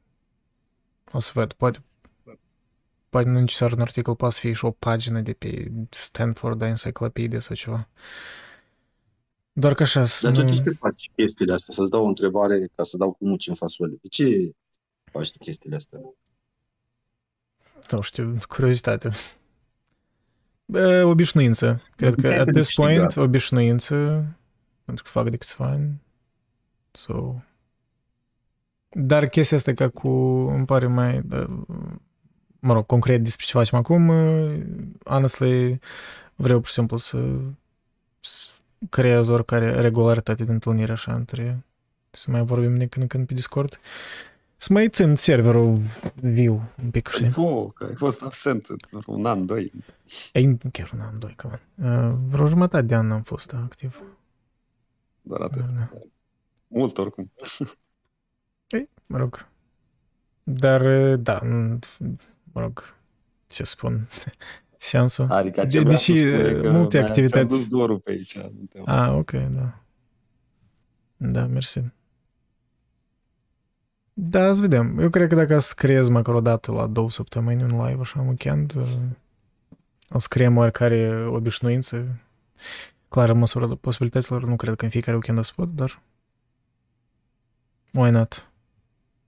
O 1.12 1.18
să 1.18 1.30
văd, 1.34 1.52
poate, 1.52 1.82
poate 3.08 3.28
nu 3.28 3.38
necesar 3.38 3.72
un 3.72 3.80
articol, 3.80 4.16
poate 4.16 4.34
să 4.34 4.40
fie 4.40 4.52
și 4.52 4.64
o 4.64 4.70
pagină 4.70 5.20
de 5.20 5.32
pe 5.32 5.72
Stanford 5.90 6.62
Encyclopedia 6.62 7.40
sau 7.40 7.56
ceva. 7.56 7.88
Doar 9.52 9.74
că 9.74 9.82
așa, 9.82 10.06
să 10.06 10.30
Dar 10.30 10.36
tu 10.36 10.42
nu... 10.42 10.54
de 10.54 10.62
ce 10.62 10.70
faci 10.70 11.10
chestiile 11.14 11.52
astea? 11.52 11.74
Să-ți 11.74 11.90
dau 11.90 12.04
o 12.04 12.08
întrebare 12.08 12.70
ca 12.74 12.82
să 12.82 12.96
dau 12.96 13.12
cu 13.12 13.26
muci 13.26 13.48
în 13.48 13.54
fasole. 13.54 13.94
De 14.02 14.08
ce 14.08 14.52
faci 15.10 15.32
tu 15.32 15.38
chestiile 15.38 15.76
astea? 15.76 15.98
nu 17.90 18.00
știu, 18.00 18.38
curiozitate. 18.48 19.10
Bă, 20.64 21.04
obișnuință. 21.04 21.82
Cred 21.96 22.14
că 22.14 22.26
Ai 22.26 22.38
at 22.42 22.50
this 22.50 22.66
câștigat. 22.66 22.96
point, 22.96 23.16
obișnuință, 23.16 24.24
pentru 24.84 25.04
că 25.04 25.10
fac 25.10 25.30
de 25.30 25.36
câțiva 25.36 25.66
ani. 25.66 26.02
So... 26.92 27.34
Dar 28.94 29.26
chestia 29.26 29.56
asta 29.56 29.72
ca 29.72 29.88
cu, 29.88 30.08
îmi 30.54 30.64
pare 30.64 30.86
mai, 30.86 31.20
bă, 31.20 31.48
mă 32.60 32.72
rog, 32.72 32.86
concret 32.86 33.22
despre 33.22 33.44
ce 33.44 33.52
facem 33.52 33.78
acum, 33.78 34.08
uh, 34.08 34.60
honestly, 35.04 35.78
vreau 36.34 36.58
pur 36.58 36.68
și 36.68 36.74
simplu 36.74 36.96
să, 36.96 37.38
să 38.20 38.48
creez 38.90 39.28
oricare 39.28 39.80
regularitate 39.80 40.44
de 40.44 40.52
întâlnire 40.52 40.92
așa 40.92 41.14
între, 41.14 41.64
să 42.10 42.30
mai 42.30 42.44
vorbim 42.44 42.76
de 42.76 42.86
când 42.86 43.02
în 43.02 43.06
când 43.06 43.26
pe 43.26 43.34
Discord. 43.34 43.80
Să 44.56 44.72
mai 44.72 44.88
țin 44.88 45.14
serverul 45.14 45.78
viu 46.14 46.62
un 46.82 46.90
pic, 46.90 47.08
știi? 47.08 47.32
Oh, 47.36 47.72
că 47.74 47.84
ai 47.84 47.94
fost 47.94 48.22
absent 48.22 48.66
un 49.06 49.26
an, 49.26 49.46
doi. 49.46 49.72
Ei, 50.32 50.58
chiar 50.72 50.90
un 50.94 51.00
an, 51.00 51.18
doi, 51.18 51.34
cam. 51.36 51.50
Uh, 51.74 52.14
vreo 52.30 52.46
jumătate 52.46 52.86
de 52.86 52.94
an 52.94 53.10
am 53.10 53.22
fost 53.22 53.52
activ. 53.52 54.02
Doar 55.22 55.40
atât. 55.40 55.60
Da. 55.60 55.90
Mult 56.68 56.98
oricum. 56.98 57.32
Ei, 58.68 58.88
mă 59.06 59.18
rog. 59.18 59.48
Dar, 60.42 61.16
da, 61.16 61.40
mă 62.52 62.60
rog, 62.60 62.94
ce 63.46 63.64
spun, 63.64 64.08
seansul. 64.82 65.30
Adică 65.30 65.64
de, 65.64 65.82
deși 65.82 66.12
multe 66.62 66.98
activități... 66.98 67.38
Am 67.38 67.48
dus 67.48 67.68
dorul 67.68 67.98
pe 67.98 68.10
aici. 68.10 68.38
Ah, 68.84 69.12
ok, 69.12 69.30
da. 69.30 69.78
Da, 71.16 71.46
mersi. 71.46 71.80
Da, 74.12 74.52
să 74.52 74.60
vedem. 74.60 74.98
Eu 74.98 75.10
cred 75.10 75.28
că 75.28 75.34
dacă 75.34 75.58
scriez 75.58 76.08
măcar 76.08 76.34
o 76.34 76.40
dată 76.40 76.72
la 76.72 76.86
două 76.86 77.10
săptămâni 77.10 77.62
un 77.62 77.86
live, 77.86 78.00
așa, 78.00 78.20
în 78.20 78.26
weekend, 78.26 78.74
o 80.10 80.18
scriem 80.18 80.56
oricare 80.56 81.26
obișnuință. 81.26 82.06
Clar, 83.08 83.30
în 83.30 83.38
măsura 83.38 83.76
posibilităților, 83.80 84.44
nu 84.44 84.56
cred 84.56 84.74
că 84.74 84.84
în 84.84 84.90
fiecare 84.90 85.16
weekend 85.16 85.38
o 85.38 85.42
să 85.42 85.52
pot, 85.56 85.74
dar 85.74 86.02
why 87.92 88.10
not? 88.10 88.52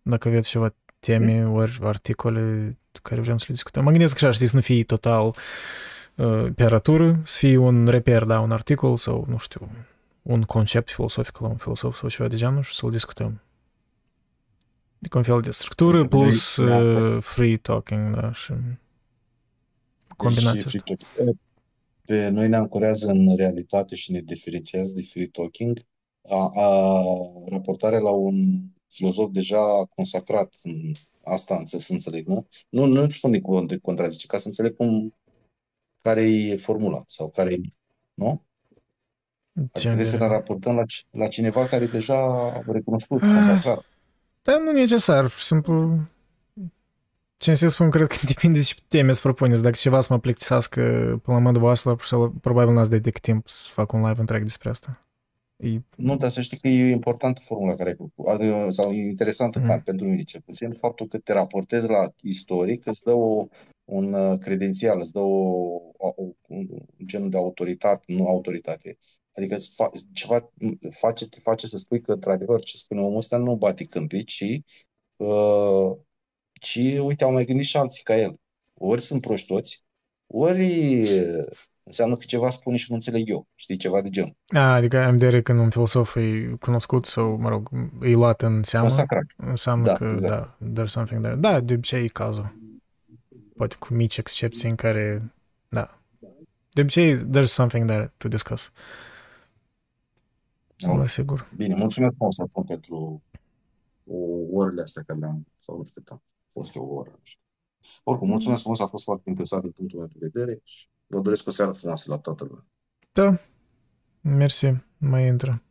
Dacă 0.02 0.28
aveți 0.28 0.48
ceva 0.48 0.74
teme 1.04 1.44
ori 1.46 1.78
articole 1.82 2.76
care 3.02 3.20
vrem 3.20 3.38
să 3.38 3.44
le 3.48 3.54
discutăm. 3.54 3.84
Mă 3.84 3.90
gândesc 3.90 4.14
așa, 4.14 4.30
știi, 4.30 4.46
să 4.46 4.56
nu 4.56 4.62
fie 4.62 4.84
total 4.84 5.36
uh, 6.14 6.46
pe 6.54 6.62
arătură, 6.62 7.20
să 7.24 7.38
fie 7.38 7.56
un 7.56 7.86
reper, 7.86 8.24
da, 8.24 8.40
un 8.40 8.50
articol 8.50 8.96
sau, 8.96 9.24
nu 9.28 9.38
știu, 9.38 9.70
un 10.22 10.42
concept 10.42 10.90
filosofic 10.90 11.38
la 11.38 11.48
un 11.48 11.56
filosof 11.56 11.98
sau 11.98 12.08
ceva 12.08 12.28
de 12.28 12.36
genul 12.36 12.62
și 12.62 12.74
să-l 12.74 12.90
discutăm. 12.90 13.42
Adică 14.98 15.18
un 15.18 15.24
fel 15.24 15.40
de 15.40 15.50
structură 15.50 16.06
plus 16.06 16.56
uh, 16.56 17.22
free 17.22 17.56
talking, 17.56 18.20
da, 18.20 18.32
și 18.32 18.52
combinația 20.16 20.70
deci, 20.72 20.82
asta. 20.98 21.32
Pe 22.06 22.28
noi 22.28 22.48
ne 22.48 22.56
ancorează 22.56 23.10
în 23.10 23.36
realitate 23.36 23.94
și 23.94 24.12
ne 24.12 24.20
diferențiază 24.20 24.92
de 24.94 25.02
free 25.02 25.26
talking 25.26 25.78
a, 26.28 26.50
a, 26.54 27.02
raportarea 27.50 27.98
la 27.98 28.10
un 28.10 28.60
filozof 28.94 29.30
deja 29.30 29.84
consacrat 29.94 30.54
în 30.62 30.92
asta 31.24 31.62
să 31.64 31.92
înțeleg, 31.92 32.26
nu? 32.26 32.46
Nu, 32.68 32.86
nu 32.86 33.10
spun 33.10 33.30
de, 33.30 33.40
de 33.66 33.78
contrazice, 33.78 34.26
ca 34.26 34.38
să 34.38 34.46
înțeleg 34.46 34.76
cum, 34.76 35.14
care 36.00 36.22
e 36.22 36.56
formula 36.56 37.02
sau 37.06 37.28
care 37.28 37.52
e, 37.52 37.60
nu? 38.14 38.42
Adică 39.54 39.78
trebuie 39.78 40.04
să 40.04 40.16
ne 40.16 40.26
raportăm 40.26 40.74
la, 40.74 40.84
la 41.10 41.28
cineva 41.28 41.66
care 41.66 41.86
deja 41.86 42.16
a 42.50 42.62
recunoscut, 42.66 43.22
ah. 43.22 43.28
consacrat. 43.28 43.84
Dar 44.42 44.60
nu 44.60 44.72
necesar, 44.72 45.20
pur 45.20 45.38
și 45.38 45.44
simplu 45.44 45.98
ce 47.36 47.54
să 47.54 47.68
spun, 47.68 47.90
cred 47.90 48.06
că 48.06 48.16
depinde 48.26 48.58
de 48.58 48.64
ce 48.64 48.74
teme 48.88 49.12
să 49.12 49.20
propuneți. 49.22 49.62
Dacă 49.62 49.76
ceva 49.76 50.00
să 50.00 50.08
mă 50.10 50.18
plictisească 50.18 50.80
până 51.22 51.36
la 51.36 51.42
modul 51.42 51.60
voastră, 51.60 51.96
probabil 52.40 52.74
n-ați 52.74 52.90
de 52.90 52.98
decât 52.98 53.22
timp 53.22 53.48
să 53.48 53.68
fac 53.70 53.92
un 53.92 54.06
live 54.06 54.20
întreg 54.20 54.42
despre 54.42 54.68
asta. 54.68 55.06
E... 55.56 55.80
Nu, 55.96 56.16
dar 56.16 56.30
să 56.30 56.40
știi 56.40 56.58
că 56.58 56.68
e 56.68 56.90
importantă 56.90 57.40
formula 57.44 57.74
care 57.74 57.88
ai 57.88 57.94
propus, 57.94 58.26
adică, 58.26 58.70
sau 58.70 58.92
e 58.92 59.04
interesantă 59.04 59.58
mm. 59.58 59.82
pentru 59.84 60.06
mine 60.08 60.22
cel 60.22 60.40
puțin, 60.40 60.72
faptul 60.72 61.06
că 61.06 61.18
te 61.18 61.32
raportezi 61.32 61.88
la 61.88 62.12
istoric, 62.22 62.86
îți 62.86 63.02
dă 63.02 63.12
o, 63.12 63.46
un 63.84 64.12
uh, 64.12 64.38
credențial, 64.38 65.00
îți 65.00 65.12
dă 65.12 65.20
o, 65.20 65.80
o, 65.96 66.14
un 66.48 66.68
gen 67.04 67.30
de 67.30 67.36
autoritate, 67.36 68.12
nu 68.12 68.26
autoritate. 68.26 68.98
Adică 69.32 69.56
fa, 69.74 69.90
ceva 70.12 70.52
face, 70.90 71.28
te 71.28 71.40
face 71.40 71.66
să 71.66 71.78
spui 71.78 72.00
că, 72.00 72.12
într-adevăr, 72.12 72.60
ce 72.60 72.76
spune 72.76 73.00
omul 73.00 73.16
ăsta 73.16 73.36
nu 73.36 73.56
bate 73.56 73.84
câmpii, 73.84 74.24
ci, 74.24 74.60
uh, 75.16 75.96
ci, 76.60 76.98
uite, 76.98 77.24
au 77.24 77.32
mai 77.32 77.44
gândit 77.44 77.66
și 77.66 77.76
alții 77.76 78.02
ca 78.02 78.16
el. 78.16 78.40
Ori 78.74 79.00
sunt 79.00 79.20
proști 79.20 79.46
toți, 79.46 79.84
ori 80.26 81.08
înseamnă 81.84 82.16
că 82.16 82.24
ceva 82.26 82.48
spune 82.48 82.76
și 82.76 82.86
nu 82.88 82.94
înțeleg 82.94 83.28
eu. 83.28 83.46
Știi, 83.54 83.76
ceva 83.76 84.00
de 84.00 84.08
genul. 84.08 84.36
A, 84.46 84.74
adică 84.74 85.04
am 85.04 85.16
de 85.16 85.42
când 85.42 85.58
un 85.58 85.70
filosof 85.70 86.16
e 86.16 86.56
cunoscut 86.60 87.04
sau, 87.04 87.36
mă 87.36 87.48
rog, 87.48 87.70
e 88.02 88.12
luat 88.12 88.42
în 88.42 88.62
seamă. 88.62 88.86
Consacrat. 88.86 89.24
Înseamnă 89.36 89.84
da, 89.84 89.94
că, 89.94 90.04
exact. 90.04 90.58
da, 90.58 90.82
there's 90.82 90.88
something 90.88 91.22
there. 91.22 91.36
Da, 91.36 91.60
de 91.60 91.74
obicei 91.74 92.04
e 92.04 92.08
cazul. 92.08 92.54
Poate 93.56 93.76
cu 93.78 93.94
mici 93.94 94.16
excepții 94.16 94.68
în 94.68 94.74
care, 94.74 95.32
da. 95.68 95.98
De 96.70 96.80
obicei, 96.80 97.16
there's 97.16 97.44
something 97.44 97.88
there 97.88 98.12
to 98.16 98.28
discuss. 98.28 98.72
Da, 100.76 101.06
sigur. 101.06 101.50
Bine, 101.56 101.74
mulțumesc 101.74 102.14
frumos 102.14 102.38
acum 102.38 102.64
pentru 102.64 103.22
orele 104.52 104.82
astea 104.82 105.02
care 105.06 105.18
le-am, 105.18 105.46
sau 105.58 105.76
nu 105.76 105.84
știu 105.84 106.00
cât 106.00 106.12
a 106.12 106.22
fost 106.52 106.76
o 106.76 106.82
oră. 106.82 107.20
Oricum, 108.02 108.28
mulțumesc 108.28 108.60
frumos, 108.60 108.80
a 108.80 108.86
fost 108.86 109.04
foarte 109.04 109.22
interesant 109.28 109.62
din 109.62 109.70
punctul 109.70 109.98
meu 109.98 110.08
de 110.12 110.18
vedere 110.32 110.60
și 110.64 110.88
Vă 111.14 111.20
doresc 111.20 111.46
o 111.46 111.50
seară 111.50 111.72
frumoasă 111.72 112.10
la 112.10 112.18
toată 112.18 112.44
lumea. 112.44 112.64
Da, 113.12 113.38
mersi, 114.20 114.66
mai 114.98 115.26
intră. 115.26 115.62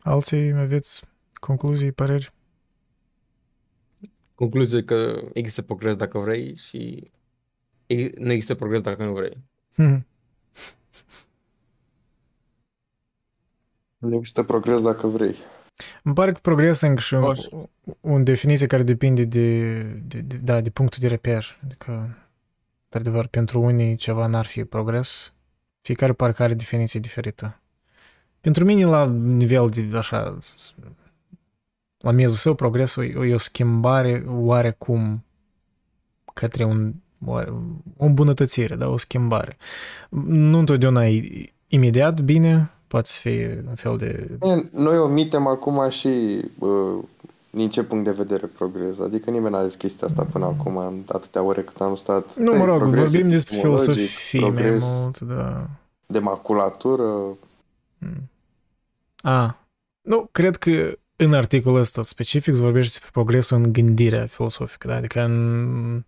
Alții 0.00 0.52
aveți 0.52 1.02
concluzii, 1.32 1.92
păreri? 1.92 2.32
Concluzia 4.34 4.84
că 4.84 5.20
există 5.32 5.62
progres 5.62 5.96
dacă 5.96 6.18
vrei 6.18 6.56
și 6.56 7.10
nu 8.18 8.32
există 8.32 8.54
progres 8.54 8.80
dacă 8.80 9.04
nu 9.04 9.12
vrei. 9.12 9.44
Hmm. 9.74 10.06
Nu 13.98 14.14
există 14.14 14.42
progres 14.42 14.82
dacă 14.82 15.06
vrei. 15.06 15.34
Îmi 16.02 16.14
pare 16.14 16.32
că 16.32 16.38
progres 16.42 16.80
încă 16.80 17.00
și 17.00 17.14
o, 17.14 17.32
o 18.00 18.18
definiție 18.18 18.66
care 18.66 18.82
depinde 18.82 19.24
de, 19.24 19.82
de, 19.82 20.20
de, 20.20 20.36
da, 20.36 20.60
de 20.60 20.70
punctul 20.70 20.98
de 21.00 21.08
reper. 21.08 21.58
Adică 21.64 22.16
Într-adevăr, 22.92 23.26
pentru 23.26 23.60
unii 23.60 23.96
ceva 23.96 24.26
n-ar 24.26 24.46
fi 24.46 24.64
progres. 24.64 25.32
Fiecare 25.80 26.12
parcă 26.12 26.42
are 26.42 26.54
definiție 26.54 27.00
diferită. 27.00 27.60
Pentru 28.40 28.64
mine, 28.64 28.84
la 28.84 29.06
nivel 29.06 29.68
de 29.68 29.96
așa, 29.96 30.38
la 31.98 32.10
miezul 32.10 32.36
său, 32.36 32.54
progresul 32.54 33.28
e 33.28 33.34
o 33.34 33.38
schimbare 33.38 34.24
oarecum 34.26 35.24
către 36.34 36.64
un, 36.64 36.92
o 37.24 38.04
îmbunătățire, 38.04 38.76
da, 38.76 38.88
o 38.88 38.96
schimbare. 38.96 39.56
Nu 40.26 40.58
întotdeauna 40.58 41.06
e 41.06 41.52
imediat 41.68 42.20
bine, 42.20 42.70
poate 42.86 43.08
să 43.08 43.18
fie 43.20 43.64
un 43.68 43.74
fel 43.74 43.96
de... 43.96 44.38
Noi 44.70 44.98
omitem 44.98 45.46
acum 45.46 45.88
și 45.88 46.40
uh, 46.58 47.04
din 47.50 47.70
ce 47.70 47.82
punct 47.82 48.04
de 48.04 48.10
vedere 48.10 48.46
progres? 48.46 48.98
Adică 48.98 49.30
nimeni 49.30 49.54
n-a 49.54 49.62
zis 49.62 49.74
chestia 49.74 50.06
asta 50.06 50.24
până 50.32 50.44
acum, 50.44 50.76
în 50.76 51.02
atâtea 51.08 51.42
ore 51.42 51.62
cât 51.62 51.80
am 51.80 51.94
stat. 51.94 52.36
Nu, 52.36 52.52
mă 52.54 52.64
rog, 52.64 52.82
vorbim 52.82 53.30
despre 53.30 53.56
filosofie 53.56 54.48
mai 54.48 54.78
mult, 54.80 55.18
da. 55.18 55.66
De 56.06 56.18
maculatură. 56.18 57.36
Hmm. 57.98 58.30
A, 59.22 59.58
nu, 60.00 60.28
cred 60.32 60.56
că 60.56 60.98
în 61.16 61.34
articolul 61.34 61.78
ăsta 61.78 62.02
specific 62.02 62.54
vorbește 62.54 62.90
despre 62.92 63.08
progresul 63.12 63.56
în 63.56 63.72
gândirea 63.72 64.26
filosofică, 64.26 64.86
da? 64.86 64.94
adică 64.94 65.24
în 65.24 66.04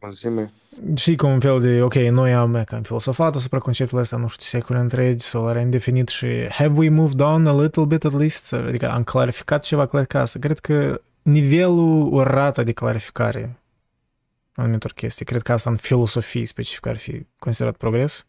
Consume. 0.00 0.50
Și 0.96 1.16
cu 1.16 1.26
un 1.26 1.40
fel 1.40 1.60
de, 1.60 1.82
ok, 1.82 1.94
noi 1.94 2.34
am 2.34 2.62
cam 2.64 2.82
filosofat 2.82 3.34
asupra 3.34 3.58
conceptului 3.58 4.02
ăsta, 4.02 4.16
nu 4.16 4.28
știu, 4.28 4.44
secole 4.44 4.78
întregi, 4.78 5.26
sau 5.26 5.44
l-am 5.44 5.70
definit 5.70 6.08
și 6.08 6.48
have 6.48 6.78
we 6.78 6.88
moved 6.88 7.20
on 7.20 7.46
a 7.46 7.62
little 7.62 7.84
bit 7.84 8.04
at 8.04 8.12
least? 8.12 8.52
Adică 8.52 8.90
am 8.90 9.04
clarificat 9.04 9.62
ceva 9.62 9.86
clar 9.86 10.04
ca 10.04 10.20
asta. 10.20 10.38
Cred 10.38 10.58
că 10.58 11.00
nivelul, 11.22 12.14
o 12.14 12.22
rată 12.22 12.62
de 12.62 12.72
clarificare 12.72 13.58
a 14.54 14.62
anumitor 14.62 14.92
chestii, 14.92 15.24
cred 15.24 15.42
că 15.42 15.52
asta 15.52 15.70
în 15.70 15.76
filosofie 15.76 16.46
specific 16.46 16.86
ar 16.86 16.96
fi 16.96 17.26
considerat 17.38 17.76
progres. 17.76 18.26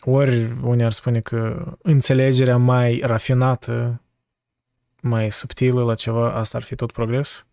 Ori 0.00 0.52
unii 0.62 0.84
ar 0.84 0.92
spune 0.92 1.20
că 1.20 1.72
înțelegerea 1.82 2.56
mai 2.56 3.00
rafinată, 3.04 4.00
mai 5.00 5.32
subtilă 5.32 5.84
la 5.84 5.94
ceva, 5.94 6.32
asta 6.32 6.56
ar 6.56 6.62
fi 6.62 6.74
tot 6.74 6.92
progres, 6.92 7.46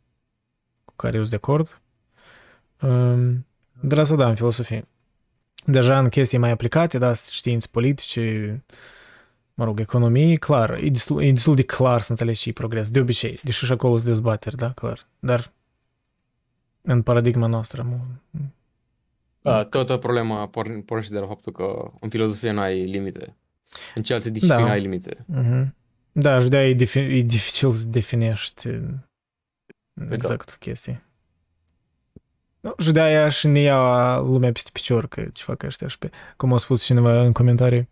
cu 0.85 0.93
care 0.95 1.15
eu 1.15 1.23
sunt 1.23 1.29
de 1.29 1.35
acord. 1.35 1.81
Dar 3.79 3.99
asta 3.99 4.15
da, 4.15 4.27
în 4.27 4.35
filosofie. 4.35 4.87
Deja 5.65 5.99
în 5.99 6.09
chestii 6.09 6.37
mai 6.37 6.51
aplicate, 6.51 6.97
da, 6.97 7.13
științe 7.13 7.67
politice, 7.71 8.63
mă 9.53 9.63
rog, 9.63 9.79
economie, 9.79 10.35
clar, 10.35 10.77
e 10.83 10.89
destul, 10.89 11.23
e 11.23 11.31
destul 11.31 11.55
de 11.55 11.63
clar 11.63 12.01
să 12.01 12.11
înțelegi 12.11 12.39
ce 12.39 12.49
e 12.49 12.51
progres, 12.51 12.91
de 12.91 12.99
obicei, 12.99 13.39
deși 13.43 13.65
și 13.65 13.71
acolo 13.71 13.95
sunt 13.95 14.07
dezbateri, 14.07 14.55
da, 14.55 14.71
clar. 14.71 15.07
Dar 15.19 15.51
în 16.81 17.01
paradigma 17.01 17.47
noastră, 17.47 17.83
mă, 17.83 17.97
da, 19.41 19.65
toată 19.65 19.97
problema 19.97 20.47
pornește 20.85 21.13
de 21.13 21.19
la 21.19 21.27
faptul 21.27 21.51
că 21.51 21.91
în 21.99 22.09
filozofie 22.09 22.51
nu 22.51 22.59
ai 22.59 22.81
limite. 22.81 23.35
În 23.95 24.03
cealaltă 24.03 24.29
discipline 24.29 24.63
da. 24.63 24.71
ai 24.71 24.79
limite. 24.79 25.25
Uh-huh. 25.35 25.67
Da, 26.11 26.39
și 26.39 26.47
de 26.47 26.57
e, 26.57 26.73
difi- 26.73 27.17
e 27.17 27.21
dificil 27.21 27.71
să 27.71 27.87
definești 27.87 28.67
exact, 28.67 30.11
exact 30.11 30.55
chestii. 30.59 31.03
Nu, 32.59 32.73
și 32.77 32.91
de 32.91 33.01
aia 33.01 33.29
și 33.29 33.47
ne 33.47 33.59
ia 33.59 34.17
lumea 34.19 34.51
peste 34.51 34.69
picior 34.73 35.07
că 35.07 35.21
ce 35.33 35.43
fac 35.43 35.63
ăștia 35.63 35.87
și 35.87 35.97
pe, 35.97 36.09
cum 36.37 36.53
a 36.53 36.57
spus 36.57 36.83
cineva 36.83 37.21
în 37.21 37.31
comentarii, 37.31 37.89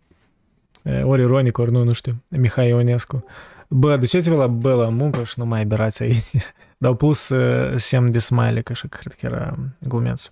ori 1.03 1.21
ironic, 1.21 1.57
ori 1.57 1.71
nu, 1.71 1.83
nu 1.83 1.93
știu, 1.93 2.23
Mihai 2.29 2.67
Ionescu, 2.67 3.25
Bă, 3.67 3.97
duceți-vă 3.97 4.35
la 4.35 4.47
bă 4.47 4.73
la 4.73 4.89
muncă 4.89 5.23
și 5.23 5.39
nu 5.39 5.45
mai 5.45 5.61
aberați 5.61 6.03
aici. 6.03 6.31
Dar 6.77 6.89
au 6.89 6.95
pus 6.95 7.29
uh, 7.29 7.73
semn 7.77 8.11
de 8.11 8.19
smiley, 8.19 8.63
că 8.63 8.71
așa 8.71 8.87
cred 8.87 9.13
că 9.13 9.25
era 9.25 9.57
glumeț. 9.81 10.31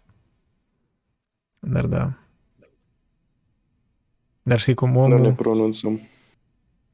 Dar 1.60 1.86
da. 1.86 2.14
Dar 4.44 4.60
știi 4.60 4.74
cum 4.74 4.95
omul... 4.95 5.18
Nu 5.18 5.24
ne 5.24 5.34
pronunțăm. 5.34 6.02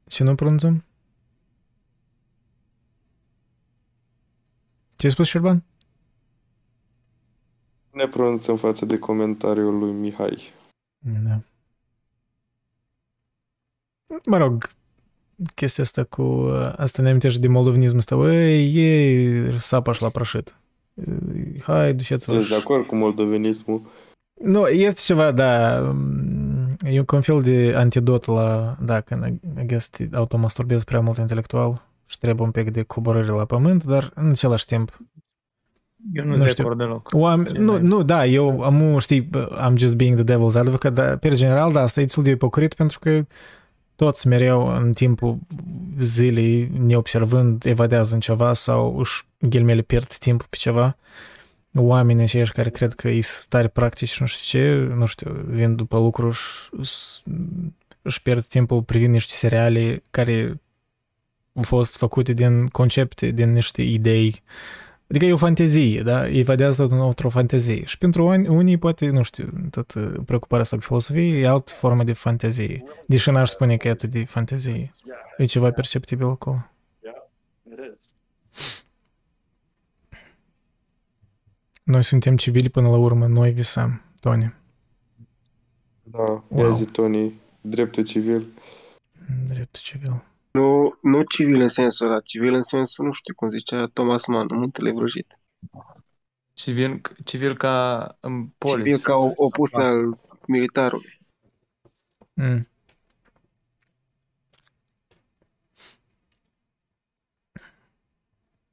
Ce 0.07 0.23
nu 0.23 0.35
pronunțăm? 0.35 0.83
Ce 4.95 5.05
ai 5.05 5.11
spus, 5.11 5.27
Șerban? 5.27 5.63
Ne 7.91 8.07
pronunțăm 8.07 8.55
față 8.55 8.85
de 8.85 8.97
comentariul 8.97 9.77
lui 9.77 9.91
Mihai. 9.91 10.53
Da. 10.99 11.41
Mă 14.25 14.37
rog, 14.37 14.69
chestia 15.55 15.83
asta 15.83 16.03
cu... 16.03 16.21
Asta 16.75 17.01
ne 17.01 17.09
amintește 17.09 17.39
de 17.39 17.47
moldovenismul 17.47 17.97
ăsta. 17.97 18.15
Ei, 18.15 18.75
ei, 18.75 19.59
sapaș 19.59 19.99
la 19.99 20.09
prășit. 20.09 20.55
Hai, 21.61 21.93
duceți-vă. 21.93 22.35
Ești 22.35 22.49
de 22.49 22.55
acord 22.55 22.85
cu 22.85 22.95
moldovenismul? 22.95 23.81
Nu, 24.33 24.67
este 24.67 25.01
ceva, 25.05 25.31
da, 25.31 25.77
e 26.83 27.03
un 27.11 27.21
fel 27.21 27.41
de 27.41 27.73
antidot 27.75 28.25
la, 28.25 28.77
da, 28.81 29.01
când, 29.01 29.39
I 29.61 29.65
guess, 29.65 29.89
te 29.89 30.07
automasturbezi 30.13 30.83
prea 30.83 30.99
mult 30.99 31.17
intelectual 31.17 31.87
și 32.05 32.17
trebuie 32.17 32.45
un 32.45 32.51
pic 32.51 32.71
de 32.71 32.83
coborâre 32.83 33.31
la 33.31 33.45
pământ, 33.45 33.83
dar 33.83 34.11
în 34.15 34.29
același 34.29 34.65
timp 34.65 34.97
eu 36.13 36.23
nu, 36.23 36.29
nu 36.29 36.37
sunt 36.37 36.55
de 36.55 36.61
acord 36.61 36.77
deloc. 36.77 37.09
Oameni, 37.13 37.57
nu, 37.57 37.77
nu, 37.77 38.03
da, 38.03 38.25
eu 38.25 38.61
am, 38.61 38.97
știi, 38.97 39.29
I'm 39.67 39.75
just 39.75 39.95
being 39.95 40.23
the 40.23 40.35
devil's 40.35 40.55
advocate, 40.55 40.93
dar 40.93 41.17
pe 41.17 41.35
general, 41.35 41.71
da, 41.71 41.81
asta 41.81 41.99
e 41.99 42.03
destul 42.03 42.23
de 42.23 42.29
ipocrit 42.29 42.73
pentru 42.73 42.99
că 42.99 43.25
toți 43.95 44.27
mereu 44.27 44.75
în 44.77 44.93
timpul 44.93 45.37
zilei, 46.01 46.71
neobservând, 46.79 47.65
evadează 47.65 48.13
în 48.13 48.19
ceva 48.19 48.53
sau 48.53 48.97
își 48.97 49.23
ghelmele 49.39 49.81
pierd 49.81 50.13
timpul 50.13 50.47
pe 50.49 50.55
ceva. 50.55 50.97
Oamenii 51.73 52.23
aceia 52.23 52.45
care 52.53 52.69
cred 52.69 52.93
că 52.93 53.09
ei 53.09 53.21
sunt 53.21 53.45
tare 53.45 53.67
practici, 53.67 54.19
nu 54.19 54.25
știu 54.25 54.59
ce, 54.59 54.93
nu 54.95 55.05
știu, 55.05 55.31
vin 55.31 55.75
după 55.75 55.97
lucruri 55.97 56.37
și 56.37 57.21
își 58.01 58.21
pierd 58.21 58.45
timpul 58.45 58.83
privind 58.83 59.13
niște 59.13 59.33
seriale 59.33 60.03
care 60.11 60.61
au 61.53 61.63
fost 61.63 61.97
făcute 61.97 62.33
din 62.33 62.67
concepte, 62.67 63.31
din 63.31 63.53
niște 63.53 63.81
idei 63.81 64.41
Adică 65.09 65.25
e 65.25 65.33
o 65.33 65.37
fantezie, 65.37 66.01
da? 66.01 66.29
Ei 66.29 66.43
vedează 66.43 66.83
într-o 66.83 67.29
fantezie. 67.29 67.85
Și 67.85 67.97
pentru 67.97 68.25
unii, 68.47 68.77
poate, 68.77 69.09
nu 69.09 69.23
știu, 69.23 69.49
tot 69.71 69.93
uh, 69.93 70.11
preocuparea 70.25 70.63
asta 70.63 70.75
cu 70.75 70.81
filosofie 70.81 71.39
e 71.39 71.47
altă 71.47 71.71
formă 71.73 72.03
de 72.03 72.13
fantezie. 72.13 72.83
Deși 73.07 73.29
n-aș 73.29 73.49
spune 73.49 73.77
că 73.77 73.87
e 73.87 73.91
atât 73.91 74.09
de 74.09 74.23
fantezie. 74.23 74.93
E 75.37 75.45
ceva 75.45 75.71
perceptibil 75.71 76.25
acolo. 76.25 76.69
Noi 81.83 82.03
suntem 82.03 82.37
civili 82.37 82.69
până 82.69 82.89
la 82.89 82.97
urmă, 82.97 83.27
noi 83.27 83.51
visăm, 83.51 84.01
Tony. 84.19 84.53
Da, 86.03 86.17
wow. 86.17 86.43
ia 86.55 86.69
zi, 86.69 86.85
Tony, 86.85 87.33
dreptul 87.61 88.03
civil. 88.03 88.47
Dreptul 89.45 89.81
civil. 89.83 90.23
Nu, 90.51 90.97
nu 91.01 91.21
civil 91.21 91.61
în 91.61 91.69
sensul 91.69 92.07
ăla, 92.07 92.19
civil 92.19 92.53
în 92.53 92.61
sensul, 92.61 93.05
nu 93.05 93.11
știu 93.11 93.33
cum 93.35 93.49
zicea 93.49 93.85
Thomas 93.85 94.25
Mann, 94.25 94.47
muntele 94.51 94.91
vrăjit. 94.91 95.39
Civil, 96.53 97.01
civil 97.23 97.57
ca 97.57 98.07
în 98.19 98.47
polis. 98.47 98.83
Civil 98.83 98.99
ca 99.03 99.15
opus 99.35 99.73
al 99.73 100.17
militarului. 100.47 101.19
Mm. 102.33 102.67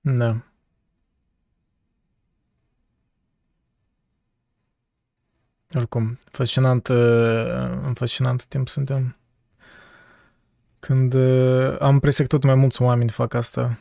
Da. 0.00 0.36
Oricum, 5.74 6.18
fascinant, 6.30 6.88
uh, 6.88 7.90
fascinant 7.94 8.44
timp 8.44 8.68
suntem. 8.68 9.16
Când 10.86 11.14
uh, 11.14 11.76
am 11.78 11.92
impresia 11.92 12.24
că 12.24 12.30
tot 12.36 12.44
mai 12.44 12.54
mulți 12.54 12.82
oameni 12.82 13.10
fac 13.10 13.34
asta, 13.34 13.78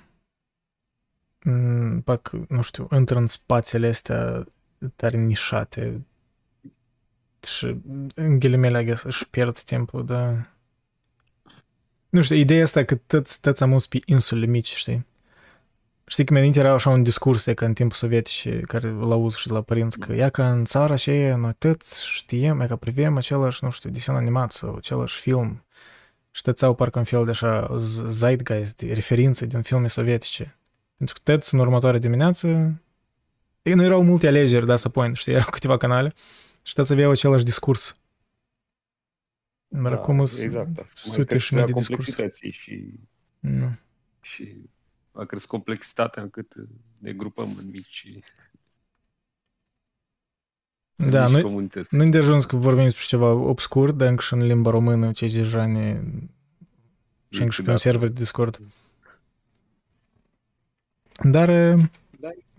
mm, 1.43 2.01
parcă, 2.01 2.45
nu 2.49 2.61
știu, 2.61 2.87
intră 2.91 3.17
în 3.17 3.25
spațiile 3.25 3.87
astea 3.87 4.45
tare 4.95 5.17
nișate 5.17 6.05
și 7.43 7.75
în 8.15 8.39
ghilimele, 8.39 8.81
I 8.81 8.85
guess, 8.85 9.03
își 9.03 9.27
pierd 9.29 9.59
timpul, 9.59 10.05
dar... 10.05 10.53
Nu 12.09 12.21
știu, 12.21 12.35
ideea 12.35 12.63
asta 12.63 12.83
că 12.83 12.95
toți, 12.95 13.41
toți 13.41 13.63
am 13.63 13.77
pe 13.89 13.99
insule 14.05 14.45
mici, 14.45 14.75
știi? 14.75 15.05
Știi 16.05 16.25
că 16.25 16.33
mi 16.33 16.51
era 16.55 16.73
așa 16.73 16.89
un 16.89 17.03
discurs 17.03 17.43
ca 17.43 17.65
în 17.65 17.73
timpul 17.73 17.97
sovietic 17.97 18.65
care 18.65 18.89
l 18.89 19.11
auz 19.11 19.35
și 19.35 19.47
de 19.47 19.53
la 19.53 19.61
părinți 19.61 19.99
că 19.99 20.13
ia 20.13 20.29
ca 20.29 20.51
în 20.51 20.65
țara 20.65 20.93
aceea 20.93 21.35
noi 21.35 21.53
toți 21.57 22.09
știem, 22.09 22.59
e 22.59 22.67
ca 22.67 22.75
privim 22.75 23.17
același, 23.17 23.63
nu 23.63 23.69
știu, 23.69 23.89
desen 23.89 24.15
animat 24.15 24.51
sau 24.51 24.75
același 24.75 25.19
film 25.19 25.64
și 26.35 26.41
tățeau 26.41 26.75
parcă 26.75 26.97
un 26.99 27.03
fel 27.03 27.25
de 27.25 27.29
așa 27.29 27.77
zeitgeist, 28.07 28.77
de 28.77 28.93
referințe 28.93 29.45
din 29.45 29.61
filme 29.61 29.87
sovietice. 29.87 30.57
Pentru 30.97 31.15
că 31.15 31.21
tăți 31.23 31.53
în 31.53 31.59
următoarea 31.59 31.99
dimineață 31.99 32.47
nu 33.61 33.83
erau 33.83 34.03
multe 34.03 34.27
alegeri, 34.27 34.65
da, 34.65 34.75
să 34.75 34.89
point, 34.89 35.17
știi, 35.17 35.33
erau 35.39 35.49
câteva 35.49 35.77
canale 35.77 36.13
și 36.63 36.73
tăți 36.73 36.91
aveau 36.91 37.11
același 37.11 37.43
discurs. 37.43 37.99
Dar 39.67 39.91
da, 39.91 39.97
acum 39.97 40.19
exact, 40.19 40.87
sute 40.95 41.37
și 41.37 41.53
mii 41.53 41.65
de 41.65 41.71
discurs. 41.71 42.15
Și, 42.51 42.93
nu. 43.39 43.75
și 44.21 44.55
a 45.11 45.25
crescut 45.25 45.49
complexitatea 45.49 46.21
încât 46.21 46.53
ne 46.97 47.13
grupăm 47.13 47.55
în 47.57 47.69
mici 47.69 48.19
da, 50.95 51.27
nu, 51.27 51.67
nu 51.89 52.09
de 52.09 52.17
ajuns 52.17 52.45
că 52.45 52.55
vorbim 52.55 52.83
despre 52.83 53.03
ceva 53.07 53.31
obscur, 53.31 53.91
dar 53.91 54.07
încă 54.07 54.21
și 54.21 54.33
în 54.33 54.45
limba 54.45 54.69
română, 54.69 55.11
ce 55.11 55.25
deja 55.25 55.65
ne... 55.65 56.01
Și 57.29 57.39
încă 57.41 57.53
și 57.53 57.61
pe 57.61 57.71
un 57.71 57.77
server 57.77 58.07
de 58.07 58.13
Discord. 58.13 58.61
Dar 61.23 61.77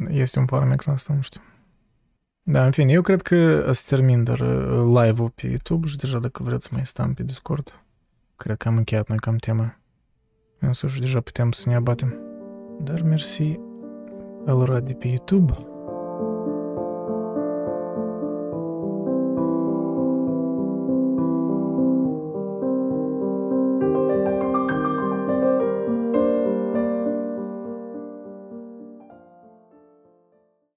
este 0.09 0.39
un 0.39 0.45
paramex 0.45 0.87
asta, 0.87 1.13
nu 1.13 1.21
știu. 1.21 1.41
Da, 2.43 2.65
în 2.65 2.71
fine, 2.71 2.93
eu 2.93 3.03
cred 3.03 3.23
că 3.23 3.69
să 3.73 3.85
termin 3.89 4.25
dar 4.25 4.41
live-ul 4.85 5.31
pe 5.35 5.47
YouTube 5.47 5.87
și 5.87 5.97
deja 5.97 6.19
dacă 6.19 6.43
vreți 6.43 6.65
să 6.65 6.71
mai 6.73 6.87
stăm 6.87 7.15
pe 7.15 7.23
Discord, 7.23 7.83
cred 8.37 8.57
că 8.57 8.69
am 8.69 8.77
încheiat 8.77 9.09
noi 9.09 9.19
cam 9.19 9.37
tema. 9.37 9.79
Însuși 10.59 11.01
deja 11.01 11.21
putem 11.21 11.51
să 11.53 11.69
ne 11.69 11.75
abatem. 11.75 12.19
Dar 12.81 13.03
mersi 13.03 13.59
alora 14.47 14.81
de 14.81 14.93
pe 14.93 15.07
YouTube. 15.07 15.76